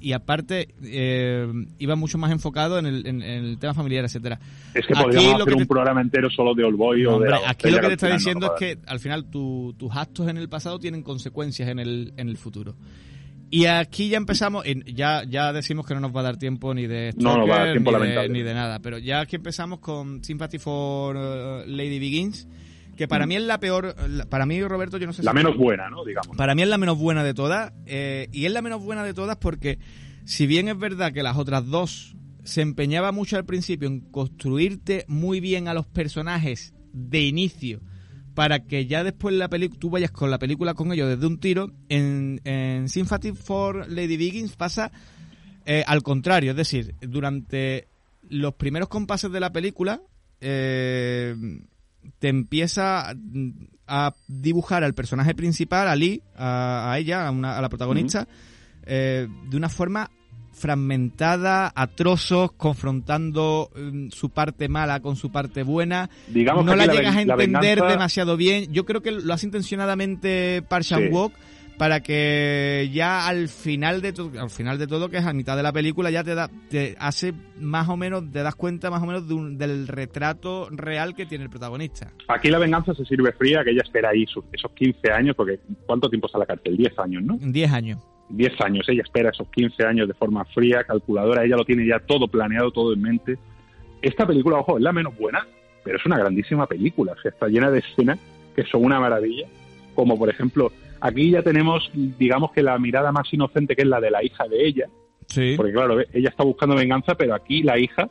y 0.00 0.12
aparte 0.12 0.68
eh, 0.82 1.46
iba 1.78 1.94
mucho 1.94 2.18
más 2.18 2.32
enfocado 2.32 2.78
en 2.78 2.86
el, 2.86 3.06
en, 3.06 3.22
el 3.22 3.58
tema 3.58 3.74
familiar, 3.74 4.04
etcétera. 4.04 4.40
Es 4.74 4.86
que 4.86 4.94
podríamos 4.94 5.42
hacer 5.42 5.54
un 5.54 5.66
programa 5.66 6.00
entero 6.00 6.30
solo 6.30 6.54
de 6.54 6.64
Olboy 6.64 7.04
o 7.06 7.18
de 7.18 7.34
Aquí 7.46 7.70
lo 7.70 7.80
que 7.80 7.88
te 7.88 7.92
está 7.94 8.12
diciendo 8.12 8.54
es 8.54 8.58
que 8.58 8.78
al 8.86 9.00
final 9.00 9.26
tus 9.30 9.96
actos 9.96 10.28
en 10.28 10.36
el 10.36 10.48
pasado 10.48 10.78
tienen 10.78 11.02
consecuencias 11.02 11.68
en 11.68 11.78
el, 11.78 12.12
en 12.16 12.28
el 12.28 12.36
futuro. 12.36 12.74
Y 13.52 13.66
aquí 13.66 14.08
ya 14.08 14.16
empezamos, 14.16 14.64
ya, 14.86 15.24
ya 15.24 15.52
decimos 15.52 15.84
que 15.84 15.94
no 15.94 16.00
nos 16.00 16.14
va 16.14 16.20
a 16.20 16.22
dar 16.22 16.36
tiempo 16.36 16.72
ni 16.72 16.86
de 16.86 17.12
no, 17.16 17.44
ni, 17.44 18.42
de, 18.42 18.54
nada, 18.54 18.78
pero 18.78 18.98
ya 18.98 19.20
aquí 19.20 19.34
empezamos 19.34 19.80
con 19.80 20.22
Sympathy 20.22 20.58
for 20.58 21.16
uh, 21.16 21.66
Lady 21.66 21.98
Begins, 21.98 22.46
que 23.00 23.08
para 23.08 23.26
mí 23.26 23.34
es 23.34 23.42
la 23.42 23.58
peor, 23.58 23.96
para 24.28 24.44
mí 24.44 24.62
Roberto, 24.62 24.98
yo 24.98 25.06
no 25.06 25.14
sé 25.14 25.22
La 25.22 25.32
menos 25.32 25.56
buena, 25.56 25.88
¿no? 25.88 26.04
Digamos. 26.04 26.36
Para 26.36 26.54
mí 26.54 26.60
es 26.60 26.68
la 26.68 26.76
menos 26.76 26.98
buena 26.98 27.24
de 27.24 27.32
todas, 27.32 27.72
eh, 27.86 28.28
y 28.30 28.44
es 28.44 28.52
la 28.52 28.60
menos 28.60 28.84
buena 28.84 29.02
de 29.02 29.14
todas 29.14 29.38
porque 29.38 29.78
si 30.26 30.46
bien 30.46 30.68
es 30.68 30.78
verdad 30.78 31.10
que 31.10 31.22
las 31.22 31.38
otras 31.38 31.64
dos 31.64 32.14
se 32.44 32.60
empeñaba 32.60 33.10
mucho 33.10 33.38
al 33.38 33.46
principio 33.46 33.88
en 33.88 34.00
construirte 34.00 35.06
muy 35.08 35.40
bien 35.40 35.66
a 35.66 35.72
los 35.72 35.86
personajes 35.86 36.74
de 36.92 37.22
inicio, 37.22 37.80
para 38.34 38.66
que 38.66 38.84
ya 38.84 39.02
después 39.02 39.34
la 39.34 39.48
tú 39.48 39.88
vayas 39.88 40.10
con 40.10 40.30
la 40.30 40.38
película 40.38 40.74
con 40.74 40.92
ellos 40.92 41.08
desde 41.08 41.26
un 41.26 41.40
tiro, 41.40 41.72
en, 41.88 42.42
en 42.44 42.86
Sympathy 42.90 43.32
for 43.32 43.88
Lady 43.88 44.18
Begins 44.18 44.56
pasa 44.56 44.92
eh, 45.64 45.84
al 45.86 46.02
contrario, 46.02 46.50
es 46.50 46.56
decir, 46.58 46.94
durante 47.00 47.88
los 48.28 48.52
primeros 48.56 48.90
compases 48.90 49.32
de 49.32 49.40
la 49.40 49.52
película, 49.54 50.02
eh, 50.42 51.34
te 52.18 52.28
empieza 52.28 53.14
a 53.86 54.14
dibujar 54.28 54.84
al 54.84 54.94
personaje 54.94 55.34
principal, 55.34 55.88
a 55.88 55.96
Lee, 55.96 56.22
a, 56.36 56.94
ella, 56.98 57.28
a, 57.28 57.32
la 57.32 57.68
protagonista, 57.68 58.28
eh, 58.84 59.26
de 59.48 59.56
una 59.56 59.68
forma 59.68 60.10
fragmentada, 60.52 61.72
a 61.74 61.86
trozos, 61.88 62.52
confrontando 62.52 63.70
mm, 63.74 64.08
su 64.10 64.30
parte 64.30 64.68
mala 64.68 65.00
con 65.00 65.16
su 65.16 65.30
parte 65.30 65.62
buena. 65.62 66.10
Digamos 66.28 66.64
no 66.64 66.76
la, 66.76 66.86
llegas 66.86 67.16
a 67.16 67.22
entender 67.22 67.80
demasiado 67.82 68.36
bien. 68.36 68.72
Yo 68.72 68.84
creo 68.84 69.00
que 69.00 69.12
lo 69.12 69.32
hace 69.32 69.46
intencionadamente 69.46 70.62
Park 70.68 70.86
Wook 71.10 71.32
para 71.80 72.00
que 72.00 72.90
ya 72.92 73.26
al 73.26 73.48
final 73.48 74.02
de 74.02 74.12
todo, 74.12 74.38
al 74.38 74.50
final 74.50 74.78
de 74.78 74.86
todo, 74.86 75.08
que 75.08 75.16
es 75.16 75.24
a 75.24 75.32
mitad 75.32 75.56
de 75.56 75.62
la 75.62 75.72
película, 75.72 76.10
ya 76.10 76.22
te 76.22 76.34
da, 76.34 76.50
te 76.68 76.94
hace 76.98 77.32
más 77.58 77.88
o 77.88 77.96
menos, 77.96 78.30
te 78.30 78.42
das 78.42 78.54
cuenta 78.54 78.90
más 78.90 79.02
o 79.02 79.06
menos 79.06 79.26
del 79.26 79.88
retrato 79.88 80.68
real 80.70 81.14
que 81.14 81.24
tiene 81.24 81.44
el 81.44 81.48
protagonista. 81.48 82.12
Aquí 82.28 82.50
la 82.50 82.58
venganza 82.58 82.92
se 82.92 83.06
sirve 83.06 83.32
fría, 83.32 83.64
que 83.64 83.70
ella 83.70 83.80
espera 83.82 84.10
ahí 84.10 84.24
esos 84.24 84.72
15 84.72 85.10
años, 85.10 85.34
porque 85.34 85.58
¿cuánto 85.86 86.10
tiempo 86.10 86.26
está 86.26 86.38
la 86.38 86.44
cárcel? 86.44 86.76
10 86.76 86.98
años, 86.98 87.22
¿no? 87.22 87.38
10 87.40 87.72
años. 87.72 87.98
10 88.28 88.60
años, 88.60 88.86
ella 88.86 89.02
espera 89.02 89.30
esos 89.30 89.48
15 89.48 89.82
años 89.82 90.06
de 90.06 90.12
forma 90.12 90.44
fría, 90.44 90.84
calculadora, 90.84 91.46
ella 91.46 91.56
lo 91.56 91.64
tiene 91.64 91.86
ya 91.86 91.98
todo 92.00 92.28
planeado, 92.28 92.72
todo 92.72 92.92
en 92.92 93.00
mente. 93.00 93.38
Esta 94.02 94.26
película, 94.26 94.58
ojo, 94.58 94.76
es 94.76 94.84
la 94.84 94.92
menos 94.92 95.16
buena, 95.16 95.46
pero 95.82 95.96
es 95.96 96.04
una 96.04 96.18
grandísima 96.18 96.66
película, 96.66 97.12
o 97.12 97.22
sea, 97.22 97.30
está 97.30 97.48
llena 97.48 97.70
de 97.70 97.78
escenas 97.78 98.18
que 98.54 98.64
son 98.64 98.84
una 98.84 99.00
maravilla, 99.00 99.46
como 99.94 100.18
por 100.18 100.28
ejemplo, 100.28 100.70
aquí 101.00 101.30
ya 101.30 101.42
tenemos, 101.42 101.90
digamos 101.94 102.52
que 102.52 102.62
la 102.62 102.78
mirada 102.78 103.12
más 103.12 103.32
inocente 103.32 103.74
que 103.74 103.82
es 103.82 103.88
la 103.88 104.00
de 104.00 104.10
la 104.10 104.24
hija 104.24 104.46
de 104.48 104.66
ella, 104.66 104.86
sí. 105.26 105.54
porque 105.56 105.72
claro, 105.72 106.00
ella 106.00 106.28
está 106.28 106.44
buscando 106.44 106.76
venganza, 106.76 107.14
pero 107.14 107.34
aquí 107.34 107.62
la 107.62 107.78
hija, 107.78 108.08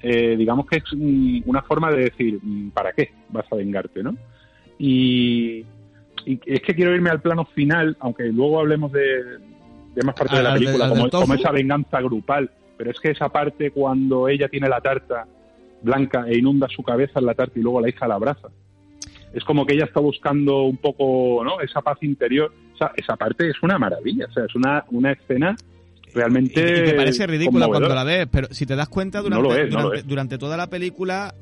eh, 0.00 0.36
digamos 0.36 0.66
que 0.66 0.78
es 0.78 0.84
mm, 0.94 1.42
una 1.46 1.62
forma 1.62 1.90
de 1.90 2.04
decir, 2.04 2.38
mm, 2.42 2.70
¿para 2.70 2.92
qué 2.92 3.12
vas 3.28 3.46
a 3.50 3.56
vengarte, 3.56 4.02
no? 4.02 4.16
Y, 4.78 5.64
y 6.26 6.40
es 6.46 6.60
que 6.60 6.74
quiero 6.74 6.94
irme 6.94 7.10
al 7.10 7.20
plano 7.20 7.44
final, 7.54 7.96
aunque 8.00 8.24
luego 8.24 8.60
hablemos 8.60 8.90
de, 8.92 9.38
de 9.94 10.02
más 10.02 10.14
parte 10.14 10.36
de 10.36 10.42
la 10.42 10.54
película, 10.54 10.88
como, 10.88 11.10
como 11.10 11.34
esa 11.34 11.50
venganza 11.50 12.00
grupal, 12.00 12.50
pero 12.76 12.90
es 12.90 12.98
que 12.98 13.10
esa 13.10 13.28
parte 13.28 13.70
cuando 13.70 14.28
ella 14.28 14.48
tiene 14.48 14.68
la 14.68 14.80
tarta 14.80 15.26
blanca 15.82 16.24
e 16.26 16.38
inunda 16.38 16.68
su 16.68 16.82
cabeza 16.82 17.18
en 17.20 17.26
la 17.26 17.34
tarta 17.34 17.58
y 17.58 17.62
luego 17.62 17.80
la 17.80 17.88
hija 17.88 18.08
la 18.08 18.14
abraza. 18.14 18.48
Es 19.32 19.44
como 19.44 19.64
que 19.64 19.74
ella 19.74 19.84
está 19.84 20.00
buscando 20.00 20.62
un 20.62 20.76
poco 20.76 21.42
¿no? 21.44 21.60
esa 21.60 21.80
paz 21.80 21.98
interior. 22.02 22.52
O 22.74 22.76
sea, 22.76 22.92
esa 22.96 23.16
parte 23.16 23.48
es 23.48 23.62
una 23.62 23.78
maravilla. 23.78 24.26
O 24.28 24.32
sea, 24.32 24.44
es 24.44 24.54
una, 24.54 24.84
una 24.90 25.12
escena 25.12 25.56
realmente. 26.14 26.60
Y, 26.60 26.80
y 26.80 26.84
te 26.84 26.94
parece 26.94 27.26
ridícula 27.26 27.66
cuando 27.66 27.88
la 27.88 28.04
ves, 28.04 28.28
pero 28.30 28.48
si 28.50 28.66
te 28.66 28.76
das 28.76 28.88
cuenta 28.88 29.18
No 29.22 29.24
durante, 29.24 29.48
lo 29.48 29.54
es, 29.54 29.72
no 29.72 30.02
durante 30.04 30.38
toda 30.38 30.56
la 30.56 30.68
película 30.68 31.34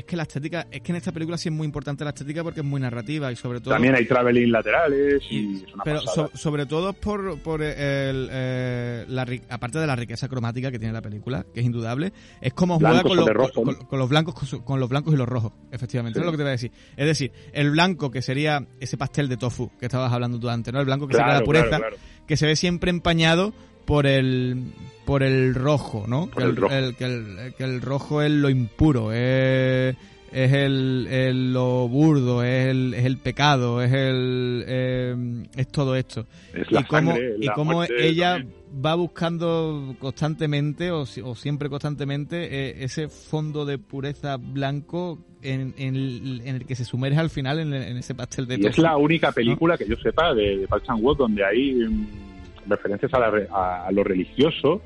es 0.00 0.04
que 0.06 0.16
la 0.16 0.24
estética, 0.24 0.66
es 0.70 0.80
que 0.82 0.92
en 0.92 0.96
esta 0.96 1.12
película 1.12 1.38
sí 1.38 1.48
es 1.48 1.54
muy 1.54 1.64
importante 1.64 2.04
la 2.04 2.10
estética 2.10 2.42
porque 2.42 2.60
es 2.60 2.66
muy 2.66 2.80
narrativa 2.80 3.30
y 3.32 3.36
sobre 3.36 3.60
todo 3.60 3.72
También 3.74 3.94
hay 3.94 4.04
traveling 4.06 4.50
laterales 4.52 5.22
y, 5.30 5.36
y- 5.38 5.64
es 5.64 5.74
una 5.74 5.84
pero 5.84 6.00
so- 6.02 6.30
sobre 6.34 6.66
todo 6.66 6.92
por, 6.92 7.38
por 7.40 7.62
el, 7.62 8.28
eh, 8.30 9.04
la, 9.08 9.26
aparte 9.48 9.78
de 9.78 9.86
la 9.86 9.96
riqueza 9.96 10.28
cromática 10.28 10.70
que 10.70 10.78
tiene 10.78 10.92
la 10.92 11.02
película, 11.02 11.44
que 11.54 11.60
es 11.60 11.66
indudable, 11.66 12.12
es 12.40 12.52
como 12.52 12.78
juega 12.78 13.02
con 13.02 13.16
los, 13.16 13.24
sobre 13.26 13.34
rojo, 13.34 13.62
con, 13.62 13.74
¿no? 13.78 13.88
con 13.88 13.98
los 13.98 14.08
blancos 14.08 14.34
con, 14.34 14.46
su- 14.48 14.64
con 14.64 14.80
los 14.80 14.88
blancos 14.88 15.14
y 15.14 15.16
los 15.16 15.28
rojos, 15.28 15.52
efectivamente, 15.70 16.18
Sí. 16.18 16.20
es 16.20 16.26
lo 16.26 16.32
que 16.32 16.36
te 16.38 16.42
voy 16.42 16.48
a 16.50 16.52
decir. 16.52 16.72
Es 16.96 17.06
decir, 17.06 17.32
el 17.52 17.70
blanco 17.70 18.10
que 18.10 18.22
sería 18.22 18.66
ese 18.80 18.96
pastel 18.96 19.28
de 19.28 19.36
tofu 19.36 19.70
que 19.78 19.86
estabas 19.86 20.12
hablando 20.12 20.38
tú 20.40 20.48
antes, 20.48 20.72
¿no? 20.72 20.80
El 20.80 20.86
blanco 20.86 21.06
que 21.06 21.14
sería 21.14 21.26
Claro, 21.26 21.40
la 21.40 21.44
pureza, 21.44 21.66
claro, 21.68 21.82
claro. 21.88 21.96
que 22.26 22.36
se 22.36 22.46
ve 22.46 22.56
siempre 22.56 22.90
empañado 22.90 23.52
por 23.90 24.06
el 24.06 24.62
por 25.04 25.24
el 25.24 25.52
rojo, 25.56 26.04
¿no? 26.06 26.28
Por 26.28 26.42
que, 26.44 26.48
el 26.48 26.56
rojo. 26.56 26.68
que, 26.96 27.04
el, 27.04 27.54
que 27.58 27.64
el 27.64 27.80
rojo 27.82 28.22
es 28.22 28.30
lo 28.30 28.48
impuro, 28.48 29.10
es, 29.12 29.96
es 30.32 30.52
el, 30.52 31.08
el- 31.10 31.52
lo 31.52 31.88
burdo, 31.88 32.44
es 32.44 32.66
el, 32.68 32.94
es 32.94 33.04
el 33.04 33.16
pecado, 33.18 33.82
es 33.82 33.92
el 33.92 34.64
eh, 34.68 35.16
es 35.56 35.66
todo 35.68 35.96
esto. 35.96 36.24
Es 36.54 36.70
la 36.70 36.82
y 36.82 36.84
cómo, 36.84 37.10
sangre, 37.10 37.34
y 37.40 37.46
la 37.46 37.52
cómo 37.54 37.82
ella 37.82 38.32
también. 38.34 38.54
va 38.86 38.94
buscando 38.94 39.96
constantemente 39.98 40.92
o, 40.92 41.00
o 41.24 41.34
siempre 41.34 41.68
constantemente 41.68 42.36
eh, 42.68 42.84
ese 42.84 43.08
fondo 43.08 43.64
de 43.64 43.78
pureza 43.78 44.36
blanco 44.36 45.18
en, 45.42 45.74
en 45.78 45.96
el, 45.96 46.42
en 46.44 46.54
el 46.54 46.64
que 46.64 46.76
se 46.76 46.84
sumerge 46.84 47.18
al 47.18 47.30
final 47.30 47.58
en, 47.58 47.74
en 47.74 47.96
ese 47.96 48.14
pastel 48.14 48.46
de 48.46 48.54
Y 48.60 48.66
es 48.66 48.78
la 48.78 48.96
única 48.96 49.32
película 49.32 49.76
que 49.76 49.88
yo 49.88 49.96
sepa 49.96 50.32
de, 50.34 50.58
de 50.58 50.68
Park 50.68 50.84
Chan-wook 50.86 51.18
donde 51.18 51.44
hay 51.44 51.72
mm, 51.74 52.29
referencias 52.70 53.12
a, 53.14 53.18
la 53.18 53.86
a, 53.86 53.92
lo 53.92 54.02
religioso. 54.04 54.80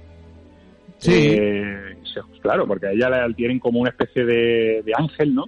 Sí. 0.98 1.12
Eh, 1.31 1.97
claro, 2.40 2.66
porque 2.66 2.86
a 2.86 2.93
ella 2.93 3.09
la 3.11 3.28
tienen 3.35 3.59
como 3.59 3.81
una 3.81 3.90
especie 3.90 4.24
de, 4.24 4.82
de 4.85 4.93
ángel, 4.97 5.35
¿no? 5.35 5.44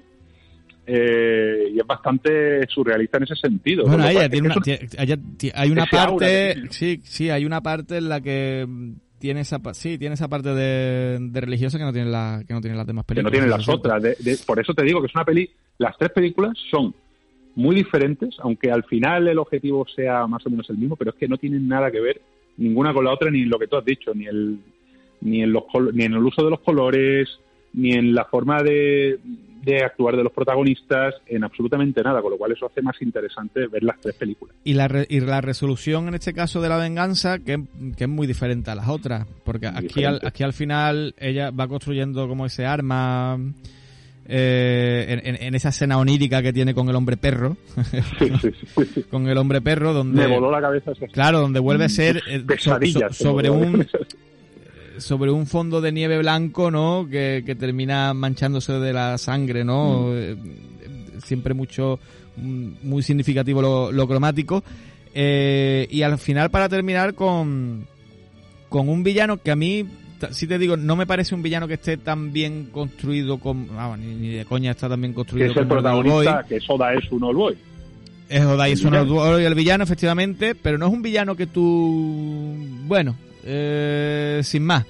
Eh, 0.89 1.71
y 1.75 1.81
es 1.81 1.87
bastante 1.87 2.65
surrealista 2.69 3.19
en 3.19 3.25
ese 3.25 3.35
sentido. 3.35 3.85
Bueno, 3.87 4.07
ella 4.09 4.29
tiene 4.29 4.47
una, 4.49 4.57
que 4.63 4.87
ella 4.97 5.17
hay 5.55 5.71
una 5.71 5.87
parte, 5.87 6.55
que 6.63 6.67
sí, 6.71 7.01
sí, 7.03 7.29
hay 7.31 7.45
una 7.45 7.61
parte 7.61 7.97
en 7.97 8.09
la 8.09 8.21
que 8.21 8.67
tiene 9.19 9.41
esa, 9.41 9.59
sí, 9.73 9.99
tiene 9.99 10.15
esa 10.15 10.29
parte 10.29 10.51
de, 10.55 11.19
de 11.21 11.41
religiosa 11.41 11.79
que 11.79 11.85
no 11.85 11.93
tiene 11.93 12.11
la, 12.11 12.43
que 12.47 12.55
no 12.55 12.61
tiene 12.61 12.77
las 12.77 12.87
demás 12.87 13.05
que 13.05 13.15
películas. 13.15 13.33
no 13.33 13.37
tienen 13.37 13.51
las 13.51 13.69
otras. 13.69 14.01
De- 14.03 14.17
de- 14.21 14.39
por 14.47 14.61
eso 14.61 14.75
te 14.75 14.85
digo 14.85 15.01
que 15.01 15.07
es 15.07 15.15
una 15.15 15.25
peli. 15.25 15.51
Las 15.79 15.97
tres 15.99 16.13
películas 16.13 16.53
son 16.71 16.95
muy 17.57 17.74
diferentes, 17.74 18.37
aunque 18.39 18.70
al 18.70 18.85
final 18.85 19.27
el 19.28 19.39
objetivo 19.39 19.85
sea 19.89 20.27
más 20.28 20.47
o 20.47 20.51
menos 20.51 20.70
el 20.70 20.78
mismo, 20.78 20.95
pero 20.97 21.11
es 21.11 21.16
que 21.16 21.27
no 21.27 21.37
tienen 21.39 21.66
nada 21.66 21.91
que 21.91 22.01
ver 22.01 22.20
ninguna 22.59 22.95
con 22.95 23.05
la 23.05 23.12
otra, 23.12 23.31
ni 23.31 23.43
en 23.43 23.51
lo 23.51 23.59
que 23.59 23.66
tú 23.66 23.77
has 23.77 23.85
dicho, 23.85 24.15
ni 24.15 24.27
el 24.27 24.59
ni 25.23 25.43
en 25.43 25.53
los 25.53 25.65
ni 25.93 26.05
en 26.05 26.12
el 26.12 26.23
uso 26.24 26.45
de 26.45 26.51
los 26.51 26.61
colores, 26.61 27.28
ni 27.73 27.93
en 27.93 28.15
la 28.15 28.24
forma 28.27 28.62
de, 28.62 29.19
de 29.62 29.83
actuar 29.85 30.16
de 30.16 30.23
los 30.24 30.33
protagonistas, 30.33 31.15
en 31.27 31.45
absolutamente 31.45 32.03
nada, 32.03 32.23
con 32.23 32.31
lo 32.31 32.39
cual 32.39 32.53
eso 32.53 32.66
hace 32.66 32.81
más 32.83 33.01
interesante 33.03 33.66
ver 33.66 33.83
las 33.83 34.01
tres 34.01 34.15
películas. 34.15 34.55
Y 34.65 34.74
la, 34.74 34.89
re- 34.89 35.07
y 35.09 35.20
la 35.20 35.41
resolución 35.41 36.09
en 36.09 36.15
este 36.15 36.33
caso 36.33 36.61
de 36.62 36.69
la 36.69 36.77
venganza, 36.78 37.39
que, 37.39 37.62
que 37.97 38.05
es 38.05 38.11
muy 38.11 38.27
diferente 38.27 38.70
a 38.70 38.74
las 38.74 38.89
otras, 38.89 39.27
porque 39.45 39.70
Muy 39.70 39.85
aquí 39.85 40.05
al, 40.05 40.20
aquí 40.23 40.43
al 40.43 40.53
final 40.53 41.15
ella 41.19 41.51
va 41.51 41.66
construyendo 41.69 42.28
como 42.28 42.47
ese 42.47 42.65
arma 42.65 43.39
eh, 44.28 45.20
en, 45.40 45.55
esa 45.55 45.69
escena 45.69 45.98
onírica 45.98 46.43
que 46.43 46.53
tiene 46.53 46.74
con 46.74 46.89
el 46.89 46.97
hombre 46.97 47.16
perro, 47.16 47.57
Sí, 48.19 48.31
sí, 48.40 48.51
sí, 48.77 48.85
sí. 48.94 49.03
con 49.11 49.28
el 49.28 49.39
hombre 49.39 49.61
perro, 49.61 49.93
donde... 49.93 50.27
Me 50.27 50.35
voló 50.35 50.51
la 50.51 50.61
cabeza 50.61 50.93
esa 50.93 51.07
Claro, 51.09 51.40
donde 51.40 51.61
vuelve 51.61 51.85
a 51.85 51.89
ser 51.89 52.23
eh, 52.28 52.44
so- 52.59 52.78
sobre 53.12 53.51
un 53.51 53.86
sobre 54.98 55.31
un 55.31 55.47
fondo 55.47 55.81
de 55.81 55.93
nieve 55.93 56.19
blanco, 56.19 56.70
¿no? 56.70 57.07
Que, 57.11 57.43
que 57.44 57.55
termina 57.55 58.15
manchándose 58.15 58.73
de 58.74 58.93
la 58.93 59.19
sangre, 59.19 59.65
¿no? 59.65 60.07
Mm. 60.09 60.12
Eh, 60.15 60.36
siempre 61.23 61.55
mucho, 61.55 61.98
mm, 62.36 62.69
muy 62.82 63.03
significativo 63.03 63.61
lo, 63.62 63.93
lo 63.93 64.09
cromático. 64.09 64.62
Eh, 65.15 65.86
y 65.90 66.03
al 66.03 66.19
final, 66.19 66.51
para 66.51 66.69
terminar, 66.69 67.15
con, 67.15 67.86
con 68.69 68.89
un 68.89 69.03
villano 69.03 69.39
que 69.39 69.51
a 69.51 69.57
mí, 69.57 69.85
si 70.31 70.47
te 70.47 70.59
digo, 70.59 70.77
no 70.77 70.97
me 70.97 71.07
parece 71.07 71.35
un 71.35 71.43
villano 71.43 71.69
que 71.69 71.75
esté 71.75 71.97
tan 71.97 72.33
bien 72.33 72.67
construido 72.73 73.39
como, 73.39 73.67
vamos, 73.75 73.99
ni, 73.99 74.15
ni 74.15 74.29
de 74.31 74.45
coña 74.45 74.71
está 74.73 74.89
tan 74.89 75.01
bien 75.01 75.13
que 75.13 75.17
construido 75.17 75.51
es 75.51 75.57
el 75.57 75.67
como 75.69 75.81
el 75.81 75.87
Old 75.87 75.95
Boy. 76.07 76.25
protagonista, 76.25 76.49
que 76.49 76.57
es 76.57 76.65
Oda 76.71 76.95
es 76.95 77.13
un 77.13 77.25
All 77.25 77.37
Boy. 77.37 77.59
Es 78.29 78.45
Odai 78.45 78.73
El 78.73 78.79
Sono 78.79 79.05
villano. 79.05 79.39
el 79.39 79.55
villano, 79.55 79.85
efectivamente, 79.85 80.55
pero 80.57 80.79
no 80.79 80.87
es 80.89 80.93
un 80.93 81.03
villano 81.03 81.37
que 81.37 81.47
tú... 81.47 82.57
Bueno, 82.87 83.15
eh, 83.45 84.41
sin 84.43 84.65
más. 84.65 84.85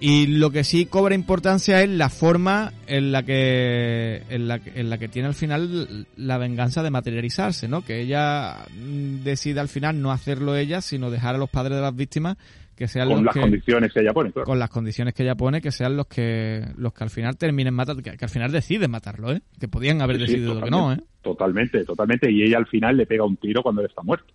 Y 0.00 0.26
lo 0.26 0.50
que 0.50 0.64
sí 0.64 0.86
cobra 0.86 1.14
importancia 1.14 1.80
es 1.82 1.88
la 1.90 2.08
forma 2.08 2.72
en 2.88 3.12
la 3.12 3.22
que 3.22 4.22
en 4.30 4.48
la, 4.48 4.58
que- 4.58 4.80
en 4.80 4.90
la 4.90 4.98
que 4.98 5.06
tiene 5.06 5.28
al 5.28 5.34
final 5.34 6.06
la 6.16 6.38
venganza 6.38 6.82
de 6.82 6.90
materializarse, 6.90 7.68
¿no? 7.68 7.82
Que 7.84 8.00
ella 8.00 8.56
mm, 8.74 9.22
decide 9.22 9.60
al 9.60 9.68
final 9.68 10.00
no 10.02 10.10
hacerlo 10.10 10.56
ella, 10.56 10.80
sino 10.80 11.10
dejar 11.10 11.36
a 11.36 11.38
los 11.38 11.50
padres 11.50 11.76
de 11.76 11.82
las 11.82 11.94
víctimas 11.94 12.36
que 12.76 12.88
sean 12.88 13.08
Con 13.08 13.16
los 13.18 13.24
las 13.26 13.34
que 13.34 13.40
condiciones 13.40 13.92
que 13.92 14.00
ella 14.00 14.12
pone, 14.12 14.32
claro. 14.32 14.46
con 14.46 14.58
las 14.58 14.70
condiciones 14.70 15.14
que 15.14 15.22
ella 15.22 15.34
pone, 15.34 15.60
que 15.60 15.70
sean 15.70 15.96
los 15.96 16.06
que 16.06 16.64
los 16.76 16.92
que 16.92 17.04
al 17.04 17.10
final 17.10 17.36
terminen 17.36 17.74
matando, 17.74 18.02
que, 18.02 18.16
que 18.16 18.24
al 18.24 18.30
final 18.30 18.50
deciden 18.50 18.90
matarlo, 18.90 19.32
¿eh? 19.32 19.42
Que 19.60 19.68
podían 19.68 20.00
haber 20.02 20.16
Sí, 20.16 20.22
decidido 20.22 20.60
que 20.60 20.70
no, 20.70 20.92
¿eh? 20.92 20.98
Totalmente, 21.22 21.84
totalmente. 21.84 22.30
Y 22.30 22.42
ella 22.42 22.58
al 22.58 22.66
final 22.66 22.96
le 22.96 23.06
pega 23.06 23.24
un 23.24 23.36
tiro 23.36 23.62
cuando 23.62 23.82
él 23.82 23.88
está 23.88 24.02
muerto. 24.02 24.32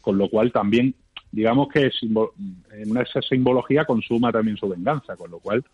Con 0.00 0.16
lo 0.18 0.28
cual 0.28 0.52
también, 0.52 0.94
digamos 1.32 1.68
que 1.68 1.90
en 2.02 2.90
una 2.90 3.02
esa 3.02 3.20
simbología 3.22 3.84
consuma 3.84 4.30
también 4.32 4.56
su 4.56 4.68
venganza. 4.68 5.16
Con 5.16 5.30
lo 5.30 5.38
cual. 5.40 5.64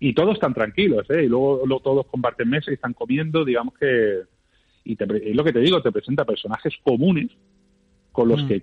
Y 0.00 0.12
todos 0.12 0.34
están 0.34 0.54
tranquilos, 0.54 1.08
¿eh? 1.10 1.24
Y 1.24 1.28
luego, 1.28 1.62
luego 1.64 1.82
todos 1.82 2.06
comparten 2.06 2.50
mesa 2.50 2.70
y 2.70 2.74
están 2.74 2.92
comiendo, 2.92 3.44
digamos 3.44 3.74
que. 3.78 4.22
Y 4.84 4.96
te, 4.96 5.04
es 5.30 5.34
lo 5.36 5.44
que 5.44 5.52
te 5.52 5.60
digo, 5.60 5.80
te 5.80 5.92
presenta 5.92 6.24
personajes 6.24 6.74
comunes 6.82 7.30
con 8.12 8.28
los 8.28 8.42
Mm. 8.42 8.48
que 8.48 8.62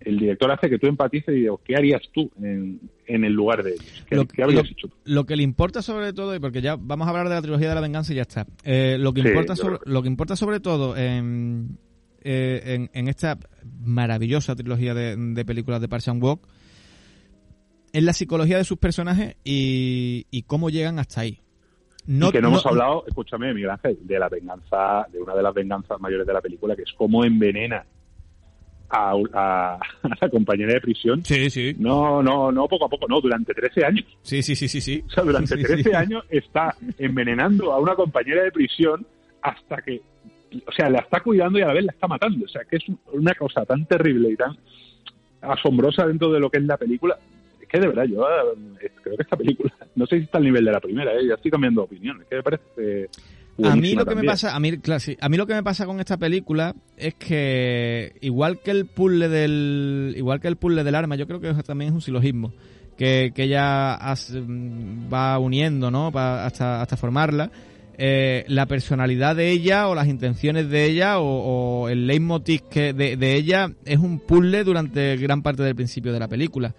el 0.00 0.18
director 0.18 0.50
hace 0.50 0.68
que 0.70 0.78
tú 0.78 0.86
empatices 0.86 1.34
y 1.34 1.40
digo, 1.40 1.60
¿qué 1.64 1.76
harías 1.76 2.02
tú 2.12 2.30
en, 2.42 2.80
en 3.06 3.24
el 3.24 3.32
lugar 3.32 3.62
de 3.62 3.72
ellos? 3.72 4.04
¿Qué, 4.08 4.16
Lo- 4.16 4.26
qué 4.26 4.42
habrías 4.42 4.64
lo- 4.64 4.70
hecho 4.70 4.88
tú? 4.88 4.94
Lo 5.04 5.24
que 5.26 5.36
le 5.36 5.42
importa 5.42 5.82
sobre 5.82 6.12
todo, 6.12 6.34
y 6.34 6.38
porque 6.40 6.60
ya 6.62 6.76
vamos 6.78 7.06
a 7.06 7.10
hablar 7.10 7.28
de 7.28 7.34
la 7.34 7.42
trilogía 7.42 7.68
de 7.68 7.74
la 7.74 7.80
venganza 7.80 8.12
y 8.12 8.16
ya 8.16 8.22
está. 8.22 8.46
Eh, 8.64 8.96
lo 8.98 9.12
que 9.12 9.22
Sí, 9.22 9.28
importa 9.28 9.56
sobre, 9.56 9.78
que- 9.78 9.90
lo 9.90 10.02
que 10.02 10.08
importa 10.08 10.36
sobre 10.36 10.60
todo 10.60 10.96
en, 10.96 11.78
eh, 12.22 12.62
en, 12.64 12.90
en 12.92 13.08
esta 13.08 13.38
maravillosa 13.80 14.54
trilogía 14.56 14.94
de, 14.94 15.16
de 15.16 15.44
películas 15.44 15.80
de 15.80 15.88
Park 15.88 16.02
Chan 16.04 16.22
Wook 16.22 16.46
es 17.92 18.02
la 18.02 18.12
psicología 18.12 18.58
de 18.58 18.64
sus 18.64 18.78
personajes 18.78 19.36
y, 19.44 20.26
y 20.30 20.42
cómo 20.42 20.68
llegan 20.70 20.98
hasta 20.98 21.22
ahí. 21.22 21.40
y 22.06 22.30
que 22.30 22.40
no, 22.40 22.48
hemos 22.48 22.66
hablado, 22.66 23.04
escúchame, 23.06 23.52
Miguel 23.54 23.70
Ángel, 23.70 23.98
de 24.02 24.18
la 24.18 24.28
venganza, 24.28 25.06
de 25.12 25.20
una 25.20 25.34
de 25.34 25.42
las 25.42 25.54
venganzas 25.54 25.98
mayores 26.00 26.26
de 26.26 26.32
la 26.32 26.40
película, 26.40 26.76
que 26.76 26.82
es 26.82 26.92
cómo 26.96 27.24
envenena 27.24 27.84
a, 28.90 29.12
a- 29.34 29.74
a 30.02 30.08
la 30.20 30.28
compañera 30.30 30.72
de 30.74 30.80
prisión. 30.80 31.24
Sí, 31.24 31.50
sí. 31.50 31.74
No, 31.78 32.22
no, 32.22 32.50
no, 32.52 32.66
poco 32.68 32.86
a 32.86 32.88
poco, 32.88 33.06
no, 33.08 33.20
durante 33.20 33.52
13 33.54 33.84
años. 33.84 34.04
Sí, 34.22 34.42
sí, 34.42 34.54
sí, 34.56 34.68
sí, 34.68 34.80
sí. 34.80 35.02
O 35.06 35.10
sea, 35.10 35.24
durante 35.24 35.56
Sí, 35.56 35.62
13 35.62 35.82
sí. 35.90 35.94
años 35.94 36.24
está 36.30 36.74
envenenando 36.98 37.72
a 37.72 37.78
una 37.78 37.94
compañera 37.94 38.42
de 38.42 38.52
prisión 38.52 39.06
hasta 39.42 39.76
que, 39.82 40.00
o 40.66 40.72
sea, 40.72 40.88
la 40.90 41.00
está 41.00 41.20
cuidando 41.20 41.58
y 41.58 41.62
a 41.62 41.66
la 41.66 41.74
vez 41.74 41.84
la 41.84 41.92
está 41.92 42.06
matando. 42.08 42.44
O 42.44 42.48
sea, 42.48 42.62
que 42.64 42.76
es 42.76 42.84
una 43.12 43.34
cosa 43.34 43.64
tan 43.64 43.84
terrible 43.86 44.30
y 44.30 44.36
tan 44.36 44.56
asombrosa 45.40 46.06
dentro 46.06 46.32
de 46.32 46.40
lo 46.40 46.50
que 46.50 46.58
es 46.58 46.64
la 46.64 46.76
película. 46.76 47.18
Es 47.60 47.68
que 47.68 47.78
de 47.80 47.86
verdad, 47.88 48.04
yo 48.04 48.26
eh, 48.80 48.90
creo 49.02 49.16
que 49.16 49.22
esta 49.22 49.36
película, 49.36 49.72
no 49.94 50.06
sé 50.06 50.18
si 50.18 50.24
está 50.24 50.38
al 50.38 50.44
nivel 50.44 50.64
de 50.64 50.72
la 50.72 50.80
primera, 50.80 51.12
¿eh? 51.14 51.26
ya 51.26 51.34
estoy 51.34 51.50
cambiando 51.50 51.82
de 51.82 51.84
opinión. 51.86 52.20
Es 52.22 52.28
que 52.28 52.36
me 52.36 52.42
parece. 52.42 53.08
A 53.64 53.74
mí 53.76 53.94
lo 53.94 54.04
que 54.06 54.14
me 54.14 54.22
pasa, 54.26 54.54
a 54.54 54.60
mí, 54.60 54.78
claro, 54.78 55.00
sí, 55.00 55.16
a 55.20 55.28
mí 55.28 55.36
lo 55.36 55.46
que 55.46 55.54
me 55.54 55.62
pasa 55.62 55.84
con 55.86 55.98
esta 56.00 56.16
película 56.16 56.74
es 56.96 57.14
que 57.14 58.14
igual 58.20 58.60
que 58.60 58.70
el 58.70 58.86
puzzle 58.86 59.28
del, 59.28 60.14
igual 60.16 60.40
que 60.40 60.48
el 60.48 60.56
puzzle 60.56 60.84
del 60.84 60.94
arma, 60.94 61.16
yo 61.16 61.26
creo 61.26 61.40
que 61.40 61.52
también 61.64 61.88
es 61.88 61.94
un 61.94 62.00
silogismo 62.02 62.52
que, 62.96 63.32
que 63.34 63.44
ella 63.44 63.98
mm, 64.46 65.12
va 65.12 65.38
uniendo, 65.38 65.90
¿no? 65.90 66.12
Pa- 66.12 66.44
hasta, 66.46 66.80
hasta 66.82 66.96
formarla. 66.96 67.50
eh, 67.96 68.44
la 68.46 68.66
personalidad 68.66 69.34
de 69.34 69.50
ella 69.50 69.88
o 69.88 69.94
las 69.96 70.06
intenciones 70.06 70.68
de 70.70 70.84
ella 70.84 71.18
o, 71.18 71.88
el 71.88 72.06
leitmotiv 72.06 72.62
que 72.70 72.92
de, 72.92 73.34
ella 73.34 73.72
es 73.84 73.98
un 73.98 74.20
puzzle 74.20 74.62
durante 74.62 75.16
gran 75.16 75.42
parte 75.42 75.64
del 75.64 75.74
principio 75.74 76.12
de 76.12 76.20
la 76.20 76.28
película. 76.28 76.74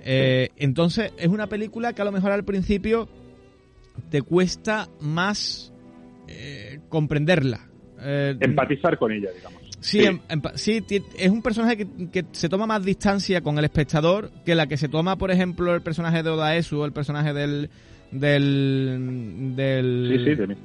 Eh, 0.00 0.50
entonces 0.56 1.12
es 1.18 1.28
una 1.28 1.46
película 1.48 1.92
que 1.92 2.02
a 2.02 2.04
lo 2.04 2.12
mejor 2.12 2.32
al 2.32 2.44
principio 2.44 3.08
te 4.10 4.22
cuesta 4.22 4.88
más 5.00 5.72
eh, 6.28 6.80
comprenderla. 6.88 7.60
Empatizar 7.98 8.98
con 8.98 9.10
ella, 9.12 9.30
digamos. 9.34 9.66
Sí, 9.80 10.04
em, 10.04 10.20
sí. 10.54 10.84
es 11.16 11.30
un 11.30 11.42
personaje 11.42 11.86
que, 12.12 12.24
se 12.32 12.48
toma 12.48 12.66
más 12.66 12.84
distancia 12.84 13.40
con 13.40 13.58
el 13.58 13.64
espectador 13.64 14.30
que 14.44 14.54
la 14.54 14.66
que 14.66 14.76
se 14.76 14.88
toma, 14.88 15.16
por 15.16 15.30
ejemplo, 15.30 15.74
el 15.74 15.82
personaje 15.82 16.22
de 16.22 16.30
Odaesu 16.30 16.80
o 16.80 16.84
el 16.84 16.92
personaje 16.92 17.32
del, 17.32 17.70
del 18.10 19.54
del, 19.54 20.56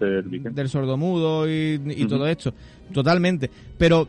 del 0.53 0.69
sordomudo 0.69 1.47
y, 1.47 1.81
y 1.85 2.05
todo 2.07 2.27
esto 2.27 2.53
totalmente 2.93 3.49
pero 3.77 4.07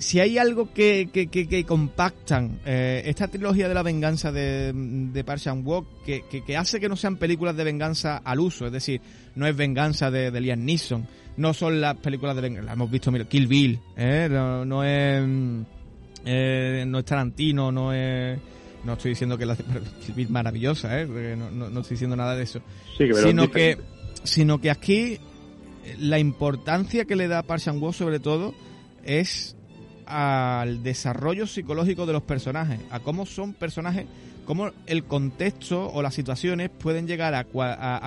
si 0.00 0.18
hay 0.18 0.38
algo 0.38 0.72
que, 0.72 1.10
que, 1.12 1.28
que, 1.28 1.64
compactan 1.64 2.58
eh, 2.64 3.02
esta 3.04 3.28
trilogía 3.28 3.68
de 3.68 3.74
la 3.74 3.82
venganza 3.82 4.32
de, 4.32 4.72
de 4.74 5.24
Park 5.24 5.42
Walk 5.62 5.86
que, 6.06 6.24
que, 6.26 6.56
hace 6.56 6.80
que 6.80 6.88
no 6.88 6.96
sean 6.96 7.16
películas 7.16 7.54
de 7.54 7.64
venganza 7.64 8.16
al 8.16 8.40
uso, 8.40 8.64
es 8.64 8.72
decir, 8.72 9.02
no 9.34 9.46
es 9.46 9.54
venganza 9.54 10.10
de, 10.10 10.30
de 10.30 10.40
Liam 10.40 10.64
Neeson, 10.64 11.06
no 11.36 11.52
son 11.52 11.82
las 11.82 11.96
películas 11.96 12.34
de 12.34 12.40
venganza, 12.40 12.72
hemos 12.72 12.90
visto, 12.90 13.12
mira, 13.12 13.26
Kill 13.26 13.46
Bill, 13.46 13.78
¿eh? 13.94 14.26
no, 14.30 14.84
es 14.84 15.22
eh, 16.24 16.84
no 16.86 16.98
es 16.98 17.04
Tarantino, 17.04 17.70
no 17.70 17.92
es 17.92 18.38
no 18.84 18.94
estoy 18.94 19.10
diciendo 19.10 19.36
que 19.36 19.44
la 19.44 19.52
es 20.16 20.30
maravillosa, 20.30 20.98
¿eh? 20.98 21.06
no, 21.36 21.50
no, 21.50 21.68
no, 21.68 21.80
estoy 21.80 21.96
diciendo 21.96 22.16
nada 22.16 22.34
de 22.34 22.44
eso. 22.44 22.62
sino 22.96 23.50
que 23.50 23.76
sino 24.24 24.62
que 24.62 24.70
aquí 24.70 25.18
la 25.98 26.18
importancia 26.18 27.04
que 27.04 27.16
le 27.16 27.28
da 27.28 27.42
Park 27.42 27.60
Chan-wook 27.60 27.92
sobre 27.92 28.18
todo 28.18 28.54
es 29.04 29.56
al 30.10 30.82
desarrollo 30.82 31.46
psicológico 31.46 32.06
de 32.06 32.12
los 32.12 32.22
personajes, 32.22 32.80
a 32.90 33.00
cómo 33.00 33.26
son 33.26 33.52
personajes, 33.52 34.06
cómo 34.44 34.70
el 34.86 35.04
contexto 35.04 35.90
o 35.92 36.02
las 36.02 36.14
situaciones 36.14 36.70
pueden 36.70 37.06
llegar 37.06 37.34
a, 37.34 37.46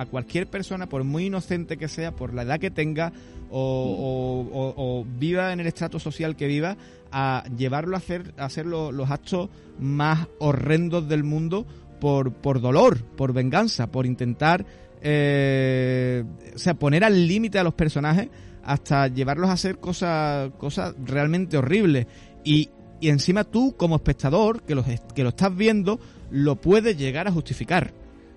a, 0.00 0.06
cualquier 0.06 0.46
persona, 0.46 0.86
por 0.86 1.04
muy 1.04 1.26
inocente 1.26 1.76
que 1.76 1.88
sea, 1.88 2.12
por 2.12 2.34
la 2.34 2.42
edad 2.42 2.60
que 2.60 2.70
tenga 2.70 3.12
o, 3.50 4.74
o 4.76 5.06
viva 5.18 5.52
en 5.52 5.60
el 5.60 5.66
estrato 5.66 5.98
social 5.98 6.36
que 6.36 6.46
viva, 6.46 6.76
a 7.16 7.44
llevarlo 7.56 7.94
a 7.94 7.98
hacer, 7.98 8.34
a 8.36 8.46
hacer 8.46 8.66
los 8.66 9.10
actos 9.10 9.48
más 9.78 10.26
horrendos 10.40 11.08
del 11.08 11.22
mundo 11.22 11.64
por, 12.00 12.32
por 12.32 12.60
dolor, 12.60 13.02
por 13.02 13.32
venganza, 13.32 13.86
por 13.86 14.04
intentar, 14.04 14.66
eh, 15.00 16.24
o 16.54 16.58
sea, 16.58 16.74
poner 16.74 17.04
al 17.04 17.28
límite 17.28 17.60
a 17.60 17.62
los 17.62 17.74
personajes 17.74 18.28
hasta 18.64 19.08
llevarlos 19.08 19.50
a 19.50 19.52
hacer 19.52 19.78
cosas, 19.78 20.50
cosas 20.58 20.94
realmente 21.04 21.56
horribles. 21.56 22.06
Y, 22.44 22.70
y 23.00 23.08
encima 23.08 23.44
tú, 23.44 23.74
como 23.76 23.96
espectador, 23.96 24.62
que, 24.62 24.74
los, 24.74 24.86
que 25.14 25.22
lo 25.22 25.30
estás 25.30 25.54
viendo, 25.56 26.00
lo 26.30 26.56
puedes 26.56 26.96
llegar 26.96 27.28
a 27.28 27.32
justificar 27.32 27.92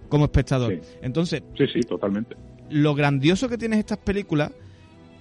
como 0.10 0.26
espectador. 0.26 0.80
Entonces, 1.02 1.44
sí, 1.58 1.66
sí, 1.68 1.82
totalmente. 1.82 2.36
Lo 2.70 2.95
grandioso 2.95 3.49
que 3.49 3.58
tienes 3.58 3.80
estas 3.80 3.98
películas 3.99 4.52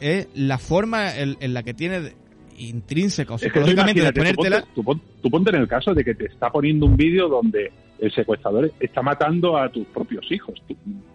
es 0.00 0.28
la 0.34 0.58
forma 0.58 1.16
en, 1.16 1.36
en 1.40 1.54
la 1.54 1.62
que 1.62 1.74
tiene 1.74 2.12
intrínseca 2.58 3.34
o 3.34 3.38
psicológicamente 3.38 4.02
de 4.02 4.12
ponértela. 4.12 4.64
Tú 4.74 5.30
ponte, 5.30 5.50
en 5.50 5.56
el 5.56 5.68
caso 5.68 5.94
de 5.94 6.04
que 6.04 6.14
te 6.14 6.26
está 6.26 6.50
poniendo 6.50 6.86
un 6.86 6.96
vídeo 6.96 7.28
donde 7.28 7.72
el 7.98 8.12
secuestrador 8.12 8.72
está 8.80 9.02
matando 9.02 9.56
a 9.56 9.68
tus 9.70 9.86
propios 9.88 10.30
hijos. 10.30 10.60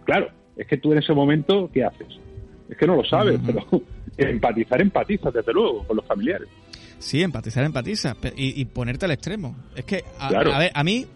claro, 0.04 0.28
es 0.56 0.66
que 0.66 0.76
tú 0.76 0.92
en 0.92 0.98
ese 0.98 1.12
momento, 1.12 1.70
¿qué 1.72 1.84
haces? 1.84 2.08
Es 2.72 2.78
que 2.78 2.86
no 2.86 2.96
lo 2.96 3.04
sabes, 3.04 3.38
pero 3.44 3.66
empatizar, 4.16 4.80
empatiza, 4.80 5.30
desde 5.30 5.52
luego, 5.52 5.86
con 5.86 5.98
los 5.98 6.06
familiares. 6.06 6.48
Sí, 6.98 7.22
empatizar, 7.22 7.64
empatiza. 7.64 8.16
Y, 8.34 8.64
ponerte 8.64 9.04
al 9.04 9.10
extremo. 9.10 9.54
Es 9.76 9.84
que, 9.84 10.04
a, 10.18 10.28
a, 10.28 10.58
ver, 10.58 10.70
a 10.72 10.82
mí 10.82 11.06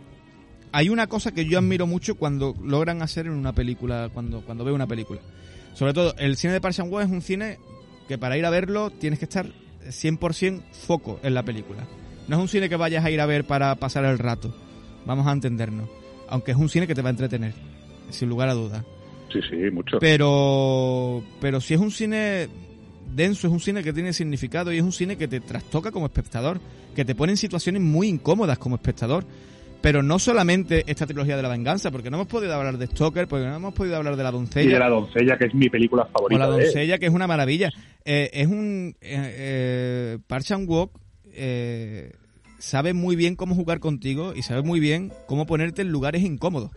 hay 0.70 0.90
una 0.90 1.06
cosa 1.06 1.32
que 1.32 1.46
yo 1.46 1.58
admiro 1.58 1.86
mucho 1.86 2.16
cuando 2.16 2.54
logran 2.62 3.00
hacer 3.00 3.24
en 3.24 3.32
una 3.32 3.54
película, 3.54 4.10
cuando, 4.12 4.42
cuando 4.42 4.66
veo 4.66 4.74
una 4.74 4.86
película. 4.86 5.22
Sobre 5.72 5.94
todo, 5.94 6.14
el 6.18 6.36
cine 6.36 6.52
de 6.52 6.60
Park 6.60 6.74
Chan 6.74 6.92
es 6.92 7.08
un 7.08 7.22
cine 7.22 7.58
que 8.06 8.18
para 8.18 8.36
ir 8.36 8.44
a 8.44 8.50
verlo 8.50 8.90
tienes 8.90 9.18
que 9.18 9.24
estar 9.24 9.46
100% 9.86 10.60
foco 10.72 11.20
en 11.22 11.32
la 11.32 11.42
película. 11.42 11.86
No 12.28 12.36
es 12.36 12.42
un 12.42 12.48
cine 12.48 12.68
que 12.68 12.76
vayas 12.76 13.02
a 13.02 13.10
ir 13.10 13.22
a 13.22 13.26
ver 13.26 13.46
para 13.46 13.74
pasar 13.76 14.04
el 14.04 14.18
rato. 14.18 14.54
Vamos 15.06 15.26
a 15.26 15.32
entendernos. 15.32 15.88
Aunque 16.28 16.50
es 16.50 16.58
un 16.58 16.68
cine 16.68 16.86
que 16.86 16.94
te 16.94 17.00
va 17.00 17.08
a 17.08 17.12
entretener, 17.12 17.54
sin 18.10 18.28
lugar 18.28 18.50
a 18.50 18.54
dudas. 18.54 18.84
Sí, 19.40 19.48
sí, 19.48 19.70
mucho. 19.70 19.98
Pero, 19.98 21.22
pero 21.40 21.60
si 21.60 21.74
es 21.74 21.80
un 21.80 21.90
cine 21.90 22.48
denso, 23.14 23.46
es 23.46 23.52
un 23.52 23.60
cine 23.60 23.82
que 23.82 23.92
tiene 23.92 24.12
significado 24.12 24.72
y 24.72 24.78
es 24.78 24.82
un 24.82 24.92
cine 24.92 25.16
que 25.16 25.28
te 25.28 25.40
trastoca 25.40 25.90
como 25.90 26.06
espectador, 26.06 26.60
que 26.94 27.04
te 27.04 27.14
pone 27.14 27.32
en 27.32 27.36
situaciones 27.36 27.82
muy 27.82 28.08
incómodas 28.08 28.58
como 28.58 28.76
espectador. 28.76 29.24
Pero 29.82 30.02
no 30.02 30.18
solamente 30.18 30.84
esta 30.86 31.06
trilogía 31.06 31.36
de 31.36 31.42
la 31.42 31.48
venganza, 31.48 31.90
porque 31.90 32.10
no 32.10 32.16
hemos 32.16 32.26
podido 32.26 32.52
hablar 32.54 32.76
de 32.78 32.86
Stoker, 32.86 33.28
porque 33.28 33.46
no 33.46 33.56
hemos 33.56 33.74
podido 33.74 33.96
hablar 33.96 34.16
de 34.16 34.22
La 34.22 34.32
Doncella. 34.32 34.68
Y 34.68 34.72
de 34.72 34.78
La 34.78 34.88
Doncella, 34.88 35.36
que 35.36 35.44
es 35.44 35.54
mi 35.54 35.68
película 35.68 36.06
favorita. 36.06 36.34
O 36.34 36.38
La 36.38 36.56
Doncella, 36.56 36.98
que 36.98 37.06
es 37.06 37.12
una 37.12 37.26
maravilla. 37.26 37.70
Eh, 38.04 38.30
es 38.32 38.48
un... 38.48 38.96
Eh, 39.00 39.34
eh, 39.36 40.18
Park 40.26 40.44
Chan-wook 40.44 40.98
eh, 41.32 42.12
sabe 42.58 42.94
muy 42.94 43.14
bien 43.16 43.36
cómo 43.36 43.54
jugar 43.54 43.78
contigo 43.78 44.32
y 44.34 44.42
sabe 44.42 44.62
muy 44.62 44.80
bien 44.80 45.12
cómo 45.26 45.46
ponerte 45.46 45.82
en 45.82 45.92
lugares 45.92 46.22
incómodos. 46.22 46.70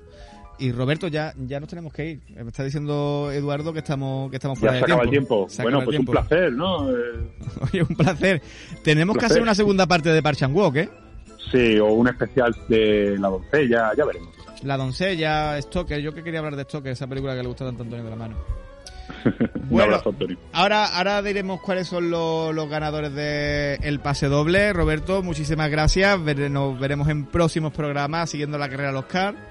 Y 0.59 0.73
Roberto, 0.73 1.07
ya, 1.07 1.33
ya 1.47 1.59
nos 1.59 1.69
tenemos 1.69 1.93
que 1.93 2.05
ir. 2.05 2.21
Me 2.35 2.49
está 2.49 2.63
diciendo 2.63 3.31
Eduardo 3.31 3.71
que 3.71 3.79
estamos, 3.79 4.29
que 4.29 4.35
estamos 4.35 4.59
fuera 4.59 4.73
ya 4.73 4.79
se 4.79 4.85
acaba 4.85 5.03
el 5.03 5.09
tiempo. 5.09 5.47
bueno, 5.61 5.83
pues 5.85 5.97
un 5.97 6.05
placer, 6.05 6.51
¿no? 6.51 6.79
Oye, 7.61 7.81
un 7.81 7.95
placer. 7.95 8.41
Tenemos 8.83 9.17
que 9.17 9.25
hacer 9.25 9.41
una 9.41 9.55
segunda 9.55 9.87
parte 9.87 10.09
de 10.09 10.21
Park 10.21 10.37
Chan-wook, 10.37 10.75
¿eh? 10.75 10.89
Sí, 11.51 11.79
o 11.79 11.87
un 11.87 12.09
especial 12.09 12.55
de 12.67 13.17
La 13.17 13.29
doncella, 13.29 13.91
ya 13.95 14.05
veremos. 14.05 14.29
La 14.63 14.75
doncella, 14.75 15.59
Stoker, 15.61 16.01
yo 16.01 16.13
que 16.13 16.23
quería 16.23 16.39
hablar 16.39 16.57
de 16.57 16.63
Stoker, 16.63 16.91
esa 16.91 17.07
película 17.07 17.33
que 17.35 17.41
le 17.41 17.47
gusta 17.47 17.65
tanto 17.65 17.83
a 17.83 17.85
Antonio 17.85 18.03
de 18.03 18.11
la 18.11 18.17
mano. 18.17 18.35
bueno, 19.69 19.99
ahora, 20.53 20.85
ahora 20.85 21.21
diremos 21.23 21.61
cuáles 21.61 21.87
son 21.87 22.11
los, 22.11 22.69
ganadores 22.69 23.13
del 23.13 23.83
el 23.83 23.99
pase 24.01 24.27
doble. 24.27 24.73
Roberto, 24.73 25.23
muchísimas 25.23 25.71
gracias. 25.71 26.19
nos 26.19 26.79
veremos 26.79 27.07
en 27.07 27.25
próximos 27.25 27.73
programas 27.73 28.29
siguiendo 28.29 28.57
la 28.57 28.69
carrera 28.69 28.91
los 28.91 29.05
Oscar. 29.05 29.48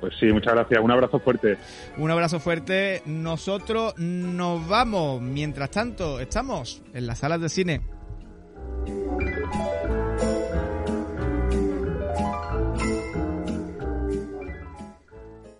Pues 0.00 0.14
sí, 0.18 0.26
muchas 0.26 0.54
gracias. 0.54 0.80
Un 0.80 0.90
abrazo 0.90 1.18
fuerte. 1.18 1.58
Un 1.96 2.10
abrazo 2.10 2.40
fuerte. 2.40 3.02
Nosotros 3.06 3.94
nos 3.98 4.66
vamos. 4.68 5.20
Mientras 5.20 5.70
tanto, 5.70 6.20
estamos 6.20 6.82
en 6.94 7.06
las 7.06 7.18
salas 7.18 7.40
de 7.40 7.48
cine. 7.48 7.80